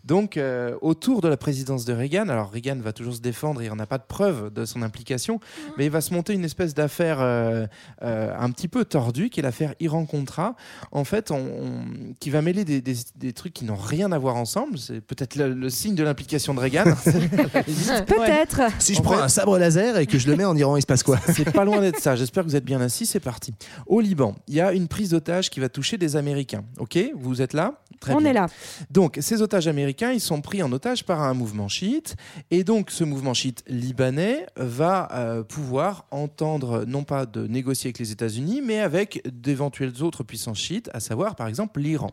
Donc, 0.04 0.38
autour 0.82 1.22
de 1.22 1.28
la 1.28 1.38
présidence 1.38 1.86
de 1.86 1.94
Reagan, 1.94 2.28
alors 2.28 2.50
Reagan 2.50 2.76
va 2.80 2.92
toujours 2.92 3.14
se 3.14 3.20
défendre 3.20 3.62
et 3.62 3.70
on 3.70 3.76
n'a 3.76 3.86
pas 3.86 3.98
de 3.98 4.06
preuve 4.06 4.52
de 4.52 4.66
son 4.66 4.82
implication, 4.82 5.40
mais 5.78 5.86
il 5.86 5.90
va 5.90 6.02
se 6.02 6.12
monter 6.12 6.34
une 6.34 6.44
espèce 6.44 6.74
d'affaire 6.74 6.97
euh, 7.20 7.66
euh, 8.02 8.32
un 8.38 8.50
petit 8.50 8.68
peu 8.68 8.84
tordue, 8.84 9.30
qui 9.30 9.40
est 9.40 9.42
l'affaire 9.42 9.74
Iran-Contra, 9.80 10.54
en 10.92 11.04
fait, 11.04 11.30
on, 11.30 11.36
on- 11.36 12.14
qui 12.20 12.30
va 12.30 12.42
mêler 12.42 12.64
des, 12.64 12.80
des- 12.80 12.96
des 13.16 13.32
trucs 13.32 13.52
qui 13.54 13.64
n'ont 13.64 13.76
rien 13.76 14.12
à 14.12 14.18
voir 14.18 14.36
ensemble. 14.36 14.78
C'est 14.78 15.00
peut-être 15.00 15.36
le, 15.36 15.52
le 15.54 15.70
signe 15.70 15.94
de 15.94 16.02
l'implication 16.02 16.54
de 16.54 16.60
Reagan. 16.60 16.84
Peut-être. 18.06 18.60
Si 18.78 18.94
je 18.94 19.02
prends 19.02 19.18
un 19.18 19.28
sabre 19.28 19.58
laser 19.58 19.98
et 19.98 20.06
que 20.06 20.18
je 20.18 20.28
le 20.28 20.36
mets 20.36 20.44
en 20.44 20.56
Iran, 20.56 20.76
il 20.76 20.82
se 20.82 20.86
passe 20.86 21.02
quoi 21.02 21.18
C'est 21.34 21.50
pas 21.52 21.64
loin 21.64 21.80
d'être 21.80 22.00
ça. 22.00 22.16
J'espère 22.16 22.44
que 22.44 22.48
vous 22.48 22.56
êtes 22.56 22.64
bien 22.64 22.80
assis. 22.80 23.06
C'est 23.06 23.20
parti. 23.20 23.52
Au 23.86 24.00
Liban, 24.00 24.34
il 24.48 24.54
y 24.54 24.60
a 24.60 24.72
une 24.72 24.88
prise 24.88 25.10
d'otage 25.10 25.50
qui 25.50 25.60
va 25.60 25.68
toucher 25.68 25.98
des 25.98 26.16
Américains. 26.16 26.64
Ok, 26.78 26.98
vous 27.16 27.42
êtes 27.42 27.52
là 27.52 27.74
Très 28.00 28.14
on 28.14 28.18
bien. 28.18 28.30
est 28.30 28.32
là. 28.34 28.46
Donc, 28.92 29.18
ces 29.20 29.42
otages 29.42 29.66
américains, 29.66 30.12
ils 30.12 30.20
sont 30.20 30.40
pris 30.40 30.62
en 30.62 30.70
otage 30.70 31.04
par 31.04 31.20
un 31.22 31.34
mouvement 31.34 31.66
chiite. 31.68 32.14
Et 32.52 32.62
donc, 32.62 32.90
ce 32.90 33.02
mouvement 33.02 33.34
chiite 33.34 33.64
libanais 33.66 34.46
va 34.56 35.08
euh, 35.12 35.42
pouvoir 35.42 36.06
entendre, 36.12 36.77
non 36.86 37.04
pas 37.04 37.26
de 37.26 37.46
négocier 37.46 37.88
avec 37.88 37.98
les 37.98 38.12
États-Unis, 38.12 38.62
mais 38.64 38.80
avec 38.80 39.22
d'éventuelles 39.30 40.02
autres 40.02 40.22
puissances 40.24 40.58
chiites, 40.58 40.90
à 40.92 41.00
savoir, 41.00 41.36
par 41.36 41.46
exemple, 41.48 41.80
l'Iran. 41.80 42.10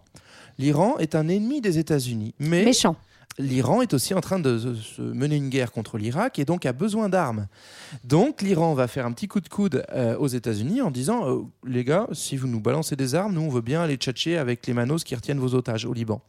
L'Iran 0.57 0.97
est 0.99 1.15
un 1.15 1.27
ennemi 1.27 1.61
des 1.61 1.77
États-Unis. 1.79 2.33
Mais 2.39 2.63
Méchant. 2.65 2.95
L'Iran 3.37 3.81
est 3.81 3.93
aussi 3.93 4.13
en 4.13 4.21
train 4.21 4.39
de 4.39 4.57
se- 4.57 4.75
se 4.75 5.01
mener 5.01 5.35
une 5.35 5.49
guerre 5.49 5.73
contre 5.73 5.97
l'Irak 5.97 6.39
et 6.39 6.45
donc 6.45 6.65
a 6.65 6.71
besoin 6.71 7.09
d'armes. 7.09 7.47
Donc 8.05 8.41
l'Iran 8.41 8.73
va 8.75 8.87
faire 8.87 9.05
un 9.05 9.11
petit 9.11 9.27
coup 9.27 9.41
de 9.41 9.49
coude 9.49 9.83
euh, 9.93 10.15
aux 10.17 10.27
États-Unis 10.27 10.81
en 10.81 10.89
disant 10.89 11.27
euh, 11.29 11.41
les 11.67 11.83
gars, 11.83 12.07
si 12.13 12.37
vous 12.37 12.47
nous 12.47 12.61
balancez 12.61 12.95
des 12.95 13.13
armes, 13.13 13.33
nous 13.33 13.41
on 13.41 13.49
veut 13.49 13.59
bien 13.59 13.81
aller 13.81 13.97
tchatcher 13.97 14.37
avec 14.37 14.65
les 14.67 14.73
manos 14.73 15.03
qui 15.03 15.15
retiennent 15.15 15.39
vos 15.39 15.53
otages 15.53 15.83
au 15.83 15.91
Liban. 15.91 16.21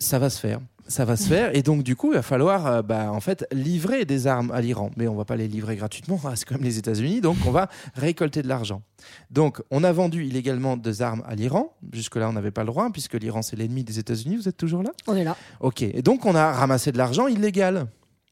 Ça 0.00 0.18
va 0.18 0.30
se 0.30 0.40
faire. 0.40 0.60
Ça 0.88 1.04
va 1.04 1.16
se 1.16 1.28
faire 1.28 1.54
et 1.54 1.62
donc 1.62 1.84
du 1.84 1.94
coup 1.94 2.10
il 2.10 2.16
va 2.16 2.22
falloir 2.22 2.66
euh, 2.66 2.82
bah, 2.82 3.12
en 3.12 3.20
fait 3.20 3.46
livrer 3.52 4.04
des 4.04 4.26
armes 4.26 4.50
à 4.50 4.60
l'Iran, 4.60 4.90
mais 4.96 5.06
on 5.06 5.14
va 5.14 5.24
pas 5.24 5.36
les 5.36 5.46
livrer 5.46 5.76
gratuitement, 5.76 6.20
c'est 6.34 6.44
quand 6.44 6.56
même 6.56 6.64
les 6.64 6.78
États-Unis, 6.78 7.20
donc 7.20 7.36
on 7.46 7.52
va 7.52 7.68
récolter 7.94 8.42
de 8.42 8.48
l'argent. 8.48 8.82
Donc 9.30 9.62
on 9.70 9.84
a 9.84 9.92
vendu 9.92 10.24
illégalement 10.24 10.76
des 10.76 11.00
armes 11.00 11.22
à 11.28 11.36
l'Iran. 11.36 11.76
Jusque 11.92 12.16
là 12.16 12.28
on 12.28 12.32
n'avait 12.32 12.50
pas 12.50 12.62
le 12.62 12.68
droit 12.68 12.90
puisque 12.90 13.14
l'Iran 13.14 13.42
c'est 13.42 13.54
l'ennemi 13.54 13.84
des 13.84 14.00
États-Unis. 14.00 14.34
Vous 14.34 14.48
êtes 14.48 14.56
toujours 14.56 14.82
là? 14.82 14.90
On 15.06 15.14
est 15.14 15.22
là. 15.22 15.36
Ok, 15.60 15.82
et 15.82 16.02
donc 16.02 16.26
on 16.26 16.34
a 16.34 16.50
ramassé 16.50 16.90
de 16.90 16.98
l'argent 16.98 17.28
illégal. 17.28 17.86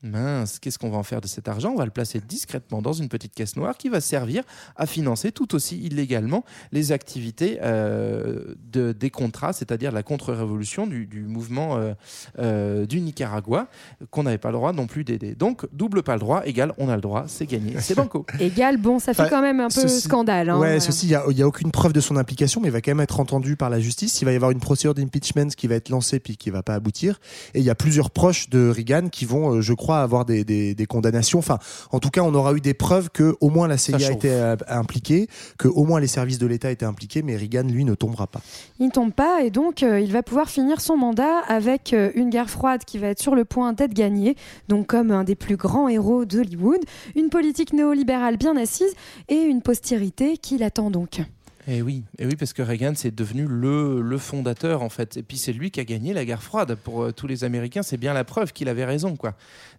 Mince, 0.05 0.61
qu'est-ce 0.61 0.79
qu'on 0.79 0.91
va 0.91 0.97
en 0.99 1.03
faire 1.03 1.21
de 1.21 1.27
cet 1.27 1.49
argent? 1.49 1.73
On 1.73 1.77
va 1.77 1.85
le 1.85 1.91
placer 1.91 2.21
discrètement 2.21 2.81
dans 2.83 2.93
une 2.93 3.09
petite 3.09 3.35
caisse 3.35 3.57
noire 3.57 3.77
qui 3.77 3.89
va 3.89 4.01
servir 4.01 4.45
à 4.77 4.87
financer 4.87 5.33
tout 5.33 5.57
aussi 5.57 5.77
illégalement 5.79 6.45
les 6.71 6.93
activités 6.93 7.59
euh, 7.63 8.55
de, 8.73 8.93
des 8.93 9.11
contrats, 9.11 9.53
c'est-à-dire 9.53 9.91
la 9.91 10.05
contre-révolution 10.05 10.87
du, 10.87 11.07
du 11.07 11.23
mouvement 11.23 11.77
euh, 11.79 11.95
euh, 12.39 12.87
du 12.87 13.01
Nicaragua, 13.01 13.67
qu'on 14.11 14.23
n'avait 14.23 14.39
pas 14.39 14.51
le 14.51 14.55
droit 14.59 14.73
non 14.73 14.87
plus 14.87 15.03
d'aider. 15.03 15.35
Donc, 15.35 15.67
double 15.73 16.05
pas 16.05 16.15
le 16.15 16.21
droit, 16.21 16.43
égal, 16.47 16.73
on 16.79 16.89
a 16.89 16.95
le 16.95 17.03
droit, 17.03 17.25
c'est 17.27 17.47
gagné, 17.47 17.75
c'est 17.81 17.95
banco. 17.97 18.25
Égal, 18.39 18.77
bon, 18.77 19.01
ça 19.01 19.15
fait 19.15 19.23
Enfin, 19.23 19.31
quand 19.31 19.43
même 19.43 19.59
un 19.59 19.67
peu 19.69 19.81
ceci- 19.89 20.03
scandale. 20.03 20.49
hein, 20.51 20.55
ouais, 20.55 20.59
voilà. 20.59 20.81
ceci, 20.81 21.07
il 21.07 21.09
n'y 21.35 21.41
a, 21.43 21.45
a 21.45 21.49
aucune 21.49 21.73
preuve 21.73 21.93
de 21.93 22.01
son 22.01 22.17
implication, 22.17 22.61
mais 22.61 22.69
il 22.69 22.73
va 22.73 22.81
quand 22.81 22.93
même 22.93 23.01
être 23.01 23.19
entendu 23.19 23.57
par 23.57 23.69
la 23.69 23.81
justice. 23.81 24.21
Il 24.23 24.27
va 24.27 24.33
y 24.33 24.37
avoir 24.37 24.53
une 24.53 24.61
procédure 24.61 24.95
d'impeachment 24.95 25.49
qui 25.57 25.67
va 25.67 25.75
être 25.75 25.89
lancée 25.89 26.21
puis 26.21 26.37
qui 26.37 26.51
va 26.51 26.63
pas 26.63 26.75
aboutir. 26.75 27.19
Et 27.55 27.59
il 27.59 27.65
y 27.65 27.71
a 27.71 27.75
plusieurs 27.75 28.13
proches 28.13 28.49
de 28.49 28.69
Reagan 28.69 29.09
qui 29.09 29.25
vont, 29.25 29.55
euh, 29.57 29.61
je 29.61 29.73
crois, 29.73 29.88
crois, 29.89 30.03
avoir 30.03 30.27
des, 30.27 30.45
des, 30.45 30.75
des 30.75 30.87
condamnations. 30.87 31.39
Enfin, 31.39 31.59
en 31.93 31.99
tout 31.99 32.11
cas, 32.11 32.21
on 32.21 32.35
aura 32.35 32.53
eu 32.53 32.61
des 32.61 32.75
preuves 32.75 33.09
que 33.11 33.37
au 33.41 33.49
moins 33.49 33.67
la 33.67 33.79
CIA 33.79 34.13
était 34.13 34.29
euh, 34.29 34.57
impliquée, 34.69 35.29
que 35.57 35.67
au 35.67 35.85
moins 35.85 35.99
les 35.99 36.07
services 36.07 36.39
de 36.39 36.47
l'État 36.47 36.71
étaient 36.71 36.85
impliqués, 36.85 37.23
mais 37.23 37.37
Reagan, 37.37 37.63
lui, 37.63 37.87
ne 37.87 37.95
tombera 37.95 38.27
pas. 38.27 38.43
Il 38.81 38.87
ne 38.87 38.91
tombe 38.91 39.15
pas 39.15 39.43
et 39.43 39.51
donc 39.51 39.83
euh, 39.83 39.99
il 39.99 40.13
va 40.13 40.23
pouvoir 40.23 40.51
finir 40.51 40.83
son 40.83 40.99
mandat 40.99 41.39
avec 41.49 41.95
euh, 41.95 42.11
une 42.15 42.29
guerre 42.29 42.51
froide 42.51 42.85
qui 42.85 42.99
va 42.99 43.09
être 43.09 43.23
sur 43.23 43.35
le 43.35 43.47
point 43.47 43.73
d'être 43.73 43.95
gagnée, 43.95 44.37
donc 44.69 44.89
comme 44.89 45.11
un 45.11 45.25
des 45.25 45.37
plus 45.37 45.57
grands 45.57 45.89
héros 45.89 46.27
d'Hollywood, 46.27 46.81
une 47.17 47.31
politique 47.31 47.73
néolibérale 47.73 48.37
bien 48.37 48.57
assise 48.57 48.93
et 49.29 49.41
une 49.41 49.63
postérité 49.63 50.37
qui 50.37 50.59
l'attend 50.59 50.91
donc. 50.91 51.23
Et 51.71 51.83
oui, 51.83 52.03
et 52.19 52.25
oui, 52.25 52.35
parce 52.35 52.55
que 52.55 52.63
Reagan 52.63 52.95
c'est 52.97 53.15
devenu 53.15 53.47
le, 53.47 54.01
le 54.01 54.17
fondateur 54.17 54.81
en 54.81 54.89
fait. 54.89 55.19
Et 55.19 55.23
puis 55.23 55.37
c'est 55.37 55.53
lui 55.53 55.71
qui 55.71 55.81
a 55.81 55.85
gagné 55.85 56.15
la 56.15 56.25
guerre 56.25 56.43
froide 56.43 56.75
pour 56.77 57.03
euh, 57.03 57.13
tous 57.13 57.27
les 57.27 57.45
Américains. 57.45 57.83
C'est 57.83 57.99
bien 57.99 58.15
la 58.15 58.25
preuve 58.25 58.55
qu'il 58.55 58.71
avait 58.71 58.87
raison, 58.87 59.17
quoi. 59.17 59.35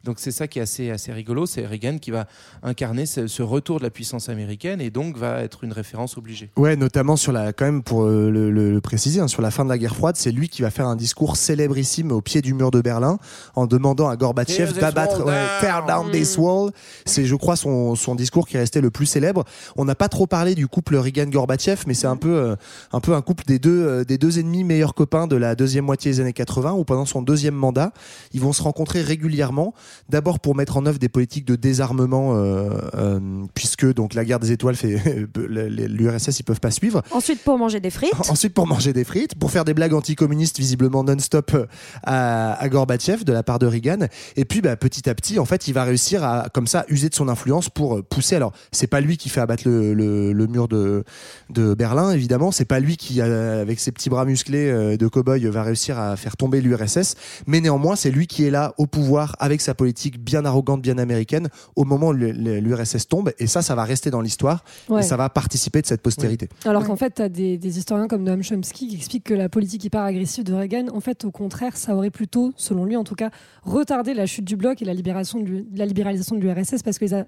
Donc 0.05 0.19
c'est 0.19 0.31
ça 0.31 0.47
qui 0.47 0.59
est 0.59 0.61
assez 0.61 0.91
assez 0.91 1.11
rigolo. 1.11 1.45
C'est 1.45 1.65
Reagan 1.65 1.97
qui 1.97 2.11
va 2.11 2.25
incarner 2.63 3.05
ce, 3.05 3.27
ce 3.27 3.41
retour 3.43 3.79
de 3.79 3.83
la 3.83 3.89
puissance 3.89 4.29
américaine 4.29 4.79
et 4.81 4.89
donc 4.89 5.17
va 5.17 5.41
être 5.41 5.63
une 5.63 5.73
référence 5.73 6.17
obligée. 6.17 6.49
Ouais, 6.57 6.75
notamment 6.75 7.17
sur 7.17 7.31
la, 7.31 7.51
quand 7.53 7.65
même 7.65 7.83
pour 7.83 8.03
euh, 8.03 8.29
le, 8.29 8.49
le- 8.49 8.71
le 8.71 8.81
préciser, 8.81 9.19
hein, 9.19 9.27
sur 9.27 9.41
la 9.41 9.51
fin 9.51 9.65
de 9.65 9.69
la 9.69 9.77
guerre 9.77 9.95
froide, 9.95 10.15
c'est 10.15 10.31
lui 10.31 10.47
qui 10.47 10.61
va 10.61 10.69
faire 10.71 10.87
un 10.87 10.95
discours 10.95 11.35
célébrissime 11.35 12.11
au 12.11 12.21
pied 12.21 12.41
du 12.41 12.53
mur 12.53 12.71
de 12.71 12.79
Berlin 12.81 13.17
en 13.55 13.65
demandant 13.67 14.07
à 14.07 14.15
Gorbatchev 14.15 14.73
d'abattre, 14.79 15.25
ouais, 15.25 15.33
down. 15.33 15.59
tear 15.61 15.85
down 15.85 16.11
this 16.11 16.37
wall. 16.37 16.71
C'est, 17.05 17.25
je 17.25 17.35
crois, 17.35 17.55
son, 17.55 17.95
son 17.95 18.15
discours 18.15 18.47
qui 18.47 18.55
est 18.55 18.59
resté 18.59 18.79
le 18.81 18.91
plus 18.91 19.05
célèbre. 19.05 19.43
On 19.75 19.85
n'a 19.85 19.95
pas 19.95 20.07
trop 20.07 20.27
parlé 20.27 20.55
du 20.55 20.67
couple 20.67 20.95
Reagan-Gorbatchev, 20.95 21.83
mais 21.87 21.93
c'est 21.93 22.07
un 22.07 22.15
peu, 22.17 22.35
euh, 22.35 22.55
un 22.93 22.99
peu 23.01 23.13
un 23.15 23.21
couple 23.21 23.43
des 23.45 23.59
deux, 23.59 23.85
euh, 23.85 24.03
des 24.05 24.17
deux 24.17 24.39
ennemis 24.39 24.63
meilleurs 24.63 24.93
copains 24.93 25.27
de 25.27 25.35
la 25.35 25.55
deuxième 25.55 25.85
moitié 25.85 26.11
des 26.11 26.19
années 26.21 26.33
80, 26.33 26.71
où 26.73 26.83
pendant 26.85 27.05
son 27.05 27.21
deuxième 27.21 27.55
mandat, 27.55 27.91
ils 28.33 28.39
vont 28.41 28.53
se 28.53 28.61
rencontrer 28.63 29.01
régulièrement. 29.01 29.73
D'abord 30.09 30.39
pour 30.39 30.55
mettre 30.55 30.77
en 30.77 30.85
œuvre 30.85 30.99
des 30.99 31.09
politiques 31.09 31.45
de 31.45 31.55
désarmement, 31.55 32.35
euh, 32.35 32.69
euh, 32.95 33.19
puisque 33.53 33.93
donc 33.93 34.13
la 34.13 34.25
guerre 34.25 34.39
des 34.39 34.51
étoiles 34.51 34.75
fait 34.75 34.99
l'URSS, 35.35 36.39
ils 36.39 36.43
peuvent 36.43 36.59
pas 36.59 36.71
suivre. 36.71 37.01
Ensuite 37.11 37.43
pour 37.43 37.57
manger 37.57 37.79
des 37.79 37.89
frites. 37.89 38.13
Ensuite, 38.29 38.53
pour 38.53 38.67
manger 38.67 38.93
des 38.93 39.03
frites, 39.03 39.35
pour 39.35 39.51
faire 39.51 39.65
des 39.65 39.73
blagues 39.73 39.93
anticommunistes 39.93 40.57
visiblement 40.57 41.03
non-stop 41.03 41.51
euh, 41.53 41.65
à, 42.03 42.53
à 42.53 42.69
Gorbatchev 42.69 43.23
de 43.23 43.33
la 43.33 43.43
part 43.43 43.59
de 43.59 43.67
Reagan. 43.67 44.07
Et 44.35 44.45
puis, 44.45 44.61
bah, 44.61 44.75
petit 44.75 45.09
à 45.09 45.15
petit, 45.15 45.39
en 45.39 45.45
fait, 45.45 45.67
il 45.67 45.73
va 45.73 45.83
réussir 45.83 46.23
à, 46.23 46.47
comme 46.53 46.67
ça, 46.67 46.85
user 46.89 47.09
de 47.09 47.15
son 47.15 47.27
influence 47.27 47.69
pour 47.69 48.03
pousser. 48.03 48.35
Alors, 48.35 48.53
c'est 48.71 48.87
pas 48.87 49.01
lui 49.01 49.17
qui 49.17 49.29
fait 49.29 49.41
abattre 49.41 49.63
le, 49.65 49.93
le, 49.93 50.33
le 50.33 50.47
mur 50.47 50.67
de, 50.67 51.03
de 51.49 51.73
Berlin, 51.73 52.11
évidemment. 52.11 52.51
C'est 52.51 52.65
pas 52.65 52.79
lui 52.79 52.97
qui, 52.97 53.21
avec 53.21 53.79
ses 53.79 53.91
petits 53.91 54.09
bras 54.09 54.25
musclés 54.25 54.97
de 54.97 55.07
cow-boy, 55.07 55.45
va 55.47 55.63
réussir 55.63 55.99
à 55.99 56.15
faire 56.15 56.37
tomber 56.37 56.61
l'URSS. 56.61 57.15
Mais 57.47 57.61
néanmoins, 57.61 57.95
c'est 57.95 58.11
lui 58.11 58.27
qui 58.27 58.45
est 58.45 58.51
là 58.51 58.73
au 58.77 58.87
pouvoir 58.87 59.35
avec 59.39 59.61
sa 59.61 59.73
politique 59.79 60.19
bien 60.31 60.43
arrogante, 60.45 60.81
bien 60.81 60.97
américaine, 60.97 61.47
au 61.75 61.85
moment 61.85 62.07
où 62.09 62.13
l'URSS 62.13 63.07
tombe. 63.07 63.31
Et 63.39 63.47
ça, 63.47 63.61
ça 63.61 63.73
va 63.75 63.83
rester 63.85 64.09
dans 64.11 64.21
l'histoire. 64.21 64.63
Ouais. 64.89 64.99
Et 64.99 65.03
ça 65.03 65.15
va 65.17 65.29
participer 65.29 65.81
de 65.81 65.87
cette 65.87 66.01
postérité. 66.01 66.49
Alors 66.65 66.83
qu'en 66.85 66.95
fait, 66.97 67.13
tu 67.15 67.21
as 67.21 67.29
des, 67.29 67.57
des 67.57 67.77
historiens 67.79 68.07
comme 68.07 68.23
Noam 68.23 68.43
Chomsky 68.43 68.87
qui 68.89 68.95
expliquent 68.97 69.23
que 69.23 69.33
la 69.33 69.47
politique 69.49 69.83
hyper 69.85 70.01
agressive 70.01 70.43
de 70.43 70.53
Reagan, 70.53 70.87
en 70.93 70.99
fait, 70.99 71.23
au 71.25 71.31
contraire, 71.31 71.77
ça 71.77 71.95
aurait 71.95 72.09
plutôt, 72.11 72.51
selon 72.57 72.83
lui 72.85 72.95
en 72.97 73.03
tout 73.05 73.15
cas, 73.15 73.29
retardé 73.63 74.13
la 74.13 74.25
chute 74.25 74.45
du 74.45 74.55
bloc 74.57 74.81
et 74.81 74.85
la, 74.85 74.93
libération 74.93 75.39
du- 75.39 75.65
la 75.75 75.85
libéralisation 75.85 76.35
de 76.35 76.41
l'URSS 76.41 76.83
parce 76.83 76.99
que 76.99 77.05
les 77.05 77.13
a- 77.13 77.25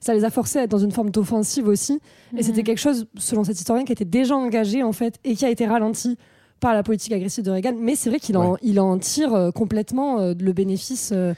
ça 0.00 0.12
les 0.12 0.24
a 0.24 0.30
forcés 0.30 0.58
à 0.58 0.62
être 0.64 0.70
dans 0.70 0.78
une 0.88 0.92
forme 0.92 1.10
d'offensive 1.10 1.66
aussi. 1.66 2.00
Et 2.36 2.42
c'était 2.42 2.62
quelque 2.62 2.80
chose, 2.88 3.06
selon 3.16 3.42
cet 3.44 3.56
historien, 3.58 3.84
qui 3.84 3.92
était 3.92 4.04
déjà 4.04 4.34
engagé 4.36 4.82
en 4.82 4.92
fait 4.92 5.14
et 5.24 5.34
qui 5.34 5.44
a 5.46 5.50
été 5.50 5.66
ralenti 5.66 6.18
par 6.60 6.74
la 6.74 6.82
politique 6.82 7.12
agressive 7.12 7.44
de 7.44 7.50
Reagan. 7.50 7.74
Mais 7.78 7.94
c'est 7.96 8.10
vrai 8.10 8.18
qu'il 8.20 8.36
en, 8.36 8.56
il 8.62 8.78
en 8.80 8.98
tire 8.98 9.32
euh, 9.34 9.50
complètement 9.50 10.20
euh, 10.20 10.34
le 10.38 10.52
bénéfice 10.52 11.10
euh, 11.12 11.34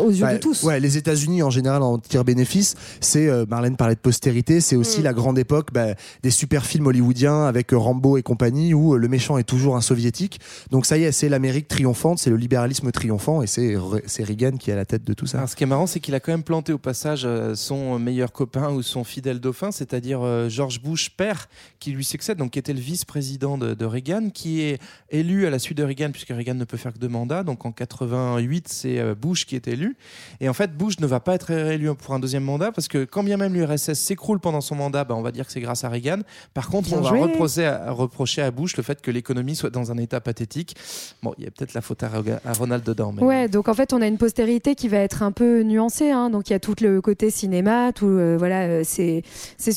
aux 0.00 0.10
yeux 0.10 0.26
de 0.32 0.36
tous. 0.38 0.62
Ouais, 0.62 0.78
les 0.80 0.96
États-Unis 0.96 1.42
en 1.42 1.50
général 1.50 1.82
en 1.82 1.98
tirent 1.98 2.24
bénéfice. 2.24 2.74
C'est 3.00 3.28
euh, 3.28 3.46
Marlène 3.48 3.76
parlait 3.76 3.94
de 3.94 4.00
postérité, 4.00 4.60
c'est 4.60 4.76
aussi 4.76 5.00
Mm. 5.00 5.04
la 5.04 5.12
grande 5.14 5.38
époque 5.38 5.68
bah, 5.72 5.94
des 6.22 6.30
super 6.30 6.66
films 6.66 6.86
hollywoodiens 6.86 7.44
avec 7.46 7.72
euh, 7.72 7.78
Rambo 7.78 8.16
et 8.18 8.22
compagnie 8.22 8.74
où 8.74 8.94
euh, 8.94 8.98
le 8.98 9.08
méchant 9.08 9.38
est 9.38 9.44
toujours 9.44 9.76
un 9.76 9.80
soviétique. 9.80 10.40
Donc 10.70 10.84
ça 10.86 10.98
y 10.98 11.04
est, 11.04 11.12
c'est 11.12 11.28
l'Amérique 11.28 11.66
triomphante, 11.68 12.18
c'est 12.18 12.30
le 12.30 12.36
libéralisme 12.36 12.90
triomphant 12.92 13.42
et 13.42 13.46
c'est 13.46 13.74
Re- 13.74 14.02
c'est 14.06 14.22
Reagan 14.24 14.52
qui 14.58 14.70
est 14.70 14.74
à 14.74 14.76
la 14.76 14.84
tête 14.84 15.04
de 15.04 15.14
tout 15.14 15.26
ça. 15.26 15.38
Alors, 15.38 15.48
ce 15.48 15.56
qui 15.56 15.62
est 15.64 15.66
marrant, 15.66 15.86
c'est 15.86 16.00
qu'il 16.00 16.14
a 16.14 16.20
quand 16.20 16.32
même 16.32 16.42
planté 16.42 16.72
au 16.72 16.78
passage 16.78 17.22
euh, 17.24 17.54
son 17.54 17.98
meilleur 17.98 18.32
copain 18.32 18.70
ou 18.70 18.82
son 18.82 19.02
fidèle 19.04 19.40
dauphin, 19.40 19.70
c'est-à-dire 19.72 20.20
euh, 20.22 20.48
George 20.48 20.82
Bush 20.82 21.10
père, 21.10 21.48
qui 21.78 21.92
lui 21.92 22.04
succède, 22.04 22.36
donc 22.38 22.50
qui 22.52 22.58
était 22.58 22.72
le 22.74 22.80
vice-président 22.80 23.56
de, 23.56 23.74
de 23.74 23.84
Reagan, 23.84 24.28
qui 24.30 24.60
est 24.60 24.78
élu 25.10 25.46
à 25.46 25.50
la 25.50 25.58
suite 25.58 25.78
de 25.78 25.84
Reagan, 25.84 26.10
puisque 26.12 26.28
Reagan 26.28 26.54
ne 26.54 26.64
peut 26.64 26.76
faire 26.76 26.92
que 26.92 26.98
deux 26.98 27.08
mandats. 27.08 27.42
Donc 27.44 27.64
en 27.64 27.72
88, 27.72 28.68
c'est 28.68 28.98
euh, 28.98 29.14
Bush 29.14 29.46
qui 29.46 29.56
est 29.56 29.66
élu. 29.70 29.96
Et 30.40 30.48
en 30.48 30.52
fait, 30.52 30.76
Bush 30.76 31.00
ne 31.00 31.06
va 31.06 31.20
pas 31.20 31.34
être 31.34 31.52
réélu 31.54 31.94
pour 31.94 32.14
un 32.14 32.18
deuxième 32.18 32.44
mandat, 32.44 32.72
parce 32.72 32.88
que 32.88 33.04
quand 33.04 33.22
bien 33.22 33.36
même 33.36 33.54
l'URSS 33.54 33.94
s'écroule 33.94 34.40
pendant 34.40 34.60
son 34.60 34.74
mandat, 34.74 35.04
bah, 35.04 35.14
on 35.16 35.22
va 35.22 35.32
dire 35.32 35.46
que 35.46 35.52
c'est 35.52 35.60
grâce 35.60 35.84
à 35.84 35.88
Reagan. 35.88 36.20
Par 36.54 36.68
contre, 36.68 36.88
Bien 36.88 36.98
on 36.98 37.00
va 37.00 37.10
reprocher 37.10 37.66
à, 37.66 37.90
reprocher 37.92 38.42
à 38.42 38.50
Bush 38.50 38.76
le 38.76 38.82
fait 38.82 39.00
que 39.00 39.10
l'économie 39.10 39.54
soit 39.54 39.70
dans 39.70 39.92
un 39.92 39.98
état 39.98 40.20
pathétique. 40.20 40.76
Bon, 41.22 41.34
il 41.38 41.44
y 41.44 41.46
a 41.46 41.50
peut-être 41.50 41.74
la 41.74 41.80
faute 41.80 42.02
à, 42.02 42.10
à 42.44 42.52
Ronald 42.52 42.84
dedans. 42.84 43.12
Mais... 43.12 43.22
Ouais, 43.22 43.48
donc 43.48 43.68
en 43.68 43.74
fait, 43.74 43.92
on 43.92 44.02
a 44.02 44.06
une 44.06 44.18
postérité 44.18 44.74
qui 44.74 44.88
va 44.88 44.98
être 44.98 45.22
un 45.22 45.32
peu 45.32 45.62
nuancée. 45.62 46.10
hein. 46.10 46.30
Donc 46.30 46.50
il 46.50 46.52
y 46.52 46.56
a 46.56 46.60
tout 46.60 46.74
le 46.80 47.00
côté 47.00 47.30
cinéma, 47.30 47.92
tout 47.92 48.06
euh, 48.06 48.36
voilà, 48.38 48.62
euh, 48.62 48.84
ses, 48.84 49.22
ses, 49.58 49.72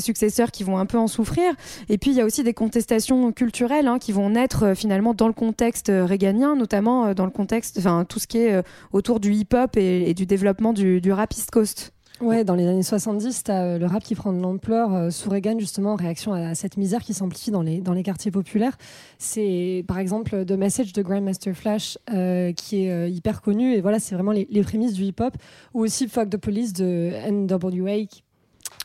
successeurs 0.00 0.50
qui 0.50 0.64
vont 0.64 0.78
un 0.78 0.86
peu 0.86 0.98
en 0.98 1.08
souffrir. 1.08 1.52
Et 1.88 1.98
puis 1.98 2.10
il 2.10 2.16
y 2.16 2.20
a 2.20 2.24
aussi 2.24 2.42
des 2.42 2.54
contestations 2.54 3.32
culturelles 3.32 3.86
hein, 3.86 3.98
qui 3.98 4.12
vont 4.12 4.30
naître 4.30 4.64
euh, 4.64 4.74
finalement 4.74 5.14
dans 5.14 5.26
le 5.26 5.32
contexte 5.32 5.90
réganien, 5.90 6.56
notamment 6.56 7.06
euh, 7.06 7.14
dans 7.14 7.24
le 7.24 7.30
contexte, 7.30 7.78
enfin 7.78 8.04
tout 8.04 8.18
ce 8.18 8.26
qui 8.26 8.38
est 8.38 8.62
autour 8.92 9.20
du 9.20 9.32
hip-hop 9.34 9.76
et, 9.76 10.14
du 10.14 10.26
développement 10.26 10.72
du, 10.72 11.00
du 11.00 11.12
rap 11.12 11.32
East 11.32 11.50
Coast. 11.50 11.94
Ouais, 12.20 12.44
dans 12.44 12.54
les 12.54 12.66
années 12.66 12.84
70, 12.84 13.44
tu 13.44 13.50
as 13.50 13.76
le 13.76 13.86
rap 13.86 14.02
qui 14.02 14.14
prend 14.14 14.32
de 14.32 14.40
l'ampleur 14.40 14.94
euh, 14.94 15.10
sous 15.10 15.28
Reagan, 15.28 15.58
justement, 15.58 15.92
en 15.92 15.96
réaction 15.96 16.32
à 16.32 16.54
cette 16.54 16.76
misère 16.76 17.02
qui 17.02 17.12
s'amplifie 17.12 17.50
dans 17.50 17.62
les, 17.62 17.80
dans 17.80 17.92
les 17.92 18.04
quartiers 18.04 18.30
populaires. 18.30 18.76
C'est 19.18 19.84
par 19.88 19.98
exemple 19.98 20.44
The 20.44 20.52
Message 20.52 20.92
de 20.92 21.02
Grandmaster 21.02 21.54
Flash 21.54 21.98
euh, 22.12 22.52
qui 22.52 22.84
est 22.84 22.90
euh, 22.90 23.08
hyper 23.08 23.42
connu. 23.42 23.74
Et 23.74 23.80
voilà, 23.80 23.98
c'est 23.98 24.14
vraiment 24.14 24.30
les, 24.32 24.46
les 24.48 24.62
prémices 24.62 24.94
du 24.94 25.02
hip-hop. 25.02 25.36
Ou 25.74 25.82
aussi 25.82 26.08
Fuck 26.08 26.30
the 26.30 26.36
Police 26.36 26.72
de 26.72 27.12
NWA 27.30 28.06
qui, 28.06 28.23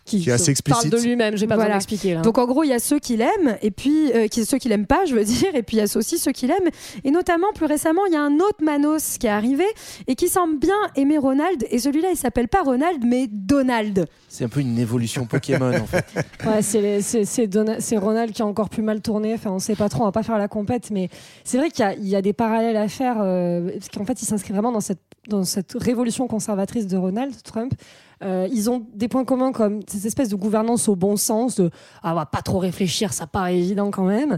qui, 0.10 0.22
Qui 0.22 0.30
est 0.30 0.34
assez 0.34 0.46
parle 0.46 0.52
explicite. 0.52 0.92
de 0.92 0.98
lui-même. 0.98 1.38
J'ai 1.38 1.48
pas 1.48 1.56
Voilà. 1.56 1.70
besoin 1.70 1.78
d'expliquer 1.78 2.14
là. 2.16 2.22
Donc 2.22 2.38
en 2.38 2.46
gros, 2.46 2.64
il 2.64 2.70
y 2.70 2.74
a 2.74 2.80
ceux 2.80 3.00
qui 3.00 3.16
l'aiment 3.18 3.58
et 3.62 3.72
puis 3.72 4.12
euh, 4.14 4.28
qui, 4.28 4.46
ceux 4.46 4.58
qui 4.58 4.68
l'aiment 4.68 4.86
pas, 4.88 5.06
je 5.06 5.16
veux 5.16 5.24
dire, 5.24 5.54
et 5.56 5.64
puis 5.64 5.78
il 5.78 5.80
y 5.80 5.84
a 5.84 5.98
aussi 5.98 6.18
ceux 6.18 6.32
qui 6.32 6.48
l'aiment. 6.48 6.70
Et 7.04 7.12
notamment, 7.12 7.48
plus 7.56 7.66
récemment, 7.66 8.06
il 8.08 8.14
y 8.14 8.18
a 8.18 8.22
un 8.22 8.36
autre 8.36 8.64
Manos 8.64 9.18
qui 9.18 9.28
est 9.28 9.30
arrivé 9.30 9.66
et 10.08 10.16
qui 10.16 10.28
semble 10.28 10.58
bien 10.60 10.76
aimer 10.96 11.18
Ronald. 11.18 11.66
Et 11.70 11.80
celui-là, 11.80 12.10
il 12.12 12.18
s'appelle 12.18 12.48
pas 12.48 12.64
Ronald, 12.64 13.04
mais 13.06 13.28
Donald. 13.32 14.08
C'est 14.28 14.44
un 14.44 14.50
peu 14.50 14.60
une 14.60 14.78
évolution 14.78 15.26
Pokémon 15.26 15.74
en 15.76 15.86
fait. 15.86 16.06
Ouais, 16.46 16.62
c'est 16.62 16.82
les- 16.82 17.02
c'est- 17.02 17.26
c'est 17.26 17.48
Dona- 17.48 17.80
c'est 17.80 17.98
Ronald 17.98 18.32
qui 18.32 18.42
a 18.42 18.46
encore 18.46 18.70
plus 18.70 18.82
mal 18.84 19.02
tourné. 19.02 19.34
Enfin, 19.34 19.52
on 19.52 19.60
sait 19.60 19.76
pas 19.76 19.90
trop, 19.90 20.04
on 20.04 20.06
va 20.06 20.12
pas 20.12 20.24
faire 20.24 20.38
la 20.38 20.48
compète, 20.48 20.90
mais 20.92 21.10
c'est 21.44 21.58
vrai 21.58 21.70
qu'il 21.70 21.84
y 21.84 21.88
a- 21.88 21.94
il 21.96 22.08
y, 22.08 22.16
a 22.16 22.22
des 22.22 22.34
parallèles 22.34 22.78
à 22.78 22.88
faire, 22.88 23.18
euh, 23.22 23.70
parce 23.72 23.90
qu'en 23.90 24.06
fait, 24.06 24.22
il 24.22 24.26
s'inscrit 24.26 24.54
vraiment 24.54 24.72
dans 24.72 24.80
cette, 24.82 25.00
dans 25.28 25.44
cette 25.44 25.74
révolution 25.80 26.28
conservatrice 26.28 26.88
de 26.88 26.98
Ronald 26.98 27.34
Trump. 27.44 27.74
Euh, 28.22 28.48
ils 28.52 28.70
ont 28.70 28.86
des 28.94 29.08
points 29.08 29.24
communs 29.24 29.52
comme 29.52 29.82
cette 29.88 30.06
espèce 30.06 30.30
de 30.30 30.36
gouvernance 30.36 30.90
au 30.90 30.96
bon 30.96 31.16
sens, 31.16 31.56
de 31.56 31.70
ah, 32.04 32.14
va 32.14 32.26
pas 32.26 32.42
trop 32.42 32.60
réfléchir, 32.60 33.14
ça 33.14 33.28
paraît 33.28 33.58
évident 33.58 33.92
quand 33.92 34.04
même. 34.04 34.38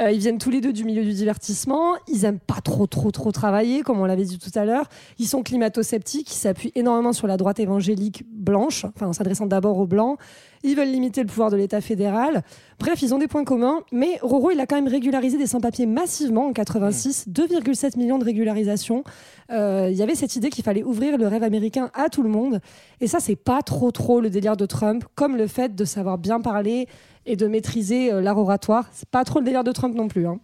Euh, 0.00 0.10
ils 0.10 0.20
viennent 0.20 0.38
tous 0.38 0.50
les 0.50 0.60
deux 0.60 0.72
du 0.72 0.84
milieu 0.84 1.02
du 1.04 1.12
divertissement. 1.12 1.94
Ils 2.08 2.24
aiment 2.24 2.38
pas 2.38 2.60
trop, 2.62 2.86
trop, 2.86 3.10
trop 3.10 3.30
travailler, 3.30 3.82
comme 3.82 4.00
on 4.00 4.06
l'avait 4.06 4.24
dit 4.24 4.38
tout 4.38 4.56
à 4.58 4.64
l'heure. 4.64 4.88
Ils 5.18 5.26
sont 5.26 5.42
climato-sceptiques, 5.42 6.30
ils 6.32 6.38
s'appuient 6.38 6.72
énormément 6.74 7.12
sur 7.12 7.26
la 7.26 7.36
droite 7.36 7.60
évangélique 7.60 8.24
blanche, 8.32 8.86
enfin 8.86 9.08
en 9.08 9.12
s'adressant 9.12 9.46
d'abord 9.46 9.78
aux 9.78 9.86
blancs. 9.86 10.18
Ils 10.64 10.76
veulent 10.76 10.90
limiter 10.90 11.22
le 11.22 11.26
pouvoir 11.26 11.50
de 11.50 11.56
l'État 11.56 11.80
fédéral. 11.80 12.42
Bref, 12.78 13.02
ils 13.02 13.12
ont 13.12 13.18
des 13.18 13.26
points 13.26 13.44
communs. 13.44 13.80
Mais 13.90 14.18
Roro, 14.22 14.50
il 14.52 14.60
a 14.60 14.66
quand 14.66 14.76
même 14.76 14.88
régularisé 14.88 15.36
des 15.36 15.46
sans-papiers 15.46 15.86
massivement 15.86 16.46
en 16.46 16.52
86, 16.52 17.26
2,7 17.28 17.98
millions 17.98 18.18
de 18.18 18.24
régularisations. 18.24 19.02
Euh, 19.50 19.88
Il 19.90 19.96
y 19.96 20.02
avait 20.02 20.14
cette 20.14 20.36
idée 20.36 20.50
qu'il 20.50 20.62
fallait 20.64 20.84
ouvrir 20.84 21.18
le 21.18 21.26
rêve 21.26 21.42
américain 21.42 21.90
à 21.94 22.08
tout 22.08 22.22
le 22.22 22.28
monde. 22.28 22.60
Et 23.00 23.08
ça, 23.08 23.18
c'est 23.18 23.36
pas 23.36 23.62
trop, 23.62 23.90
trop 23.90 24.20
le 24.20 24.30
délire 24.30 24.56
de 24.56 24.66
Trump, 24.66 25.04
comme 25.16 25.36
le 25.36 25.48
fait 25.48 25.74
de 25.74 25.84
savoir 25.84 26.16
bien 26.16 26.40
parler 26.40 26.86
et 27.26 27.36
de 27.36 27.46
maîtriser 27.46 28.12
euh, 28.12 28.20
l'art 28.20 28.38
oratoire. 28.38 28.88
C'est 28.92 29.08
pas 29.08 29.24
trop 29.24 29.38
le 29.38 29.44
délire 29.44 29.64
de 29.64 29.72
Trump 29.72 29.94
non 29.94 30.08
plus. 30.08 30.26
hein. 30.26 30.38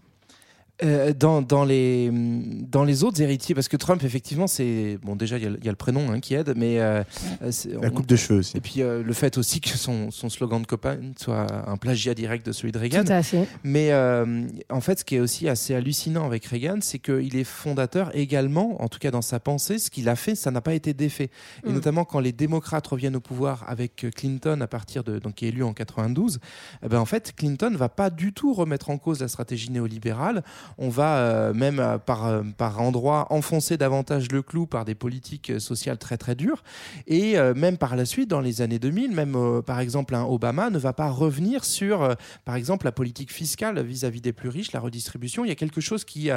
Euh, 0.84 1.12
dans, 1.12 1.42
dans, 1.42 1.64
les, 1.64 2.08
dans 2.12 2.84
les 2.84 3.02
autres 3.02 3.20
héritiers, 3.20 3.52
parce 3.52 3.66
que 3.66 3.76
Trump, 3.76 4.04
effectivement, 4.04 4.46
c'est. 4.46 4.96
Bon, 5.02 5.16
déjà, 5.16 5.36
il 5.36 5.42
y, 5.42 5.46
a 5.46 5.50
le- 5.50 5.58
il 5.58 5.64
y 5.64 5.68
a 5.68 5.72
le 5.72 5.76
prénom 5.76 6.12
hein, 6.12 6.20
qui 6.20 6.34
aide, 6.34 6.52
mais. 6.56 6.78
euh, 6.78 7.02
euh, 7.42 7.50
c'est- 7.50 7.70
La 7.72 7.88
on- 7.88 7.90
coupe 7.90 8.06
de 8.06 8.14
cheveux 8.14 8.38
aussi. 8.38 8.56
Et 8.56 8.60
puis 8.60 8.82
euh, 8.82 9.02
le 9.02 9.12
fait 9.12 9.38
aussi 9.38 9.60
que 9.60 9.70
son, 9.70 10.12
son 10.12 10.28
slogan 10.28 10.62
de 10.62 10.66
copain 10.68 10.98
soit 11.16 11.46
un 11.68 11.76
plagiat 11.78 12.14
direct 12.14 12.46
de 12.46 12.52
celui 12.52 12.70
de 12.70 12.78
Reagan. 12.78 13.02
Tout 13.02 13.12
à 13.12 13.24
fait. 13.24 13.48
Mais 13.64 13.90
euh, 13.90 14.46
en 14.70 14.80
fait, 14.80 15.00
ce 15.00 15.04
qui 15.04 15.16
est 15.16 15.20
aussi 15.20 15.48
assez 15.48 15.74
hallucinant 15.74 16.24
avec 16.26 16.44
Reagan, 16.46 16.78
c'est 16.80 17.00
qu'il 17.00 17.34
est 17.36 17.42
fondateur 17.44 18.14
également, 18.16 18.80
en 18.80 18.86
tout 18.88 19.00
cas 19.00 19.10
dans 19.10 19.20
sa 19.22 19.40
pensée, 19.40 19.78
ce 19.78 19.90
qu'il 19.90 20.08
a 20.08 20.14
fait, 20.14 20.36
ça 20.36 20.52
n'a 20.52 20.60
pas 20.60 20.74
été 20.74 20.94
défait. 20.94 21.30
Et 21.66 21.70
Mm. 21.70 21.72
notamment 21.74 22.04
quand 22.04 22.20
les 22.20 22.32
démocrates 22.32 22.86
reviennent 22.86 23.16
au 23.16 23.20
pouvoir 23.20 23.64
avec 23.66 24.06
Clinton 24.14 24.60
à 24.60 24.68
partir 24.68 25.02
de 25.02 25.18
donc 25.18 25.34
qui 25.34 25.46
est 25.46 25.48
élu 25.48 25.64
en 25.64 25.72
92, 25.72 26.38
eh 26.84 26.88
ben 26.88 27.00
en 27.00 27.04
fait 27.04 27.32
Clinton 27.36 27.74
va 27.76 27.88
pas 27.88 28.10
du 28.10 28.32
tout 28.32 28.52
remettre 28.52 28.90
en 28.90 28.98
cause 28.98 29.20
la 29.20 29.26
stratégie 29.28 29.72
néolibérale. 29.72 30.44
On 30.76 30.88
va 30.88 31.16
euh, 31.18 31.54
même 31.54 31.78
euh, 31.80 31.98
par, 31.98 32.26
euh, 32.26 32.42
par 32.56 32.80
endroits 32.80 33.26
enfoncer 33.30 33.76
davantage 33.76 34.30
le 34.30 34.42
clou 34.42 34.66
par 34.66 34.84
des 34.84 34.94
politiques 34.94 35.52
sociales 35.60 35.98
très 35.98 36.16
très 36.18 36.34
dures. 36.34 36.62
Et 37.06 37.36
même 37.54 37.78
par 37.78 37.96
la 37.96 38.04
suite, 38.04 38.28
dans 38.28 38.40
les 38.40 38.60
années 38.62 38.78
2000, 38.78 39.12
même 39.12 39.36
par 39.64 39.80
exemple 39.80 40.14
un 40.14 40.24
Obama 40.24 40.70
ne 40.70 40.78
va 40.78 40.92
pas 40.92 41.08
revenir 41.10 41.64
sur, 41.64 42.16
par 42.44 42.56
exemple, 42.56 42.84
la 42.84 42.92
politique 42.92 43.32
fiscale 43.32 43.80
vis-à-vis 43.82 44.20
des 44.20 44.32
plus 44.32 44.48
riches, 44.48 44.72
la 44.72 44.80
redistribution. 44.80 45.44
Il 45.44 45.48
y 45.48 45.52
a 45.52 45.54
quelque 45.54 45.80
chose 45.80 46.04
qui, 46.04 46.30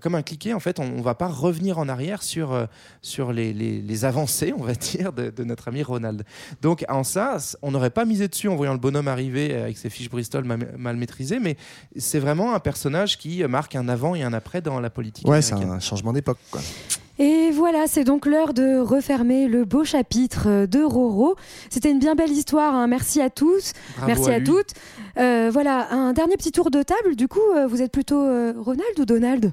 comme 0.00 0.14
un 0.14 0.22
cliquet, 0.22 0.52
en 0.52 0.60
fait, 0.60 0.78
on 0.78 0.88
ne 0.88 1.02
va 1.02 1.14
pas 1.14 1.28
revenir 1.28 1.78
en 1.78 1.88
arrière 1.88 2.22
sur, 2.22 2.66
sur 3.02 3.32
les, 3.32 3.52
les- 3.52 4.04
avancées, 4.04 4.54
on 4.56 4.62
va 4.62 4.72
dire, 4.74 5.12
de, 5.12 5.28
de 5.30 5.44
notre 5.44 5.68
ami 5.68 5.82
Ronald. 5.82 6.24
Donc 6.62 6.84
en 6.88 7.04
ça, 7.04 7.36
on 7.60 7.70
n'aurait 7.70 7.90
pas 7.90 8.04
misé 8.06 8.28
dessus 8.28 8.48
en 8.48 8.56
voyant 8.56 8.72
le 8.72 8.78
bonhomme 8.78 9.08
arriver 9.08 9.54
avec 9.54 9.76
ses 9.76 9.90
fiches 9.90 10.08
Bristol 10.08 10.44
ma- 10.44 10.56
mal 10.56 10.96
maîtrisées, 10.96 11.38
mais 11.38 11.56
c'est 11.96 12.18
vraiment 12.18 12.54
un 12.54 12.60
personnage 12.60 13.18
qui 13.18 13.42
marque 13.44 13.69
un 13.74 13.88
avant 13.88 14.14
et 14.14 14.22
un 14.22 14.32
après 14.32 14.60
dans 14.60 14.80
la 14.80 14.90
politique. 14.90 15.26
Ouais, 15.28 15.42
c'est 15.42 15.54
un 15.54 15.80
changement 15.80 16.12
d'époque. 16.12 16.38
quoi. 16.50 16.60
Et 17.18 17.50
voilà, 17.50 17.84
c'est 17.86 18.04
donc 18.04 18.24
l'heure 18.24 18.54
de 18.54 18.78
refermer 18.78 19.46
le 19.46 19.66
beau 19.66 19.84
chapitre 19.84 20.44
euh, 20.46 20.66
de 20.66 20.82
Roro. 20.82 21.36
C'était 21.68 21.90
une 21.90 21.98
bien 21.98 22.14
belle 22.14 22.30
histoire. 22.32 22.74
hein. 22.74 22.86
Merci 22.86 23.20
à 23.20 23.28
tous. 23.28 23.72
Bravo 23.98 24.06
Merci 24.14 24.30
à 24.30 24.40
toutes. 24.40 24.72
Euh, 25.18 25.50
voilà, 25.52 25.88
un 25.92 26.14
dernier 26.14 26.38
petit 26.38 26.50
tour 26.50 26.70
de 26.70 26.82
table. 26.82 27.16
Du 27.16 27.28
coup, 27.28 27.40
euh, 27.54 27.66
vous 27.66 27.82
êtes 27.82 27.92
plutôt 27.92 28.22
euh, 28.22 28.54
Ronald 28.58 28.98
ou 28.98 29.04
Donald? 29.04 29.52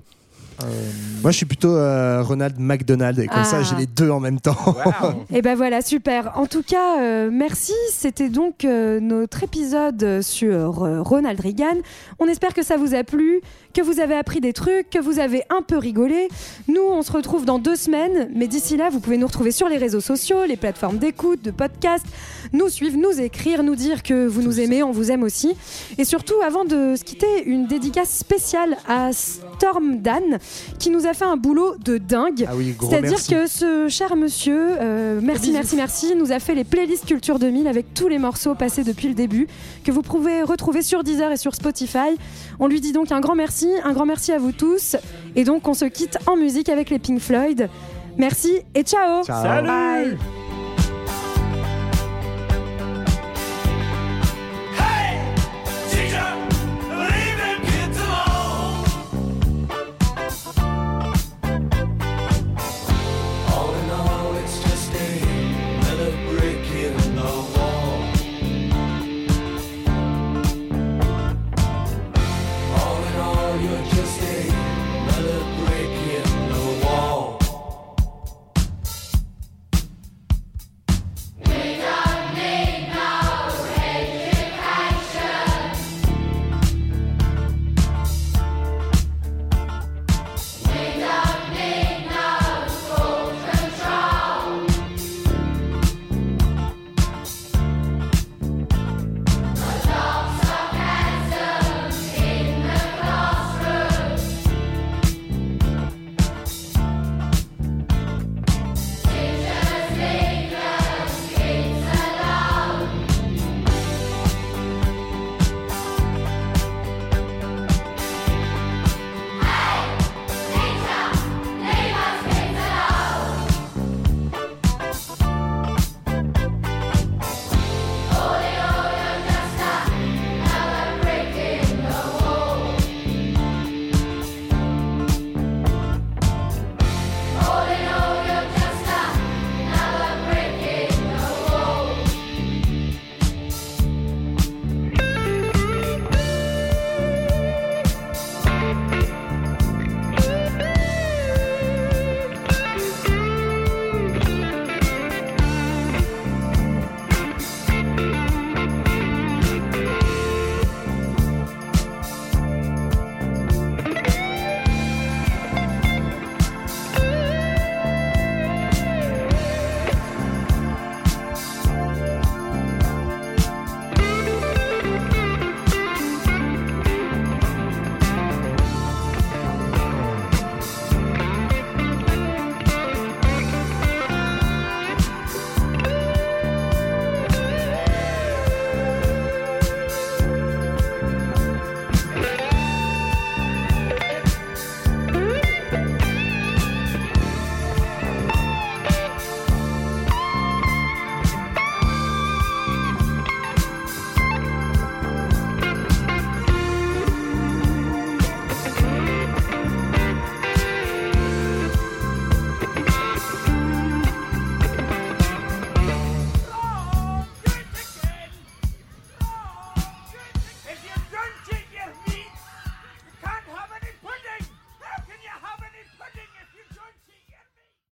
Moi, 1.22 1.30
je 1.30 1.38
suis 1.38 1.46
plutôt 1.46 1.76
euh, 1.76 2.24
Ronald 2.24 2.56
McDonald, 2.60 3.20
et 3.20 3.28
comme 3.28 3.42
Ah. 3.42 3.44
ça, 3.44 3.62
j'ai 3.62 3.76
les 3.76 3.86
deux 3.86 4.10
en 4.10 4.20
même 4.20 4.40
temps. 4.40 4.58
Et 5.32 5.44
ben 5.44 5.56
voilà, 5.56 5.84
super. 5.84 6.32
En 6.36 6.48
tout 6.48 6.64
cas, 6.64 7.00
euh, 7.00 7.30
merci. 7.32 7.74
C'était 7.92 8.30
donc 8.30 8.66
euh, 8.66 9.00
notre 9.00 9.44
épisode 9.44 10.22
sur 10.24 10.84
euh, 10.84 11.04
Ronald 11.04 11.40
Reagan. 11.40 11.76
On 12.18 12.26
espère 12.28 12.56
que 12.56 12.64
ça 12.64 12.76
vous 12.76 12.96
a 12.96 13.04
plu, 13.04 13.42
que 13.74 13.82
vous 13.82 14.00
avez 14.00 14.16
appris 14.16 14.42
des 14.42 14.54
trucs, 14.54 14.90
que 14.90 15.00
vous 15.00 15.20
avez 15.20 15.44
un 15.50 15.62
peu 15.62 15.78
rigolé. 15.78 16.28
Nous, 16.68 16.82
on 16.82 17.02
se 17.02 17.12
retrouve 17.12 17.46
dans 17.46 17.60
deux 17.60 17.76
semaines, 17.76 18.30
mais 18.34 18.48
d'ici 18.48 18.78
là, 18.78 18.90
vous 18.90 19.00
pouvez 19.00 19.18
nous 19.18 19.28
retrouver 19.28 19.52
sur 19.52 19.70
les 19.70 19.78
réseaux 19.78 20.02
sociaux, 20.02 20.46
les 20.48 20.58
plateformes 20.58 20.98
d'écoute, 20.98 21.42
de 21.44 21.52
podcast, 21.52 22.06
nous 22.54 22.70
suivre, 22.70 22.98
nous 22.98 23.20
écrire, 23.20 23.64
nous 23.64 23.76
dire 23.76 24.04
que 24.04 24.26
vous 24.28 24.42
nous 24.42 24.60
aimez, 24.60 24.84
on 24.84 24.92
vous 24.92 25.12
aime 25.12 25.24
aussi. 25.24 25.56
Et 25.98 26.06
surtout, 26.06 26.36
avant 26.46 26.66
de 26.66 26.96
se 26.96 27.04
quitter, 27.04 27.44
une 27.46 27.68
dédicace 27.68 28.10
spéciale 28.10 28.78
à 28.88 29.12
Storm 29.14 30.00
Dan, 30.02 30.40
qui 30.80 30.90
nous 30.90 31.06
a 31.06 31.14
fait 31.14 31.26
un 31.26 31.38
boulot 31.38 31.76
de 31.84 31.98
dingue. 31.98 32.46
Ah 32.48 32.56
oui, 32.56 32.76
C'est-à-dire 32.80 33.12
merci. 33.12 33.34
que 33.34 33.48
ce 33.48 33.88
cher 33.90 34.16
monsieur, 34.16 34.70
euh, 34.80 35.20
merci, 35.22 35.52
merci, 35.52 35.76
merci, 35.76 36.16
nous 36.16 36.32
a 36.32 36.40
fait 36.40 36.56
les 36.56 36.64
playlists 36.64 37.06
Culture 37.06 37.40
2000 37.40 37.68
avec 37.68 37.94
tous 37.94 38.08
les 38.08 38.20
morceaux 38.20 38.56
passés 38.56 38.84
depuis 38.84 39.08
le 39.08 39.14
début, 39.14 39.48
que 39.84 39.92
vous 39.92 40.02
pouvez 40.02 40.42
retrouver 40.42 40.82
sur 40.82 41.04
Deezer 41.04 41.32
et 41.32 41.38
sur 41.38 41.56
Spotify. 41.56 42.18
On 42.60 42.68
lui 42.68 42.82
dit 42.82 42.92
donc 42.92 43.12
un 43.12 43.20
grand 43.20 43.36
merci, 43.68 43.88
un 43.88 43.94
grand 43.94 44.06
merci 44.06 44.32
à 44.32 44.40
vous 44.40 44.52
tous. 44.52 44.96
Et 45.36 45.44
donc 45.44 45.68
on 45.68 45.74
se 45.74 45.86
quitte 45.86 46.18
en 46.28 46.36
musique 46.36 46.70
avec 46.70 46.90
les 46.90 47.00
Pink 47.00 47.20
Floyd. 47.20 47.70
Merci 48.18 48.62
et 48.74 48.84
ciao 48.84 49.24
Ciao. 49.24 49.44
Salut 49.44 49.68
Bye 49.68 50.47